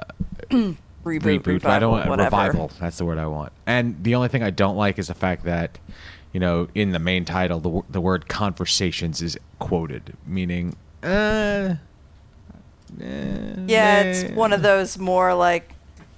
Reboot, 0.51 0.77
reboot. 1.05 1.47
revival, 1.47 1.71
I 1.73 1.79
don't 1.81 1.91
want 1.91 2.09
whatever. 2.09 2.37
revival. 2.37 2.71
That's 2.79 2.99
the 2.99 3.05
word 3.05 3.19
I 3.19 3.27
want. 3.27 3.53
And 3.67 4.05
the 4.05 4.15
only 4.15 4.29
thing 4.29 4.45
I 4.45 4.51
don't 4.51 4.77
like 4.77 5.01
is 5.01 5.09
the 5.09 5.15
fact 5.15 5.45
that 5.45 5.79
you 6.33 6.41
know 6.41 6.69
in 6.75 6.93
the 6.93 6.99
main 6.99 7.25
title 7.25 7.61
the 7.61 7.83
the 7.91 8.01
word 8.01 8.29
conversations 8.29 9.21
is 9.23 9.39
quoted, 9.59 10.15
meaning 10.27 10.77
uh, 11.03 11.75
Yeah, 12.99 14.01
it's 14.03 14.25
eh. 14.25 14.35
one 14.35 14.53
of 14.53 14.63
those 14.63 14.99
more 14.99 15.35
like, 15.35 15.75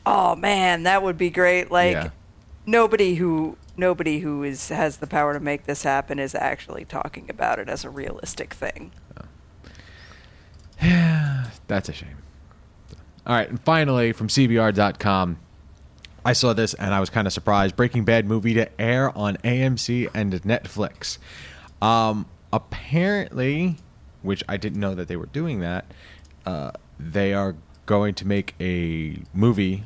oh 0.07 0.37
man, 0.37 0.83
that 0.85 1.03
would 1.03 1.17
be 1.19 1.31
great. 1.31 1.71
Like 1.71 1.93
Yeah. 1.93 2.11
nobody 2.67 3.15
who 3.17 3.57
nobody 3.77 4.21
who 4.21 4.43
is 4.45 4.69
has 4.69 4.99
the 4.99 5.07
power 5.07 5.33
to 5.35 5.41
make 5.41 5.65
this 5.65 5.83
happen 5.83 6.19
is 6.19 6.35
actually 6.35 6.85
talking 6.85 7.29
about 7.29 7.59
it 7.59 7.69
as 7.69 7.85
a 7.85 7.91
realistic 7.91 8.55
thing. 8.55 8.93
Yeah, 10.83 11.47
That's 11.67 11.89
a 11.89 11.93
shame. 11.93 12.17
All 13.27 13.35
right, 13.37 13.49
and 13.49 13.59
finally 13.61 14.13
from 14.13 14.29
CBR.com, 14.29 15.39
I 16.25 16.33
saw 16.33 16.53
this 16.53 16.75
and 16.75 16.95
I 16.95 17.01
was 17.01 17.11
kind 17.11 17.27
of 17.27 17.33
surprised. 17.33 17.77
Breaking 17.77 18.05
Bad 18.05 18.27
movie 18.27 18.55
to 18.55 18.81
air 18.81 19.17
on 19.17 19.37
AMC 19.39 20.09
and 20.15 20.33
Netflix. 20.43 21.19
Um, 21.83 22.27
apparently, 22.53 23.77
which 24.23 24.43
I 24.49 24.57
didn't 24.57 24.81
know 24.81 24.95
that 24.95 25.09
they 25.09 25.17
were 25.17 25.27
doing 25.27 25.61
that, 25.61 25.85
uh, 26.47 26.73
they 26.99 27.35
are 27.35 27.57
going 27.87 28.15
to 28.15 28.27
make 28.27 28.55
a 28.59 29.19
movie 29.35 29.85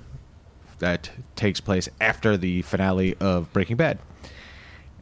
that 0.78 1.10
takes 1.34 1.60
place 1.60 1.88
after 2.00 2.36
the 2.36 2.62
finale 2.62 3.16
of 3.16 3.52
Breaking 3.52 3.76
Bad. 3.76 3.98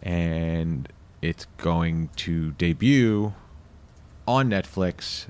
And 0.03 0.89
it's 1.21 1.47
going 1.59 2.09
to 2.17 2.53
debut 2.53 3.35
on 4.27 4.49
Netflix 4.49 5.27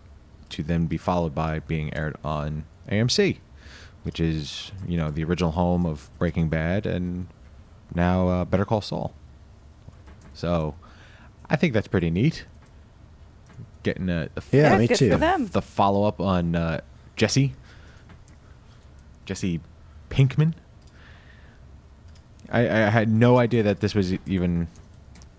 to 0.51 0.63
then 0.63 0.87
be 0.87 0.97
followed 0.97 1.35
by 1.35 1.59
being 1.59 1.93
aired 1.95 2.17
on 2.23 2.65
AMC, 2.89 3.39
which 4.07 4.21
is 4.21 4.71
you 4.87 4.97
know 4.97 5.11
the 5.11 5.25
original 5.25 5.51
home 5.51 5.85
of 5.85 6.09
Breaking 6.19 6.49
Bad 6.49 6.87
and 6.87 7.27
now 7.93 8.29
uh, 8.29 8.45
Better 8.45 8.65
Call 8.65 8.81
Saul. 8.81 9.13
So, 10.33 10.75
I 11.51 11.57
think 11.57 11.73
that's 11.75 11.89
pretty 11.89 12.11
neat. 12.11 12.47
Getting 13.83 14.09
a, 14.09 14.29
a 14.37 14.43
Yeah, 14.53 14.73
Yeah, 14.73 14.79
me 14.79 14.87
too. 14.89 15.11
for 15.11 15.17
them. 15.17 15.49
the 15.49 15.61
follow 15.61 16.05
up 16.05 16.21
on 16.21 16.55
uh, 16.55 16.81
Jesse 17.17 17.55
Jesse 19.25 19.61
Pinkman. 20.09 20.55
I, 22.49 22.61
I 22.61 22.91
had 22.91 23.11
no 23.11 23.39
idea 23.39 23.65
that 23.65 23.81
this 23.81 23.95
was 23.95 24.13
even 24.25 24.69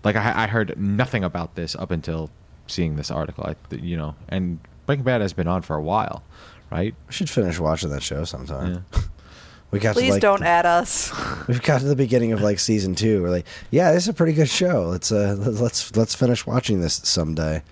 like 0.04 0.14
I, 0.14 0.44
I 0.44 0.46
heard 0.46 0.78
nothing 0.78 1.24
about 1.24 1.54
this 1.54 1.74
up 1.74 1.90
until 1.90 2.28
seeing 2.66 2.96
this 2.96 3.10
article. 3.10 3.44
I, 3.44 3.56
you 3.74 3.96
know, 3.96 4.14
and 4.28 4.58
Breaking 4.84 5.04
Bad 5.04 5.22
has 5.22 5.32
been 5.32 5.48
on 5.48 5.62
for 5.62 5.74
a 5.76 5.82
while, 5.82 6.22
right? 6.70 6.94
we 7.06 7.12
should 7.12 7.30
finish 7.30 7.58
watching 7.58 7.90
that 7.90 8.02
show 8.02 8.24
sometime 8.24 8.84
Yeah. 8.92 9.00
we 9.70 9.78
got 9.78 9.94
to 9.94 10.00
Please 10.00 10.12
like 10.12 10.22
don't 10.22 10.42
add 10.42 10.66
us. 10.66 11.12
We've 11.48 11.62
got 11.62 11.80
to 11.80 11.86
the 11.86 11.96
beginning 11.96 12.32
of 12.32 12.40
like 12.40 12.58
season 12.58 12.94
two. 12.94 13.22
We're 13.22 13.30
like, 13.30 13.46
yeah, 13.70 13.92
this 13.92 14.04
is 14.04 14.08
a 14.08 14.14
pretty 14.14 14.32
good 14.32 14.48
show. 14.48 14.86
Let's 14.88 15.12
uh, 15.12 15.36
let's 15.38 15.94
let's 15.96 16.14
finish 16.14 16.46
watching 16.46 16.80
this 16.80 16.94
someday. 17.04 17.62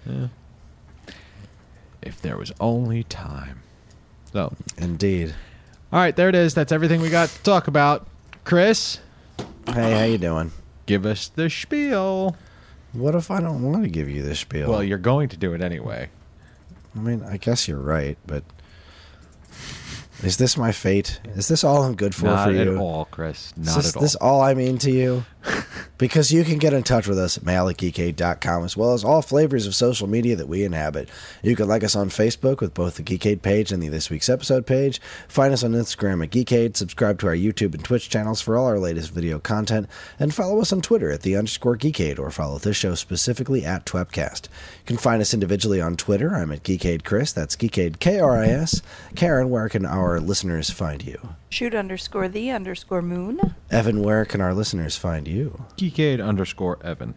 if 2.02 2.20
there 2.22 2.36
was 2.36 2.52
only 2.60 3.02
time. 3.04 3.62
So, 4.32 4.54
Indeed. 4.76 5.34
all 5.92 6.00
right, 6.00 6.14
there 6.14 6.28
it 6.28 6.34
is. 6.34 6.54
That's 6.54 6.72
everything 6.72 7.00
we 7.00 7.08
got 7.10 7.28
to 7.30 7.42
talk 7.42 7.68
about. 7.68 8.06
Chris, 8.44 9.00
Hey, 9.66 9.92
how 9.98 10.04
you 10.04 10.18
doing? 10.18 10.52
give 10.86 11.06
us 11.06 11.28
the 11.28 11.48
spiel. 11.50 12.36
What 12.92 13.14
if 13.14 13.30
I 13.30 13.40
don't 13.40 13.62
want 13.62 13.82
to 13.84 13.90
give 13.90 14.08
you 14.08 14.22
this 14.22 14.40
spiel? 14.40 14.70
Well, 14.70 14.82
you're 14.84 14.98
going 14.98 15.28
to 15.30 15.36
do 15.36 15.52
it 15.54 15.60
anyway. 15.62 16.08
I 16.94 16.98
mean, 17.00 17.22
I 17.24 17.36
guess 17.36 17.66
you're 17.66 17.80
right, 17.80 18.16
but 18.26 18.44
is 20.22 20.36
this 20.36 20.56
my 20.56 20.72
fate? 20.72 21.20
Is 21.34 21.48
this 21.48 21.64
all 21.64 21.82
I'm 21.82 21.94
good 21.94 22.14
for 22.14 22.26
Not 22.26 22.48
for 22.48 22.54
at 22.56 22.66
you? 22.66 22.78
all, 22.78 23.04
Chris. 23.06 23.52
Is 23.60 23.66
Not 23.66 23.76
this, 23.76 23.88
at 23.90 23.96
all. 23.96 24.02
this 24.02 24.14
all 24.16 24.40
I 24.42 24.54
mean 24.54 24.78
to 24.78 24.90
you? 24.90 25.24
because 25.98 26.32
you 26.32 26.44
can 26.44 26.58
get 26.58 26.72
in 26.72 26.82
touch 26.82 27.06
with 27.06 27.18
us 27.18 27.36
at 27.36 27.44
mail 27.44 27.68
at 27.68 27.76
geekade.com 27.76 28.64
as 28.64 28.76
well 28.76 28.92
as 28.92 29.04
all 29.04 29.22
flavors 29.22 29.66
of 29.66 29.74
social 29.74 30.06
media 30.06 30.36
that 30.36 30.48
we 30.48 30.64
inhabit. 30.64 31.08
You 31.42 31.56
can 31.56 31.68
like 31.68 31.84
us 31.84 31.96
on 31.96 32.08
Facebook 32.08 32.60
with 32.60 32.74
both 32.74 32.96
the 32.96 33.02
Geekade 33.02 33.42
page 33.42 33.72
and 33.72 33.82
the 33.82 33.88
This 33.88 34.10
Week's 34.10 34.28
Episode 34.28 34.66
page. 34.66 35.00
Find 35.28 35.52
us 35.52 35.64
on 35.64 35.72
Instagram 35.72 36.22
at 36.22 36.30
Geekade. 36.30 36.76
Subscribe 36.76 37.18
to 37.20 37.26
our 37.28 37.34
YouTube 37.34 37.74
and 37.74 37.84
Twitch 37.84 38.08
channels 38.08 38.40
for 38.40 38.56
all 38.56 38.66
our 38.66 38.78
latest 38.78 39.10
video 39.10 39.38
content. 39.38 39.88
And 40.18 40.34
follow 40.34 40.60
us 40.60 40.72
on 40.72 40.82
Twitter 40.82 41.10
at 41.10 41.22
the 41.22 41.36
underscore 41.36 41.76
Geekade 41.76 42.18
or 42.18 42.30
follow 42.30 42.58
this 42.58 42.76
show 42.76 42.94
specifically 42.94 43.64
at 43.64 43.86
Twepcast. 43.86 44.44
You 44.44 44.86
can 44.86 44.96
find 44.96 45.20
us 45.22 45.34
individually 45.34 45.80
on 45.80 45.96
Twitter. 45.96 46.34
I'm 46.34 46.52
at 46.52 46.62
Geekade 46.62 47.04
Chris. 47.04 47.32
That's 47.32 47.56
Geekade 47.56 47.98
K 48.00 48.20
R 48.20 48.36
I 48.36 48.48
S. 48.48 48.82
Karen, 49.14 49.50
where 49.50 49.68
can 49.68 49.86
our 49.86 50.20
listeners 50.20 50.70
find 50.70 51.04
you? 51.04 51.36
Shoot 51.48 51.74
underscore 51.74 52.28
the 52.28 52.50
underscore 52.50 53.02
moon. 53.02 53.54
Evan, 53.70 54.02
where 54.02 54.24
can 54.24 54.40
our 54.40 54.52
listeners 54.52 54.96
find 54.96 55.28
you? 55.28 55.64
Geekade 55.76 56.24
underscore 56.24 56.78
Evan. 56.82 57.14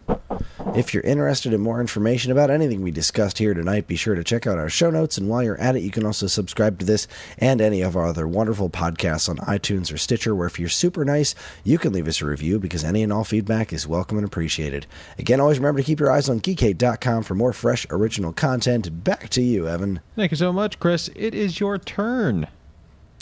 If 0.74 0.94
you're 0.94 1.02
interested 1.02 1.52
in 1.52 1.60
more 1.60 1.80
information 1.80 2.30
about 2.30 2.48
anything 2.48 2.80
we 2.80 2.92
discussed 2.92 3.38
here 3.38 3.54
tonight, 3.54 3.88
be 3.88 3.96
sure 3.96 4.14
to 4.14 4.22
check 4.22 4.46
out 4.46 4.56
our 4.56 4.70
show 4.70 4.88
notes. 4.88 5.18
And 5.18 5.28
while 5.28 5.42
you're 5.42 5.60
at 5.60 5.74
it, 5.74 5.82
you 5.82 5.90
can 5.90 6.06
also 6.06 6.28
subscribe 6.28 6.78
to 6.78 6.86
this 6.86 7.08
and 7.38 7.60
any 7.60 7.82
of 7.82 7.96
our 7.96 8.06
other 8.06 8.26
wonderful 8.28 8.70
podcasts 8.70 9.28
on 9.28 9.38
iTunes 9.38 9.92
or 9.92 9.98
Stitcher, 9.98 10.34
where 10.34 10.46
if 10.46 10.60
you're 10.60 10.68
super 10.68 11.04
nice, 11.04 11.34
you 11.64 11.76
can 11.76 11.92
leave 11.92 12.06
us 12.06 12.22
a 12.22 12.26
review 12.26 12.60
because 12.60 12.84
any 12.84 13.02
and 13.02 13.12
all 13.12 13.24
feedback 13.24 13.72
is 13.72 13.86
welcome 13.88 14.16
and 14.16 14.26
appreciated. 14.26 14.86
Again, 15.18 15.40
always 15.40 15.58
remember 15.58 15.80
to 15.80 15.86
keep 15.86 15.98
your 15.98 16.12
eyes 16.12 16.28
on 16.28 16.40
geekade.com 16.40 17.24
for 17.24 17.34
more 17.34 17.52
fresh, 17.52 17.84
original 17.90 18.32
content. 18.32 19.02
Back 19.04 19.28
to 19.30 19.42
you, 19.42 19.66
Evan. 19.66 20.00
Thank 20.14 20.30
you 20.30 20.36
so 20.36 20.52
much, 20.52 20.78
Chris. 20.78 21.10
It 21.16 21.34
is 21.34 21.58
your 21.58 21.78
turn. 21.78 22.46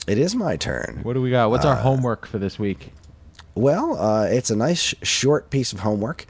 It 0.09 0.19
is 0.19 0.35
my 0.35 0.57
turn. 0.57 1.01
What 1.03 1.13
do 1.13 1.21
we 1.21 1.31
got? 1.31 1.51
What's 1.51 1.67
our 1.67 1.77
homework 1.77 2.27
for 2.27 2.39
this 2.39 2.59
week? 2.59 2.93
Well, 3.55 3.99
uh, 3.99 4.25
it's 4.25 4.51
a 4.51 4.57
nice 4.57 4.81
sh- 4.81 4.95
short 5.03 5.51
piece 5.51 5.73
of 5.73 5.81
homework. 5.81 6.25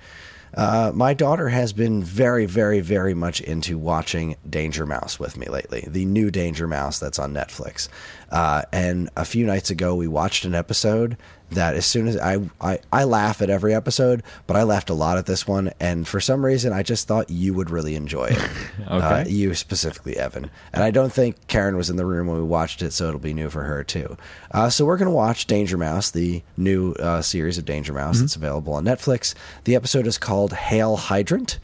Uh, 0.55 0.91
my 0.95 1.15
daughter 1.15 1.51
has 1.51 1.73
been 1.73 2.03
very, 2.03 2.47
very, 2.47 2.81
very 2.81 3.15
much 3.15 3.41
into 3.41 3.79
watching 3.79 4.35
Danger 4.49 4.87
Mouse 4.87 5.21
with 5.21 5.37
me 5.37 5.47
lately. 5.47 5.85
The 5.87 6.07
new 6.07 6.31
Danger 6.31 6.67
Mouse 6.67 6.99
that's 6.99 7.19
on 7.19 7.33
Netflix. 7.33 7.89
Uh, 8.31 8.63
and 8.73 9.09
a 9.17 9.25
few 9.25 9.47
nights 9.47 9.71
ago, 9.71 9.95
we 9.95 10.07
watched 10.09 10.45
an 10.45 10.55
episode 10.55 11.17
that 11.51 11.75
as 11.75 11.87
soon 11.87 12.07
as 12.07 12.19
I, 12.19 12.41
I 12.61 12.79
I 12.93 13.05
laugh 13.05 13.41
at 13.41 13.49
every 13.49 13.75
episode, 13.75 14.23
but 14.47 14.55
I 14.55 14.65
laughed 14.65 14.91
a 14.91 14.95
lot 14.95 15.17
at 15.17 15.25
this 15.25 15.47
one, 15.49 15.71
and 15.81 16.07
for 16.07 16.21
some 16.21 16.45
reason, 16.45 16.75
I 16.75 16.83
just 16.83 17.09
thought 17.09 17.31
you 17.31 17.55
would 17.55 17.71
really 17.71 17.95
enjoy 17.95 18.27
it. 18.27 18.39
Uh, 18.87 19.21
Okay. 19.23 19.31
you 19.31 19.55
specifically, 19.55 20.17
Evan. 20.17 20.51
And 20.73 20.83
I 20.83 20.91
don't 20.91 21.13
think 21.13 21.47
Karen 21.47 21.77
was 21.77 21.91
in 21.91 21.97
the 21.97 22.07
room 22.07 22.27
when 22.27 22.37
we 22.39 22.43
watched 22.43 22.81
it, 22.83 22.93
so 22.93 23.09
it'll 23.09 23.21
be 23.21 23.35
new 23.35 23.49
for 23.51 23.65
her 23.65 23.83
too. 23.85 24.17
Uh, 24.51 24.71
so 24.71 24.85
we're 24.87 24.97
going 24.97 25.11
to 25.11 25.15
watch 25.15 25.47
Danger 25.47 25.77
Mouse, 25.77 26.11
the 26.11 26.43
new 26.57 26.93
uh, 26.95 27.21
series 27.23 27.59
of 27.59 27.65
Danger 27.67 27.93
Mouse 27.93 28.21
that's 28.21 28.37
available 28.37 28.73
on 28.75 28.85
Netflix. 28.85 29.35
The 29.65 29.75
episode 29.75 30.07
is 30.07 30.17
called 30.17 30.53
Hail 30.55 30.97
Hydrant. 30.97 31.59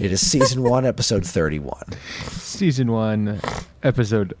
It 0.00 0.10
is 0.12 0.24
season 0.28 0.62
one, 0.68 0.84
episode 0.84 1.24
31. 1.26 1.82
Season 2.30 2.90
one, 2.90 3.40
episode 3.84 4.34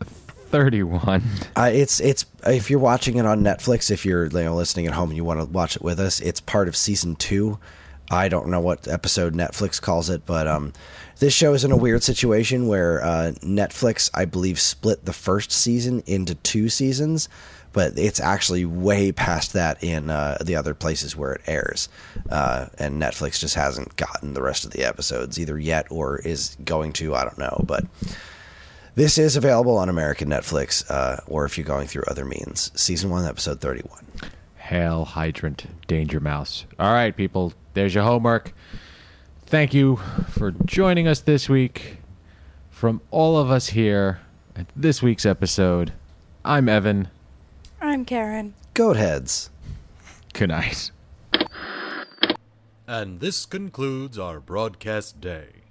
thirty-one. 0.54 1.22
Uh, 1.56 1.70
it's 1.72 1.98
it's 2.00 2.24
if 2.46 2.70
you're 2.70 2.78
watching 2.78 3.16
it 3.16 3.26
on 3.26 3.42
Netflix, 3.42 3.90
if 3.90 4.06
you're 4.06 4.26
you 4.26 4.44
know, 4.44 4.54
listening 4.54 4.86
at 4.86 4.92
home 4.92 5.10
and 5.10 5.16
you 5.16 5.24
want 5.24 5.40
to 5.40 5.46
watch 5.46 5.74
it 5.74 5.82
with 5.82 5.98
us, 5.98 6.20
it's 6.20 6.40
part 6.40 6.68
of 6.68 6.76
season 6.76 7.16
two. 7.16 7.58
I 8.10 8.28
don't 8.28 8.48
know 8.48 8.60
what 8.60 8.86
episode 8.86 9.34
Netflix 9.34 9.80
calls 9.80 10.10
it, 10.10 10.26
but 10.26 10.46
um, 10.46 10.72
this 11.18 11.32
show 11.32 11.54
is 11.54 11.64
in 11.64 11.72
a 11.72 11.76
weird 11.76 12.02
situation 12.02 12.68
where 12.68 13.02
uh, 13.02 13.32
Netflix, 13.40 14.10
I 14.14 14.26
believe, 14.26 14.60
split 14.60 15.06
the 15.06 15.12
first 15.12 15.50
season 15.50 16.02
into 16.06 16.34
two 16.34 16.68
seasons, 16.68 17.28
but 17.72 17.98
it's 17.98 18.20
actually 18.20 18.64
way 18.66 19.10
past 19.10 19.54
that 19.54 19.82
in 19.82 20.10
uh, 20.10 20.38
the 20.44 20.54
other 20.54 20.74
places 20.74 21.16
where 21.16 21.32
it 21.32 21.40
airs, 21.46 21.88
uh, 22.30 22.66
and 22.78 23.02
Netflix 23.02 23.40
just 23.40 23.54
hasn't 23.56 23.96
gotten 23.96 24.34
the 24.34 24.42
rest 24.42 24.64
of 24.64 24.70
the 24.70 24.84
episodes 24.84 25.40
either 25.40 25.58
yet 25.58 25.86
or 25.90 26.18
is 26.18 26.56
going 26.64 26.92
to. 26.92 27.14
I 27.14 27.24
don't 27.24 27.38
know, 27.38 27.64
but. 27.66 27.84
This 28.96 29.18
is 29.18 29.34
available 29.34 29.76
on 29.76 29.88
American 29.88 30.28
Netflix, 30.28 30.88
uh, 30.88 31.16
or 31.26 31.44
if 31.44 31.58
you're 31.58 31.66
going 31.66 31.88
through 31.88 32.04
other 32.06 32.24
means. 32.24 32.70
Season 32.80 33.10
1, 33.10 33.26
Episode 33.26 33.60
31. 33.60 34.04
Hail 34.54 35.04
Hydrant 35.04 35.66
Danger 35.88 36.20
Mouse. 36.20 36.64
All 36.78 36.92
right, 36.92 37.14
people, 37.16 37.52
there's 37.72 37.92
your 37.92 38.04
homework. 38.04 38.52
Thank 39.46 39.74
you 39.74 39.96
for 40.30 40.52
joining 40.52 41.08
us 41.08 41.18
this 41.20 41.48
week. 41.48 41.96
From 42.70 43.00
all 43.10 43.36
of 43.36 43.50
us 43.50 43.70
here 43.70 44.20
at 44.54 44.66
this 44.76 45.02
week's 45.02 45.26
episode, 45.26 45.92
I'm 46.44 46.68
Evan. 46.68 47.08
I'm 47.80 48.04
Karen. 48.04 48.54
Goat 48.74 48.96
heads. 48.96 49.50
Good 50.34 50.50
night. 50.50 50.92
And 52.86 53.18
this 53.18 53.44
concludes 53.44 54.20
our 54.20 54.38
broadcast 54.38 55.20
day. 55.20 55.63